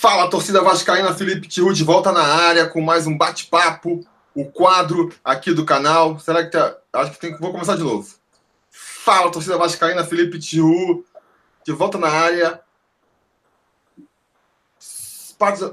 Fala, 0.00 0.30
torcida 0.30 0.62
vascaína, 0.62 1.12
Felipe 1.12 1.46
Tiru 1.46 1.74
de 1.74 1.84
volta 1.84 2.10
na 2.10 2.22
área 2.22 2.66
com 2.66 2.80
mais 2.80 3.06
um 3.06 3.14
bate-papo, 3.14 4.00
o 4.34 4.46
quadro 4.46 5.12
aqui 5.22 5.52
do 5.52 5.62
canal. 5.62 6.18
Será 6.18 6.42
que 6.42 6.52
tá... 6.52 6.74
acho 6.90 7.10
que 7.10 7.20
tem 7.20 7.36
vou 7.36 7.52
começar 7.52 7.76
de 7.76 7.82
novo. 7.82 8.08
Fala, 8.70 9.30
torcida 9.30 9.58
vascaína, 9.58 10.02
Felipe 10.02 10.38
Tiru 10.38 11.04
de 11.66 11.72
volta 11.72 11.98
na 11.98 12.08
área 12.08 12.62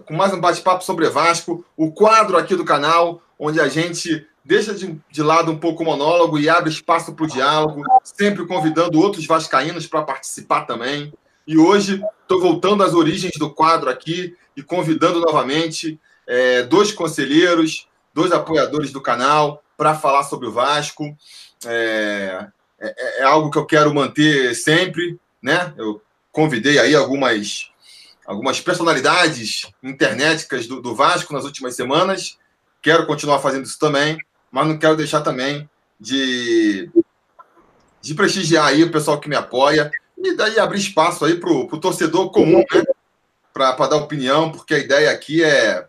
com 0.05 0.13
mais 0.13 0.33
um 0.33 0.41
bate-papo 0.41 0.83
sobre 0.83 1.09
Vasco, 1.09 1.63
o 1.77 1.89
quadro 1.93 2.35
aqui 2.35 2.53
do 2.53 2.65
canal 2.65 3.21
onde 3.39 3.61
a 3.61 3.69
gente 3.69 4.27
deixa 4.43 4.73
de, 4.73 4.99
de 5.09 5.23
lado 5.23 5.53
um 5.53 5.57
pouco 5.57 5.83
o 5.83 5.85
monólogo 5.85 6.37
e 6.37 6.49
abre 6.49 6.69
espaço 6.69 7.13
para 7.13 7.23
o 7.23 7.29
diálogo, 7.29 7.81
sempre 8.03 8.45
convidando 8.45 8.99
outros 8.99 9.25
vascaínos 9.25 9.87
para 9.87 10.01
participar 10.01 10.65
também. 10.65 11.13
E 11.47 11.57
hoje 11.57 12.03
estou 12.21 12.41
voltando 12.41 12.83
às 12.83 12.93
origens 12.93 13.31
do 13.39 13.49
quadro 13.49 13.89
aqui 13.89 14.35
e 14.55 14.61
convidando 14.61 15.21
novamente 15.21 15.97
é, 16.27 16.63
dois 16.63 16.91
conselheiros, 16.91 17.87
dois 18.13 18.33
apoiadores 18.33 18.91
do 18.91 18.99
canal 18.99 19.63
para 19.77 19.95
falar 19.95 20.25
sobre 20.25 20.47
o 20.47 20.51
Vasco. 20.51 21.15
É, 21.65 22.47
é, 22.77 23.21
é, 23.21 23.23
algo 23.23 23.49
que 23.49 23.57
eu 23.57 23.65
quero 23.65 23.93
manter 23.93 24.53
sempre, 24.55 25.17
né? 25.41 25.73
Eu 25.77 26.01
convidei 26.33 26.79
aí 26.79 26.93
algumas 26.93 27.71
algumas 28.25 28.59
personalidades 28.59 29.71
internéticas 29.81 30.67
do, 30.67 30.81
do 30.81 30.93
Vasco 30.93 31.33
nas 31.33 31.45
últimas 31.45 31.77
semanas. 31.77 32.37
Quero 32.81 33.07
continuar 33.07 33.39
fazendo 33.39 33.63
isso 33.63 33.79
também, 33.79 34.17
mas 34.51 34.67
não 34.67 34.77
quero 34.77 34.97
deixar 34.97 35.21
também 35.21 35.67
de, 35.97 36.91
de 38.01 38.13
prestigiar 38.13 38.65
aí 38.65 38.83
o 38.83 38.91
pessoal 38.91 39.17
que 39.17 39.29
me 39.29 39.35
apoia 39.37 39.89
e 40.27 40.35
daí 40.35 40.59
abrir 40.59 40.79
espaço 40.79 41.25
aí 41.25 41.35
para 41.35 41.49
o 41.49 41.79
torcedor 41.79 42.31
comum, 42.31 42.63
né? 42.73 42.83
Para 43.53 43.87
dar 43.87 43.97
opinião, 43.97 44.51
porque 44.51 44.75
a 44.75 44.79
ideia 44.79 45.11
aqui 45.11 45.43
é, 45.43 45.85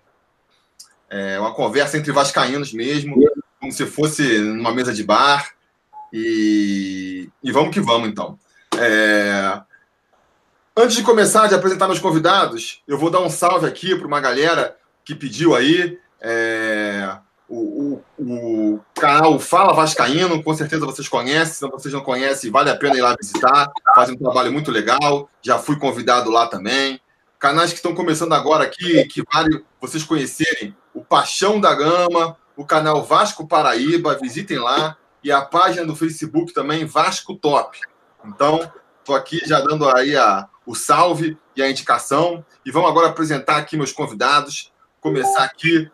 é 1.11 1.39
uma 1.39 1.53
conversa 1.53 1.98
entre 1.98 2.12
vascaínos 2.12 2.72
mesmo, 2.72 3.17
como 3.61 3.72
se 3.72 3.84
fosse 3.86 4.39
numa 4.39 4.72
mesa 4.72 4.92
de 4.92 5.05
bar. 5.05 5.50
E, 6.12 7.28
e 7.42 7.53
vamos 7.53 7.72
que 7.72 7.80
vamos, 7.80 8.08
então. 8.08 8.39
É... 8.78 9.61
Antes 10.75 10.97
de 10.97 11.02
começar 11.02 11.48
de 11.48 11.55
apresentar 11.55 11.86
meus 11.86 11.98
convidados, 11.98 12.83
eu 12.89 12.97
vou 12.97 13.11
dar 13.11 13.20
um 13.20 13.28
salve 13.28 13.67
aqui 13.67 13.95
para 13.95 14.06
uma 14.06 14.20
galera 14.20 14.77
que 15.05 15.14
pediu 15.14 15.55
aí. 15.55 15.98
É 16.20 17.19
o, 17.49 18.03
o, 18.19 18.25
o, 18.75 18.81
canal 18.95 19.39
Fala 19.39 19.73
Vascaíno, 19.73 20.43
com 20.43 20.55
certeza 20.55 20.85
vocês 20.85 21.09
conhecem, 21.09 21.55
se 21.55 21.69
vocês 21.69 21.95
não 21.95 22.03
conhecem, 22.03 22.51
vale 22.51 22.71
a 22.71 22.77
pena 22.77 22.97
ir 22.97 23.01
lá 23.01 23.17
visitar, 23.19 23.71
faz 23.95 24.11
um 24.11 24.17
trabalho 24.17 24.53
muito 24.53 24.71
legal, 24.71 25.31
já 25.41 25.59
fui 25.59 25.79
convidado 25.79 26.31
lá 26.31 26.47
também. 26.47 27.01
Canais 27.39 27.71
que 27.71 27.77
estão 27.77 27.95
começando 27.95 28.35
agora 28.35 28.65
aqui, 28.65 29.05
que 29.07 29.23
vale 29.33 29.65
vocês 29.81 30.05
conhecerem, 30.05 30.77
o 30.93 31.03
Paixão 31.03 31.61
da 31.61 31.73
Gama, 31.75 32.37
o 32.57 32.67
canal 32.67 33.03
Vasco 33.03 33.47
Paraíba, 33.47 34.19
visitem 34.21 34.59
lá, 34.59 34.97
e 35.23 35.33
a 35.33 35.41
página 35.41 35.87
do 35.87 35.97
Facebook 35.97 36.53
também, 36.53 36.85
Vasco 36.85 37.35
Top. 37.37 37.79
Então, 38.25 38.71
estou 38.99 39.15
aqui 39.15 39.41
já 39.47 39.61
dando 39.61 39.89
aí 39.89 40.17
a, 40.17 40.49
o 40.67 40.75
salve 40.75 41.39
e 41.57 41.63
a 41.63 41.71
indicação, 41.71 42.45
e 42.67 42.71
vamos 42.71 42.91
agora 42.91 43.09
apresentar 43.09 43.57
aqui 43.57 43.77
meus 43.77 43.93
convidados, 43.93 44.73
começar 45.01 45.45
aqui 45.45 45.89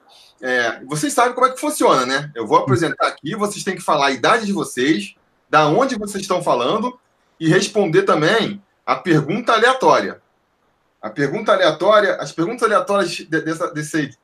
é, 0.44 0.84
vocês 0.84 1.10
sabem 1.14 1.32
como 1.32 1.46
é 1.46 1.50
que 1.52 1.58
funciona, 1.58 2.04
né? 2.04 2.30
Eu 2.34 2.46
vou 2.46 2.58
apresentar 2.58 3.06
aqui, 3.06 3.34
vocês 3.34 3.64
têm 3.64 3.74
que 3.74 3.80
falar 3.80 4.08
a 4.08 4.10
idade 4.10 4.44
de 4.44 4.52
vocês, 4.52 5.14
da 5.48 5.66
onde 5.68 5.96
vocês 5.96 6.20
estão 6.20 6.42
falando 6.42 7.00
e 7.40 7.48
responder 7.48 8.02
também 8.02 8.62
a 8.84 8.94
pergunta 8.94 9.54
aleatória. 9.54 10.20
A 11.00 11.08
pergunta 11.08 11.50
aleatória, 11.50 12.16
as 12.16 12.30
perguntas 12.30 12.62
aleatórias 12.62 13.20
dessa, 13.20 13.72
desse, 13.72 14.18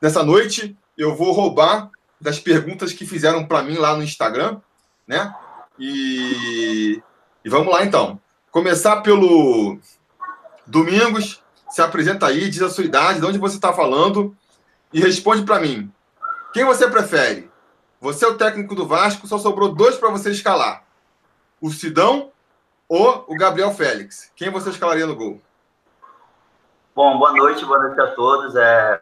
dessa 0.00 0.22
noite, 0.22 0.78
eu 0.96 1.16
vou 1.16 1.32
roubar 1.32 1.90
das 2.20 2.38
perguntas 2.38 2.92
que 2.92 3.04
fizeram 3.04 3.44
para 3.44 3.64
mim 3.64 3.78
lá 3.78 3.96
no 3.96 4.04
Instagram, 4.04 4.60
né? 5.08 5.34
E, 5.76 7.02
e 7.44 7.48
vamos 7.48 7.72
lá 7.72 7.84
então. 7.84 8.20
Começar 8.52 9.00
pelo 9.00 9.76
Domingos, 10.64 11.42
se 11.68 11.82
apresenta 11.82 12.28
aí, 12.28 12.48
diz 12.48 12.62
a 12.62 12.70
sua 12.70 12.84
idade, 12.84 13.18
de 13.18 13.26
onde 13.26 13.38
você 13.38 13.56
está 13.56 13.72
falando 13.72 14.36
e 14.92 15.00
responde 15.00 15.42
para 15.42 15.60
mim. 15.60 15.92
Quem 16.52 16.64
você 16.64 16.88
prefere? 16.88 17.50
Você 18.00 18.24
é 18.24 18.28
o 18.28 18.36
técnico 18.36 18.74
do 18.74 18.86
Vasco, 18.86 19.26
só 19.26 19.38
sobrou 19.38 19.74
dois 19.74 19.96
para 19.96 20.10
você 20.10 20.30
escalar. 20.30 20.84
O 21.60 21.70
Sidão 21.70 22.30
ou 22.88 23.24
o 23.28 23.36
Gabriel 23.36 23.72
Félix? 23.72 24.32
Quem 24.36 24.50
você 24.50 24.70
escalaria 24.70 25.06
no 25.06 25.16
gol? 25.16 25.40
Bom, 26.94 27.18
boa 27.18 27.32
noite, 27.32 27.64
boa 27.64 27.78
noite 27.80 28.00
a 28.00 28.14
todos. 28.14 28.56
É, 28.56 29.00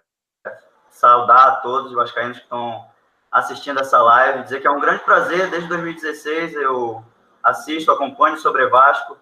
saudar 0.91 1.49
a 1.49 1.57
todos 1.57 1.91
os 1.91 1.97
vascaínos 1.97 2.39
que 2.39 2.45
estão 2.45 2.85
assistindo 3.31 3.81
essa 3.81 4.01
live. 4.03 4.43
Dizer 4.43 4.61
que 4.61 4.67
é 4.67 4.71
um 4.71 4.81
grande 4.81 5.05
prazer, 5.05 5.51
desde 5.51 5.69
2016 5.69 6.55
eu 6.55 7.05
assisto, 7.43 7.93
acompanho 7.93 8.39
sobre 8.39 8.67
Vasco. 8.69 9.17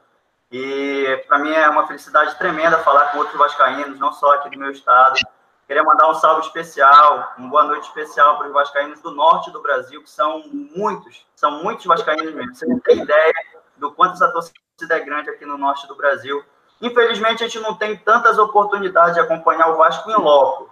E 0.51 1.25
para 1.27 1.39
mim 1.39 1.51
é 1.51 1.69
uma 1.69 1.87
felicidade 1.87 2.37
tremenda 2.39 2.79
falar 2.79 3.07
com 3.07 3.19
outros 3.19 3.37
vascaínos, 3.37 3.99
não 3.99 4.13
só 4.13 4.35
aqui 4.35 4.51
do 4.51 4.59
meu 4.59 4.71
estado, 4.71 5.19
Queria 5.67 5.83
mandar 5.83 6.11
um 6.11 6.15
salve 6.15 6.43
especial, 6.47 7.33
uma 7.39 7.49
boa 7.49 7.65
noite 7.65 7.85
especial 7.85 8.37
para 8.37 8.49
os 8.49 8.53
vascaínos 8.53 9.01
do 9.01 9.11
norte 9.11 9.51
do 9.51 9.63
Brasil, 9.63 10.03
que 10.03 10.11
são 10.11 10.43
muitos, 10.49 11.27
são 11.35 11.63
muitos 11.63 11.87
vascaínos 11.87 12.35
mesmo. 12.35 12.55
Você 12.55 12.67
não 12.67 12.79
tem 12.81 13.01
ideia 13.01 13.33
do 13.77 13.91
quanto 13.91 14.15
essa 14.15 14.31
torcida 14.31 14.55
é 14.91 15.01
grande 15.01 15.31
aqui 15.31 15.47
no 15.47 15.57
norte 15.57 15.87
do 15.87 15.95
Brasil. 15.95 16.45
Infelizmente, 16.83 17.43
a 17.43 17.49
gente 17.49 17.61
não 17.61 17.75
tem 17.75 17.97
tantas 17.97 18.39
oportunidades 18.39 19.15
de 19.15 19.21
acompanhar 19.21 19.69
o 19.69 19.77
Vasco 19.77 20.11
em 20.11 20.17
loco, 20.17 20.69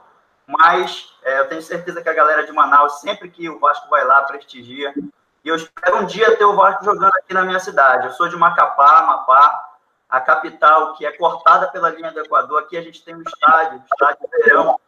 mas 0.46 1.10
é, 1.22 1.40
eu 1.40 1.48
tenho 1.48 1.62
certeza 1.62 2.02
que 2.02 2.08
a 2.08 2.14
galera 2.14 2.44
de 2.44 2.52
Manaus, 2.52 3.00
sempre 3.00 3.30
que 3.30 3.48
o 3.48 3.58
Vasco 3.58 3.88
vai 3.88 4.04
lá, 4.04 4.22
prestigia. 4.22 4.92
E 5.42 5.48
eu 5.48 5.56
espero 5.56 5.98
um 5.98 6.04
dia 6.04 6.36
ter 6.36 6.44
o 6.44 6.54
Vasco 6.54 6.84
jogando 6.84 7.14
aqui 7.16 7.32
na 7.32 7.44
minha 7.44 7.60
cidade. 7.60 8.08
Eu 8.08 8.12
sou 8.12 8.28
de 8.28 8.36
Macapá, 8.36 8.98
Amapá, 8.98 9.71
a 10.12 10.20
capital, 10.20 10.92
que 10.92 11.06
é 11.06 11.12
cortada 11.12 11.68
pela 11.68 11.88
linha 11.88 12.12
do 12.12 12.20
Equador. 12.20 12.60
Aqui 12.60 12.76
a 12.76 12.82
gente 12.82 13.02
tem 13.02 13.16
um 13.16 13.22
estádio, 13.22 13.78
o 13.78 13.82
estádio 13.82 14.28
Verão. 14.44 14.78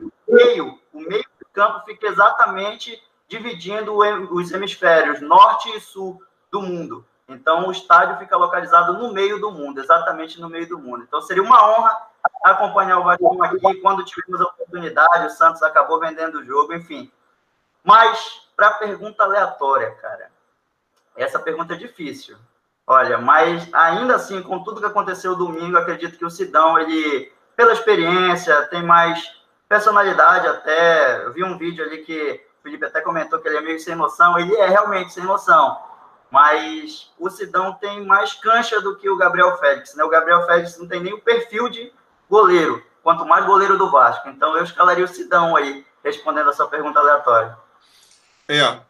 O 0.00 0.10
meio, 0.26 0.80
o 0.90 1.00
meio 1.00 1.26
do 1.38 1.46
campo 1.52 1.84
fica 1.84 2.06
exatamente 2.06 2.98
dividindo 3.28 3.94
os 3.94 4.50
hemisférios 4.50 5.20
norte 5.20 5.68
e 5.76 5.80
sul 5.80 6.22
do 6.50 6.62
mundo. 6.62 7.06
Então, 7.28 7.68
o 7.68 7.70
estádio 7.70 8.16
fica 8.16 8.38
localizado 8.38 8.94
no 8.94 9.12
meio 9.12 9.38
do 9.38 9.52
mundo, 9.52 9.80
exatamente 9.80 10.40
no 10.40 10.48
meio 10.48 10.66
do 10.66 10.78
mundo. 10.78 11.04
Então, 11.06 11.20
seria 11.20 11.42
uma 11.42 11.62
honra 11.62 12.08
acompanhar 12.42 13.00
o 13.00 13.04
Vasco 13.04 13.44
aqui. 13.44 13.74
Quando 13.82 14.02
tivemos 14.02 14.40
a 14.40 14.44
oportunidade, 14.44 15.26
o 15.26 15.30
Santos 15.30 15.62
acabou 15.62 16.00
vendendo 16.00 16.38
o 16.38 16.44
jogo, 16.44 16.72
enfim. 16.72 17.12
Mas, 17.84 18.48
para 18.56 18.68
a 18.68 18.74
pergunta 18.74 19.24
aleatória, 19.24 19.90
cara, 19.96 20.32
essa 21.14 21.38
pergunta 21.38 21.74
é 21.74 21.76
difícil. 21.76 22.38
Olha, 22.92 23.18
mas 23.18 23.72
ainda 23.72 24.16
assim, 24.16 24.42
com 24.42 24.64
tudo 24.64 24.80
que 24.80 24.86
aconteceu 24.86 25.36
domingo, 25.36 25.76
acredito 25.76 26.18
que 26.18 26.24
o 26.24 26.30
Sidão, 26.30 26.76
ele, 26.76 27.32
pela 27.54 27.72
experiência, 27.72 28.62
tem 28.62 28.82
mais 28.82 29.22
personalidade 29.68 30.48
até. 30.48 31.24
Eu 31.24 31.32
vi 31.32 31.44
um 31.44 31.56
vídeo 31.56 31.84
ali 31.84 31.98
que 31.98 32.44
o 32.58 32.62
Felipe 32.64 32.84
até 32.86 33.00
comentou 33.00 33.38
que 33.38 33.46
ele 33.46 33.58
é 33.58 33.60
meio 33.60 33.78
sem 33.78 33.94
noção. 33.94 34.36
Ele 34.36 34.56
é 34.56 34.66
realmente 34.66 35.12
sem 35.12 35.22
noção. 35.22 35.80
Mas 36.32 37.14
o 37.16 37.30
Sidão 37.30 37.74
tem 37.74 38.04
mais 38.04 38.32
cancha 38.32 38.80
do 38.80 38.96
que 38.96 39.08
o 39.08 39.16
Gabriel 39.16 39.56
Félix. 39.58 39.94
Né? 39.94 40.02
O 40.02 40.10
Gabriel 40.10 40.44
Félix 40.44 40.76
não 40.76 40.88
tem 40.88 40.98
nem 41.00 41.14
o 41.14 41.20
perfil 41.20 41.68
de 41.68 41.92
goleiro, 42.28 42.84
quanto 43.04 43.24
mais 43.24 43.46
goleiro 43.46 43.78
do 43.78 43.88
Vasco. 43.88 44.28
Então 44.28 44.56
eu 44.56 44.64
escalaria 44.64 45.04
o 45.04 45.08
Sidão 45.08 45.54
aí, 45.54 45.86
respondendo 46.02 46.50
a 46.50 46.52
sua 46.52 46.66
pergunta 46.66 46.98
aleatória. 46.98 47.56
É, 48.48 48.80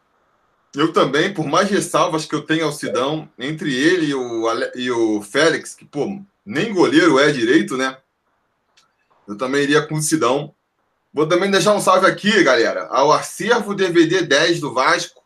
eu 0.75 0.93
também, 0.93 1.35
por 1.35 1.47
mais 1.47 1.69
ressalvas 1.69 2.25
que 2.25 2.35
eu 2.35 2.43
tenho 2.43 2.65
ao 2.65 2.73
Sidão, 2.73 3.29
entre 3.39 3.75
ele 3.75 4.07
e 4.07 4.15
o, 4.15 4.47
e 4.77 4.91
o 4.91 5.23
Félix, 5.23 5.75
que, 5.75 5.85
pô, 5.85 6.21
nem 6.45 6.73
goleiro 6.73 7.19
é 7.19 7.31
direito, 7.33 7.77
né? 7.77 7.97
Eu 9.27 9.37
também 9.37 9.63
iria 9.63 9.87
com 9.87 9.97
o 9.97 10.03
Sidão. 10.03 10.55
Vou 11.13 11.27
também 11.27 11.51
deixar 11.51 11.75
um 11.75 11.81
salve 11.81 12.07
aqui, 12.07 12.43
galera, 12.45 12.87
ao 12.87 13.11
Acervo 13.11 13.75
DVD 13.75 14.23
10 14.23 14.61
do 14.61 14.73
Vasco. 14.73 15.21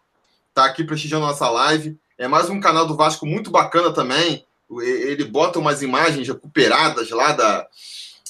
Tá 0.54 0.64
aqui 0.64 0.82
prestigiando 0.82 1.26
nossa 1.26 1.48
live. 1.50 1.98
É 2.16 2.26
mais 2.26 2.48
um 2.48 2.60
canal 2.60 2.86
do 2.86 2.96
Vasco 2.96 3.26
muito 3.26 3.50
bacana 3.50 3.92
também. 3.92 4.46
Ele 4.80 5.24
bota 5.24 5.58
umas 5.58 5.82
imagens 5.82 6.26
recuperadas 6.26 7.10
lá 7.10 7.32
da 7.32 7.66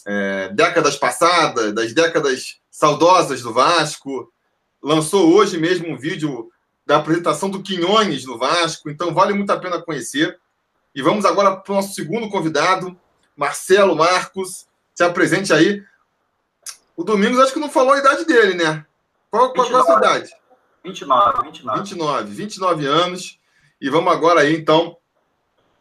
é, 0.06 0.48
décadas 0.48 0.96
passadas, 0.96 1.72
das 1.72 1.92
décadas 1.92 2.56
saudosas 2.70 3.42
do 3.42 3.52
Vasco. 3.52 4.32
Lançou 4.82 5.32
hoje 5.32 5.58
mesmo 5.58 5.88
um 5.88 5.96
vídeo 5.96 6.50
da 6.86 6.96
apresentação 6.96 7.48
do 7.50 7.62
Quinhones 7.62 8.24
no 8.24 8.38
Vasco, 8.38 8.90
então 8.90 9.14
vale 9.14 9.32
muito 9.32 9.50
a 9.50 9.58
pena 9.58 9.80
conhecer. 9.80 10.38
E 10.94 11.02
vamos 11.02 11.24
agora 11.24 11.56
para 11.56 11.72
o 11.72 11.76
nosso 11.76 11.94
segundo 11.94 12.28
convidado, 12.28 12.98
Marcelo 13.36 13.96
Marcos. 13.96 14.66
Se 14.94 15.02
apresente 15.02 15.52
aí. 15.52 15.82
O 16.96 17.02
Domingos 17.02 17.40
acho 17.40 17.52
que 17.52 17.58
não 17.58 17.70
falou 17.70 17.94
a 17.94 17.98
idade 17.98 18.24
dele, 18.24 18.54
né? 18.54 18.86
Qual, 19.30 19.52
qual, 19.52 19.68
qual 19.68 19.82
a 19.82 19.86
sua 19.86 19.98
idade? 19.98 20.30
29, 20.84 21.42
29. 21.46 21.78
29, 21.80 22.34
29 22.34 22.86
anos. 22.86 23.40
E 23.80 23.90
vamos 23.90 24.12
agora 24.12 24.42
aí, 24.42 24.54
então. 24.54 24.96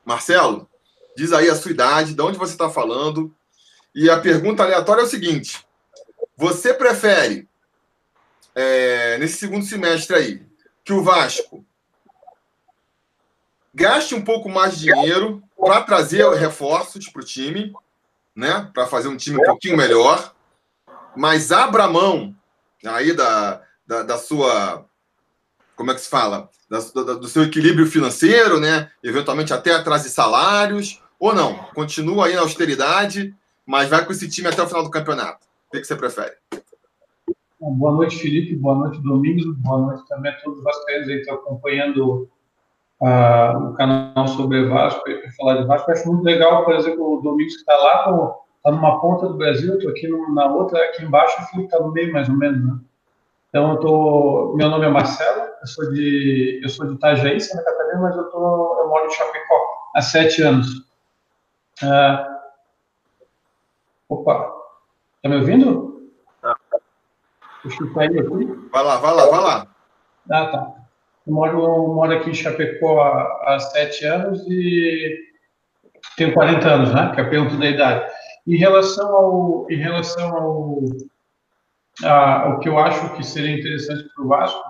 Marcelo, 0.04 0.68
diz 1.16 1.32
aí 1.32 1.50
a 1.50 1.56
sua 1.56 1.72
idade, 1.72 2.14
de 2.14 2.22
onde 2.22 2.38
você 2.38 2.52
está 2.54 2.70
falando 2.70 3.34
E 3.96 4.10
a 4.10 4.20
pergunta 4.20 4.64
aleatória 4.64 5.02
é 5.02 5.06
o 5.06 5.10
seguinte: 5.10 5.66
você 6.36 6.74
prefere, 6.74 7.48
é, 8.56 9.18
nesse 9.20 9.38
segundo 9.38 9.66
semestre 9.66 10.16
aí, 10.16 10.53
que 10.84 10.94
o 10.94 11.04
Vasco 11.04 11.66
gaste 13.74 14.14
um 14.14 14.24
pouco 14.24 14.50
mais 14.50 14.78
de 14.78 14.86
dinheiro 14.94 15.42
para 15.58 15.82
trazer 15.82 16.28
reforços 16.34 17.08
para 17.10 17.22
o 17.22 17.26
time, 17.26 17.74
né? 18.36 18.70
Para 18.74 18.86
fazer 18.86 19.08
um 19.08 19.18
time 19.18 19.38
um 19.40 19.44
pouquinho 19.44 19.78
melhor, 19.78 20.34
mas 21.16 21.52
abra 21.52 21.88
mão 21.88 22.36
aí 22.86 23.14
da, 23.14 23.62
da, 23.86 24.04
da 24.04 24.18
sua. 24.18 24.86
Como 25.76 25.92
é 25.92 25.96
que 25.96 26.02
se 26.02 26.10
fala? 26.10 26.50
Da, 26.70 26.80
da, 26.80 27.14
do 27.14 27.28
seu 27.28 27.44
equilíbrio 27.44 27.88
financeiro, 27.88 28.60
né? 28.60 28.92
Eventualmente 29.02 29.54
até 29.54 29.74
atrás 29.74 30.04
de 30.04 30.10
salários, 30.10 31.02
ou 31.20 31.34
não? 31.34 31.56
Continua 31.74 32.28
aí 32.28 32.36
na 32.36 32.42
austeridade, 32.42 33.34
mas 33.66 33.90
vai 33.90 34.06
com 34.06 34.12
esse 34.12 34.30
time 34.30 34.50
até 34.50 34.62
o 34.62 34.68
final 34.68 34.84
do 34.84 34.92
campeonato. 34.92 35.48
O 35.68 35.72
que, 35.72 35.82
que 35.82 35.88
você 35.88 35.96
prefere? 35.96 36.36
Boa 37.72 37.94
noite, 37.94 38.18
Felipe. 38.18 38.58
Boa 38.58 38.76
noite, 38.76 39.02
Domingos. 39.02 39.46
Boa 39.60 39.80
noite 39.80 40.06
também 40.10 40.32
a 40.32 40.36
todos 40.42 40.58
os 40.58 40.64
vascaínos 40.66 41.08
que 41.08 41.14
estão 41.14 41.36
acompanhando 41.36 42.30
uh, 43.00 43.70
o 43.70 43.74
canal 43.76 44.28
sobre 44.28 44.66
Vasco 44.66 45.10
e 45.10 45.32
falar 45.38 45.62
de 45.62 45.66
Vasco. 45.66 45.90
Eu 45.90 45.96
acho 45.96 46.12
muito 46.12 46.26
legal, 46.26 46.66
por 46.66 46.76
exemplo, 46.76 47.20
o 47.20 47.22
Domingos 47.22 47.54
que 47.54 47.62
está 47.62 47.74
lá, 47.78 48.36
está 48.58 48.70
numa 48.70 49.00
ponta 49.00 49.28
do 49.28 49.38
Brasil, 49.38 49.76
estou 49.76 49.92
aqui 49.92 50.10
na 50.34 50.46
outra, 50.48 50.78
aqui 50.84 51.06
embaixo, 51.06 51.42
o 51.42 51.46
Felipe 51.46 51.74
está 51.74 51.80
no 51.80 51.94
meio, 51.94 52.12
mais 52.12 52.28
ou 52.28 52.36
menos, 52.36 52.66
né? 52.66 52.80
Então, 53.48 53.72
eu 53.72 53.80
tô, 53.80 54.54
meu 54.58 54.68
nome 54.70 54.86
é 54.86 54.90
Marcelo, 54.90 55.44
eu 55.62 55.68
sou 55.68 55.90
de, 55.94 56.60
eu 56.62 56.68
sou 56.68 56.86
de 56.86 56.96
Itajaí, 56.96 57.40
Santa 57.40 57.64
Catarina, 57.64 58.02
mas 58.02 58.18
eu, 58.18 58.26
tô, 58.26 58.82
eu 58.82 58.90
moro 58.90 59.06
em 59.06 59.12
Chapecó 59.12 59.56
há 59.96 60.02
sete 60.02 60.42
anos. 60.42 60.68
Uh, 61.82 62.26
opa, 64.10 64.52
tá 65.22 65.30
me 65.30 65.38
ouvindo? 65.38 65.93
Deixa 67.64 67.84
eu 67.84 67.94
sair 67.94 68.20
aqui. 68.20 68.70
Vai 68.72 68.84
lá, 68.84 68.98
vai 68.98 69.14
lá, 69.14 69.26
vai 69.26 69.42
lá. 69.42 69.68
Ah, 70.32 70.46
tá. 70.48 70.74
Eu 71.26 71.34
moro, 71.34 71.94
moro 71.94 72.12
aqui 72.14 72.30
em 72.30 72.34
Chapecó 72.34 73.02
há, 73.02 73.56
há 73.56 73.60
sete 73.60 74.06
anos 74.06 74.46
e 74.48 75.18
tenho 76.18 76.34
40 76.34 76.68
anos, 76.68 76.94
né? 76.94 77.12
Que 77.14 77.22
é 77.22 77.24
a 77.24 77.30
pergunta 77.30 77.56
da 77.58 77.66
idade. 77.66 78.12
Em 78.46 78.58
relação 78.58 79.16
ao, 79.16 79.68
em 79.70 79.78
relação 79.78 80.36
ao, 80.36 80.80
a, 82.04 82.50
o 82.50 82.60
que 82.60 82.68
eu 82.68 82.78
acho 82.78 83.16
que 83.16 83.26
seria 83.26 83.58
interessante 83.58 84.10
para 84.14 84.24
o 84.24 84.28
Vasco, 84.28 84.62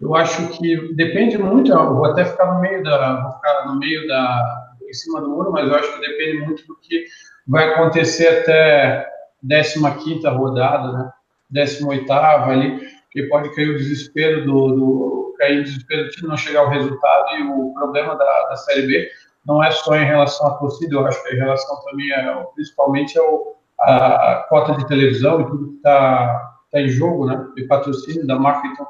eu 0.00 0.14
acho 0.14 0.48
que 0.50 0.94
depende 0.94 1.36
muito. 1.36 1.72
Eu 1.72 1.94
vou 1.94 2.06
até 2.06 2.24
ficar 2.24 2.54
no 2.54 2.60
meio 2.60 2.82
da, 2.84 3.22
vou 3.22 3.32
ficar 3.32 3.66
no 3.66 3.78
meio 3.78 4.06
da, 4.06 4.74
em 4.88 4.92
cima 4.92 5.20
do 5.20 5.28
muro, 5.28 5.50
mas 5.50 5.68
eu 5.68 5.74
acho 5.74 5.92
que 5.92 6.00
depende 6.00 6.46
muito 6.46 6.66
do 6.66 6.76
que 6.76 7.04
vai 7.46 7.70
acontecer 7.70 8.28
até 8.28 9.10
15 9.42 10.04
quinta 10.04 10.30
rodada, 10.30 10.92
né? 10.92 11.12
18 11.50 12.12
ali, 12.12 12.80
que 13.10 13.24
pode 13.24 13.54
cair 13.54 13.70
o 13.70 13.76
desespero 13.76 14.44
do, 14.44 14.68
do 14.68 15.34
cair 15.38 15.58
em 15.58 15.62
desespero 15.62 16.04
do 16.04 16.10
time 16.10 16.28
não 16.28 16.36
chegar 16.36 16.60
ao 16.60 16.68
resultado 16.68 17.36
e 17.36 17.42
o 17.42 17.72
problema 17.74 18.16
da, 18.16 18.48
da 18.48 18.56
Série 18.56 18.86
B 18.86 19.08
não 19.46 19.62
é 19.62 19.70
só 19.70 19.96
em 19.96 20.04
relação 20.04 20.46
à 20.46 20.50
torcida, 20.58 20.94
eu 20.94 21.06
acho 21.06 21.22
que 21.22 21.30
é 21.30 21.34
em 21.34 21.38
relação 21.38 21.82
também, 21.84 22.12
é, 22.12 22.44
principalmente, 22.54 23.18
ao, 23.18 23.56
a, 23.80 24.32
a 24.32 24.36
cota 24.48 24.74
de 24.74 24.86
televisão 24.86 25.40
e 25.40 25.46
tudo 25.46 25.70
que 25.70 25.76
está 25.76 26.54
tá 26.70 26.80
em 26.80 26.88
jogo, 26.88 27.26
né, 27.26 27.46
de 27.56 27.64
patrocínio 27.64 28.26
da 28.26 28.38
marca, 28.38 28.66
então 28.68 28.86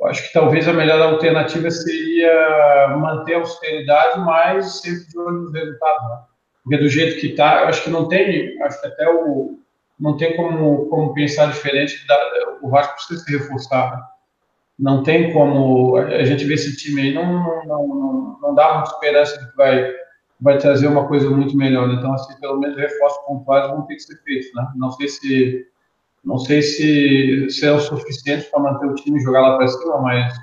eu 0.00 0.08
acho 0.08 0.26
que 0.26 0.32
talvez 0.32 0.68
a 0.68 0.72
melhor 0.72 1.00
alternativa 1.00 1.70
seria 1.70 2.96
manter 2.98 3.34
a 3.34 3.38
austeridade, 3.38 4.20
mas 4.20 4.80
sempre 4.80 5.08
de 5.08 5.18
olho 5.18 5.42
nos 5.42 5.52
resultados, 5.52 6.10
né? 6.10 6.18
porque 6.62 6.78
do 6.78 6.88
jeito 6.88 7.20
que 7.20 7.28
está, 7.28 7.62
eu 7.62 7.68
acho 7.68 7.84
que 7.84 7.90
não 7.90 8.08
tem, 8.08 8.60
acho 8.62 8.80
que 8.80 8.86
até 8.88 9.08
o 9.08 9.58
não 9.98 10.16
tem 10.16 10.36
como, 10.36 10.86
como 10.86 11.14
pensar 11.14 11.46
diferente, 11.46 11.96
o 12.62 12.68
Vasco 12.68 12.94
precisa 12.94 13.20
se 13.24 13.32
reforçar, 13.38 13.96
né? 13.96 14.02
não 14.78 15.02
tem 15.02 15.32
como 15.32 15.96
a 15.96 16.24
gente 16.24 16.44
ver 16.44 16.54
esse 16.54 16.76
time 16.76 17.00
aí 17.00 17.14
não 17.14 17.64
não, 17.64 17.88
não, 17.88 18.38
não 18.42 18.54
dá 18.54 18.74
muita 18.74 18.90
esperança 18.90 19.38
de 19.38 19.50
que 19.50 19.56
vai 19.56 19.94
vai 20.38 20.58
trazer 20.58 20.86
uma 20.86 21.08
coisa 21.08 21.30
muito 21.30 21.56
melhor 21.56 21.90
então 21.90 22.12
assim 22.12 22.38
pelo 22.40 22.58
menos 22.58 22.76
reforços 22.76 23.24
pontuais 23.24 23.70
vão 23.70 23.86
ter 23.86 23.94
que 23.94 24.02
ser 24.02 24.16
feitos 24.22 24.48
né? 24.54 24.68
Não 24.76 24.90
sei 24.92 25.08
se 25.08 25.66
não 26.22 26.38
sei 26.38 26.60
se 26.60 27.48
serão 27.50 27.78
suficientes 27.78 28.48
para 28.48 28.60
manter 28.60 28.86
o 28.86 28.94
time 28.94 29.18
e 29.18 29.22
jogar 29.22 29.40
lá 29.40 29.56
para 29.56 29.68
cima 29.68 30.00
mas 30.02 30.34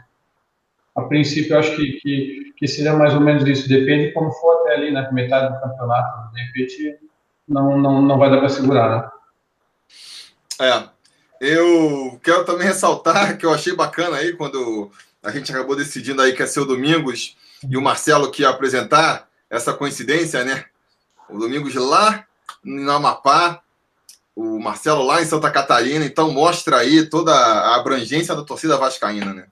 a 0.95 1.03
princípio 1.03 1.53
eu 1.53 1.59
acho 1.59 1.75
que, 1.75 1.99
que, 2.01 2.53
que 2.57 2.67
seria 2.67 2.93
mais 2.93 3.15
ou 3.15 3.19
menos 3.19 3.47
isso. 3.47 3.67
Depende 3.67 4.07
de 4.07 4.13
como 4.13 4.31
for 4.31 4.61
até 4.61 4.75
ali 4.75 4.91
né, 4.91 5.07
metade 5.11 5.53
do 5.53 5.59
campeonato 5.59 6.33
de 6.33 6.41
repente 6.41 6.99
não 7.47 7.77
não, 7.77 8.01
não 8.01 8.17
vai 8.17 8.31
dar 8.31 8.39
para 8.39 8.49
segurar 8.49 8.89
né 8.89 9.09
é 10.59 10.89
eu 11.41 12.19
quero 12.23 12.45
também 12.45 12.65
ressaltar 12.65 13.35
que 13.37 13.45
eu 13.45 13.53
achei 13.53 13.75
bacana 13.75 14.17
aí 14.17 14.33
quando 14.33 14.89
a 15.21 15.29
gente 15.29 15.51
acabou 15.51 15.75
decidindo 15.75 16.21
aí 16.21 16.33
que 16.33 16.41
é 16.41 16.45
seu 16.45 16.65
Domingos 16.65 17.35
e 17.69 17.75
o 17.75 17.81
Marcelo 17.81 18.31
que 18.31 18.43
ia 18.43 18.49
apresentar 18.49 19.27
essa 19.49 19.73
coincidência, 19.73 20.43
né? 20.43 20.65
O 21.29 21.37
Domingos 21.37 21.73
lá 21.75 22.25
no 22.63 22.91
Amapá, 22.91 23.61
o 24.35 24.59
Marcelo 24.59 25.03
lá 25.05 25.21
em 25.21 25.25
Santa 25.25 25.51
Catarina, 25.51 26.05
então 26.05 26.31
mostra 26.31 26.77
aí 26.77 27.09
toda 27.09 27.31
a 27.33 27.75
abrangência 27.75 28.35
da 28.35 28.43
torcida 28.43 28.77
vascaína, 28.77 29.33
né? 29.33 29.47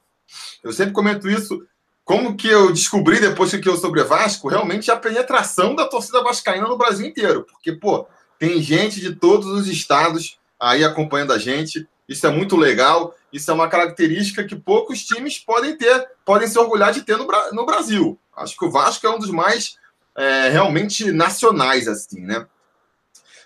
Eu 0.64 0.72
sempre 0.72 0.94
comento 0.94 1.30
isso, 1.30 1.66
como 2.04 2.36
que 2.36 2.48
eu 2.48 2.72
descobri 2.72 3.20
depois 3.20 3.52
que 3.52 3.68
eu 3.68 3.78
sobre 3.78 4.04
Vasco, 4.04 4.48
realmente 4.48 4.90
a 4.90 4.96
penetração 4.96 5.76
da 5.76 5.88
torcida 5.88 6.24
vascaína 6.24 6.68
no 6.68 6.78
Brasil 6.78 7.06
inteiro, 7.06 7.46
porque 7.50 7.74
pô, 7.74 8.08
tem 8.40 8.62
gente 8.62 9.00
de 9.00 9.14
todos 9.16 9.48
os 9.48 9.68
estados 9.68 10.40
aí 10.62 10.84
acompanhando 10.84 11.34
a 11.34 11.40
gente. 11.40 11.88
Isso 12.08 12.28
é 12.28 12.30
muito 12.30 12.56
legal. 12.56 13.16
Isso 13.34 13.50
é 13.50 13.54
uma 13.54 13.68
característica 13.68 14.44
que 14.44 14.56
poucos 14.56 15.04
times 15.04 15.40
podem 15.40 15.76
ter, 15.76 16.08
podem 16.24 16.48
se 16.48 16.60
orgulhar 16.60 16.94
de 16.94 17.02
ter 17.02 17.18
no, 17.18 17.28
no 17.52 17.66
Brasil. 17.66 18.20
Acho 18.38 18.56
que 18.56 18.66
o 18.66 18.72
Vasco 18.72 19.08
é 19.08 19.10
um 19.10 19.18
dos 19.18 19.32
mais 19.32 19.78
é, 20.16 20.50
realmente 20.50 21.12
nacionais, 21.12 21.88
assim, 21.88 22.22
né? 22.22 22.46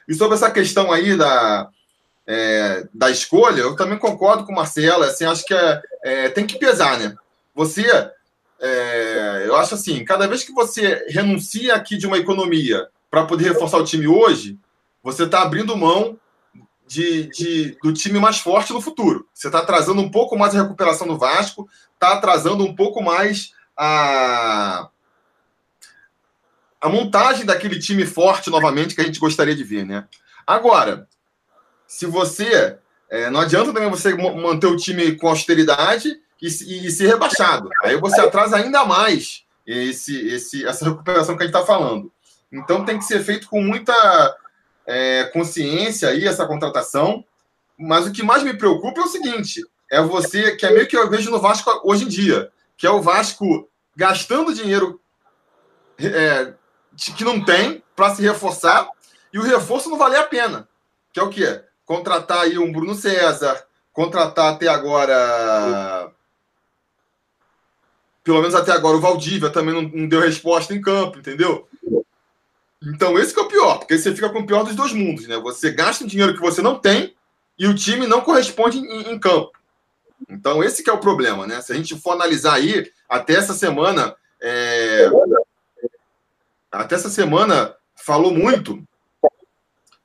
E 0.07 0.13
sobre 0.13 0.35
essa 0.35 0.51
questão 0.51 0.91
aí 0.91 1.15
da, 1.15 1.69
é, 2.27 2.87
da 2.93 3.09
escolha, 3.09 3.61
eu 3.61 3.75
também 3.75 3.97
concordo 3.97 4.45
com 4.45 4.51
o 4.51 4.55
Marcelo. 4.55 5.03
Assim, 5.03 5.25
acho 5.25 5.45
que 5.45 5.53
é, 5.53 5.81
é, 6.03 6.29
tem 6.29 6.45
que 6.45 6.59
pesar, 6.59 6.99
né? 6.99 7.15
Você, 7.53 7.85
é, 8.59 9.43
eu 9.45 9.55
acho 9.55 9.75
assim, 9.75 10.03
cada 10.03 10.27
vez 10.27 10.43
que 10.43 10.51
você 10.51 11.05
renuncia 11.07 11.75
aqui 11.75 11.97
de 11.97 12.05
uma 12.05 12.17
economia 12.17 12.87
para 13.09 13.25
poder 13.25 13.45
reforçar 13.45 13.77
o 13.77 13.85
time 13.85 14.07
hoje, 14.07 14.57
você 15.01 15.23
está 15.23 15.41
abrindo 15.41 15.77
mão 15.77 16.19
de, 16.87 17.27
de, 17.27 17.77
do 17.81 17.93
time 17.93 18.19
mais 18.19 18.39
forte 18.39 18.71
no 18.71 18.81
futuro. 18.81 19.27
Você 19.33 19.47
está 19.47 19.59
atrasando 19.59 20.01
um 20.01 20.09
pouco 20.09 20.37
mais 20.37 20.55
a 20.55 20.61
recuperação 20.61 21.07
do 21.07 21.17
Vasco, 21.17 21.67
está 21.93 22.13
atrasando 22.13 22.63
um 22.63 22.75
pouco 22.75 23.01
mais 23.01 23.51
a, 23.75 24.89
a 26.79 26.89
montagem 26.89 27.45
daquele 27.45 27.79
time 27.79 28.05
forte 28.05 28.49
novamente 28.49 28.95
que 28.95 29.01
a 29.01 29.05
gente 29.05 29.19
gostaria 29.19 29.55
de 29.55 29.63
ver, 29.63 29.85
né? 29.85 30.07
Agora, 30.45 31.07
se 31.87 32.05
você. 32.05 32.77
É, 33.07 33.29
não 33.29 33.41
adianta 33.41 33.71
também 33.71 33.89
você 33.89 34.15
manter 34.15 34.65
o 34.65 34.75
time 34.75 35.15
com 35.15 35.27
austeridade 35.27 36.19
e, 36.41 36.47
e, 36.47 36.87
e 36.87 36.91
ser 36.91 37.07
rebaixado. 37.07 37.69
Aí 37.83 37.95
você 37.97 38.19
atrasa 38.19 38.57
ainda 38.57 38.83
mais 38.83 39.43
esse, 39.65 40.27
esse, 40.27 40.65
essa 40.65 40.85
recuperação 40.85 41.37
que 41.37 41.43
a 41.43 41.45
gente 41.45 41.55
está 41.55 41.65
falando. 41.65 42.11
Então 42.51 42.83
tem 42.83 42.97
que 42.97 43.05
ser 43.05 43.23
feito 43.23 43.47
com 43.47 43.61
muita 43.61 43.93
é, 44.87 45.25
consciência 45.25 46.09
aí 46.09 46.25
essa 46.25 46.45
contratação. 46.45 47.23
Mas 47.77 48.05
o 48.05 48.11
que 48.11 48.23
mais 48.23 48.43
me 48.43 48.53
preocupa 48.53 49.01
é 49.01 49.03
o 49.03 49.09
seguinte: 49.09 49.65
é 49.91 50.01
você, 50.01 50.55
que 50.55 50.65
é 50.65 50.71
meio 50.71 50.87
que 50.87 50.97
eu 50.97 51.09
vejo 51.09 51.31
no 51.31 51.39
Vasco 51.39 51.69
hoje 51.83 52.05
em 52.05 52.07
dia, 52.07 52.51
que 52.77 52.87
é 52.87 52.89
o 52.89 53.01
Vasco 53.01 53.69
gastando 53.95 54.53
dinheiro 54.53 54.99
é, 55.97 56.53
que 57.15 57.23
não 57.23 57.43
tem 57.43 57.83
para 57.95 58.13
se 58.13 58.21
reforçar 58.21 58.89
e 59.33 59.39
o 59.39 59.43
reforço 59.43 59.89
não 59.89 59.97
valer 59.97 60.19
a 60.19 60.23
pena. 60.23 60.67
Que 61.11 61.19
é 61.19 61.23
o 61.23 61.29
quê? 61.29 61.61
Contratar 61.85 62.41
aí 62.41 62.57
um 62.57 62.71
Bruno 62.71 62.95
César, 62.95 63.65
contratar 63.93 64.53
até 64.53 64.67
agora. 64.67 66.11
Pelo 68.23 68.39
menos 68.41 68.55
até 68.55 68.71
agora 68.71 68.97
o 68.97 69.01
Valdívia 69.01 69.49
também 69.49 69.73
não, 69.73 69.83
não 69.83 70.07
deu 70.07 70.19
resposta 70.19 70.73
em 70.73 70.81
campo, 70.81 71.19
entendeu? 71.19 71.67
Então, 72.85 73.17
esse 73.17 73.37
é 73.37 73.41
o 73.41 73.47
pior, 73.47 73.79
porque 73.79 73.97
você 73.97 74.13
fica 74.13 74.29
com 74.29 74.39
o 74.39 74.45
pior 74.45 74.63
dos 74.63 74.75
dois 74.75 74.93
mundos, 74.93 75.27
né? 75.27 75.37
Você 75.37 75.71
gasta 75.71 76.03
um 76.03 76.07
dinheiro 76.07 76.33
que 76.33 76.41
você 76.41 76.61
não 76.61 76.77
tem 76.77 77.15
e 77.57 77.67
o 77.67 77.73
time 77.73 78.05
não 78.05 78.21
corresponde 78.21 78.77
em, 78.77 79.11
em 79.11 79.19
campo. 79.19 79.51
Então, 80.29 80.63
esse 80.63 80.83
que 80.83 80.89
é 80.89 80.93
o 80.93 80.99
problema, 80.99 81.47
né? 81.47 81.61
Se 81.61 81.73
a 81.73 81.75
gente 81.75 81.97
for 81.99 82.11
analisar 82.11 82.53
aí, 82.53 82.91
até 83.09 83.35
essa 83.35 83.53
semana, 83.53 84.15
é... 84.41 85.09
até 86.71 86.95
essa 86.95 87.09
semana 87.09 87.75
falou 87.95 88.31
muito, 88.31 88.83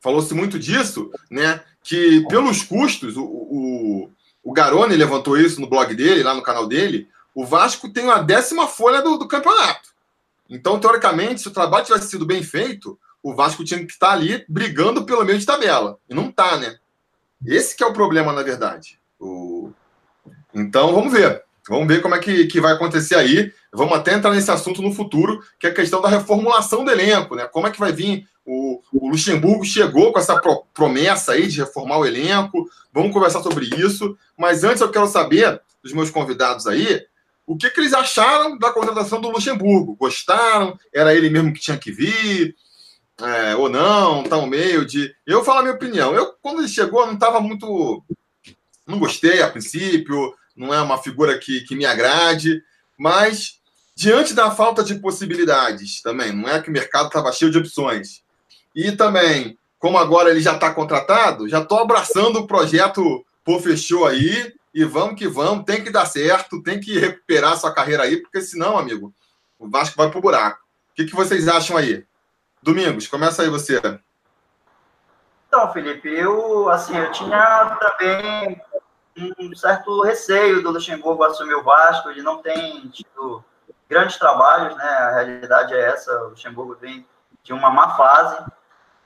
falou-se 0.01 0.33
muito 0.35 0.59
disso, 0.59 1.11
né? 1.31 1.63
Que 1.83 2.27
pelos 2.29 2.63
custos, 2.63 3.17
o, 3.17 3.25
o, 3.25 4.11
o 4.43 4.53
Garone 4.53 4.97
levantou 4.97 5.39
isso 5.39 5.61
no 5.61 5.69
blog 5.69 5.95
dele, 5.95 6.23
lá 6.23 6.35
no 6.35 6.43
canal 6.43 6.67
dele, 6.67 7.09
o 7.35 7.45
Vasco 7.45 7.89
tem 7.89 8.11
a 8.11 8.19
décima 8.19 8.67
folha 8.67 9.03
do, 9.03 9.17
do 9.17 9.29
campeonato. 9.29 9.90
Então, 10.51 10.81
teoricamente, 10.81 11.41
se 11.41 11.49
o 11.49 11.53
trabalho 11.53 11.85
tivesse 11.85 12.09
sido 12.09 12.27
bem 12.27 12.43
feito, 12.43 12.99
o 13.23 13.35
Vasco 13.35 13.65
tinha 13.65 13.79
que 13.87 13.93
estar 13.93 14.11
ali 14.11 14.45
brigando 14.49 15.05
pelo 15.05 15.25
meio 15.25 15.39
de 15.39 15.47
tabela. 15.47 15.97
E 16.09 16.15
não 16.15 16.29
está, 16.29 16.57
né? 16.57 16.77
Esse 17.47 17.77
que 17.77 17.85
é 17.85 17.87
o 17.87 17.93
problema, 17.93 18.33
na 18.33 18.43
verdade. 18.43 18.99
O... 19.19 19.71
Então, 20.53 20.93
vamos 20.93 21.13
ver. 21.13 21.45
Vamos 21.69 21.87
ver 21.87 22.03
como 22.03 22.17
é 22.17 22.19
que, 22.19 22.47
que 22.47 22.61
vai 22.61 22.73
acontecer 22.73 23.15
aí. 23.15 23.53
Vamos 23.73 23.97
até 23.97 24.15
entrar 24.15 24.33
nesse 24.33 24.51
assunto 24.51 24.83
no 24.83 24.93
futuro, 24.93 25.41
que 25.59 25.69
é 25.69 25.71
a 25.71 25.75
questão 25.75 26.03
da 26.03 26.09
reformulação 26.09 26.85
do 26.85 26.91
elenco, 26.91 27.37
né? 27.37 27.47
Como 27.47 27.69
é 27.69 27.71
que 27.71 27.79
vai 27.79 27.93
vir? 27.93 28.27
O, 28.45 28.83
o 28.93 29.09
Luxemburgo 29.09 29.65
chegou 29.65 30.13
com 30.13 30.19
essa 30.19 30.41
pro, 30.41 30.65
promessa 30.75 31.33
aí 31.33 31.47
de 31.47 31.61
reformar 31.61 31.99
o 31.99 32.07
elenco. 32.07 32.69
Vamos 32.93 33.13
conversar 33.13 33.41
sobre 33.43 33.67
isso. 33.67 34.19
Mas 34.37 34.65
antes 34.65 34.81
eu 34.81 34.91
quero 34.91 35.07
saber 35.07 35.61
dos 35.81 35.93
meus 35.93 36.11
convidados 36.11 36.67
aí 36.67 37.07
o 37.53 37.57
que, 37.57 37.71
que 37.71 37.81
eles 37.81 37.93
acharam 37.93 38.59
da 38.59 38.73
contratação 38.73 39.21
do 39.21 39.31
Luxemburgo. 39.31 39.97
Gostaram? 39.97 40.79
Era 40.93 41.15
ele 41.15 41.31
mesmo 41.31 41.53
que 41.53 41.61
tinha 41.61 41.79
que 41.79 41.91
vir? 41.91 42.55
É, 43.21 43.57
ou 43.57 43.69
não? 43.69 44.23
Tá 44.23 44.45
meio 44.47 44.85
de. 44.85 45.15
Eu 45.27 45.45
falar 45.45 45.61
a 45.61 45.63
minha 45.63 45.75
opinião. 45.75 46.15
Eu, 46.15 46.35
quando 46.41 46.61
ele 46.61 46.69
chegou, 46.69 47.07
não 47.07 47.15
estava 47.15 47.41
muito. 47.41 48.03
Não 48.87 48.99
gostei 48.99 49.43
a 49.43 49.51
princípio 49.51 50.35
não 50.61 50.75
é 50.75 50.81
uma 50.81 50.99
figura 50.99 51.39
que, 51.39 51.63
que 51.63 51.75
me 51.75 51.87
agrade, 51.87 52.63
mas 52.99 53.61
diante 53.97 54.35
da 54.35 54.51
falta 54.51 54.85
de 54.85 54.97
possibilidades 54.97 56.03
também, 56.03 56.33
não 56.33 56.49
é 56.49 56.61
que 56.61 56.69
o 56.69 56.73
mercado 56.73 57.07
estava 57.07 57.33
cheio 57.33 57.51
de 57.51 57.59
opções. 57.59 58.23
E 58.75 58.93
também, 58.93 59.59
como 59.79 59.99
agora 59.99 60.31
ele 60.31 60.41
já 60.41 60.55
está 60.55 60.73
contratado, 60.73 61.49
já 61.49 61.61
estou 61.61 61.79
abraçando 61.79 62.41
o 62.41 62.47
projeto 62.47 63.25
Pô 63.43 63.59
Fechou 63.59 64.07
aí 64.07 64.53
e 64.73 64.85
vamos 64.85 65.19
que 65.19 65.27
vamos, 65.27 65.65
tem 65.65 65.83
que 65.83 65.91
dar 65.91 66.07
certo, 66.07 66.63
tem 66.63 66.81
que 66.81 66.99
recuperar 66.99 67.57
sua 67.57 67.75
carreira 67.75 68.05
aí, 68.05 68.17
porque 68.19 68.41
senão, 68.41 68.79
amigo, 68.79 69.13
o 69.59 69.69
Vasco 69.69 69.97
vai 69.97 70.11
pro 70.11 70.21
buraco. 70.21 70.61
O 70.91 70.95
que, 70.95 71.05
que 71.05 71.15
vocês 71.15 71.49
acham 71.49 71.77
aí? 71.77 72.07
Domingos, 72.63 73.09
começa 73.09 73.43
aí 73.43 73.49
você. 73.49 73.81
Então, 75.49 75.73
Felipe, 75.73 76.09
eu 76.09 76.69
assim, 76.69 76.97
eu 76.97 77.11
tinha 77.11 77.77
também 77.81 78.61
um 79.17 79.55
certo 79.57 80.03
receio 80.03 80.63
do 80.63 80.71
Luxemburgo 80.71 81.25
assumir 81.25 81.55
o 81.55 81.65
Vasco, 81.65 82.09
ele 82.11 82.23
não 82.23 82.41
tem 82.41 82.89
tido 82.89 83.45
grandes 83.89 84.17
trabalhos, 84.17 84.77
né? 84.77 84.85
A 84.85 85.11
realidade 85.11 85.75
é 85.75 85.81
essa, 85.81 86.13
o 86.23 86.29
Luxemburgo 86.29 86.77
vem 86.81 87.05
de 87.43 87.53
uma 87.53 87.71
má 87.71 87.97
fase, 87.97 88.45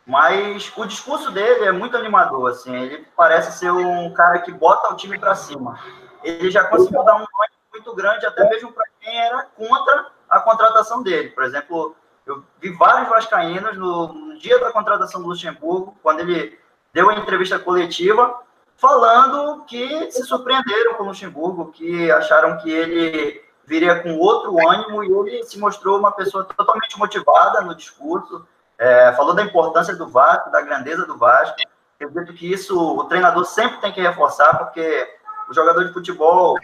mas 0.06 0.72
o 0.76 0.84
discurso 0.84 1.30
dele 1.30 1.64
é 1.64 1.72
muito 1.72 1.96
animador, 1.96 2.50
assim, 2.50 2.74
ele 2.74 3.06
parece 3.16 3.58
ser 3.58 3.70
um 3.70 4.12
cara 4.12 4.40
que 4.40 4.52
bota 4.52 4.92
o 4.92 4.96
time 4.96 5.18
para 5.18 5.34
cima. 5.34 5.78
Ele 6.22 6.50
já 6.50 6.64
conseguiu 6.64 7.02
dar 7.04 7.14
um 7.14 7.20
nome 7.20 7.54
muito 7.72 7.94
grande, 7.94 8.26
até 8.26 8.48
mesmo 8.48 8.72
para 8.72 8.84
quem 9.00 9.18
era 9.18 9.42
contra 9.56 10.06
a 10.28 10.40
contratação 10.40 11.02
dele. 11.02 11.30
Por 11.30 11.44
exemplo, 11.44 11.96
eu 12.26 12.42
vi 12.60 12.70
vários 12.70 13.08
vascaínos 13.08 13.76
no, 13.76 14.12
no 14.12 14.38
dia 14.38 14.58
da 14.58 14.72
contratação 14.72 15.22
do 15.22 15.28
Luxemburgo, 15.28 15.96
quando 16.02 16.20
ele 16.20 16.58
deu 16.92 17.10
a 17.10 17.14
entrevista 17.14 17.58
coletiva, 17.58 18.42
falando 18.76 19.64
que 19.64 20.10
se 20.10 20.22
surpreenderam 20.24 20.94
com 20.94 21.04
o 21.04 21.06
Luxemburgo, 21.06 21.72
que 21.72 22.10
acharam 22.10 22.58
que 22.58 22.70
ele 22.70 23.42
viria 23.66 24.02
com 24.02 24.18
outro 24.18 24.56
ânimo 24.68 25.02
e 25.02 25.30
ele 25.30 25.44
se 25.44 25.58
mostrou 25.58 25.98
uma 25.98 26.12
pessoa 26.12 26.44
totalmente 26.44 26.98
motivada 26.98 27.62
no 27.62 27.74
discurso, 27.74 28.46
é, 28.78 29.12
falou 29.12 29.34
da 29.34 29.42
importância 29.42 29.94
do 29.94 30.08
Vasco, 30.08 30.50
da 30.50 30.60
grandeza 30.60 31.06
do 31.06 31.16
Vasco. 31.16 31.56
Eu 31.98 32.08
acredito 32.08 32.36
que 32.36 32.52
isso 32.52 32.78
o 32.78 33.04
treinador 33.04 33.44
sempre 33.44 33.80
tem 33.80 33.92
que 33.92 34.00
reforçar, 34.00 34.58
porque 34.58 35.08
o 35.48 35.54
jogador 35.54 35.84
de 35.84 35.92
futebol 35.92 36.58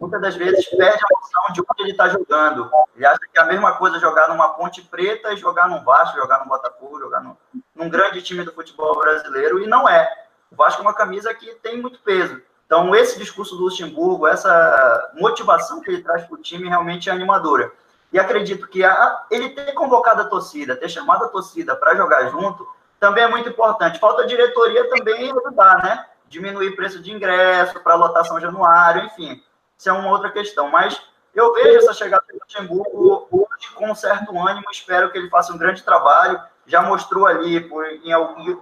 muitas 0.00 0.20
das 0.20 0.36
vezes 0.36 0.64
perde 0.68 1.02
a 1.02 1.18
noção 1.20 1.52
de 1.52 1.60
onde 1.60 1.82
ele 1.82 1.90
está 1.90 2.08
jogando. 2.08 2.70
Ele 2.94 3.04
acha 3.04 3.18
que 3.32 3.38
é 3.38 3.42
a 3.42 3.46
mesma 3.46 3.72
coisa 3.72 3.98
jogar 3.98 4.28
numa 4.28 4.50
Ponte 4.50 4.82
Preta 4.82 5.32
e 5.32 5.36
jogar 5.36 5.68
num 5.68 5.82
Vasco, 5.82 6.16
jogar 6.16 6.40
no 6.40 6.46
Botafogo, 6.46 7.00
jogar 7.00 7.20
num, 7.20 7.36
num 7.74 7.88
grande 7.88 8.22
time 8.22 8.44
do 8.44 8.52
futebol 8.52 8.96
brasileiro, 8.98 9.62
e 9.62 9.66
não 9.66 9.88
é. 9.88 10.08
O 10.50 10.56
Vasco 10.56 10.80
é 10.80 10.84
uma 10.84 10.94
camisa 10.94 11.34
que 11.34 11.54
tem 11.56 11.80
muito 11.80 11.98
peso. 12.00 12.40
Então, 12.64 12.94
esse 12.94 13.18
discurso 13.18 13.56
do 13.56 13.64
Luxemburgo, 13.64 14.26
essa 14.26 15.10
motivação 15.14 15.80
que 15.80 15.90
ele 15.90 16.02
traz 16.02 16.24
para 16.24 16.34
o 16.34 16.42
time 16.42 16.68
realmente 16.68 17.08
é 17.08 17.12
animadora. 17.12 17.72
E 18.12 18.18
acredito 18.18 18.66
que 18.68 18.84
a, 18.84 19.26
ele 19.30 19.50
ter 19.50 19.72
convocado 19.72 20.22
a 20.22 20.26
torcida, 20.26 20.76
ter 20.76 20.88
chamado 20.88 21.24
a 21.24 21.28
torcida 21.28 21.76
para 21.76 21.94
jogar 21.94 22.30
junto, 22.30 22.66
também 22.98 23.24
é 23.24 23.28
muito 23.28 23.48
importante. 23.48 23.98
Falta 23.98 24.22
a 24.22 24.26
diretoria 24.26 24.88
também 24.88 25.30
ajudar, 25.30 25.82
né? 25.82 26.06
Diminuir 26.26 26.74
preço 26.74 27.00
de 27.00 27.12
ingresso 27.12 27.80
para 27.80 27.94
lotação 27.94 28.40
Januário, 28.40 29.04
enfim. 29.04 29.42
Isso 29.76 29.88
é 29.88 29.92
uma 29.92 30.10
outra 30.10 30.30
questão. 30.30 30.68
Mas 30.70 31.00
eu 31.34 31.52
vejo 31.54 31.78
essa 31.78 31.92
chegada 31.92 32.24
do 32.32 32.38
Luxemburgo 32.40 33.28
hoje 33.30 33.70
com 33.74 33.90
um 33.90 33.94
certo 33.94 34.36
ânimo. 34.38 34.66
Espero 34.70 35.10
que 35.10 35.18
ele 35.18 35.30
faça 35.30 35.52
um 35.52 35.58
grande 35.58 35.82
trabalho. 35.82 36.40
Já 36.66 36.82
mostrou 36.82 37.26
ali 37.26 37.60
por, 37.60 37.86
em, 37.86 38.12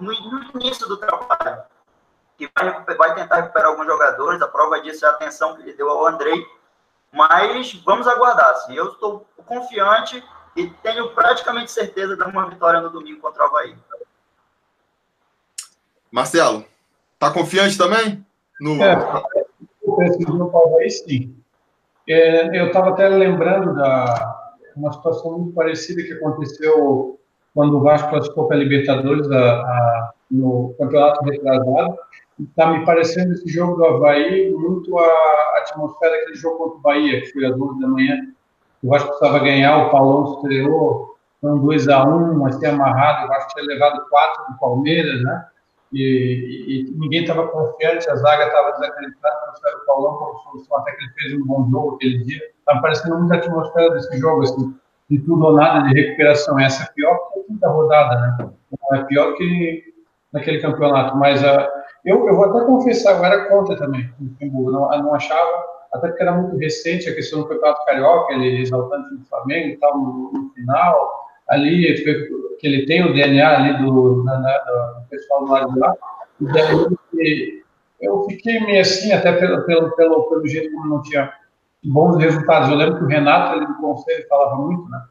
no, 0.00 0.12
início 0.54 0.86
do 0.86 0.96
trabalho 0.96 1.62
que 2.36 2.50
vai, 2.54 2.96
vai 2.96 3.14
tentar 3.14 3.36
recuperar 3.36 3.70
alguns 3.70 3.86
jogadores. 3.86 4.42
A 4.42 4.48
prova 4.48 4.80
disso 4.80 5.06
é 5.06 5.08
a 5.08 5.12
atenção 5.12 5.56
que 5.56 5.62
ele 5.62 5.72
deu 5.72 5.88
ao 5.88 6.06
Andrei. 6.06 6.46
Mas 7.12 7.72
vamos 7.84 8.06
aguardar. 8.06 8.50
Assim. 8.50 8.75
Eu 8.75 8.92
estou 8.92 9.26
confiante 9.46 10.22
e 10.56 10.68
tenho 10.82 11.14
praticamente 11.14 11.70
certeza 11.70 12.16
de 12.16 12.22
uma 12.25 12.48
vitória 12.48 12.80
no 12.80 12.90
domingo 12.90 13.20
contra 13.20 13.44
o 13.44 13.46
Havaí. 13.46 13.76
Marcelo, 16.10 16.64
tá 17.18 17.30
confiante 17.30 17.76
também? 17.76 18.25
No... 18.60 18.82
É, 18.82 18.96
no 20.28 20.56
Havaí, 20.56 20.90
sim. 20.90 21.36
É, 22.08 22.58
eu 22.58 22.68
estava 22.68 22.90
até 22.90 23.08
lembrando 23.08 23.75
da 23.75 24.36
uma 24.76 24.92
situação 24.92 25.38
muito 25.38 25.54
parecida 25.54 26.02
que 26.02 26.12
aconteceu 26.12 27.18
quando 27.54 27.78
o 27.78 27.80
Vasco 27.80 28.10
classificou 28.10 28.46
para 28.46 28.56
a 28.56 28.60
Libertadores 28.60 29.28
a, 29.30 29.54
a, 29.54 30.12
no 30.30 30.75
campeonato 30.78 31.25
retrasado 31.25 31.98
está 32.40 32.70
me 32.70 32.84
parecendo 32.84 33.32
esse 33.32 33.48
jogo 33.48 33.76
do 33.76 33.84
Havaí 33.84 34.50
muito 34.52 34.98
a 34.98 35.58
atmosfera 35.58 36.12
daquele 36.12 36.36
jogo 36.36 36.58
contra 36.58 36.78
o 36.78 36.80
Bahia, 36.80 37.20
que 37.20 37.32
foi 37.32 37.46
às 37.46 37.56
12 37.56 37.80
da 37.80 37.88
manhã. 37.88 38.16
O 38.82 38.90
Vasco 38.90 39.08
precisava 39.08 39.38
ganhar, 39.38 39.86
o 39.86 39.90
Paulão 39.90 40.34
estreou, 40.34 41.16
foi 41.40 41.50
um 41.50 41.66
2x1, 41.66 42.06
um, 42.06 42.38
mas 42.40 42.58
tem 42.58 42.70
amarrado, 42.70 43.24
o 43.24 43.28
Vasco 43.28 43.52
tinha 43.54 43.66
levado 43.66 44.06
4 44.08 44.52
do 44.52 44.58
Palmeiras, 44.58 45.22
né? 45.22 45.46
E, 45.92 46.02
e, 46.02 46.80
e 46.80 46.90
ninguém 46.98 47.22
estava 47.22 47.46
confiante, 47.48 48.10
a 48.10 48.16
zaga 48.16 48.46
estava 48.46 48.72
desacreditada, 48.72 49.36
trouxeram 49.44 49.78
o 49.78 49.86
Paulão 49.86 50.16
como 50.16 50.38
solução, 50.40 50.78
até 50.78 50.92
que 50.92 51.04
ele 51.04 51.12
fez 51.12 51.34
um 51.34 51.46
bom 51.46 51.68
jogo 51.70 51.94
aquele 51.94 52.18
dia. 52.18 52.42
Está 52.58 52.74
me 52.74 52.82
parecendo 52.82 53.18
muito 53.18 53.32
a 53.32 53.36
atmosfera 53.36 53.90
desse 53.90 54.18
jogo, 54.18 54.42
assim, 54.42 54.74
de 55.08 55.18
tudo 55.20 55.46
ou 55.46 55.52
nada 55.52 55.88
de 55.88 55.94
recuperação. 55.94 56.58
Essa 56.58 56.82
é 56.82 56.92
pior 56.92 57.16
que 57.32 57.40
a 57.40 57.42
quinta 57.44 57.68
rodada, 57.68 58.20
né? 58.20 58.50
É 58.92 59.04
pior 59.04 59.34
que 59.36 59.94
naquele 60.32 60.60
campeonato, 60.60 61.16
mas 61.16 61.42
a 61.42 61.75
eu, 62.06 62.26
eu 62.26 62.36
vou 62.36 62.44
até 62.44 62.64
confessar, 62.64 63.18
eu 63.18 63.25
era 63.25 63.48
contra 63.48 63.76
também 63.76 64.10
Luxemburgo, 64.20 64.70
não, 64.70 64.88
não 65.02 65.14
achava, 65.14 65.64
até 65.92 66.08
porque 66.08 66.22
era 66.22 66.32
muito 66.32 66.56
recente 66.56 67.08
a 67.08 67.14
questão 67.14 67.40
do 67.40 67.48
Campeonato 67.48 67.84
Carioca, 67.84 68.32
ele 68.32 68.62
exaltante 68.62 69.14
do 69.14 69.25
Flamengo 69.26 69.68
e 69.68 69.76
tal, 69.76 69.98
no, 69.98 70.32
no 70.32 70.50
final, 70.54 71.26
ali, 71.48 71.94
que 72.58 72.66
ele 72.66 72.86
tem 72.86 73.04
o 73.04 73.12
DNA 73.12 73.56
ali 73.56 73.84
do, 73.84 74.25
na, 74.25 74.38
na, 74.38 74.58
do 75.00 75.08
pessoal 75.08 75.44
do 75.44 75.52
lado 75.52 75.72
de 75.72 75.78
lá, 75.78 75.94
e 76.40 76.44
daí 76.46 77.62
eu 78.00 78.25
fiquei 78.25 78.60
meio 78.60 78.80
assim, 78.80 79.12
até 79.12 79.32
pelo, 79.32 79.64
pelo, 79.64 79.94
pelo, 79.96 80.28
pelo 80.28 80.46
jeito 80.46 80.72
como 80.72 80.86
não 80.88 81.02
tinha 81.02 81.32
bons 81.84 82.16
resultados. 82.18 82.68
Eu 82.68 82.76
lembro 82.76 82.98
que 82.98 83.04
o 83.04 83.08
Renato, 83.08 83.56
ele 83.56 83.66
do 83.66 83.76
Conselho, 83.76 84.28
falava 84.28 84.56
muito, 84.56 84.88
né? 84.90 85.02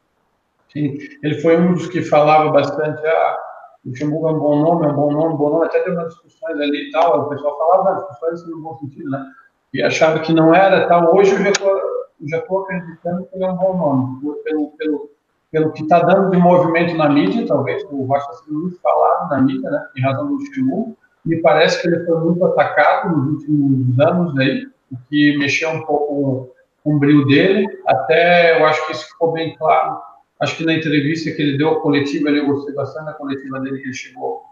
Ele 0.75 1.35
foi 1.41 1.57
um 1.57 1.73
dos 1.73 1.87
que 1.87 2.01
falava 2.01 2.51
bastante, 2.51 3.05
ah, 3.05 3.37
Luxemburgo 3.85 4.27
é 4.27 4.31
um 4.31 4.39
bom 4.39 4.59
nome, 4.61 4.85
é 4.85 4.89
um 4.89 4.95
bom 4.95 5.11
nome, 5.11 5.33
um 5.33 5.37
bom 5.37 5.49
nome, 5.51 5.65
até 5.65 5.79
teve 5.79 5.95
umas 5.95 6.09
discussões 6.09 6.59
ali 6.59 6.89
e 6.89 6.91
tal, 6.91 7.21
o 7.21 7.29
pessoal 7.29 7.57
falava 7.57 7.91
das 7.91 7.99
discussões 7.99 8.49
no 8.49 8.61
bom 8.61 8.77
sentido, 8.79 9.09
né? 9.09 9.25
E 9.73 9.83
achava 9.83 10.19
que 10.19 10.33
não 10.33 10.55
era 10.55 10.87
tal. 10.87 11.15
Hoje 11.15 11.33
eu 11.33 11.39
já 11.39 11.49
estou 11.49 11.81
já 12.27 12.37
acreditando 12.37 13.25
que 13.25 13.35
ele 13.35 13.43
é 13.43 13.51
um 13.51 13.57
bom 13.57 13.77
nome, 13.77 14.35
pelo, 14.43 14.69
pelo, 14.71 15.09
pelo 15.51 15.71
que 15.73 15.83
está 15.83 15.99
dando 15.99 16.31
de 16.31 16.37
movimento 16.37 16.95
na 16.95 17.09
mídia, 17.09 17.45
talvez, 17.45 17.83
o 17.91 18.05
Vasco 18.07 18.31
está 18.31 18.45
sendo 18.45 18.59
muito 18.59 18.79
falado 18.81 19.29
na 19.29 19.41
mídia, 19.41 19.69
né? 19.69 19.87
Em 19.97 20.01
razão 20.01 20.27
do 20.27 20.33
Luxemburgo. 20.33 20.97
Me 21.23 21.41
parece 21.41 21.81
que 21.81 21.87
ele 21.87 22.05
foi 22.05 22.19
muito 22.19 22.43
atacado 22.45 23.15
nos 23.15 23.33
últimos 23.33 23.99
anos 23.99 24.37
aí, 24.39 24.67
o 24.91 24.97
que 25.09 25.37
mexeu 25.37 25.69
um 25.69 25.85
pouco 25.85 26.55
com 26.83 26.95
o 26.95 26.99
brilho 26.99 27.25
dele. 27.25 27.67
Até 27.87 28.59
eu 28.59 28.65
acho 28.65 28.85
que 28.85 28.93
isso 28.93 29.07
ficou 29.07 29.31
bem 29.31 29.55
claro 29.57 29.99
Acho 30.39 30.57
que 30.57 30.65
na 30.65 30.73
entrevista 30.73 31.31
que 31.31 31.41
ele 31.41 31.57
deu 31.57 31.69
à 31.69 31.81
coletiva, 31.81 32.29
eu 32.29 32.45
gostei 32.45 32.75
bastante 32.75 33.05
da 33.05 33.13
coletiva 33.13 33.59
dele, 33.59 33.79
que 33.79 33.85
ele 33.85 33.93
chegou 33.93 34.43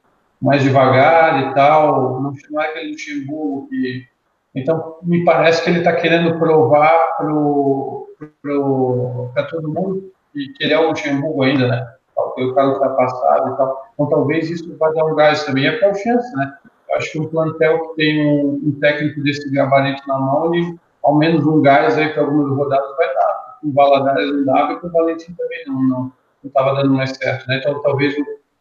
mais 0.42 0.64
devagar 0.64 1.52
e 1.52 1.54
tal, 1.54 2.22
não 2.22 2.62
é 2.62 2.68
aquele 2.68 2.92
Luxemburgo 2.92 3.68
que... 3.70 4.06
Então, 4.56 4.98
me 5.02 5.26
parece 5.26 5.64
que 5.64 5.70
ele 5.70 5.80
está 5.80 5.94
querendo 5.94 6.38
provar 6.38 7.18
para 7.18 7.28
todo 9.50 9.74
mundo 9.74 10.12
que, 10.32 10.54
ele 10.60 10.74
é 10.74 10.80
o 10.80 10.90
Luxemburgo 10.90 11.44
ainda, 11.44 11.68
né? 11.68 11.88
Que 12.36 12.44
o 12.44 12.54
cara 12.54 12.74
está 12.74 12.90
passado 12.90 13.54
e 13.54 13.58
tal. 13.58 13.84
Então, 13.94 14.10
talvez 14.10 14.50
isso 14.50 14.76
vai 14.78 14.94
dar 14.94 15.06
um 15.06 15.16
gás 15.16 15.46
também. 15.46 15.68
É 15.68 15.80
confiança, 15.80 16.36
né? 16.38 16.54
Eu 16.90 16.98
acho 16.98 17.12
que 17.12 17.20
um 17.20 17.28
plantel 17.28 17.90
que 17.90 17.96
tem 17.96 18.28
um, 18.28 18.62
um 18.66 18.78
técnico 18.80 19.22
desse 19.24 19.50
gabarito 19.52 20.08
na 20.08 20.20
mão, 20.20 20.54
ele, 20.54 20.78
ao 21.04 21.16
menos 21.16 21.46
um 21.46 21.62
gás 21.62 21.98
aí 21.98 22.10
para 22.10 22.24
algumas 22.24 22.56
rodadas 22.56 22.96
vai 22.98 23.14
dar 23.14 23.43
com 23.64 23.70
o 23.70 23.74
Valadares 23.74 24.32
não 24.32 24.46
dava 24.46 24.74
e 24.74 24.80
com 24.80 24.88
o 24.88 24.92
Valentim 24.92 25.34
também 25.34 25.66
não 25.66 26.12
não 26.44 26.50
estava 26.50 26.76
dando 26.76 26.94
mais 26.94 27.12
certo. 27.12 27.48
Né? 27.48 27.58
Então, 27.58 27.82
talvez 27.82 28.16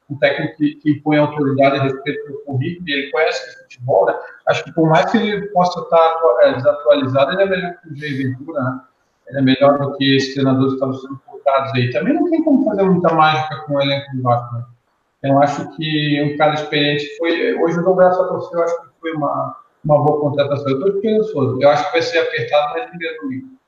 um 0.09 0.19
técnico 0.19 0.57
que, 0.57 0.75
que 0.77 1.17
autoridade 1.17 1.79
a 1.79 1.83
respeito 1.83 2.33
do 2.33 2.39
currículo, 2.41 2.89
ele 2.89 3.11
conhece 3.11 3.51
o 3.51 3.63
futebol, 3.63 4.07
né? 4.07 4.15
Acho 4.49 4.65
que 4.65 4.73
por 4.73 4.89
mais 4.89 5.11
que 5.11 5.17
ele 5.17 5.47
possa 5.49 5.81
estar 5.81 6.21
é, 6.43 6.53
desatualizado, 6.55 7.33
ele 7.33 7.43
é 7.43 7.47
melhor 7.47 7.75
que 7.81 7.89
o 7.89 7.97
Jair 7.97 8.17
Ventura, 8.19 8.63
né? 8.63 8.81
Ele 9.29 9.39
é 9.39 9.43
melhor 9.43 9.79
do 9.79 9.97
que 9.97 10.17
esses 10.17 10.35
treinadores 10.35 10.69
que 10.69 10.75
estavam 10.75 10.95
sendo 10.95 11.21
colocados 11.25 11.73
aí. 11.75 11.91
Também 11.91 12.15
não 12.15 12.29
tem 12.29 12.45
como 12.45 12.65
fazer 12.65 12.83
muita 12.83 13.15
mágica 13.15 13.57
com 13.65 13.75
o 13.75 13.81
elenco 13.81 14.17
do 14.17 14.23
Vasco, 14.23 14.55
né? 14.55 14.65
Eu 15.23 15.41
acho 15.41 15.77
que 15.77 16.23
um 16.23 16.37
cara 16.37 16.55
experiente 16.55 17.17
foi. 17.17 17.55
Hoje 17.55 17.79
o 17.79 17.85
Douglas 17.85 18.17
torcida, 18.17 18.59
eu 18.59 18.65
acho 18.65 18.83
que 18.83 18.89
foi 19.01 19.13
uma, 19.13 19.57
uma 19.85 20.05
boa 20.05 20.21
contratação. 20.21 20.69
Eu 20.69 20.79
estou 20.79 20.97
esperançoso. 20.97 21.63
Eu 21.63 21.69
acho 21.71 21.87
que 21.87 21.93
vai 21.93 22.03
ser 22.03 22.19
apertado, 22.19 22.75
mas 22.75 22.93
ninguém 22.93 23.17
domingo. 23.21 23.62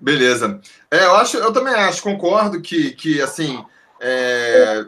Beleza. 0.00 0.60
É, 0.90 1.04
eu 1.04 1.16
acho, 1.16 1.36
eu 1.36 1.52
também 1.52 1.74
acho, 1.74 2.02
concordo 2.02 2.60
que, 2.60 2.92
que 2.92 3.20
assim, 3.20 3.62
é, 4.00 4.86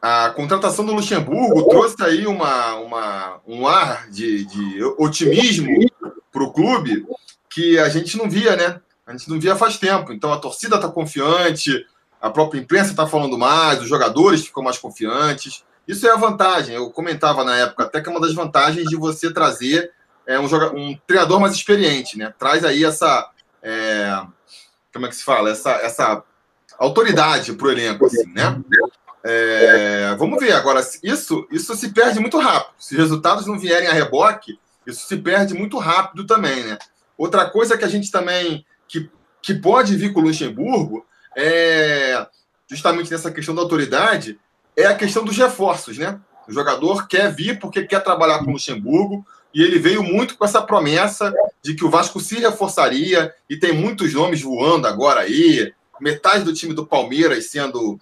a 0.00 0.30
contratação 0.30 0.84
do 0.84 0.94
Luxemburgo 0.94 1.68
trouxe 1.68 2.02
aí 2.02 2.26
uma, 2.26 2.74
uma, 2.76 3.40
um 3.46 3.66
ar 3.66 4.08
de, 4.08 4.44
de 4.44 4.84
otimismo 4.98 5.90
para 6.32 6.44
o 6.44 6.52
clube 6.52 7.04
que 7.50 7.78
a 7.78 7.88
gente 7.88 8.16
não 8.16 8.28
via, 8.28 8.54
né? 8.54 8.80
A 9.06 9.12
gente 9.12 9.28
não 9.28 9.40
via 9.40 9.56
faz 9.56 9.78
tempo. 9.78 10.12
Então 10.12 10.32
a 10.32 10.38
torcida 10.38 10.76
está 10.76 10.88
confiante, 10.88 11.84
a 12.20 12.30
própria 12.30 12.60
imprensa 12.60 12.90
está 12.90 13.06
falando 13.06 13.38
mais, 13.38 13.80
os 13.80 13.88
jogadores 13.88 14.44
ficam 14.44 14.62
mais 14.62 14.78
confiantes. 14.78 15.64
Isso 15.86 16.06
é 16.06 16.10
a 16.10 16.16
vantagem. 16.16 16.74
Eu 16.74 16.90
comentava 16.90 17.44
na 17.44 17.56
época 17.56 17.84
até 17.84 18.00
que 18.00 18.08
é 18.08 18.12
uma 18.12 18.20
das 18.20 18.34
vantagens 18.34 18.88
de 18.88 18.96
você 18.96 19.32
trazer 19.32 19.92
é, 20.26 20.38
um, 20.38 20.46
um 20.74 20.98
treinador 21.06 21.40
mais 21.40 21.54
experiente, 21.54 22.18
né? 22.18 22.34
Traz 22.38 22.64
aí 22.64 22.84
essa. 22.84 23.30
É, 23.62 24.22
como 24.92 25.06
é 25.06 25.08
que 25.08 25.16
se 25.16 25.24
fala? 25.24 25.50
Essa, 25.50 25.72
essa 25.72 26.22
autoridade 26.78 27.52
para 27.52 27.66
o 27.66 27.70
elenco, 27.70 28.06
assim, 28.06 28.26
né? 28.32 28.62
É, 29.24 30.14
vamos 30.16 30.38
ver 30.38 30.52
agora. 30.52 30.80
Isso, 31.02 31.46
isso 31.50 31.74
se 31.74 31.92
perde 31.92 32.20
muito 32.20 32.38
rápido. 32.38 32.74
Se 32.78 32.94
os 32.94 33.00
resultados 33.00 33.46
não 33.46 33.58
vierem 33.58 33.88
a 33.88 33.92
reboque, 33.92 34.58
isso 34.86 35.06
se 35.06 35.16
perde 35.16 35.52
muito 35.52 35.78
rápido 35.78 36.26
também, 36.26 36.62
né? 36.62 36.78
Outra 37.18 37.48
coisa 37.50 37.76
que 37.76 37.84
a 37.84 37.88
gente 37.88 38.10
também 38.10 38.64
que, 38.86 39.10
que 39.42 39.54
pode 39.54 39.96
vir 39.96 40.12
com 40.12 40.20
o 40.20 40.24
Luxemburgo 40.24 41.04
é 41.36 42.26
justamente 42.68 43.10
nessa 43.10 43.30
questão 43.30 43.54
da 43.54 43.62
autoridade, 43.62 44.38
é 44.76 44.86
a 44.86 44.94
questão 44.94 45.24
dos 45.24 45.36
reforços, 45.36 45.98
né? 45.98 46.20
O 46.48 46.52
jogador 46.52 47.08
quer 47.08 47.34
vir 47.34 47.58
porque 47.58 47.84
quer 47.84 48.02
trabalhar 48.02 48.38
com 48.40 48.50
o 48.50 48.52
Luxemburgo 48.52 49.26
e 49.56 49.62
ele 49.62 49.78
veio 49.78 50.02
muito 50.02 50.36
com 50.36 50.44
essa 50.44 50.60
promessa 50.60 51.32
de 51.62 51.74
que 51.74 51.82
o 51.82 51.88
Vasco 51.88 52.20
se 52.20 52.38
reforçaria 52.38 53.34
e 53.48 53.56
tem 53.56 53.72
muitos 53.72 54.12
nomes 54.12 54.42
voando 54.42 54.86
agora 54.86 55.22
aí, 55.22 55.72
metade 55.98 56.44
do 56.44 56.52
time 56.52 56.74
do 56.74 56.86
Palmeiras 56.86 57.46
sendo 57.46 57.98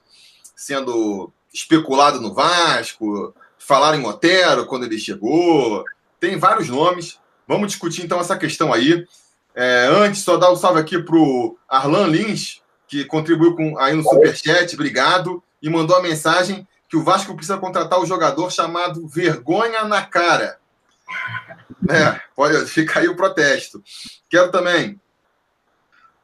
sendo 0.57 1.33
especulado 1.53 2.21
no 2.21 2.35
Vasco, 2.35 3.33
falaram 3.57 4.01
em 4.01 4.05
Otero 4.05 4.67
quando 4.67 4.85
ele 4.85 4.99
chegou, 4.99 5.85
tem 6.19 6.37
vários 6.37 6.69
nomes. 6.69 7.21
Vamos 7.47 7.69
discutir 7.69 8.05
então 8.05 8.19
essa 8.19 8.37
questão 8.37 8.73
aí. 8.73 9.07
É, 9.55 9.87
antes, 9.89 10.23
só 10.23 10.37
dar 10.37 10.51
um 10.51 10.57
salve 10.57 10.81
aqui 10.81 11.01
para 11.01 11.15
o 11.15 11.57
Arlan 11.69 12.09
Lins, 12.09 12.63
que 12.89 13.05
contribuiu 13.05 13.55
com, 13.55 13.79
aí 13.79 13.95
no 13.95 14.03
Superchat, 14.03 14.75
obrigado, 14.75 15.41
e 15.63 15.71
mandou 15.71 15.97
a 15.97 16.03
mensagem 16.03 16.67
que 16.89 16.97
o 16.97 17.05
Vasco 17.05 17.33
precisa 17.37 17.59
contratar 17.59 18.01
o 18.01 18.03
um 18.03 18.07
jogador 18.07 18.51
chamado 18.51 19.07
Vergonha 19.07 19.85
na 19.85 20.03
Cara. 20.03 20.59
É, 21.89 22.21
pode, 22.35 22.67
fica 22.67 23.01
aí 23.01 23.09
o 23.09 23.17
protesto. 23.17 23.83
Quero 24.29 24.51
também 24.51 25.01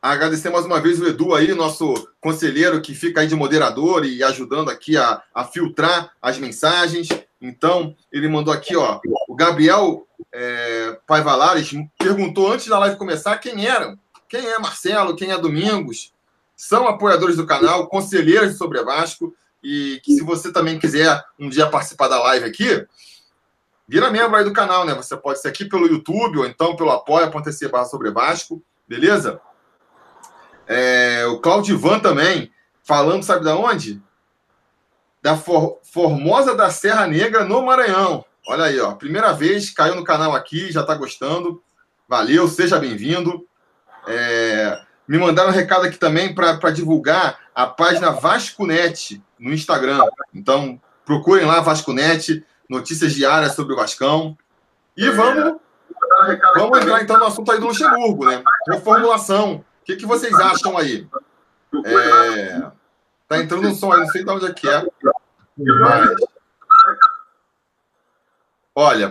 agradecer 0.01 0.51
mais 0.51 0.65
uma 0.65 0.81
vez 0.81 1.01
o 1.01 1.07
Edu 1.07 1.35
aí, 1.35 1.53
nosso 1.55 2.09
conselheiro 2.21 2.81
que 2.81 2.95
fica 2.95 3.21
aí 3.21 3.27
de 3.27 3.37
moderador 3.37 4.05
e 4.05 4.23
ajudando 4.23 4.71
aqui 4.71 4.97
a, 4.97 5.23
a 5.35 5.45
filtrar 5.45 6.13
as 6.21 6.39
mensagens. 6.39 7.09
Então, 7.41 7.95
ele 8.11 8.29
mandou 8.29 8.53
aqui, 8.53 8.77
ó, 8.77 9.01
o 9.29 9.35
Gabriel 9.35 10.07
é, 10.33 10.99
Paivalares 11.07 11.71
perguntou 11.99 12.53
antes 12.53 12.67
da 12.67 12.79
live 12.79 12.97
começar 12.97 13.37
quem 13.39 13.67
eram. 13.67 13.99
Quem 14.29 14.47
é 14.47 14.59
Marcelo, 14.59 15.17
quem 15.17 15.31
é 15.31 15.39
Domingos? 15.39 16.13
são 16.61 16.87
apoiadores 16.87 17.37
do 17.37 17.47
canal, 17.47 17.89
conselheiros 17.89 18.59
sobre 18.59 18.85
Vasco, 18.85 19.35
e 19.65 19.99
que 20.05 20.13
se 20.13 20.23
você 20.23 20.53
também 20.53 20.79
quiser 20.79 21.25
um 21.39 21.49
dia 21.49 21.71
participar 21.71 22.07
da 22.07 22.23
live 22.23 22.45
aqui, 22.45 22.87
vira 23.91 24.09
membro 24.09 24.37
aí 24.37 24.45
do 24.45 24.53
canal, 24.53 24.87
né? 24.87 24.95
Você 24.95 25.17
pode 25.17 25.41
ser 25.41 25.49
aqui 25.49 25.65
pelo 25.65 25.89
YouTube 25.89 26.39
ou 26.39 26.47
então 26.47 26.77
pelo 26.77 26.93
apoia.se 26.93 27.67
barra 27.67 27.87
sobre 27.87 28.13
Vasco, 28.13 28.63
beleza? 28.87 29.41
É, 30.65 31.27
o 31.27 31.41
Claudivan 31.41 31.99
também, 31.99 32.53
falando, 32.85 33.25
sabe 33.25 33.45
da 33.45 33.57
onde? 33.57 34.01
Da 35.21 35.37
For 35.37 35.81
Formosa 35.83 36.55
da 36.55 36.71
Serra 36.71 37.09
Negra, 37.09 37.45
no 37.45 37.63
Maranhão. 37.63 38.25
Olha 38.47 38.67
aí, 38.67 38.79
ó. 38.79 38.93
Primeira 38.93 39.33
vez, 39.33 39.71
caiu 39.71 39.97
no 39.97 40.05
canal 40.05 40.37
aqui, 40.37 40.71
já 40.71 40.85
tá 40.85 40.95
gostando. 40.95 41.61
Valeu, 42.09 42.47
seja 42.47 42.79
bem-vindo. 42.79 43.45
É, 44.07 44.83
me 45.09 45.19
mandaram 45.19 45.49
um 45.49 45.53
recado 45.53 45.87
aqui 45.87 45.99
também 45.99 46.33
para 46.33 46.71
divulgar 46.71 47.41
a 47.53 47.67
página 47.67 48.13
Vasconet 48.13 49.21
no 49.37 49.53
Instagram. 49.53 50.01
Então, 50.33 50.81
procurem 51.05 51.45
lá 51.45 51.59
Vasconet, 51.59 52.47
notícias 52.71 53.13
diárias 53.13 53.55
sobre 53.55 53.75
o 53.75 53.77
Vascão. 53.77 54.39
E 54.97 55.07
é. 55.07 55.11
vamos, 55.11 55.61
vamos 56.55 56.79
entrar 56.81 57.03
então 57.03 57.19
no 57.19 57.27
assunto 57.27 57.51
aí 57.51 57.59
do 57.59 57.67
Luxemburgo, 57.67 58.27
né? 58.27 58.43
Reformulação. 58.69 59.57
O 59.57 59.85
que, 59.85 59.97
que 59.97 60.07
vocês 60.07 60.33
acham 60.35 60.79
aí? 60.79 61.09
É... 61.85 62.71
Tá 63.29 63.39
entrando 63.39 63.69
um 63.69 63.75
som 63.75 63.93
aí, 63.93 64.01
não 64.01 64.09
sei 64.09 64.25
de 64.25 64.31
onde 64.31 64.47
é 64.47 64.53
que 64.53 64.69
é. 64.69 64.87
Mas... 65.59 66.11
Olha, 68.75 69.11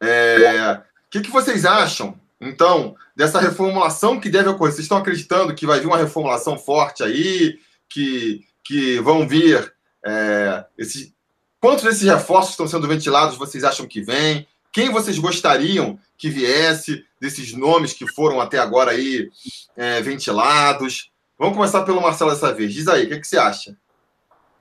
é... 0.00 0.72
o 0.72 0.82
que, 1.10 1.20
que 1.20 1.30
vocês 1.30 1.64
acham 1.64 2.18
então, 2.40 2.94
dessa 3.16 3.40
reformulação 3.40 4.20
que 4.20 4.30
deve 4.30 4.48
ocorrer, 4.48 4.72
vocês 4.72 4.84
estão 4.84 4.98
acreditando 4.98 5.54
que 5.54 5.66
vai 5.66 5.80
vir 5.80 5.86
uma 5.86 5.98
reformulação 5.98 6.56
forte 6.56 7.02
aí, 7.02 7.58
que, 7.88 8.44
que 8.64 9.00
vão 9.00 9.26
vir 9.26 9.74
é, 10.06 10.64
esses, 10.76 11.12
quantos 11.60 11.84
desses 11.84 12.02
reforços 12.02 12.50
estão 12.50 12.66
sendo 12.66 12.88
ventilados 12.88 13.36
vocês 13.36 13.64
acham 13.64 13.86
que 13.86 14.00
vem? 14.00 14.46
Quem 14.72 14.90
vocês 14.90 15.18
gostariam 15.18 15.98
que 16.16 16.28
viesse 16.28 17.04
desses 17.20 17.52
nomes 17.54 17.92
que 17.92 18.06
foram 18.06 18.40
até 18.40 18.58
agora 18.58 18.92
aí 18.92 19.28
é, 19.76 20.00
ventilados? 20.00 21.10
Vamos 21.38 21.56
começar 21.56 21.82
pelo 21.84 22.02
Marcelo 22.02 22.30
dessa 22.30 22.52
vez. 22.52 22.72
Diz 22.72 22.88
aí, 22.88 23.04
o 23.04 23.08
que, 23.08 23.14
é 23.14 23.20
que 23.20 23.26
você 23.26 23.38
acha? 23.38 23.76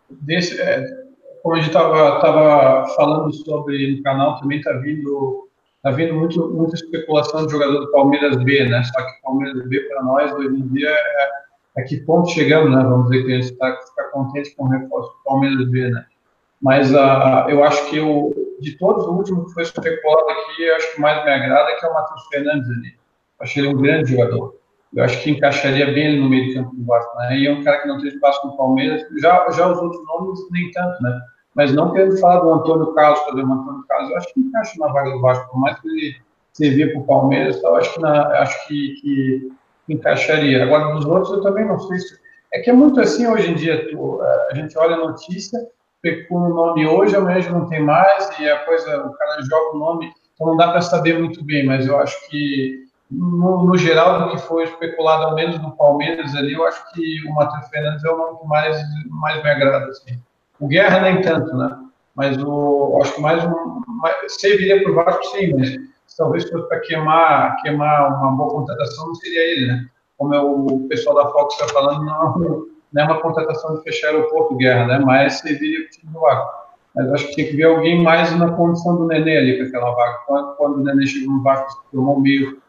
Desse, 0.09 0.59
é, 0.59 0.85
como 1.43 1.55
a 1.55 1.59
gente 1.59 1.67
estava 1.67 2.87
falando 2.95 3.33
sobre 3.33 3.97
no 3.97 4.03
canal, 4.03 4.39
também 4.39 4.59
está 4.59 4.71
vindo 4.73 5.47
Está 5.87 5.91
vindo 5.91 6.15
muito, 6.15 6.49
muita 6.49 6.75
especulação 6.75 7.45
de 7.45 7.51
jogador 7.53 7.79
do 7.79 7.91
Palmeiras 7.91 8.35
B, 8.43 8.67
né? 8.67 8.83
Só 8.83 9.05
que 9.05 9.21
Palmeiras 9.21 9.69
B, 9.69 9.79
para 9.81 10.03
nós, 10.03 10.33
hoje 10.33 10.49
em 10.49 10.67
dia, 10.69 10.89
é, 10.89 11.29
é 11.77 11.83
que 11.83 11.97
ponto 12.01 12.29
chegamos, 12.31 12.75
né? 12.75 12.83
Vamos 12.83 13.09
dizer 13.09 13.25
que 13.25 13.31
a 13.31 13.35
gente 13.35 13.53
está 13.53 13.71
tá 13.71 14.03
contente 14.11 14.55
com 14.55 14.65
o 14.65 14.69
reforço 14.69 15.09
do 15.11 15.23
Palmeiras 15.23 15.69
B, 15.69 15.89
né? 15.89 16.05
Mas 16.61 16.91
uh, 16.91 17.49
eu 17.49 17.63
acho 17.63 17.89
que 17.89 17.99
o, 17.99 18.33
de 18.59 18.77
todos, 18.77 19.05
o 19.05 19.11
último 19.11 19.45
que 19.45 19.53
foi 19.53 19.63
especulado 19.63 20.29
aqui, 20.29 20.63
eu 20.63 20.75
acho 20.75 20.95
que 20.95 21.01
mais 21.01 21.23
me 21.23 21.31
agrada 21.31 21.75
que 21.75 21.85
é 21.85 21.89
o 21.89 21.93
Matheus 21.93 22.27
Fernandes 22.27 22.69
ali. 22.69 22.87
Eu 23.39 23.43
achei 23.43 23.63
ele 23.63 23.73
um 23.73 23.81
grande 23.81 24.11
jogador. 24.11 24.55
Eu 24.95 25.03
acho 25.03 25.21
que 25.21 25.31
encaixaria 25.31 25.85
bem 25.85 26.07
ele 26.07 26.19
no 26.21 26.29
meio 26.29 26.47
de 26.47 26.53
campo 26.55 26.75
do 26.75 26.85
Vasco, 26.85 27.15
né? 27.17 27.37
E 27.37 27.47
é 27.47 27.51
um 27.51 27.63
cara 27.63 27.81
que 27.81 27.87
não 27.87 27.99
tem 27.99 28.07
espaço 28.07 28.47
no 28.47 28.57
Palmeiras. 28.57 29.03
Já, 29.21 29.49
já 29.51 29.71
os 29.71 29.77
outros 29.79 30.03
nomes, 30.05 30.39
nem 30.51 30.71
tanto, 30.71 31.03
né? 31.03 31.19
mas 31.57 31.73
não 31.73 31.91
querendo 31.91 32.15
falar 32.19 32.39
do 32.41 32.53
Antônio 32.53 32.93
Carlos, 32.93 33.19
exemplo, 33.29 33.49
o 33.49 33.53
Antônio 33.53 33.83
Carlos, 33.89 34.11
eu 34.11 34.17
acho 34.17 34.31
que 34.31 34.39
encaixa 34.39 34.73
na 34.77 34.87
vaga 34.89 35.09
do 35.09 35.19
Vasco, 35.19 35.49
por 35.49 35.59
mais 35.59 35.79
que 35.79 35.87
ele 35.87 36.15
servia 36.53 36.91
para 36.91 37.01
o 37.01 37.05
Palmeiras, 37.05 37.61
eu 37.63 37.75
acho 37.75 37.95
que, 37.95 37.99
na, 37.99 38.27
acho 38.41 38.67
que, 38.67 38.93
que, 39.01 39.51
encaixaria. 39.89 40.63
Agora, 40.63 40.93
dos 40.93 41.03
outros, 41.05 41.33
eu 41.33 41.41
também 41.41 41.65
não 41.65 41.79
sei 41.79 41.97
se. 41.97 42.15
É 42.53 42.59
que 42.59 42.69
é 42.69 42.73
muito 42.73 42.99
assim 43.01 43.25
hoje 43.25 43.49
em 43.49 43.55
dia, 43.55 43.89
tu, 43.89 44.21
a 44.21 44.53
gente 44.53 44.77
olha 44.77 44.97
a 44.97 44.99
notícia, 44.99 45.59
com 46.27 46.35
o 46.35 46.53
nome 46.53 46.85
hoje, 46.85 47.15
amanhã 47.15 47.41
já 47.41 47.51
não 47.51 47.67
tem 47.67 47.81
mais, 47.81 48.29
e 48.39 48.49
a 48.49 48.59
coisa, 48.65 49.05
o 49.05 49.13
cara 49.13 49.41
joga 49.41 49.75
o 49.75 49.79
nome, 49.79 50.11
então 50.33 50.47
não 50.47 50.57
dá 50.57 50.71
para 50.71 50.81
saber 50.81 51.19
muito 51.19 51.43
bem, 51.43 51.65
mas 51.65 51.87
eu 51.87 51.99
acho 51.99 52.29
que, 52.29 52.85
no, 53.09 53.63
no, 53.63 53.77
geral, 53.77 54.19
do 54.19 54.31
que 54.31 54.37
foi 54.37 54.63
especulado, 54.63 55.25
ao 55.25 55.35
menos 55.35 55.59
no 55.59 55.75
Palmeiras 55.75 56.35
ali, 56.35 56.53
eu 56.53 56.65
acho 56.65 56.81
que 56.93 57.27
o 57.27 57.33
Matheus 57.33 57.67
Fernandes 57.69 58.03
é 58.03 58.11
o 58.11 58.17
nome 58.17 58.39
que 58.39 58.47
mais, 58.47 58.77
mais 59.09 59.43
me 59.43 59.49
agrada, 59.49 59.85
assim. 59.87 60.19
O 60.59 60.67
Guerra 60.67 60.99
nem 61.01 61.21
tanto, 61.21 61.55
né? 61.55 61.77
Mas 62.15 62.37
o, 62.41 62.99
acho 63.01 63.15
que 63.15 63.21
mais 63.21 63.43
um. 63.43 63.81
Mais, 63.87 64.15
serviria 64.39 64.81
para 64.81 64.91
o 64.91 64.95
Vasco, 64.95 65.23
sim, 65.25 65.53
mas 65.53 65.75
talvez 66.17 66.49
fosse 66.49 66.67
para 66.67 66.79
queimar, 66.79 67.61
queimar 67.61 68.11
uma 68.11 68.31
boa 68.31 68.49
contratação, 68.49 69.07
não 69.07 69.15
seria 69.15 69.41
ele, 69.51 69.67
né? 69.67 69.85
Como 70.17 70.33
é 70.33 70.41
o 70.41 70.87
pessoal 70.89 71.15
da 71.15 71.31
Fox 71.31 71.53
está 71.53 71.67
falando, 71.67 72.03
não, 72.03 72.65
não 72.91 73.03
é 73.03 73.05
uma 73.05 73.21
contratação 73.21 73.75
de 73.75 73.83
fechar 73.83 74.15
o 74.15 74.29
Porto 74.29 74.55
Guerra, 74.55 74.87
né? 74.87 74.99
Mas 74.99 75.39
serviria 75.39 75.79
para 75.79 75.87
o 75.87 75.89
time 75.89 76.13
do 76.13 76.19
Vasco. 76.19 76.67
Mas 76.95 77.13
acho 77.13 77.27
que 77.27 77.35
tinha 77.35 77.47
que 77.47 77.55
ver 77.55 77.65
alguém 77.65 78.01
mais 78.01 78.35
na 78.37 78.51
condição 78.51 78.95
do 78.95 79.05
Nenê 79.05 79.37
ali 79.37 79.57
para 79.57 79.67
aquela 79.67 79.91
vaga. 79.91 80.17
Quando, 80.25 80.55
quando 80.55 80.75
o 80.77 80.83
Nenê 80.83 81.05
chegou 81.05 81.35
no 81.35 81.43
Vasco, 81.43 81.71
se 81.71 81.91
tornou 81.91 82.19
meio 82.19 82.59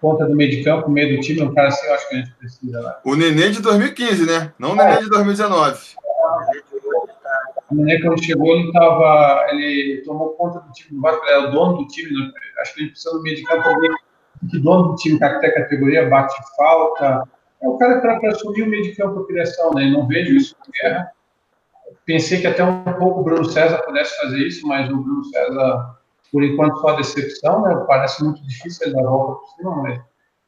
ponta 0.00 0.26
do 0.26 0.34
meio 0.34 0.50
de 0.50 0.64
campo, 0.64 0.90
meio 0.90 1.16
do 1.16 1.22
time, 1.22 1.42
um 1.42 1.54
cara 1.54 1.68
assim, 1.68 1.86
eu 1.86 1.94
acho 1.94 2.08
que 2.08 2.14
a 2.14 2.18
gente 2.18 2.34
precisa. 2.34 2.82
Né? 2.82 2.94
O 3.04 3.14
Nenê 3.14 3.50
de 3.50 3.62
2015, 3.62 4.26
né? 4.26 4.52
Não 4.58 4.72
o 4.72 4.74
Nenê 4.74 4.98
de 4.98 5.08
2019. 5.08 5.78
Mané, 7.72 8.00
quando 8.00 8.22
chegou, 8.22 8.54
ele 8.54 8.70
tava, 8.72 9.46
ele 9.50 10.02
tomou 10.04 10.30
conta 10.30 10.60
do 10.60 10.72
time 10.72 10.96
do 10.96 11.00
Vasco, 11.00 11.24
ele 11.24 11.32
era 11.32 11.48
o 11.48 11.50
dono 11.52 11.78
do 11.78 11.86
time, 11.86 12.12
né? 12.12 12.30
acho 12.60 12.74
que 12.74 12.80
ele 12.82 12.90
precisa 12.90 13.14
do 13.14 13.22
meio 13.22 13.36
de 13.36 13.42
campo 13.44 13.68
ali, 13.68 13.88
que 14.50 14.58
dono 14.58 14.88
do 14.88 14.96
time, 14.96 15.22
até 15.22 15.50
categoria, 15.50 16.08
bate 16.08 16.34
falta. 16.56 17.24
É 17.62 17.68
o 17.68 17.76
cara 17.78 18.00
para 18.00 18.30
assumir 18.30 18.62
o 18.62 18.66
meio 18.66 18.82
de 18.82 18.96
campo 18.96 19.24
criação, 19.24 19.72
né? 19.72 19.88
Não 19.88 20.06
vejo 20.06 20.34
isso 20.34 20.56
com 20.56 20.70
guerra. 20.72 21.12
Pensei 22.04 22.40
que 22.40 22.46
até 22.46 22.64
um 22.64 22.82
pouco 22.82 23.20
o 23.20 23.24
Bruno 23.24 23.44
César 23.44 23.78
pudesse 23.78 24.16
fazer 24.20 24.38
isso, 24.38 24.66
mas 24.66 24.90
o 24.90 24.96
Bruno 24.96 25.24
César, 25.24 25.96
por 26.32 26.42
enquanto, 26.42 26.80
só 26.80 26.96
decepção, 26.96 27.62
né? 27.62 27.84
Parece 27.86 28.24
muito 28.24 28.42
difícil 28.46 28.86
ele 28.86 28.94
dar 28.96 29.02
a 29.02 29.10
volta 29.10 29.40
por 29.40 29.48
cima, 29.56 29.76
mas 29.82 30.00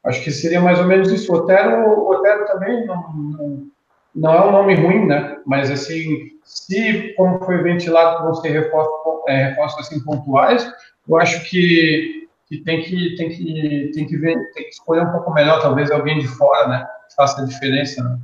acho 0.06 0.24
que 0.24 0.30
seria 0.32 0.60
mais 0.60 0.78
ou 0.80 0.86
menos 0.86 1.12
isso. 1.12 1.32
O 1.32 1.36
Otero, 1.36 1.88
o 1.88 2.10
Otero 2.10 2.46
também 2.46 2.84
não, 2.86 2.96
não, 3.12 3.66
não 4.14 4.34
é 4.34 4.46
um 4.46 4.52
nome 4.52 4.74
ruim, 4.74 5.06
né? 5.06 5.38
Mas, 5.46 5.70
assim, 5.70 6.30
se, 6.42 7.14
como 7.16 7.44
foi 7.44 7.62
ventilado, 7.62 8.24
vão 8.24 8.34
ser 8.34 8.50
reforços, 8.50 8.92
é, 9.28 9.48
reforços 9.48 9.86
assim, 9.86 10.02
pontuais, 10.02 10.68
eu 11.08 11.16
acho 11.18 11.48
que, 11.48 12.28
que, 12.48 12.58
tem 12.58 12.82
que 12.82 13.14
tem 13.16 13.28
que 13.28 13.90
tem 13.94 14.06
que 14.06 14.16
ver, 14.16 14.36
tem 14.52 14.64
que 14.64 14.70
escolher 14.70 15.02
um 15.02 15.12
pouco 15.12 15.32
melhor, 15.32 15.60
talvez 15.60 15.90
alguém 15.90 16.18
de 16.18 16.28
fora, 16.28 16.68
né? 16.68 16.86
Faça 17.16 17.42
a 17.42 17.44
diferença, 17.44 18.02
né? 18.02 18.18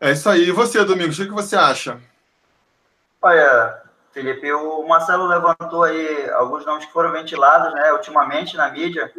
É 0.00 0.12
isso 0.12 0.28
aí. 0.28 0.48
E 0.48 0.52
você, 0.52 0.82
Domingos, 0.84 1.18
o 1.18 1.24
que 1.24 1.30
você 1.30 1.56
acha? 1.56 2.00
Olha, 3.20 3.82
Felipe, 4.12 4.50
o 4.52 4.86
Marcelo 4.88 5.26
levantou 5.26 5.84
aí 5.84 6.30
alguns 6.30 6.64
nomes 6.64 6.86
que 6.86 6.92
foram 6.92 7.12
ventilados, 7.12 7.74
né, 7.74 7.92
ultimamente 7.92 8.56
na 8.56 8.70
mídia, 8.70 9.12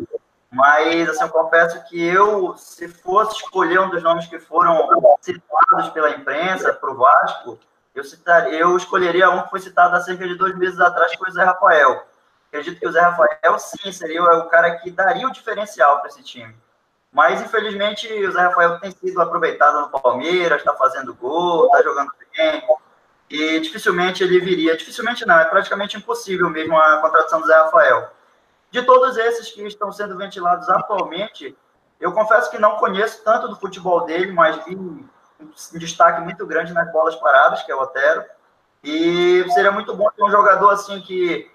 mas 0.50 1.08
assim, 1.08 1.24
eu 1.24 1.30
confesso 1.30 1.84
que 1.88 2.02
eu, 2.04 2.58
se 2.58 2.88
fosse 2.88 3.38
escolher 3.38 3.80
um 3.80 3.90
dos 3.90 4.02
nomes 4.02 4.26
que 4.26 4.40
foram 4.40 4.90
citados 5.22 5.90
pela 5.90 6.10
imprensa 6.10 6.74
para 6.74 6.92
o 6.92 6.98
Vasco, 6.98 7.60
eu, 7.94 8.04
citaria, 8.04 8.58
eu 8.58 8.76
escolheria 8.76 9.30
um 9.30 9.44
que 9.44 9.50
foi 9.50 9.60
citado 9.60 9.96
há 9.96 10.02
cerca 10.02 10.28
de 10.28 10.36
dois 10.36 10.58
meses 10.58 10.80
atrás, 10.80 11.12
que 11.12 11.18
foi 11.20 11.30
o 11.30 11.34
Zé 11.34 11.44
Rafael. 11.44 12.06
Acredito 12.50 12.80
que 12.80 12.88
o 12.88 12.92
Zé 12.92 13.02
Rafael, 13.02 13.60
sim, 13.60 13.92
seria 13.92 14.24
o 14.24 14.50
cara 14.50 14.78
que 14.80 14.92
daria 14.92 15.28
o 15.28 15.32
diferencial 15.32 16.00
para 16.00 16.10
esse 16.10 16.24
time. 16.24 16.54
Mas, 17.12 17.42
infelizmente, 17.42 18.08
o 18.08 18.32
Zé 18.32 18.42
Rafael 18.42 18.80
tem 18.80 18.92
sido 18.92 19.22
aproveitado 19.22 19.82
no 19.82 19.90
Palmeiras, 19.90 20.60
está 20.60 20.74
fazendo 20.74 21.14
gol, 21.14 21.66
está 21.66 21.84
jogando 21.84 22.12
bem, 22.36 22.64
e 23.30 23.60
dificilmente 23.60 24.24
ele 24.24 24.40
viria. 24.40 24.78
Dificilmente 24.78 25.26
não, 25.26 25.38
é 25.38 25.46
praticamente 25.46 25.98
impossível 25.98 26.50
mesmo 26.50 26.78
a 26.78 27.02
contratação 27.02 27.42
do 27.42 27.48
Zé 27.48 27.56
Rafael. 27.56 28.10
De 28.72 28.82
todos 28.84 29.18
esses 29.18 29.52
que 29.52 29.62
estão 29.64 29.92
sendo 29.92 30.18
ventilados 30.18 30.70
atualmente, 30.70 31.58
eu 32.00 32.14
confesso 32.14 32.50
que 32.50 32.58
não 32.58 32.78
conheço 32.78 33.22
tanto 33.24 33.50
do 33.50 33.58
futebol 33.58 34.06
dele, 34.06 34.32
mas 34.32 34.64
vi 34.66 34.76
um 34.76 35.06
destaque 35.74 36.22
muito 36.22 36.46
grande 36.48 36.72
nas 36.72 36.90
bolas 36.94 37.16
paradas, 37.18 37.62
que 37.64 37.72
é 37.72 37.76
o 37.76 37.82
Otero. 37.82 38.24
E 38.84 39.46
seria 39.54 39.72
muito 39.72 39.94
bom 39.94 40.10
ter 40.16 40.24
um 40.24 40.32
jogador 40.32 40.70
assim 40.70 41.02
que 41.02 41.51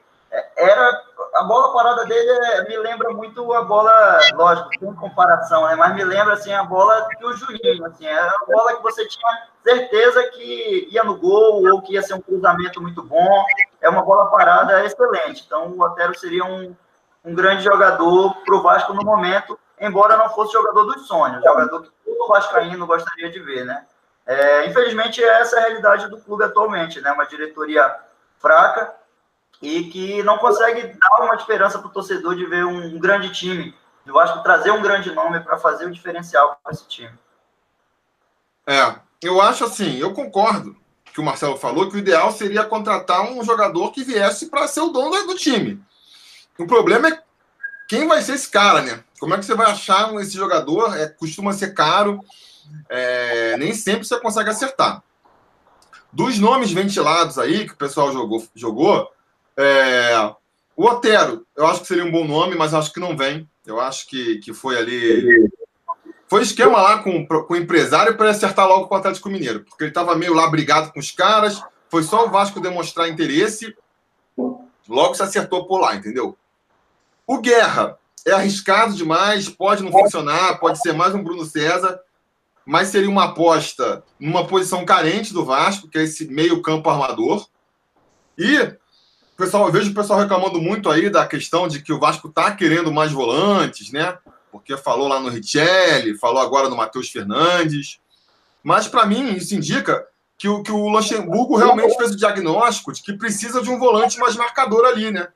era 0.56 1.02
a 1.34 1.42
bola 1.44 1.72
parada 1.72 2.04
dele 2.06 2.30
é, 2.30 2.68
me 2.68 2.76
lembra 2.78 3.10
muito 3.10 3.52
a 3.52 3.62
bola, 3.62 4.18
lógico, 4.34 4.70
sem 4.78 4.94
comparação, 4.94 5.66
né? 5.66 5.74
Mas 5.76 5.94
me 5.94 6.04
lembra 6.04 6.34
assim 6.34 6.52
a 6.52 6.64
bola 6.64 7.08
que 7.08 7.24
o 7.24 7.36
Juninho, 7.36 7.84
assim, 7.86 8.06
era 8.06 8.28
a 8.28 8.46
bola 8.46 8.76
que 8.76 8.82
você 8.82 9.06
tinha 9.06 9.48
certeza 9.62 10.22
que 10.30 10.88
ia 10.90 11.04
no 11.04 11.16
gol 11.16 11.62
ou 11.68 11.82
que 11.82 11.94
ia 11.94 12.02
ser 12.02 12.14
um 12.14 12.20
cruzamento 12.20 12.80
muito 12.80 13.02
bom. 13.02 13.44
É 13.80 13.88
uma 13.88 14.02
bola 14.02 14.30
parada 14.30 14.84
excelente. 14.84 15.44
Então 15.46 15.68
o 15.72 15.82
Otero 15.82 16.18
seria 16.18 16.44
um, 16.44 16.74
um 17.24 17.34
grande 17.34 17.62
jogador 17.62 18.34
para 18.44 18.54
o 18.54 18.62
Vasco 18.62 18.94
no 18.94 19.04
momento, 19.04 19.58
embora 19.78 20.16
não 20.16 20.30
fosse 20.30 20.52
jogador 20.52 20.84
dos 20.84 21.06
sonhos, 21.06 21.44
jogador 21.44 21.82
que 21.82 21.90
todo 22.04 22.28
Vascaíno 22.28 22.86
gostaria 22.86 23.30
de 23.30 23.40
ver, 23.40 23.64
né? 23.64 23.84
É, 24.26 24.66
infelizmente, 24.66 25.22
essa 25.22 25.56
é 25.56 25.58
a 25.58 25.62
realidade 25.66 26.08
do 26.08 26.18
clube 26.18 26.44
atualmente, 26.44 27.00
né? 27.00 27.12
Uma 27.12 27.26
diretoria 27.26 27.94
fraca 28.38 28.92
e 29.60 29.84
que 29.84 30.22
não 30.22 30.38
consegue 30.38 30.82
dar 30.82 31.24
uma 31.24 31.34
esperança 31.34 31.78
para 31.78 31.88
o 31.88 31.92
torcedor 31.92 32.36
de 32.36 32.46
ver 32.46 32.64
um, 32.64 32.98
grande 32.98 33.32
time, 33.32 33.74
do 34.04 34.12
Vasco 34.12 34.42
trazer 34.42 34.70
um 34.70 34.82
grande 34.82 35.12
nome 35.12 35.40
para 35.40 35.58
fazer 35.58 35.86
o 35.86 35.92
diferencial 35.92 36.58
para 36.62 36.72
esse 36.72 36.86
time. 36.86 37.12
É, 38.66 38.94
eu 39.22 39.40
acho 39.40 39.64
assim, 39.64 39.96
eu 39.98 40.12
concordo 40.12 40.76
que 41.12 41.20
o 41.20 41.24
Marcelo 41.24 41.56
falou 41.56 41.88
que 41.88 41.96
o 41.96 41.98
ideal 41.98 42.30
seria 42.30 42.64
contratar 42.64 43.22
um 43.22 43.42
jogador 43.42 43.90
que 43.90 44.04
viesse 44.04 44.46
para 44.46 44.68
ser 44.68 44.80
o 44.80 44.90
dono 44.90 45.26
do 45.26 45.34
time. 45.34 45.82
O 46.58 46.66
problema 46.66 47.08
é 47.08 47.22
quem 47.88 48.06
vai 48.06 48.20
ser 48.20 48.34
esse 48.34 48.50
cara, 48.50 48.82
né? 48.82 49.02
Como 49.18 49.34
é 49.34 49.38
que 49.38 49.44
você 49.44 49.54
vai 49.54 49.70
achar 49.70 50.12
esse 50.16 50.36
jogador? 50.36 50.96
É, 50.96 51.08
costuma 51.08 51.52
ser 51.52 51.72
caro, 51.72 52.20
é, 52.88 53.56
nem 53.56 53.72
sempre 53.72 54.04
você 54.06 54.20
consegue 54.20 54.50
acertar. 54.50 55.02
Dos 56.12 56.38
nomes 56.38 56.70
ventilados 56.72 57.38
aí 57.38 57.66
que 57.66 57.72
o 57.72 57.76
pessoal 57.76 58.12
jogou, 58.12 58.46
jogou 58.54 59.10
é, 59.56 60.34
o 60.76 60.84
Otero, 60.84 61.46
eu 61.56 61.66
acho 61.66 61.80
que 61.80 61.86
seria 61.86 62.04
um 62.04 62.10
bom 62.10 62.26
nome, 62.26 62.54
mas 62.54 62.74
acho 62.74 62.92
que 62.92 63.00
não 63.00 63.16
vem. 63.16 63.48
Eu 63.64 63.80
acho 63.80 64.06
que, 64.06 64.36
que 64.38 64.52
foi 64.52 64.76
ali. 64.76 65.50
Foi 66.28 66.42
esquema 66.42 66.80
lá 66.80 66.98
com, 67.02 67.26
com 67.26 67.54
o 67.54 67.56
empresário 67.56 68.16
para 68.16 68.30
acertar 68.30 68.68
logo 68.68 68.86
com 68.86 68.94
o 68.94 68.98
Atlético 68.98 69.28
Mineiro, 69.28 69.64
porque 69.64 69.84
ele 69.84 69.90
estava 69.90 70.14
meio 70.14 70.34
lá 70.34 70.48
brigado 70.48 70.92
com 70.92 71.00
os 71.00 71.10
caras. 71.10 71.62
Foi 71.88 72.02
só 72.02 72.26
o 72.26 72.30
Vasco 72.30 72.60
demonstrar 72.60 73.08
interesse, 73.08 73.74
logo 74.88 75.14
se 75.14 75.22
acertou 75.22 75.66
por 75.66 75.80
lá, 75.80 75.94
entendeu? 75.94 76.36
O 77.26 77.38
Guerra 77.38 77.96
é 78.26 78.32
arriscado 78.32 78.94
demais, 78.94 79.48
pode 79.48 79.82
não 79.82 79.92
funcionar, 79.92 80.58
pode 80.58 80.80
ser 80.80 80.92
mais 80.92 81.14
um 81.14 81.22
Bruno 81.22 81.44
César, 81.44 82.00
mas 82.64 82.88
seria 82.88 83.08
uma 83.08 83.26
aposta 83.26 84.02
numa 84.18 84.46
posição 84.46 84.84
carente 84.84 85.32
do 85.32 85.44
Vasco, 85.44 85.88
que 85.88 85.96
é 85.96 86.02
esse 86.02 86.26
meio-campo 86.26 86.90
armador. 86.90 87.46
E 88.36 88.76
pessoal, 89.36 89.66
eu 89.66 89.72
vejo 89.72 89.90
o 89.90 89.94
pessoal 89.94 90.18
reclamando 90.18 90.60
muito 90.60 90.90
aí 90.90 91.10
da 91.10 91.26
questão 91.26 91.68
de 91.68 91.82
que 91.82 91.92
o 91.92 91.98
Vasco 91.98 92.28
está 92.28 92.50
querendo 92.52 92.92
mais 92.92 93.12
volantes, 93.12 93.92
né? 93.92 94.16
Porque 94.50 94.76
falou 94.76 95.08
lá 95.08 95.20
no 95.20 95.28
Richelli, 95.28 96.18
falou 96.18 96.40
agora 96.40 96.68
no 96.68 96.76
Matheus 96.76 97.10
Fernandes. 97.10 98.00
Mas, 98.62 98.88
para 98.88 99.06
mim, 99.06 99.34
isso 99.34 99.54
indica 99.54 100.04
que 100.38 100.48
o, 100.48 100.62
que 100.62 100.72
o 100.72 100.88
Luxemburgo 100.88 101.56
realmente 101.56 101.96
fez 101.96 102.12
o 102.12 102.16
diagnóstico 102.16 102.92
de 102.92 103.02
que 103.02 103.12
precisa 103.12 103.62
de 103.62 103.70
um 103.70 103.78
volante 103.78 104.18
mais 104.18 104.36
marcador 104.36 104.84
ali, 104.84 105.10
né? 105.10 105.28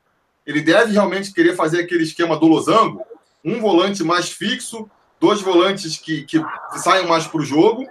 Ele 0.47 0.63
deve 0.63 0.93
realmente 0.93 1.33
querer 1.33 1.55
fazer 1.55 1.81
aquele 1.81 2.03
esquema 2.03 2.37
do 2.37 2.47
losango, 2.47 3.05
um 3.45 3.61
volante 3.61 4.03
mais 4.03 4.31
fixo, 4.31 4.91
dois 5.21 5.41
volantes 5.41 5.99
que, 5.99 6.23
que 6.23 6.43
saiam 6.77 7.07
mais 7.07 7.27
para 7.27 7.41
o 7.41 7.45
jogo. 7.45 7.87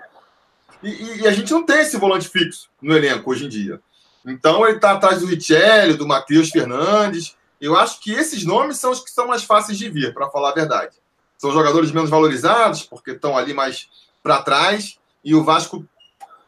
E, 0.83 1.21
e, 1.21 1.27
a 1.27 1.31
gente 1.31 1.51
não 1.51 1.65
tem 1.65 1.79
esse 1.79 1.97
volante 1.97 2.27
fixo 2.27 2.69
no 2.81 2.95
elenco 2.95 3.29
hoje 3.29 3.45
em 3.45 3.49
dia. 3.49 3.79
Então 4.29 4.65
ele 4.65 4.75
está 4.75 4.91
atrás 4.91 5.19
do 5.19 5.25
Richelli, 5.25 5.95
do 5.95 6.07
Matheus 6.07 6.49
Fernandes. 6.49 7.35
Eu 7.59 7.75
acho 7.75 7.99
que 7.99 8.11
esses 8.11 8.45
nomes 8.45 8.77
são 8.77 8.91
os 8.91 9.01
que 9.01 9.11
são 9.11 9.27
mais 9.27 9.43
fáceis 9.43 9.77
de 9.77 9.89
vir, 9.89 10.13
para 10.13 10.29
falar 10.29 10.51
a 10.51 10.53
verdade. 10.53 10.95
São 11.37 11.51
jogadores 11.51 11.91
menos 11.91 12.09
valorizados, 12.09 12.83
porque 12.83 13.11
estão 13.11 13.37
ali 13.37 13.53
mais 13.53 13.89
para 14.21 14.41
trás, 14.41 14.99
e 15.23 15.33
o 15.33 15.43
Vasco 15.43 15.85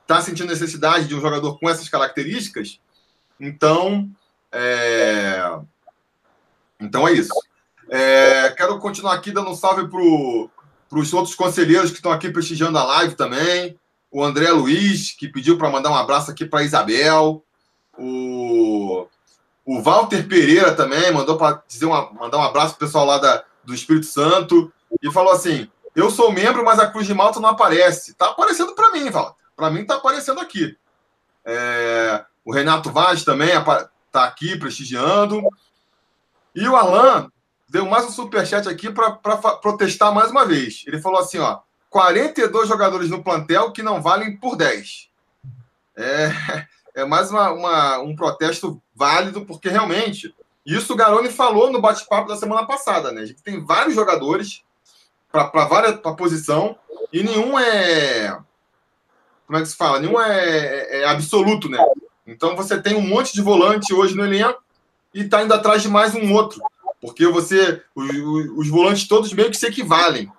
está 0.02 0.22
sentindo 0.22 0.50
necessidade 0.50 1.08
de 1.08 1.16
um 1.16 1.22
jogador 1.22 1.58
com 1.58 1.70
essas 1.70 1.90
características. 1.90 2.80
Então, 3.40 4.10
é... 4.52 5.60
então 6.80 7.08
é 7.08 7.14
isso. 7.14 7.34
É... 7.90 8.52
Quero 8.52 8.80
continuar 8.80 9.16
aqui 9.16 9.32
dando 9.32 9.50
um 9.50 9.56
salve 9.56 9.88
para 9.88 11.00
os 11.00 11.14
outros 11.14 11.36
conselheiros 11.36 11.90
que 11.90 11.98
estão 11.98 12.12
aqui 12.12 12.30
prestigiando 12.30 12.78
a 12.78 12.84
live 12.84 13.16
também. 13.16 13.78
O 14.12 14.24
André 14.24 14.52
Luiz, 14.52 15.12
que 15.12 15.30
pediu 15.30 15.58
para 15.58 15.70
mandar 15.70 15.90
um 15.90 15.96
abraço 15.96 16.30
aqui 16.30 16.46
para 16.46 16.64
Isabel. 16.64 17.44
O, 18.02 19.08
o 19.64 19.82
Walter 19.82 20.28
Pereira 20.28 20.74
também 20.74 21.12
mandou 21.12 21.38
para 21.38 21.62
dizer 21.68 21.86
uma, 21.86 22.12
mandar 22.12 22.40
um 22.40 22.44
abraço 22.44 22.76
pro 22.76 22.88
pessoal 22.88 23.06
lá 23.06 23.20
da, 23.20 23.44
do 23.64 23.76
Espírito 23.76 24.08
Santo 24.08 24.74
e 25.02 25.12
falou 25.12 25.32
assim: 25.32 25.70
Eu 25.96 26.10
sou 26.10 26.32
membro, 26.32 26.66
mas 26.66 26.80
a 26.80 26.88
Cruz 26.88 27.06
de 27.06 27.14
Malta 27.14 27.40
não 27.40 27.50
aparece. 27.50 28.16
Tá 28.16 28.30
aparecendo 28.30 28.74
para 28.74 28.92
mim, 28.92 29.10
Walter. 29.12 29.36
Para 29.56 29.70
mim 29.70 29.86
tá 29.86 29.96
aparecendo 29.98 30.40
aqui. 30.40 30.76
É, 31.46 32.26
o 32.44 32.52
Renato 32.52 32.92
Vaz 32.92 33.24
também 33.24 33.50
tá 34.12 34.26
aqui 34.26 34.58
prestigiando. 34.58 35.42
E 36.56 36.68
o 36.68 36.76
Alan 36.76 37.32
deu 37.70 37.86
mais 37.86 38.06
um 38.06 38.12
superchat 38.12 38.68
aqui 38.68 38.90
para 38.90 39.12
protestar 39.62 40.12
mais 40.12 40.32
uma 40.32 40.46
vez. 40.46 40.84
Ele 40.88 41.00
falou 41.00 41.20
assim: 41.20 41.38
ó, 41.38 41.60
42 41.92 42.68
jogadores 42.68 43.10
no 43.10 43.24
plantel 43.24 43.72
que 43.72 43.84
não 43.84 44.02
valem 44.02 44.36
por 44.38 44.56
10. 44.56 45.10
É, 45.96 46.32
é 46.96 47.06
mais 47.06 47.30
uma, 47.32 47.52
uma, 47.52 48.00
um 48.00 48.16
protesto 48.16 48.82
válido, 48.96 49.46
porque 49.46 49.70
realmente, 49.70 50.34
isso 50.66 50.94
o 50.94 50.96
Garoni 50.96 51.30
falou 51.30 51.72
no 51.72 51.82
bate-papo 51.82 52.28
da 52.28 52.36
semana 52.36 52.66
passada, 52.66 53.12
né? 53.12 53.22
A 53.22 53.26
gente 53.26 53.42
tem 53.42 53.64
vários 53.64 53.96
jogadores 53.96 54.64
para 55.32 55.66
várias 55.66 56.00
pra 56.00 56.14
posição 56.14 56.76
e 57.12 57.24
nenhum 57.24 57.58
é. 57.58 58.38
Como 59.48 59.58
é 59.58 59.62
que 59.62 59.68
se 59.68 59.76
fala? 59.76 60.00
Nenhum 60.00 60.20
é, 60.20 60.40
é, 60.40 61.02
é 61.02 61.06
absoluto, 61.08 61.70
né? 61.70 61.78
Então 62.26 62.56
você 62.56 62.82
tem 62.82 62.96
um 62.96 63.02
monte 63.02 63.34
de 63.34 63.42
volante 63.42 63.94
hoje 63.94 64.16
no 64.16 64.24
elenco 64.24 64.62
e 65.14 65.22
está 65.22 65.44
indo 65.44 65.54
atrás 65.54 65.82
de 65.82 65.90
mais 65.90 66.16
um 66.16 66.34
outro. 66.34 66.62
Porque 67.02 67.28
você. 67.28 67.82
Os, 67.96 68.10
os 68.56 68.70
volantes 68.70 69.08
todos 69.08 69.34
meio 69.34 69.50
que 69.50 69.58
se 69.58 69.68
equivalem. 69.68 70.32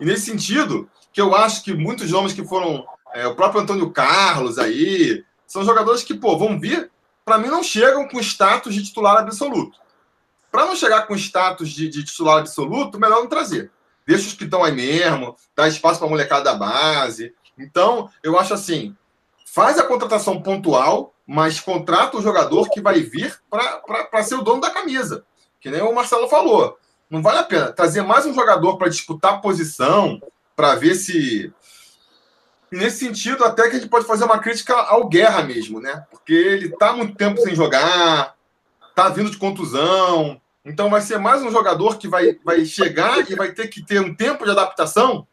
E 0.00 0.04
nesse 0.04 0.26
sentido, 0.26 0.88
que 1.12 1.20
eu 1.20 1.34
acho 1.34 1.62
que 1.64 1.72
muitos 1.74 2.10
nomes 2.10 2.32
que 2.32 2.44
foram. 2.44 2.84
É, 3.12 3.26
o 3.26 3.34
próprio 3.34 3.60
Antônio 3.60 3.90
Carlos 3.90 4.56
aí, 4.56 5.24
são 5.50 5.64
jogadores 5.64 6.04
que, 6.04 6.14
pô, 6.14 6.38
vão 6.38 6.60
vir, 6.60 6.92
para 7.24 7.36
mim 7.36 7.48
não 7.48 7.60
chegam 7.60 8.06
com 8.06 8.20
status 8.20 8.72
de 8.72 8.84
titular 8.84 9.16
absoluto. 9.18 9.80
Para 10.48 10.64
não 10.64 10.76
chegar 10.76 11.08
com 11.08 11.16
status 11.16 11.70
de, 11.70 11.88
de, 11.88 12.04
titular 12.04 12.38
absoluto, 12.38 13.00
melhor 13.00 13.18
não 13.18 13.26
trazer. 13.26 13.68
Deixa 14.06 14.28
os 14.28 14.34
que 14.34 14.44
estão 14.44 14.62
aí 14.62 14.70
mesmo, 14.70 15.34
dá 15.56 15.66
espaço 15.66 15.98
para 15.98 16.06
a 16.06 16.10
molecada 16.10 16.44
da 16.44 16.54
base. 16.54 17.34
Então, 17.58 18.08
eu 18.22 18.38
acho 18.38 18.54
assim, 18.54 18.96
faz 19.44 19.76
a 19.76 19.82
contratação 19.82 20.40
pontual, 20.40 21.12
mas 21.26 21.58
contrata 21.58 22.16
o 22.16 22.22
jogador 22.22 22.70
que 22.70 22.80
vai 22.80 23.00
vir 23.00 23.36
para 23.50 24.22
ser 24.22 24.36
o 24.36 24.42
dono 24.42 24.60
da 24.60 24.70
camisa. 24.70 25.24
Que 25.60 25.68
nem 25.68 25.82
o 25.82 25.92
Marcelo 25.92 26.28
falou. 26.28 26.78
Não 27.10 27.20
vale 27.20 27.40
a 27.40 27.44
pena 27.44 27.72
trazer 27.72 28.02
mais 28.02 28.24
um 28.24 28.32
jogador 28.32 28.78
para 28.78 28.88
disputar 28.88 29.40
posição, 29.40 30.22
para 30.54 30.76
ver 30.76 30.94
se. 30.94 31.52
Nesse 32.70 32.98
sentido, 32.98 33.44
até 33.44 33.68
que 33.68 33.76
a 33.76 33.78
gente 33.80 33.88
pode 33.88 34.06
fazer 34.06 34.24
uma 34.24 34.38
crítica 34.38 34.74
ao 34.74 35.08
Guerra 35.08 35.42
mesmo, 35.42 35.80
né? 35.80 36.04
Porque 36.10 36.32
ele 36.32 36.66
está 36.66 36.92
muito 36.92 37.16
tempo 37.16 37.40
sem 37.40 37.54
jogar, 37.54 38.36
está 38.88 39.08
vindo 39.08 39.30
de 39.30 39.38
contusão. 39.38 40.40
Então 40.64 40.88
vai 40.88 41.00
ser 41.00 41.18
mais 41.18 41.42
um 41.42 41.50
jogador 41.50 41.98
que 41.98 42.06
vai, 42.06 42.38
vai 42.44 42.64
chegar 42.64 43.28
e 43.28 43.34
vai 43.34 43.52
ter 43.52 43.68
que 43.68 43.82
ter 43.82 44.00
um 44.00 44.14
tempo 44.14 44.44
de 44.44 44.50
adaptação. 44.50 45.26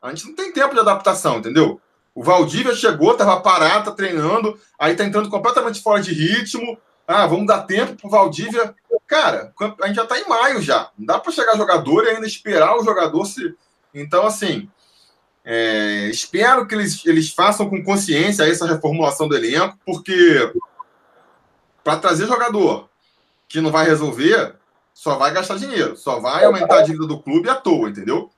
A 0.00 0.10
gente 0.10 0.26
não 0.26 0.34
tem 0.34 0.52
tempo 0.52 0.74
de 0.74 0.80
adaptação, 0.80 1.38
entendeu? 1.38 1.80
O 2.14 2.22
Valdívia 2.22 2.74
chegou, 2.74 3.12
estava 3.12 3.40
parado, 3.40 3.86
tá 3.86 3.92
treinando, 3.92 4.58
aí 4.78 4.94
tá 4.94 5.04
entrando 5.04 5.28
completamente 5.28 5.82
fora 5.82 6.02
de 6.02 6.12
ritmo. 6.12 6.78
Ah, 7.06 7.26
vamos 7.26 7.46
dar 7.46 7.62
tempo 7.62 7.96
pro 7.96 8.10
Valdívia. 8.10 8.74
Cara, 9.06 9.52
a 9.82 9.86
gente 9.86 9.96
já 9.96 10.06
tá 10.06 10.18
em 10.18 10.28
maio 10.28 10.62
já. 10.62 10.90
Não 10.96 11.06
dá 11.06 11.18
para 11.18 11.32
chegar 11.32 11.56
jogador 11.56 12.04
e 12.04 12.10
ainda 12.10 12.26
esperar 12.26 12.76
o 12.76 12.84
jogador 12.84 13.24
se. 13.24 13.54
Então, 13.92 14.26
assim, 14.26 14.68
é, 15.44 16.06
espero 16.06 16.66
que 16.66 16.74
eles, 16.74 17.04
eles 17.06 17.32
façam 17.32 17.68
com 17.68 17.82
consciência 17.82 18.48
essa 18.48 18.66
reformulação 18.66 19.28
do 19.28 19.36
elenco, 19.36 19.78
porque 19.84 20.52
para 21.82 21.98
trazer 21.98 22.26
jogador 22.26 22.88
que 23.48 23.60
não 23.60 23.70
vai 23.70 23.86
resolver, 23.86 24.54
só 24.92 25.16
vai 25.16 25.32
gastar 25.32 25.56
dinheiro, 25.56 25.96
só 25.96 26.20
vai 26.20 26.44
aumentar 26.44 26.78
a 26.78 26.82
dívida 26.82 27.06
do 27.06 27.20
clube 27.20 27.48
à 27.48 27.54
toa, 27.54 27.88
entendeu? 27.88 28.30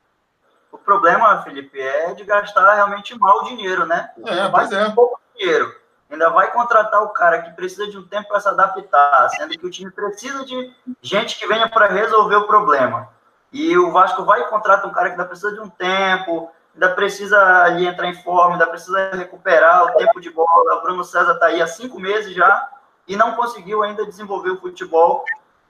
O 0.71 0.79
problema, 0.79 1.43
Felipe, 1.43 1.79
é 1.79 2.15
de 2.15 2.25
gastar 2.25 2.75
realmente 2.75 3.19
mal 3.19 3.41
o 3.41 3.45
dinheiro, 3.45 3.85
né? 3.85 4.11
É, 4.25 4.49
pois 4.49 4.73
é. 4.73 4.89
Pouco 4.91 5.21
dinheiro. 5.37 5.75
Ainda 6.11 6.31
vai 6.31 6.53
contratar 6.53 7.03
o 7.03 7.09
cara 7.09 7.43
que 7.43 7.51
precisa 7.53 7.87
de 7.89 7.99
um 7.99 8.07
tempo 8.07 8.29
para 8.29 8.41
se 8.41 8.49
adaptar, 8.49 9.29
sendo 9.31 9.51
que 9.59 9.67
o 9.67 9.71
time 9.71 9.91
precisa 9.91 10.45
de 10.45 10.75
gente 11.01 11.39
que 11.39 11.47
venha 11.47 11.69
para 11.69 11.89
resolver 11.89 12.37
o 12.37 12.47
problema. 12.47 13.09
E 13.53 13.77
o 13.77 13.91
Vasco 13.91 14.25
vai 14.25 14.49
contratar 14.49 14.87
um 14.87 14.93
cara 14.93 15.09
que 15.09 15.13
ainda 15.13 15.25
precisa 15.25 15.53
de 15.53 15.61
um 15.61 15.69
tempo, 15.69 16.51
ainda 16.75 16.91
precisa 16.91 17.39
ali 17.65 17.87
entrar 17.87 18.07
em 18.09 18.23
forma, 18.23 18.53
ainda 18.53 18.67
precisa 18.67 19.11
recuperar 19.11 19.85
o 19.85 19.93
tempo 19.97 20.21
de 20.21 20.31
bola. 20.31 20.77
O 20.77 20.83
Bruno 20.83 21.05
César 21.05 21.33
está 21.33 21.47
aí 21.47 21.61
há 21.61 21.67
cinco 21.67 22.01
meses 22.01 22.35
já 22.35 22.69
e 23.07 23.17
não 23.17 23.33
conseguiu 23.33 23.83
ainda 23.83 24.07
desenvolver 24.07 24.51
o 24.51 24.61
futebol 24.61 25.25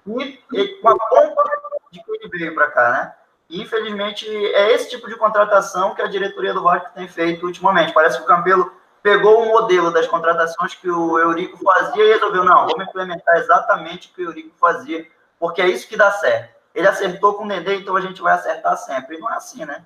e, 0.06 0.38
com 0.80 0.88
a 0.88 0.98
pompa 0.98 1.42
de 1.90 2.02
que 2.02 2.10
ele 2.10 2.28
veio 2.28 2.54
para 2.54 2.70
cá, 2.70 2.90
né? 2.90 3.14
E, 3.48 3.60
infelizmente, 3.60 4.26
é 4.26 4.72
esse 4.72 4.88
tipo 4.88 5.08
de 5.08 5.16
contratação 5.16 5.94
que 5.94 6.02
a 6.02 6.06
diretoria 6.06 6.54
do 6.54 6.62
Vasco 6.62 6.90
tem 6.94 7.06
feito 7.06 7.44
ultimamente. 7.44 7.92
Parece 7.92 8.16
que 8.16 8.24
o 8.24 8.26
Campelo 8.26 8.72
pegou 9.02 9.42
o 9.42 9.48
modelo 9.48 9.90
das 9.90 10.06
contratações 10.06 10.74
que 10.74 10.90
o 10.90 11.18
Eurico 11.18 11.58
fazia 11.62 12.04
e 12.04 12.12
resolveu, 12.14 12.44
não, 12.44 12.66
vamos 12.66 12.88
implementar 12.88 13.36
exatamente 13.36 14.08
o 14.08 14.14
que 14.14 14.22
o 14.22 14.28
Eurico 14.28 14.56
fazia, 14.58 15.06
porque 15.38 15.60
é 15.60 15.68
isso 15.68 15.88
que 15.88 15.96
dá 15.96 16.10
certo. 16.12 16.54
Ele 16.74 16.88
acertou 16.88 17.34
com 17.34 17.44
o 17.44 17.46
Nenê, 17.46 17.76
então 17.76 17.96
a 17.96 18.00
gente 18.00 18.22
vai 18.22 18.32
acertar 18.32 18.76
sempre. 18.78 19.16
E 19.16 19.20
não 19.20 19.30
é 19.30 19.36
assim, 19.36 19.64
né? 19.64 19.84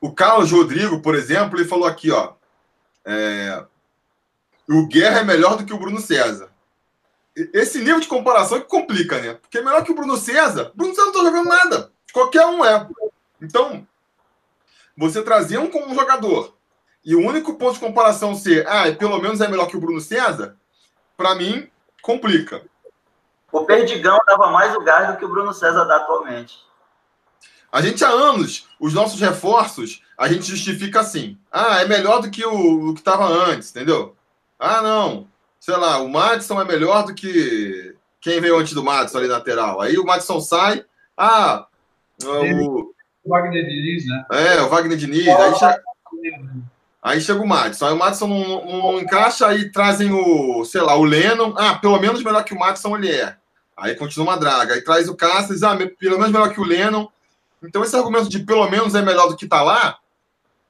O 0.00 0.12
Carlos 0.12 0.52
Rodrigo, 0.52 1.00
por 1.00 1.14
exemplo, 1.14 1.58
ele 1.58 1.68
falou 1.68 1.86
aqui, 1.86 2.10
ó. 2.10 2.32
É... 3.04 3.64
O 4.68 4.86
Guerra 4.86 5.20
é 5.20 5.24
melhor 5.24 5.56
do 5.56 5.64
que 5.64 5.72
o 5.72 5.78
Bruno 5.78 6.00
César. 6.00 6.50
Esse 7.52 7.78
nível 7.78 8.00
de 8.00 8.08
comparação 8.08 8.58
é 8.58 8.60
que 8.60 8.66
complica, 8.66 9.20
né? 9.20 9.34
Porque 9.34 9.58
é 9.58 9.62
melhor 9.62 9.82
que 9.82 9.92
o 9.92 9.94
Bruno 9.94 10.16
César. 10.16 10.72
Bruno 10.74 10.94
César 10.94 11.06
não 11.06 11.12
tá 11.12 11.20
jogando 11.20 11.48
nada. 11.48 11.92
Qualquer 12.12 12.44
um 12.46 12.64
é. 12.64 12.86
Então, 13.40 13.86
você 14.96 15.22
trazer 15.22 15.58
um 15.58 15.70
como 15.70 15.86
um 15.86 15.94
jogador 15.94 16.54
e 17.04 17.14
o 17.14 17.20
único 17.20 17.54
ponto 17.54 17.74
de 17.74 17.80
comparação 17.80 18.34
ser, 18.34 18.66
ah, 18.66 18.92
pelo 18.92 19.18
menos 19.20 19.40
é 19.40 19.48
melhor 19.48 19.66
que 19.66 19.76
o 19.76 19.80
Bruno 19.80 20.00
César, 20.00 20.56
para 21.16 21.34
mim, 21.34 21.70
complica. 22.02 22.62
O 23.50 23.64
Perdigão 23.64 24.18
dava 24.26 24.50
mais 24.50 24.76
gás 24.84 25.08
do 25.08 25.16
que 25.16 25.24
o 25.24 25.28
Bruno 25.28 25.54
César 25.54 25.84
dá 25.84 25.96
atualmente. 25.96 26.58
A 27.70 27.82
gente 27.82 28.04
há 28.04 28.08
anos, 28.08 28.66
os 28.80 28.94
nossos 28.94 29.20
reforços, 29.20 30.02
a 30.16 30.26
gente 30.26 30.46
justifica 30.46 31.00
assim. 31.00 31.38
Ah, 31.52 31.82
é 31.82 31.86
melhor 31.86 32.20
do 32.20 32.30
que 32.30 32.44
o, 32.44 32.90
o 32.90 32.94
que 32.94 33.00
estava 33.00 33.26
antes, 33.26 33.70
entendeu? 33.70 34.16
Ah, 34.58 34.82
não. 34.82 35.26
Sei 35.60 35.76
lá, 35.76 35.98
o 36.00 36.08
Madison 36.08 36.60
é 36.60 36.64
melhor 36.64 37.04
do 37.04 37.14
que 37.14 37.94
quem 38.20 38.40
veio 38.40 38.58
antes 38.58 38.72
do 38.72 38.82
Madison 38.82 39.18
ali 39.18 39.28
na 39.28 39.34
lateral. 39.34 39.80
Aí 39.80 39.98
o 39.98 40.04
Madison 40.04 40.40
sai. 40.40 40.84
Ah, 41.16 41.66
o... 42.24 42.92
o 43.24 43.28
Wagner 43.28 43.66
Diniz, 43.66 44.06
né? 44.06 44.24
É, 44.32 44.62
o 44.62 44.68
Wagner 44.68 44.96
Diniz. 44.96 45.28
Aí, 45.28 45.54
chega... 45.54 45.82
aí 47.02 47.20
chega 47.20 47.42
o 47.42 47.46
Madison. 47.46 47.86
Aí 47.86 47.92
o 47.92 47.98
Madison 47.98 48.28
não, 48.28 48.48
não, 48.48 48.78
não, 48.78 49.00
encaixa, 49.00 49.46
aí 49.46 49.70
trazem 49.70 50.10
o, 50.12 50.64
sei 50.64 50.80
lá, 50.80 50.96
o 50.96 51.04
Lennon. 51.04 51.54
Ah, 51.56 51.74
pelo 51.74 52.00
menos 52.00 52.22
melhor 52.22 52.44
que 52.44 52.54
o 52.54 52.58
Madison 52.58 52.96
ele 52.96 53.10
é. 53.10 53.36
Aí 53.76 53.94
continua 53.94 54.28
uma 54.28 54.38
draga. 54.38 54.74
Aí 54.74 54.80
traz 54.80 55.08
o 55.08 55.14
Cáceres, 55.14 55.62
ah, 55.62 55.76
pelo 55.76 56.18
menos 56.18 56.32
melhor 56.32 56.52
que 56.52 56.60
o 56.60 56.64
Lennon. 56.64 57.08
Então 57.62 57.82
esse 57.82 57.96
argumento 57.96 58.28
de 58.28 58.40
pelo 58.40 58.68
menos 58.70 58.94
é 58.94 59.02
melhor 59.02 59.28
do 59.28 59.36
que 59.36 59.46
tá 59.46 59.62
lá, 59.62 59.98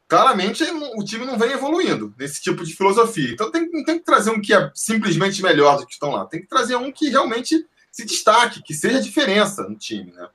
claramente 0.08 0.64
o 0.96 1.04
time 1.04 1.24
não 1.24 1.38
vem 1.38 1.52
evoluindo 1.52 2.14
nesse 2.18 2.40
tipo 2.40 2.64
de 2.64 2.74
filosofia. 2.74 3.32
Então 3.32 3.50
tem, 3.50 3.70
não 3.70 3.84
tem 3.84 3.98
que 3.98 4.04
trazer 4.04 4.30
um 4.30 4.40
que 4.40 4.54
é 4.54 4.70
simplesmente 4.74 5.42
melhor 5.42 5.78
do 5.78 5.86
que 5.86 5.92
estão 5.92 6.10
lá. 6.10 6.24
Tem 6.24 6.40
que 6.40 6.48
trazer 6.48 6.76
um 6.76 6.90
que 6.90 7.10
realmente 7.10 7.66
se 7.90 8.04
destaque, 8.04 8.62
que 8.62 8.74
seja 8.74 9.00
diferença 9.00 9.62
no 9.64 9.76
time, 9.76 10.12
né? 10.12 10.28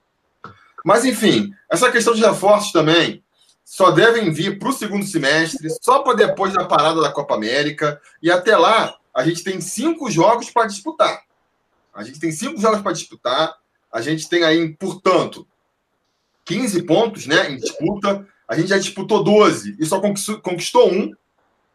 Mas, 0.84 1.06
enfim, 1.06 1.54
essa 1.70 1.90
questão 1.90 2.14
de 2.14 2.22
reforços 2.22 2.72
também 2.72 3.24
só 3.64 3.90
devem 3.90 4.32
vir 4.32 4.60
para 4.60 4.70
o 4.70 4.74
segundo 4.74 5.06
semestre, 5.06 5.70
só 5.82 6.00
para 6.00 6.14
depois 6.14 6.54
da 6.54 6.66
parada 6.66 7.02
da 7.02 7.12
Copa 7.12 7.36
América. 7.36 8.02
E 8.22 8.30
até 8.30 8.58
lá, 8.58 8.98
a 9.14 9.24
gente 9.24 9.44
tem 9.44 9.62
cinco 9.62 10.12
jogos 10.12 10.50
para 10.50 10.68
disputar. 10.68 11.24
A 11.94 12.04
gente 12.04 12.20
tem 12.20 12.32
cinco 12.32 12.60
jogos 12.60 12.82
para 12.82 12.92
disputar. 12.92 13.56
A 13.92 14.02
gente 14.02 14.28
tem 14.28 14.44
aí, 14.44 14.76
portanto, 14.76 15.48
15 16.46 16.84
pontos 16.84 17.26
né, 17.28 17.52
em 17.52 17.58
disputa. 17.58 18.28
A 18.48 18.56
gente 18.56 18.70
já 18.70 18.78
disputou 18.78 19.24
12 19.24 19.78
e 19.80 19.86
só 19.86 20.00
conquistou, 20.00 20.92
um. 20.92 21.12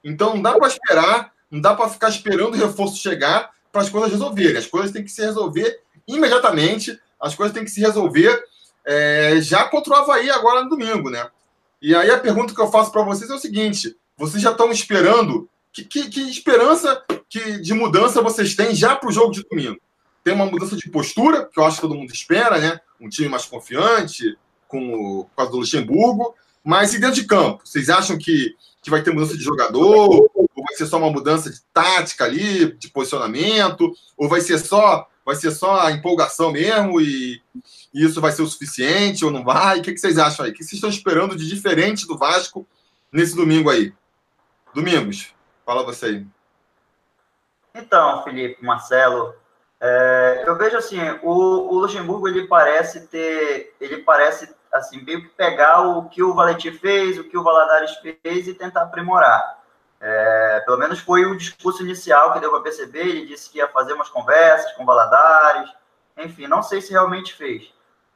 Então 0.04 0.35
não 0.35 0.42
dá 0.42 0.54
para 0.57 0.68
esperar, 0.68 1.33
não 1.50 1.61
dá 1.61 1.74
para 1.74 1.88
ficar 1.88 2.09
esperando 2.09 2.54
o 2.54 2.59
reforço 2.59 2.96
chegar 2.96 3.50
para 3.72 3.83
as 3.83 3.88
coisas 3.88 4.11
resolverem. 4.11 4.57
As 4.57 4.66
coisas 4.66 4.92
têm 4.92 5.04
que 5.04 5.11
se 5.11 5.22
resolver 5.22 5.81
imediatamente, 6.07 6.98
as 7.20 7.35
coisas 7.35 7.54
têm 7.54 7.64
que 7.64 7.70
se 7.70 7.81
resolver 7.81 8.42
é, 8.85 9.40
já 9.40 9.64
contra 9.64 9.92
o 9.92 9.96
Havaí 9.96 10.31
agora 10.31 10.62
no 10.62 10.70
domingo, 10.70 11.11
né? 11.11 11.28
E 11.81 11.94
aí 11.94 12.11
a 12.11 12.18
pergunta 12.18 12.54
que 12.54 12.61
eu 12.61 12.70
faço 12.70 12.90
para 12.90 13.02
vocês 13.02 13.31
é 13.31 13.35
o 13.35 13.38
seguinte: 13.38 13.96
vocês 14.16 14.42
já 14.42 14.50
estão 14.50 14.70
esperando? 14.70 15.48
Que, 15.72 15.85
que, 15.85 16.09
que, 16.09 16.20
esperança 16.31 17.04
que, 17.28 17.61
de 17.61 17.74
mudança 17.74 18.22
vocês 18.22 18.57
têm 18.57 18.74
já 18.74 18.96
para 18.96 19.09
o 19.09 19.12
jogo 19.12 19.33
de 19.33 19.44
domingo? 19.48 19.78
Tem 20.24 20.35
uma 20.35 20.46
mudança 20.46 20.76
de 20.76 20.90
postura, 20.90 21.44
que 21.44 21.61
eu 21.61 21.64
acho 21.64 21.76
que 21.76 21.83
todo 21.83 21.94
mundo 21.94 22.12
espera, 22.12 22.59
né? 22.59 22.81
Um 23.00 23.09
time 23.09 23.28
mais 23.28 23.44
confiante, 23.44 24.37
com 24.68 24.94
o, 24.94 25.24
causa 25.37 25.50
do 25.50 25.59
Luxemburgo. 25.59 26.35
Mas 26.62 26.94
e 26.94 27.00
dentro 27.00 27.16
de 27.16 27.26
campo? 27.26 27.62
Vocês 27.64 27.88
acham 27.88 28.16
que, 28.16 28.54
que 28.83 28.90
vai 28.90 29.02
ter 29.02 29.12
mudança 29.12 29.37
de 29.37 29.42
jogador? 29.42 30.28
Ou 30.35 30.48
vai 30.57 30.76
ser 30.76 30.87
só 30.87 30.98
uma 30.98 31.11
mudança 31.11 31.50
de 31.50 31.61
tática 31.72 32.24
ali, 32.24 32.72
de 32.76 32.88
posicionamento? 32.90 33.92
Ou 34.16 34.28
vai 34.28 34.40
ser 34.40 34.59
só 34.59 35.09
vai 35.28 35.37
ser 35.37 35.50
só 35.50 35.81
a 35.81 35.92
empolgação 35.92 36.52
mesmo 36.52 37.02
e, 37.02 37.42
e 37.92 38.02
isso 38.02 38.18
vai 38.18 38.33
ser 38.33 38.40
o 38.40 38.46
suficiente 38.46 39.26
ou 39.26 39.31
não 39.31 39.44
vai? 39.44 39.78
O 39.78 39.83
que, 39.83 39.92
que 39.92 39.98
vocês 39.98 40.16
acham 40.16 40.46
aí? 40.46 40.52
O 40.52 40.54
que 40.54 40.64
vocês 40.64 40.72
estão 40.72 40.88
esperando 40.88 41.37
de 41.37 41.46
diferente 41.46 42.07
do 42.07 42.16
Vasco 42.16 42.66
nesse 43.12 43.37
domingo 43.37 43.68
aí? 43.68 43.92
Domingos, 44.74 45.35
fala 45.66 45.85
você 45.85 46.07
aí. 46.07 46.26
Então, 47.74 48.24
Felipe, 48.24 48.64
Marcelo, 48.64 49.35
é, 49.81 50.44
eu 50.46 50.57
vejo 50.57 50.78
assim, 50.78 50.98
o, 51.22 51.31
o, 51.31 51.78
Luxemburgo 51.78 52.26
ele 52.26 52.46
parece 52.48 53.07
ter, 53.07 53.74
ele 53.78 53.98
parece 53.98 54.52
assim 54.72 55.02
meio 55.02 55.28
pegar 55.31 55.81
o 55.83 56.09
que 56.09 56.22
o 56.22 56.35
Valentim 56.35 56.72
fez, 56.72 57.18
o 57.18 57.24
que 57.24 57.37
o 57.37 57.42
Valadares 57.42 57.96
fez 57.96 58.48
e 58.48 58.54
tentar 58.54 58.83
aprimorar. 58.83 59.59
É, 60.00 60.61
pelo 60.64 60.78
menos 60.78 61.00
foi 61.00 61.24
o 61.24 61.37
discurso 61.37 61.83
inicial 61.83 62.33
que 62.33 62.40
deu 62.40 62.50
para 62.50 62.61
perceber. 62.61 63.07
Ele 63.07 63.26
disse 63.26 63.50
que 63.50 63.59
ia 63.59 63.68
fazer 63.68 63.92
umas 63.92 64.09
conversas 64.09 64.72
com 64.72 64.85
Valadares. 64.85 65.70
Enfim, 66.16 66.46
não 66.46 66.62
sei 66.62 66.81
se 66.81 66.92
realmente 66.92 67.35
fez. 67.35 67.72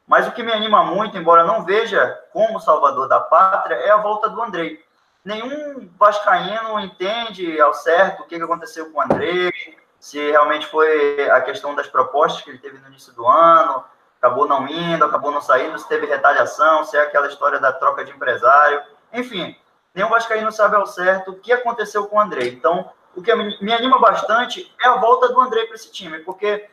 Mas 0.07 0.27
o 0.27 0.31
que 0.31 0.43
me 0.43 0.51
anima 0.51 0.83
muito, 0.83 1.17
embora 1.17 1.43
não 1.43 1.63
veja 1.63 2.19
como 2.31 2.59
salvador 2.59 3.07
da 3.07 3.19
pátria, 3.19 3.75
é 3.75 3.89
a 3.89 3.97
volta 3.97 4.29
do 4.29 4.41
Andrei. 4.41 4.83
Nenhum 5.23 5.89
vascaíno 5.97 6.79
entende 6.79 7.59
ao 7.61 7.73
certo 7.73 8.23
o 8.23 8.25
que 8.25 8.35
aconteceu 8.35 8.91
com 8.91 8.99
o 8.99 9.01
Andrei, 9.01 9.51
se 9.97 10.19
realmente 10.31 10.67
foi 10.67 11.29
a 11.31 11.39
questão 11.39 11.73
das 11.73 11.87
propostas 11.87 12.41
que 12.41 12.49
ele 12.49 12.57
teve 12.57 12.77
no 12.77 12.87
início 12.87 13.13
do 13.13 13.25
ano, 13.25 13.85
acabou 14.23 14.47
não 14.47 14.65
indo, 14.69 15.03
acabou 15.03 15.31
não 15.31 15.41
saindo, 15.41 15.77
se 15.77 15.85
teve 15.85 16.05
retaliação, 16.05 16.85
se 16.85 16.95
é 16.95 17.01
aquela 17.01 17.27
história 17.27 17.59
da 17.59 17.73
troca 17.73 18.05
de 18.05 18.11
empresário. 18.11 18.81
Enfim, 19.11 19.53
nenhum 19.93 20.07
Vascaíno 20.07 20.49
sabe 20.49 20.77
ao 20.77 20.87
certo 20.87 21.31
o 21.31 21.35
que 21.35 21.51
aconteceu 21.51 22.07
com 22.07 22.15
o 22.15 22.21
André. 22.21 22.47
Então, 22.47 22.89
o 23.13 23.21
que 23.21 23.35
me 23.35 23.73
anima 23.73 23.99
bastante 23.99 24.73
é 24.81 24.87
a 24.87 24.95
volta 24.95 25.27
do 25.27 25.41
André 25.41 25.65
para 25.65 25.75
esse 25.75 25.91
time, 25.91 26.19
porque 26.19 26.69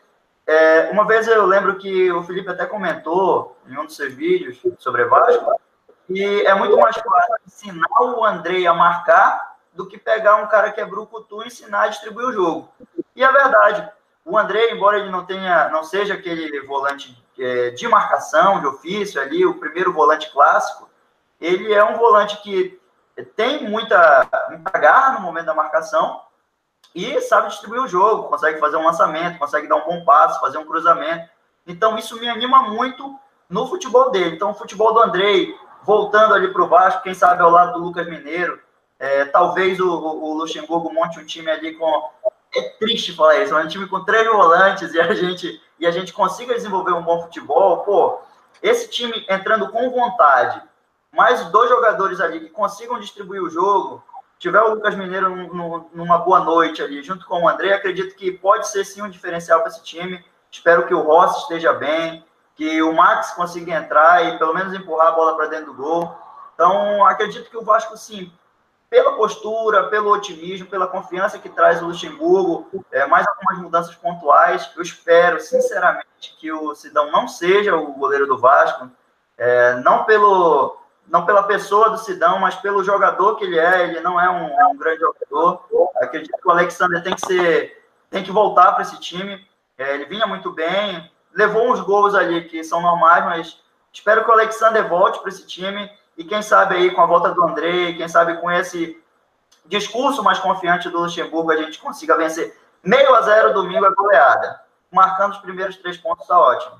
é, 0.47 0.91
uma 0.93 1.05
vez 1.05 1.27
eu 1.27 1.45
lembro 1.45 1.77
que 1.77 2.13
o 2.13 2.23
Felipe 2.23 2.49
até 2.49 2.67
comentou 2.67 3.59
em 3.67 3.77
um 3.77 3.85
dos 3.85 3.97
seus 3.97 4.15
vídeos 4.15 4.63
sobre 4.79 5.05
Vasco, 5.07 5.61
e 6.09 6.43
é 6.43 6.55
muito 6.55 6.77
mais 6.79 6.95
fácil 6.95 7.35
ensinar 7.45 8.01
o 8.01 8.25
André 8.25 8.65
a 8.67 8.75
marcar 8.75 9.57
do 9.75 9.89
que 9.89 9.99
pegar 9.99 10.37
um 10.37 10.47
cara 10.47 10.71
que 10.71 10.81
é 10.81 10.85
brucutu 10.85 11.43
e 11.43 11.49
ensinar 11.49 11.83
a 11.83 11.89
distribuir 11.89 12.29
o 12.29 12.33
jogo. 12.33 12.73
E 13.17 13.25
é 13.25 13.33
verdade. 13.33 13.91
O 14.25 14.39
André, 14.39 14.71
embora 14.71 14.99
ele 14.99 15.11
não 15.11 15.25
tenha, 15.25 15.69
não 15.71 15.83
seja 15.83 16.15
aquele 16.15 16.61
volante 16.61 17.21
é, 17.40 17.70
de 17.70 17.88
marcação, 17.88 18.61
de 18.61 18.66
ofício 18.66 19.20
ali, 19.20 19.44
o 19.46 19.59
primeiro 19.59 19.92
volante 19.92 20.31
clássico, 20.31 20.88
ele 21.40 21.72
é 21.72 21.83
um 21.83 21.96
volante 21.96 22.40
que 22.42 22.79
tem 23.35 23.68
muita, 23.68 24.29
muita 24.50 24.79
garra 24.79 25.14
no 25.14 25.20
momento 25.20 25.46
da 25.46 25.55
marcação 25.55 26.20
e 26.94 27.20
sabe 27.20 27.48
distribuir 27.48 27.83
o 27.83 27.88
jogo, 27.88 28.29
consegue 28.29 28.59
fazer 28.59 28.76
um 28.76 28.85
lançamento, 28.85 29.38
consegue 29.38 29.68
dar 29.68 29.76
um 29.76 29.85
bom 29.85 30.05
passo, 30.05 30.40
fazer 30.40 30.59
um 30.59 30.64
cruzamento. 30.64 31.29
Então, 31.66 31.96
isso 31.96 32.18
me 32.18 32.29
anima 32.29 32.62
muito 32.62 33.18
no 33.48 33.66
futebol 33.68 34.11
dele. 34.11 34.37
Então, 34.37 34.50
o 34.50 34.55
futebol 34.55 34.92
do 34.92 35.00
Andrei, 35.00 35.55
voltando 35.83 36.35
ali 36.35 36.53
para 36.53 36.62
o 36.62 36.68
Vasco, 36.68 37.03
quem 37.03 37.14
sabe 37.14 37.42
ao 37.42 37.50
lado 37.50 37.74
do 37.74 37.85
Lucas 37.85 38.07
Mineiro, 38.09 38.61
é, 38.98 39.24
talvez 39.24 39.81
o, 39.81 39.88
o, 39.88 40.35
Luxemburgo 40.35 40.92
monte 40.92 41.18
um 41.18 41.24
time 41.24 41.50
ali 41.50 41.74
com. 41.74 42.11
É 42.55 42.63
triste 42.79 43.15
falar 43.15 43.39
isso, 43.39 43.53
mas 43.53 43.67
um 43.67 43.69
time 43.69 43.87
com 43.87 44.05
três 44.05 44.27
volantes 44.27 44.93
e 44.93 45.01
a 45.01 45.15
gente 45.15 45.61
e 45.79 45.87
a 45.87 45.91
gente 45.91 46.13
consiga 46.13 46.55
desenvolver 46.55 46.93
um 46.93 47.03
bom 47.03 47.23
futebol. 47.23 47.79
Pô, 47.79 48.21
esse 48.63 48.89
time 48.89 49.25
entrando 49.29 49.71
com 49.71 49.91
vontade, 49.91 50.61
mais 51.13 51.45
dois 51.47 51.71
jogadores 51.71 52.21
ali 52.21 52.41
que 52.41 52.51
consigam 52.51 53.01
distribuir 53.01 53.43
o 53.43 53.49
jogo, 53.49 54.05
tiver 54.39 54.61
o 54.61 54.75
Lucas 54.75 54.95
Mineiro 54.95 55.31
numa 55.95 56.19
boa 56.19 56.41
noite 56.41 56.83
ali, 56.83 57.03
junto 57.03 57.25
com 57.27 57.43
o 57.43 57.49
André, 57.49 57.73
acredito 57.73 58.15
que 58.15 58.31
pode 58.31 58.69
ser 58.69 58.85
sim 58.85 59.01
um 59.01 59.09
diferencial 59.09 59.61
para 59.61 59.69
esse 59.69 59.83
time. 59.83 60.23
Espero 60.51 60.87
que 60.87 60.95
o 60.95 61.01
Rossi 61.01 61.43
esteja 61.43 61.73
bem, 61.73 62.25
que 62.57 62.83
o 62.83 62.93
Max 62.93 63.31
consiga 63.33 63.75
entrar 63.75 64.27
e 64.27 64.39
pelo 64.39 64.53
menos 64.53 64.75
empurrar 64.75 65.09
a 65.09 65.13
bola 65.13 65.37
para 65.37 65.47
dentro 65.47 65.67
do 65.67 65.75
gol. 65.75 66.15
Então, 66.55 67.07
acredito 67.07 67.49
que 67.49 67.57
o 67.57 67.65
Vasco, 67.65 67.97
sim, 67.97 68.31
pela 68.90 69.12
postura, 69.12 69.85
pelo 69.85 70.11
otimismo, 70.12 70.66
pela 70.66 70.88
confiança 70.88 71.38
que 71.38 71.48
traz 71.48 71.81
o 71.81 71.87
Luxemburgo, 71.87 72.85
é, 72.90 73.07
mais 73.07 73.24
algumas 73.26 73.59
mudanças 73.59 73.94
pontuais. 73.94 74.68
Eu 74.76 74.83
espero, 74.83 75.40
sinceramente, 75.40 76.37
que 76.38 76.50
o 76.50 76.74
Sidão 76.74 77.09
não 77.12 77.29
seja 77.29 77.76
o 77.76 77.92
goleiro 77.92 78.26
do 78.26 78.37
Vasco, 78.37 78.90
é, 79.38 79.76
não, 79.76 80.05
pelo, 80.05 80.76
não 81.07 81.24
pela 81.24 81.44
pessoa 81.44 81.88
do 81.88 81.98
Sidão, 81.98 82.40
mas 82.40 82.57
pelo 82.57 82.83
jogador 82.83 83.37
que 83.37 83.44
ele 83.44 83.61
é. 83.61 83.85
Ele 83.85 84.00
não 84.00 84.20
é 84.20 84.29
um, 84.29 84.70
um 84.70 84.76
grande 84.76 85.00
jogador. 85.00 85.62
Acredito 85.96 86.37
que 86.37 86.48
o 86.48 86.50
Alexander 86.50 87.00
tem 87.00 87.14
que 87.14 87.24
ser, 87.24 87.85
tem 88.11 88.24
que 88.24 88.33
voltar 88.33 88.72
para 88.72 88.83
esse 88.83 88.98
time. 88.98 89.46
É, 89.79 89.94
ele 89.94 90.07
vinha 90.07 90.26
muito 90.26 90.50
bem, 90.50 91.09
levou 91.33 91.70
uns 91.70 91.81
gols 91.81 92.14
ali 92.14 92.42
que 92.48 92.64
são 92.64 92.83
normais, 92.83 93.24
mas 93.24 93.62
espero 93.92 94.24
que 94.24 94.31
o 94.31 94.33
Alexander 94.33 94.87
volte 94.88 95.20
para 95.20 95.29
esse 95.29 95.46
time 95.46 95.88
e 96.20 96.24
quem 96.24 96.42
sabe 96.42 96.74
aí 96.74 96.90
com 96.90 97.00
a 97.00 97.06
volta 97.06 97.33
do 97.33 97.42
André, 97.42 97.94
quem 97.94 98.06
sabe 98.06 98.37
com 98.42 98.50
esse 98.50 98.94
discurso 99.64 100.22
mais 100.22 100.38
confiante 100.38 100.90
do 100.90 101.00
Luxemburgo, 101.00 101.50
a 101.50 101.56
gente 101.56 101.78
consiga 101.78 102.14
vencer 102.14 102.54
meio 102.85 103.14
a 103.14 103.22
zero 103.22 103.54
domingo 103.54 103.87
a 103.87 103.94
goleada. 103.94 104.61
Marcando 104.92 105.33
os 105.33 105.38
primeiros 105.38 105.76
três 105.76 105.96
pontos, 105.96 106.24
está 106.24 106.38
ótimo. 106.38 106.78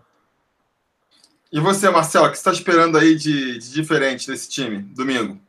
E 1.51 1.59
você, 1.59 1.89
Marcelo, 1.89 2.27
o 2.27 2.31
que 2.31 2.37
você 2.37 2.41
está 2.41 2.53
esperando 2.53 2.99
aí 2.99 3.15
de, 3.15 3.57
de, 3.57 3.73
diferente 3.73 4.29
nesse 4.29 4.51
time, 4.51 4.83
domingo? 4.95 5.41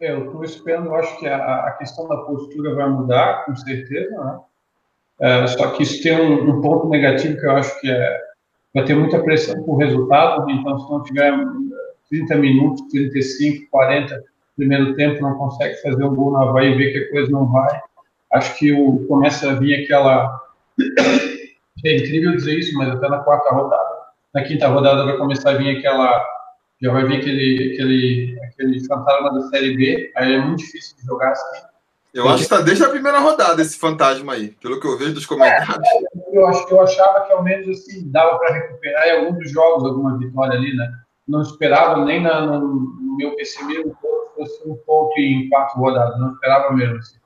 É, 0.00 0.10
eu 0.10 0.24
estou 0.24 0.42
esperando, 0.42 0.86
eu 0.86 0.96
acho 0.96 1.20
que 1.20 1.28
a, 1.28 1.66
a, 1.66 1.70
questão 1.78 2.08
da 2.08 2.16
postura 2.16 2.74
vai 2.74 2.88
mudar, 2.88 3.44
com 3.44 3.54
certeza, 3.54 4.10
né? 4.10 4.40
É, 5.20 5.46
só 5.46 5.70
que 5.70 5.84
isso 5.84 6.02
tem 6.02 6.20
um, 6.20 6.50
um, 6.50 6.60
ponto 6.60 6.88
negativo 6.88 7.38
que 7.38 7.46
eu 7.46 7.52
acho 7.52 7.80
que 7.80 7.88
é, 7.88 8.20
vai 8.74 8.84
ter 8.84 8.96
muita 8.96 9.22
pressão 9.22 9.62
por 9.62 9.76
resultado, 9.76 10.50
então 10.50 10.80
se 10.80 10.90
não 10.90 11.02
tiver 11.04 11.32
30 12.10 12.36
minutos, 12.36 12.82
35, 12.90 13.70
40, 13.70 14.24
primeiro 14.56 14.94
tempo, 14.96 15.22
não 15.22 15.36
consegue 15.36 15.80
fazer 15.82 16.04
um 16.04 16.14
gol 16.14 16.32
no 16.32 16.38
Havaí 16.38 16.72
e 16.72 16.76
ver 16.76 16.92
que 16.92 16.98
a 16.98 17.10
coisa 17.10 17.30
não 17.30 17.50
vai. 17.50 17.80
Acho 18.32 18.58
que 18.58 18.72
o, 18.72 19.06
começa 19.06 19.50
a 19.50 19.54
vir 19.54 19.84
aquela. 19.84 20.40
É 21.86 21.96
incrível 21.96 22.34
dizer 22.34 22.58
isso, 22.58 22.76
mas 22.76 22.88
até 22.88 23.08
na 23.08 23.20
quarta 23.20 23.54
rodada, 23.54 23.98
na 24.34 24.42
quinta 24.42 24.66
rodada 24.66 25.04
vai 25.04 25.16
começar 25.16 25.50
a 25.50 25.54
vir 25.54 25.78
aquela. 25.78 26.26
Já 26.82 26.92
vai 26.92 27.04
vir 27.06 27.18
aquele, 27.18 27.72
aquele, 27.72 28.40
aquele 28.42 28.84
fantasma 28.84 29.32
da 29.32 29.42
Série 29.42 29.76
B, 29.76 30.10
aí 30.16 30.34
é 30.34 30.40
muito 30.40 30.58
difícil 30.58 30.96
de 30.96 31.06
jogar 31.06 31.30
assim. 31.30 31.68
Eu 32.12 32.26
acho 32.26 32.38
que 32.38 32.42
está 32.42 32.60
desde 32.60 32.82
a 32.82 32.88
primeira 32.88 33.20
rodada 33.20 33.62
esse 33.62 33.78
fantasma 33.78 34.32
aí, 34.32 34.48
pelo 34.60 34.80
que 34.80 34.88
eu 34.88 34.98
vejo 34.98 35.14
dos 35.14 35.24
comentários. 35.24 35.86
É, 35.86 36.36
eu, 36.36 36.50
eu 36.68 36.80
achava 36.80 37.20
que 37.26 37.32
ao 37.32 37.44
menos 37.44 37.68
assim, 37.68 38.10
dava 38.10 38.36
para 38.38 38.54
recuperar 38.54 39.06
em 39.06 39.18
alguns 39.18 39.38
dos 39.38 39.52
jogos 39.52 39.84
alguma 39.84 40.18
vitória 40.18 40.58
ali, 40.58 40.76
né? 40.76 40.90
Não 41.28 41.42
esperava 41.42 42.04
nem 42.04 42.22
na, 42.22 42.40
no, 42.40 43.16
meu 43.16 43.34
pessimismo 43.36 43.96
fosse 44.34 44.68
um 44.68 44.76
ponto 44.86 45.18
em 45.18 45.48
quatro 45.48 45.78
rodadas, 45.78 46.18
não 46.18 46.32
esperava 46.32 46.72
mesmo. 46.72 46.96
Assim. 46.96 47.18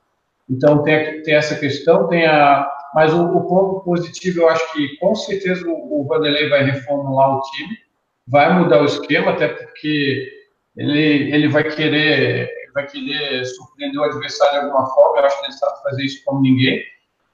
Então 0.49 0.83
tem, 0.83 1.21
tem 1.21 1.35
essa 1.35 1.55
questão, 1.55 2.07
tem 2.07 2.25
a, 2.25 2.69
mas 2.93 3.13
o, 3.13 3.23
o, 3.23 3.47
ponto 3.47 3.81
positivo 3.85 4.41
eu 4.41 4.49
acho 4.49 4.73
que 4.73 4.97
com 4.97 5.15
certeza 5.15 5.67
o, 5.67 6.01
o 6.01 6.07
Vanderlei 6.07 6.49
vai 6.49 6.63
reformular 6.63 7.37
o 7.37 7.41
time, 7.41 7.77
vai 8.27 8.57
mudar 8.57 8.81
o 8.81 8.85
esquema, 8.85 9.31
até 9.31 9.47
porque 9.47 10.31
ele, 10.75 11.31
ele 11.31 11.47
vai 11.47 11.63
querer 11.63 12.49
vai 12.73 12.87
querer 12.87 13.45
surpreender 13.45 14.01
o 14.01 14.03
adversário 14.03 14.59
de 14.59 14.65
alguma 14.65 14.87
forma, 14.87 15.19
eu 15.19 15.25
acho 15.25 15.39
que 15.39 15.45
ele 15.45 15.53
sabe 15.53 15.83
fazer 15.83 16.03
isso 16.03 16.23
como 16.25 16.41
ninguém. 16.41 16.83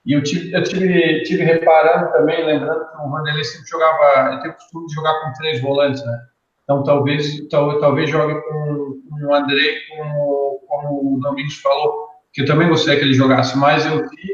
E 0.06 0.14
eu 0.14 0.24
tive, 0.24 0.54
eu 0.54 0.64
tive, 0.64 1.24
tive 1.24 1.44
reparando 1.44 2.12
também, 2.12 2.46
lembrando 2.46 2.90
que 2.90 2.98
o 2.98 3.10
Vanderlei 3.10 3.44
sempre 3.44 3.70
jogava, 3.70 4.32
ele 4.32 4.42
tem 4.42 4.52
o 4.52 4.54
costume 4.54 4.88
de 4.88 4.94
jogar 4.94 5.22
com 5.22 5.34
três 5.34 5.62
volantes, 5.62 6.04
né? 6.06 6.20
Então, 6.70 6.84
talvez, 6.84 7.48
tal, 7.48 7.80
talvez 7.80 8.12
jogue 8.12 8.40
com, 8.42 9.02
com 9.10 9.26
o 9.26 9.34
André, 9.34 9.74
como, 9.90 10.60
como 10.68 11.16
o 11.16 11.20
Domingos 11.20 11.56
falou, 11.56 12.10
que 12.32 12.44
eu 12.44 12.46
também 12.46 12.70
gostaria 12.70 13.00
que 13.00 13.06
ele 13.06 13.16
jogasse, 13.16 13.58
mas 13.58 13.88
eu 13.88 14.08
vi, 14.08 14.30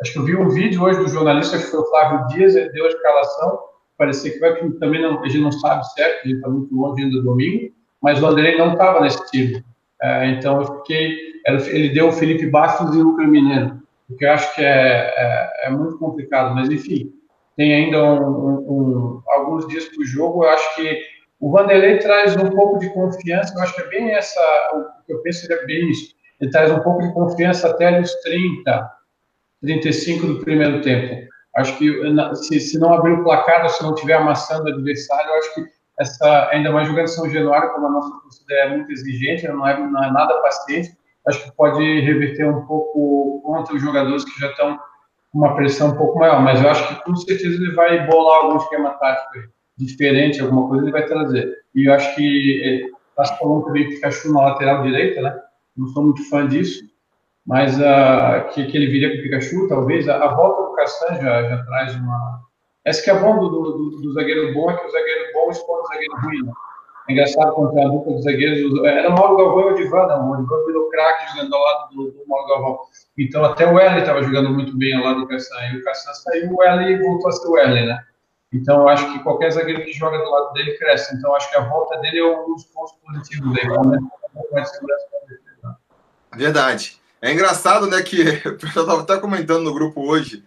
acho 0.00 0.10
que 0.10 0.18
eu 0.18 0.24
vi 0.24 0.36
um 0.36 0.48
vídeo 0.48 0.82
hoje 0.82 0.98
do 1.00 1.08
jornalista, 1.08 1.58
que 1.58 1.64
foi 1.64 1.80
o 1.80 1.84
Flávio 1.84 2.28
Dias, 2.28 2.56
ele 2.56 2.70
deu 2.70 2.86
a 2.86 2.88
escalação, 2.88 3.58
parecia 3.98 4.32
que 4.32 4.38
vai, 4.38 4.54
que 4.54 4.70
também 4.78 5.02
não, 5.02 5.22
a 5.22 5.28
gente 5.28 5.42
não 5.42 5.52
sabe 5.52 5.86
certo, 5.92 6.24
a 6.24 6.28
gente 6.28 6.36
está 6.36 6.48
muito 6.48 6.74
longe 6.74 7.02
ainda 7.02 7.18
do 7.18 7.24
domingo, 7.24 7.70
mas 8.00 8.22
o 8.22 8.26
André 8.26 8.56
não 8.56 8.72
estava 8.72 9.02
nesse 9.02 9.30
time. 9.30 9.62
É, 10.00 10.30
então, 10.30 10.62
eu 10.62 10.78
fiquei, 10.78 11.14
ele 11.46 11.90
deu 11.90 12.08
o 12.08 12.12
Felipe 12.12 12.46
Bastos 12.46 12.94
e 12.94 12.98
o 12.98 13.02
Lucas 13.02 13.28
Mineiro, 13.28 13.82
o 14.08 14.16
que 14.16 14.24
eu 14.24 14.32
acho 14.32 14.54
que 14.54 14.62
é, 14.62 15.12
é, 15.14 15.66
é 15.66 15.70
muito 15.70 15.98
complicado, 15.98 16.54
mas 16.54 16.70
enfim, 16.70 17.12
tem 17.54 17.74
ainda 17.74 18.02
um, 18.02 18.22
um, 18.22 18.56
um, 18.70 19.22
alguns 19.28 19.68
dias 19.68 19.84
para 19.84 20.00
o 20.00 20.06
jogo, 20.06 20.42
eu 20.42 20.48
acho 20.48 20.74
que 20.74 21.19
o 21.40 21.50
Vanderlei 21.50 21.98
traz 21.98 22.36
um 22.36 22.50
pouco 22.50 22.78
de 22.78 22.90
confiança, 22.90 23.54
eu 23.56 23.62
acho 23.62 23.74
que 23.74 23.80
é 23.80 23.88
bem 23.88 24.14
essa, 24.14 24.40
o 24.74 25.06
que 25.06 25.12
eu 25.14 25.22
penso 25.22 25.46
que 25.46 25.52
é 25.52 25.64
bem 25.64 25.90
isso. 25.90 26.14
Ele 26.38 26.50
traz 26.50 26.70
um 26.70 26.80
pouco 26.80 27.00
de 27.00 27.12
confiança 27.14 27.70
até 27.70 27.98
nos 27.98 28.12
30, 28.16 28.90
35 29.62 30.26
do 30.26 30.40
primeiro 30.40 30.82
tempo. 30.82 31.28
Acho 31.56 31.76
que 31.78 31.90
se, 32.36 32.60
se 32.60 32.78
não 32.78 32.92
abrir 32.92 33.12
o 33.12 33.24
placar, 33.24 33.68
se 33.70 33.82
não 33.82 33.94
estiver 33.94 34.14
amassando 34.14 34.64
o 34.64 34.72
adversário, 34.72 35.32
acho 35.32 35.54
que 35.54 35.64
essa, 35.98 36.48
ainda 36.50 36.70
mais 36.72 36.86
jogando 36.86 37.08
São 37.08 37.28
Januário, 37.28 37.72
como 37.72 37.86
a 37.86 37.90
nossa 37.90 38.20
torcida 38.20 38.54
é 38.54 38.68
muito 38.76 38.92
exigente, 38.92 39.48
não 39.48 39.66
é, 39.66 39.78
não 39.78 40.04
é 40.04 40.12
nada 40.12 40.42
paciente, 40.42 40.94
acho 41.26 41.42
que 41.42 41.56
pode 41.56 41.82
reverter 42.00 42.48
um 42.48 42.66
pouco 42.66 43.40
contra 43.42 43.74
os 43.74 43.82
jogadores 43.82 44.24
que 44.24 44.38
já 44.38 44.48
estão 44.48 44.78
com 45.32 45.38
uma 45.38 45.56
pressão 45.56 45.88
um 45.88 45.96
pouco 45.96 46.18
maior. 46.18 46.42
Mas 46.42 46.62
eu 46.62 46.70
acho 46.70 46.86
que 46.88 47.02
com 47.02 47.16
certeza 47.16 47.56
ele 47.56 47.74
vai 47.74 48.06
bolar 48.06 48.44
algum 48.44 48.58
esquema 48.58 48.90
tático 48.90 49.38
aí 49.38 49.59
diferente, 49.84 50.40
alguma 50.40 50.68
coisa, 50.68 50.84
ele 50.84 50.92
vai 50.92 51.06
trazer. 51.06 51.54
E 51.74 51.88
eu 51.88 51.94
acho 51.94 52.14
que 52.14 52.90
está 53.10 53.24
se 53.24 53.38
falando 53.38 53.64
também 53.64 53.88
Pikachu 53.88 54.32
na 54.32 54.42
lateral 54.42 54.82
direita, 54.82 55.20
né? 55.20 55.38
Não 55.76 55.88
sou 55.88 56.04
muito 56.04 56.28
fã 56.28 56.46
disso, 56.46 56.82
mas 57.46 57.78
uh, 57.78 58.48
que, 58.52 58.66
que 58.66 58.76
ele 58.76 58.86
viria 58.86 59.10
com 59.10 59.18
o 59.18 59.22
Pikachu, 59.22 59.68
talvez. 59.68 60.08
A, 60.08 60.24
a 60.24 60.34
volta 60.34 60.62
do 60.62 60.74
Castan 60.74 61.14
já, 61.16 61.42
já 61.48 61.64
traz 61.64 61.94
uma. 61.96 62.40
Essa 62.84 63.02
que 63.02 63.10
é 63.10 63.12
a 63.12 63.18
bom 63.18 63.38
do, 63.38 63.48
do, 63.48 63.90
do, 64.00 64.12
zagueiro 64.12 64.52
bom, 64.54 64.70
é 64.70 64.76
que 64.76 64.86
o 64.86 64.90
zagueiro 64.90 65.32
bom 65.34 65.50
expõe 65.50 65.80
o 65.80 65.86
zagueiro 65.86 66.16
ruim. 66.22 66.46
Né? 66.46 66.52
É 67.08 67.12
engraçado 67.12 67.52
contra 67.52 67.82
a 67.82 67.88
dupla 67.88 68.12
dos 68.12 68.24
zagueiros. 68.24 68.84
Era 68.84 69.08
o 69.08 69.12
Mauro 69.12 69.36
Galvão 69.36 69.70
e 69.70 69.72
o 69.72 69.76
Divan, 69.76 70.06
não. 70.06 70.30
O 70.30 70.36
Divan 70.36 70.66
virou 70.66 70.88
craque 70.88 71.32
jogando 71.34 71.54
ao 71.54 71.62
lado 71.62 71.94
do, 71.94 72.10
do 72.12 72.28
Mauro 72.28 72.48
Galvão. 72.48 72.78
Então 73.18 73.44
até 73.44 73.66
o 73.66 73.78
L 73.78 74.00
estava 74.00 74.22
jogando 74.22 74.50
muito 74.50 74.76
bem 74.76 74.94
ao 74.94 75.04
lado 75.04 75.20
do 75.20 75.28
Castan. 75.28 75.56
E 75.72 75.78
o 75.78 75.84
Castan 75.84 76.14
saiu, 76.14 76.54
o 76.54 76.62
L 76.62 76.98
voltou 77.02 77.28
a 77.28 77.32
ser 77.32 77.48
o 77.48 77.58
L, 77.58 77.86
né? 77.86 77.98
Então, 78.52 78.80
eu 78.80 78.88
acho 78.88 79.12
que 79.12 79.22
qualquer 79.22 79.50
zagueiro 79.52 79.84
que 79.84 79.92
joga 79.92 80.18
do 80.18 80.28
lado 80.28 80.52
dele 80.52 80.76
cresce. 80.76 81.14
Então, 81.14 81.34
acho 81.34 81.48
que 81.50 81.56
a 81.56 81.68
volta 81.68 81.96
dele 81.98 82.18
é 82.18 82.24
um 82.24 82.54
dos 82.54 82.64
pontos 82.64 82.94
positivos 83.04 83.52
dele. 83.54 83.68
Verdade. 86.34 87.00
É 87.22 87.32
engraçado, 87.32 87.86
né, 87.86 88.02
que 88.02 88.24
pessoal 88.58 88.84
estava 88.84 89.02
até 89.02 89.18
comentando 89.18 89.64
no 89.64 89.74
grupo 89.74 90.00
hoje. 90.00 90.44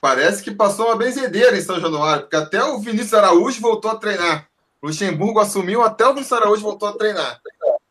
Parece 0.00 0.42
que 0.42 0.50
passou 0.50 0.86
uma 0.86 0.96
benzedeira 0.96 1.56
em 1.56 1.60
São 1.60 1.78
Januário, 1.78 2.22
porque 2.22 2.36
até 2.36 2.62
o 2.64 2.78
Vinícius 2.78 3.14
Araújo 3.14 3.60
voltou 3.60 3.90
a 3.90 3.96
treinar. 3.96 4.48
O 4.80 4.86
Luxemburgo 4.88 5.38
assumiu, 5.38 5.82
até 5.82 6.04
o 6.04 6.14
Vinícius 6.14 6.32
Araújo 6.32 6.62
voltou 6.62 6.88
a 6.88 6.96
treinar. 6.96 7.40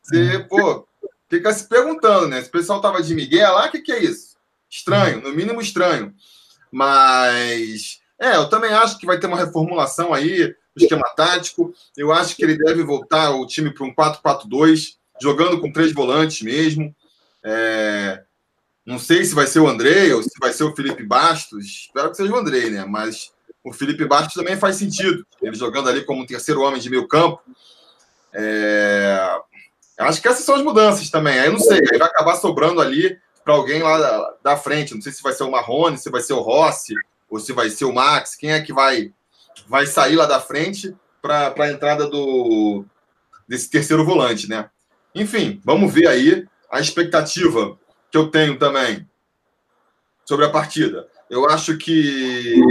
Você, 0.01 0.39
pô, 0.49 0.85
fica 1.29 1.53
se 1.53 1.67
perguntando, 1.69 2.27
né? 2.27 2.41
Se 2.41 2.49
o 2.49 2.51
pessoal 2.51 2.81
tava 2.81 3.01
de 3.01 3.15
Miguel 3.15 3.53
lá, 3.53 3.67
o 3.67 3.71
que, 3.71 3.79
que 3.79 3.91
é 3.91 4.03
isso? 4.03 4.35
Estranho, 4.69 5.21
no 5.21 5.31
mínimo 5.31 5.61
estranho. 5.61 6.13
Mas, 6.69 8.00
é, 8.21 8.35
eu 8.35 8.47
também 8.47 8.71
acho 8.71 8.99
que 8.99 9.05
vai 9.07 9.19
ter 9.19 9.25
uma 9.25 9.37
reformulação 9.37 10.13
aí 10.13 10.55
do 10.75 10.83
esquema 10.83 11.09
tático. 11.15 11.73
Eu 11.97 12.11
acho 12.11 12.35
que 12.35 12.43
ele 12.43 12.55
deve 12.55 12.83
voltar 12.83 13.31
o 13.31 13.47
time 13.47 13.73
para 13.73 13.83
um 13.83 13.93
4-4-2, 13.93 14.95
jogando 15.19 15.59
com 15.59 15.71
três 15.71 15.91
volantes 15.91 16.43
mesmo. 16.43 16.95
É, 17.43 18.21
não 18.85 18.99
sei 18.99 19.25
se 19.25 19.33
vai 19.33 19.47
ser 19.47 19.59
o 19.59 19.67
André 19.67 20.13
ou 20.13 20.21
se 20.21 20.29
vai 20.39 20.53
ser 20.53 20.65
o 20.65 20.75
Felipe 20.75 21.03
Bastos. 21.03 21.65
Espero 21.65 22.11
que 22.11 22.17
seja 22.17 22.31
o 22.31 22.37
André, 22.37 22.69
né? 22.69 22.85
Mas 22.85 23.31
o 23.63 23.73
Felipe 23.73 24.05
Bastos 24.05 24.35
também 24.35 24.55
faz 24.55 24.75
sentido. 24.75 25.25
Ele 25.41 25.55
jogando 25.55 25.89
ali 25.89 26.05
como 26.05 26.21
um 26.21 26.25
terceiro 26.25 26.61
homem 26.61 26.79
de 26.79 26.91
meio 26.91 27.07
campo. 27.07 27.41
É... 28.31 29.19
Acho 29.97 30.21
que 30.21 30.27
essas 30.27 30.45
são 30.45 30.55
as 30.55 30.61
mudanças 30.61 31.09
também. 31.09 31.39
Aí 31.39 31.51
não 31.51 31.59
sei, 31.59 31.79
aí 31.91 31.97
vai 31.97 32.07
acabar 32.07 32.35
sobrando 32.35 32.81
ali 32.81 33.19
para 33.43 33.55
alguém 33.55 33.81
lá 33.81 33.97
da, 33.97 34.33
da, 34.43 34.57
frente. 34.57 34.93
Não 34.93 35.01
sei 35.01 35.11
se 35.11 35.23
vai 35.23 35.33
ser 35.33 35.43
o 35.43 35.51
Marrone, 35.51 35.97
se 35.97 36.09
vai 36.09 36.21
ser 36.21 36.33
o 36.33 36.41
Rossi, 36.41 36.93
ou 37.31 37.39
se 37.39 37.53
vai 37.53 37.69
ser 37.69 37.85
o 37.85 37.93
Max. 37.93 38.35
Quem 38.35 38.51
é 38.51 38.61
que 38.61 38.73
vai, 38.73 39.13
vai 39.67 39.87
sair 39.87 40.17
lá 40.17 40.25
da 40.25 40.41
frente 40.41 40.93
para 41.21 41.55
a 41.57 41.71
entrada 41.71 42.07
do 42.07 42.83
desse 43.47 43.69
terceiro 43.69 44.05
volante, 44.05 44.49
né? 44.49 44.69
Enfim, 45.15 45.61
vamos 45.63 45.93
ver 45.93 46.07
aí 46.07 46.45
a 46.69 46.79
expectativa 46.79 47.77
que 48.09 48.17
eu 48.17 48.29
tenho 48.29 48.57
também 48.57 49.07
sobre 50.25 50.45
a 50.45 50.49
partida. 50.49 51.07
Eu 51.29 51.49
acho 51.49 51.77
que 51.77 52.61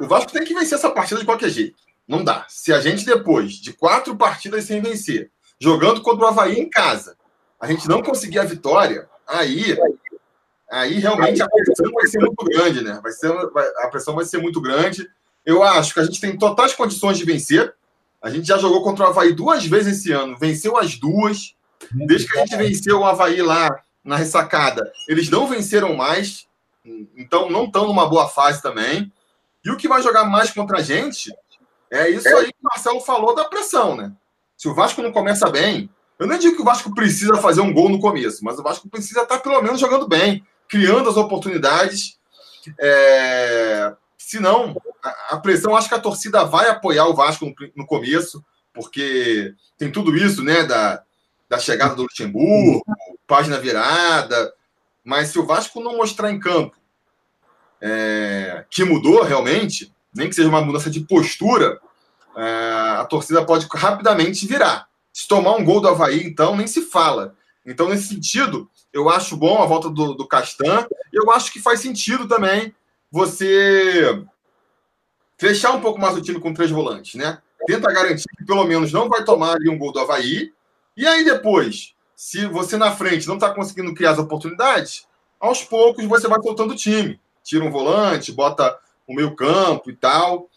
o 0.00 0.06
Vasco 0.06 0.32
tem 0.32 0.44
que 0.44 0.54
vencer 0.54 0.78
essa 0.78 0.90
partida 0.90 1.20
de 1.20 1.26
qualquer 1.26 1.50
jeito. 1.50 1.76
Não 2.06 2.22
dá. 2.22 2.46
Se 2.48 2.72
a 2.72 2.80
gente, 2.80 3.04
depois 3.04 3.54
de 3.54 3.72
quatro 3.72 4.16
partidas 4.16 4.64
sem 4.64 4.80
vencer, 4.80 5.30
jogando 5.58 6.02
contra 6.02 6.24
o 6.24 6.28
Havaí 6.28 6.58
em 6.58 6.68
casa, 6.68 7.16
a 7.58 7.66
gente 7.66 7.88
não 7.88 8.02
conseguir 8.02 8.38
a 8.38 8.44
vitória, 8.44 9.08
aí, 9.26 9.76
aí 10.70 10.98
realmente 10.98 11.42
a 11.42 11.48
pressão 11.48 11.92
vai 11.92 12.06
ser 12.06 12.18
muito 12.20 12.44
grande, 12.44 12.82
né? 12.82 13.00
Vai 13.02 13.12
ser, 13.12 13.32
a 13.78 13.88
pressão 13.88 14.14
vai 14.14 14.24
ser 14.24 14.38
muito 14.38 14.60
grande. 14.60 15.08
Eu 15.44 15.62
acho 15.62 15.94
que 15.94 16.00
a 16.00 16.04
gente 16.04 16.20
tem 16.20 16.36
totais 16.36 16.74
condições 16.74 17.18
de 17.18 17.24
vencer. 17.24 17.74
A 18.22 18.30
gente 18.30 18.46
já 18.46 18.58
jogou 18.58 18.82
contra 18.82 19.06
o 19.06 19.08
Havaí 19.08 19.32
duas 19.32 19.64
vezes 19.64 19.98
esse 19.98 20.12
ano, 20.12 20.38
venceu 20.38 20.76
as 20.76 20.96
duas. 20.96 21.54
Desde 21.92 22.28
que 22.28 22.38
a 22.38 22.40
gente 22.44 22.56
venceu 22.56 23.00
o 23.00 23.04
Havaí 23.04 23.40
lá 23.40 23.82
na 24.04 24.16
ressacada, 24.16 24.92
eles 25.08 25.28
não 25.28 25.46
venceram 25.46 25.94
mais, 25.94 26.46
então 27.16 27.50
não 27.50 27.64
estão 27.64 27.86
numa 27.86 28.08
boa 28.08 28.28
fase 28.28 28.62
também. 28.62 29.12
E 29.64 29.70
o 29.70 29.76
que 29.76 29.88
vai 29.88 30.02
jogar 30.02 30.24
mais 30.24 30.50
contra 30.50 30.78
a 30.78 30.82
gente 30.82 31.34
é 31.90 32.08
isso 32.08 32.28
aí 32.28 32.46
que 32.46 32.58
o 32.62 32.68
Marcelo 32.72 33.00
falou 33.00 33.34
da 33.34 33.44
pressão, 33.44 33.96
né? 33.96 34.12
Se 34.56 34.68
o 34.68 34.74
Vasco 34.74 35.02
não 35.02 35.12
começa 35.12 35.50
bem, 35.50 35.90
eu 36.18 36.26
nem 36.26 36.38
digo 36.38 36.56
que 36.56 36.62
o 36.62 36.64
Vasco 36.64 36.94
precisa 36.94 37.36
fazer 37.36 37.62
um 37.62 37.72
gol 37.72 37.88
no 37.88 37.98
começo, 37.98 38.44
mas 38.44 38.58
o 38.58 38.62
Vasco 38.62 38.88
precisa 38.88 39.22
estar 39.22 39.38
pelo 39.38 39.60
menos 39.62 39.80
jogando 39.80 40.06
bem, 40.06 40.44
criando 40.70 41.10
as 41.10 41.16
oportunidades. 41.16 42.18
É... 42.78 43.92
Se 44.16 44.38
não, 44.38 44.80
a 45.28 45.36
pressão, 45.38 45.76
acho 45.76 45.88
que 45.88 45.94
a 45.94 46.00
torcida 46.00 46.44
vai 46.44 46.68
apoiar 46.68 47.06
o 47.06 47.14
Vasco 47.14 47.44
no, 47.44 47.54
no 47.74 47.84
começo, 47.84 48.44
porque 48.72 49.52
tem 49.76 49.90
tudo 49.90 50.16
isso, 50.16 50.42
né? 50.44 50.62
Da, 50.62 51.02
da 51.48 51.58
chegada 51.58 51.96
do 51.96 52.02
Luxemburgo, 52.02 52.84
página 53.26 53.58
virada. 53.58 54.54
Mas 55.04 55.28
se 55.28 55.38
o 55.38 55.44
Vasco 55.44 55.80
não 55.80 55.96
mostrar 55.96 56.30
em 56.30 56.38
campo 56.38 56.76
é, 57.80 58.64
que 58.70 58.84
mudou 58.84 59.24
realmente, 59.24 59.92
nem 60.14 60.28
que 60.28 60.34
seja 60.34 60.48
uma 60.48 60.60
mudança 60.60 60.88
de 60.88 61.00
postura, 61.00 61.80
é, 62.36 63.00
a 63.00 63.04
torcida 63.04 63.44
pode 63.44 63.66
rapidamente 63.72 64.46
virar. 64.46 64.88
Se 65.12 65.26
tomar 65.26 65.56
um 65.56 65.64
gol 65.64 65.80
do 65.80 65.88
Havaí, 65.88 66.22
então, 66.24 66.56
nem 66.56 66.68
se 66.68 66.82
fala. 66.82 67.34
Então, 67.66 67.88
nesse 67.88 68.08
sentido, 68.08 68.70
eu 68.92 69.08
acho 69.08 69.36
bom 69.36 69.62
a 69.62 69.66
volta 69.66 69.88
do, 69.88 70.14
do 70.14 70.26
Castan. 70.26 70.86
Eu 71.12 71.30
acho 71.30 71.52
que 71.52 71.60
faz 71.60 71.80
sentido 71.80 72.26
também 72.26 72.74
você 73.10 74.24
fechar 75.38 75.72
um 75.72 75.80
pouco 75.80 76.00
mais 76.00 76.16
o 76.16 76.22
time 76.22 76.40
com 76.40 76.54
três 76.54 76.70
volantes, 76.70 77.14
né? 77.14 77.38
Tenta 77.66 77.92
garantir 77.92 78.28
que 78.36 78.44
pelo 78.44 78.64
menos 78.64 78.92
não 78.92 79.08
vai 79.08 79.24
tomar 79.24 79.54
ali 79.54 79.68
um 79.68 79.78
gol 79.78 79.92
do 79.92 80.00
Havaí. 80.00 80.52
E 80.96 81.06
aí 81.06 81.24
depois, 81.24 81.94
se 82.14 82.46
você 82.46 82.76
na 82.76 82.92
frente 82.92 83.26
não 83.26 83.34
está 83.34 83.52
conseguindo 83.52 83.94
criar 83.94 84.12
as 84.12 84.18
oportunidades, 84.18 85.06
aos 85.38 85.62
poucos 85.62 86.04
você 86.04 86.28
vai 86.28 86.40
soltando 86.42 86.72
o 86.72 86.76
time 86.76 87.20
tira 87.42 87.64
um 87.64 87.70
volante, 87.70 88.32
bota 88.32 88.78
o 89.06 89.14
meio 89.14 89.34
campo 89.34 89.90
e 89.90 89.96
tal. 89.96 90.48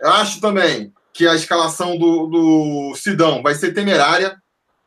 Eu 0.00 0.10
acho 0.12 0.40
também 0.40 0.92
que 1.12 1.26
a 1.26 1.34
escalação 1.34 1.96
do, 1.98 2.26
do 2.26 2.94
Sidão 2.94 3.42
vai 3.42 3.54
ser 3.54 3.72
temerária, 3.72 4.40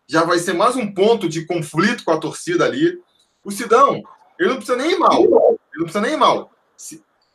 já 0.09 0.23
vai 0.23 0.39
ser 0.39 0.53
mais 0.53 0.75
um 0.75 0.91
ponto 0.91 1.29
de 1.29 1.45
conflito 1.45 2.03
com 2.03 2.11
a 2.11 2.17
torcida 2.17 2.65
ali. 2.65 2.99
O 3.45 3.51
Sidão, 3.51 4.01
ele 4.39 4.49
não 4.49 4.55
precisa 4.55 4.75
nem 4.75 4.93
ir 4.93 4.97
mal. 4.97 5.21
Ele 5.21 5.77
não 5.77 5.83
precisa 5.83 6.01
nem 6.01 6.13
ir 6.13 6.17
mal. 6.17 6.51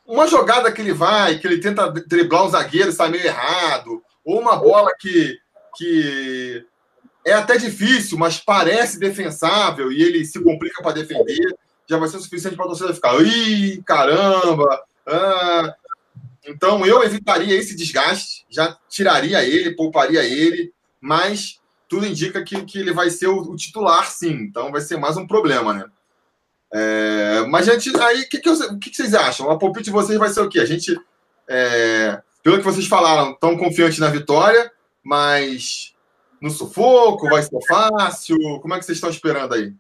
Uma 0.05 0.27
jogada 0.27 0.73
que 0.73 0.81
ele 0.81 0.93
vai, 0.93 1.39
que 1.39 1.47
ele 1.47 1.61
tenta 1.61 1.89
driblar 1.91 2.45
um 2.45 2.51
zagueiro, 2.51 2.91
sai 2.91 3.11
meio 3.11 3.25
errado, 3.25 4.03
ou 4.25 4.41
uma 4.41 4.57
bola 4.57 4.91
que, 4.99 5.39
que 5.77 6.67
é 7.25 7.33
até 7.33 7.57
difícil, 7.57 8.19
mas 8.19 8.39
parece 8.41 8.99
defensável 8.99 9.93
e 9.93 10.03
ele 10.03 10.25
se 10.25 10.43
complica 10.43 10.83
para 10.83 10.97
defender 10.97 11.57
já 11.87 11.99
vai 11.99 12.09
ser 12.09 12.19
suficiente 12.19 12.57
para 12.57 12.65
a 12.65 12.69
torcida 12.69 12.95
ficar, 12.95 13.21
ih, 13.23 13.83
caramba! 13.85 14.83
Ah. 15.07 15.75
Então 16.47 16.85
eu 16.85 17.03
evitaria 17.03 17.55
esse 17.55 17.77
desgaste, 17.77 18.45
já 18.51 18.77
tiraria 18.89 19.45
ele, 19.45 19.75
pouparia 19.75 20.23
ele, 20.23 20.73
mas 21.01 21.61
tudo 21.89 22.07
indica 22.07 22.43
que, 22.43 22.65
que 22.65 22.79
ele 22.79 22.93
vai 22.93 23.11
ser 23.11 23.29
o, 23.29 23.39
o 23.39 23.57
titular, 23.57 24.11
sim. 24.11 24.33
Então 24.33 24.73
vai 24.73 24.81
ser 24.81 24.97
mais 24.97 25.17
um 25.17 25.27
problema, 25.27 25.73
né? 25.73 25.85
É, 26.73 27.47
mas, 27.49 27.67
gente, 27.67 27.97
aí, 28.01 28.23
o 28.23 28.29
que, 28.29 28.39
que, 28.39 28.79
que, 28.81 28.91
que, 28.91 28.97
vocês 28.97 29.15
acham? 29.15 29.49
A 29.51 29.57
palpite 29.57 29.85
de 29.85 29.91
vocês 29.93 30.19
vai 30.19 30.29
ser 30.29 30.41
o 30.41 30.49
quê? 30.49 30.59
A 30.59 30.67
gente, 30.67 30.99
é, 31.49 32.21
pelo 32.43 32.59
que 32.59 32.65
vocês 32.65 32.87
falaram, 32.87 33.33
tão 33.35 33.57
confiante 33.57 34.01
na 34.01 34.09
vitória, 34.09 34.73
mas 35.03 35.95
no 36.41 36.51
sufoco, 36.51 37.29
vai 37.29 37.43
ser 37.43 37.59
fácil? 37.69 38.37
Como 38.61 38.75
é 38.75 38.79
que 38.79 38.85
vocês 38.85 38.99
estão 38.99 39.09
esperando 39.09 39.55
aí? 39.55 39.73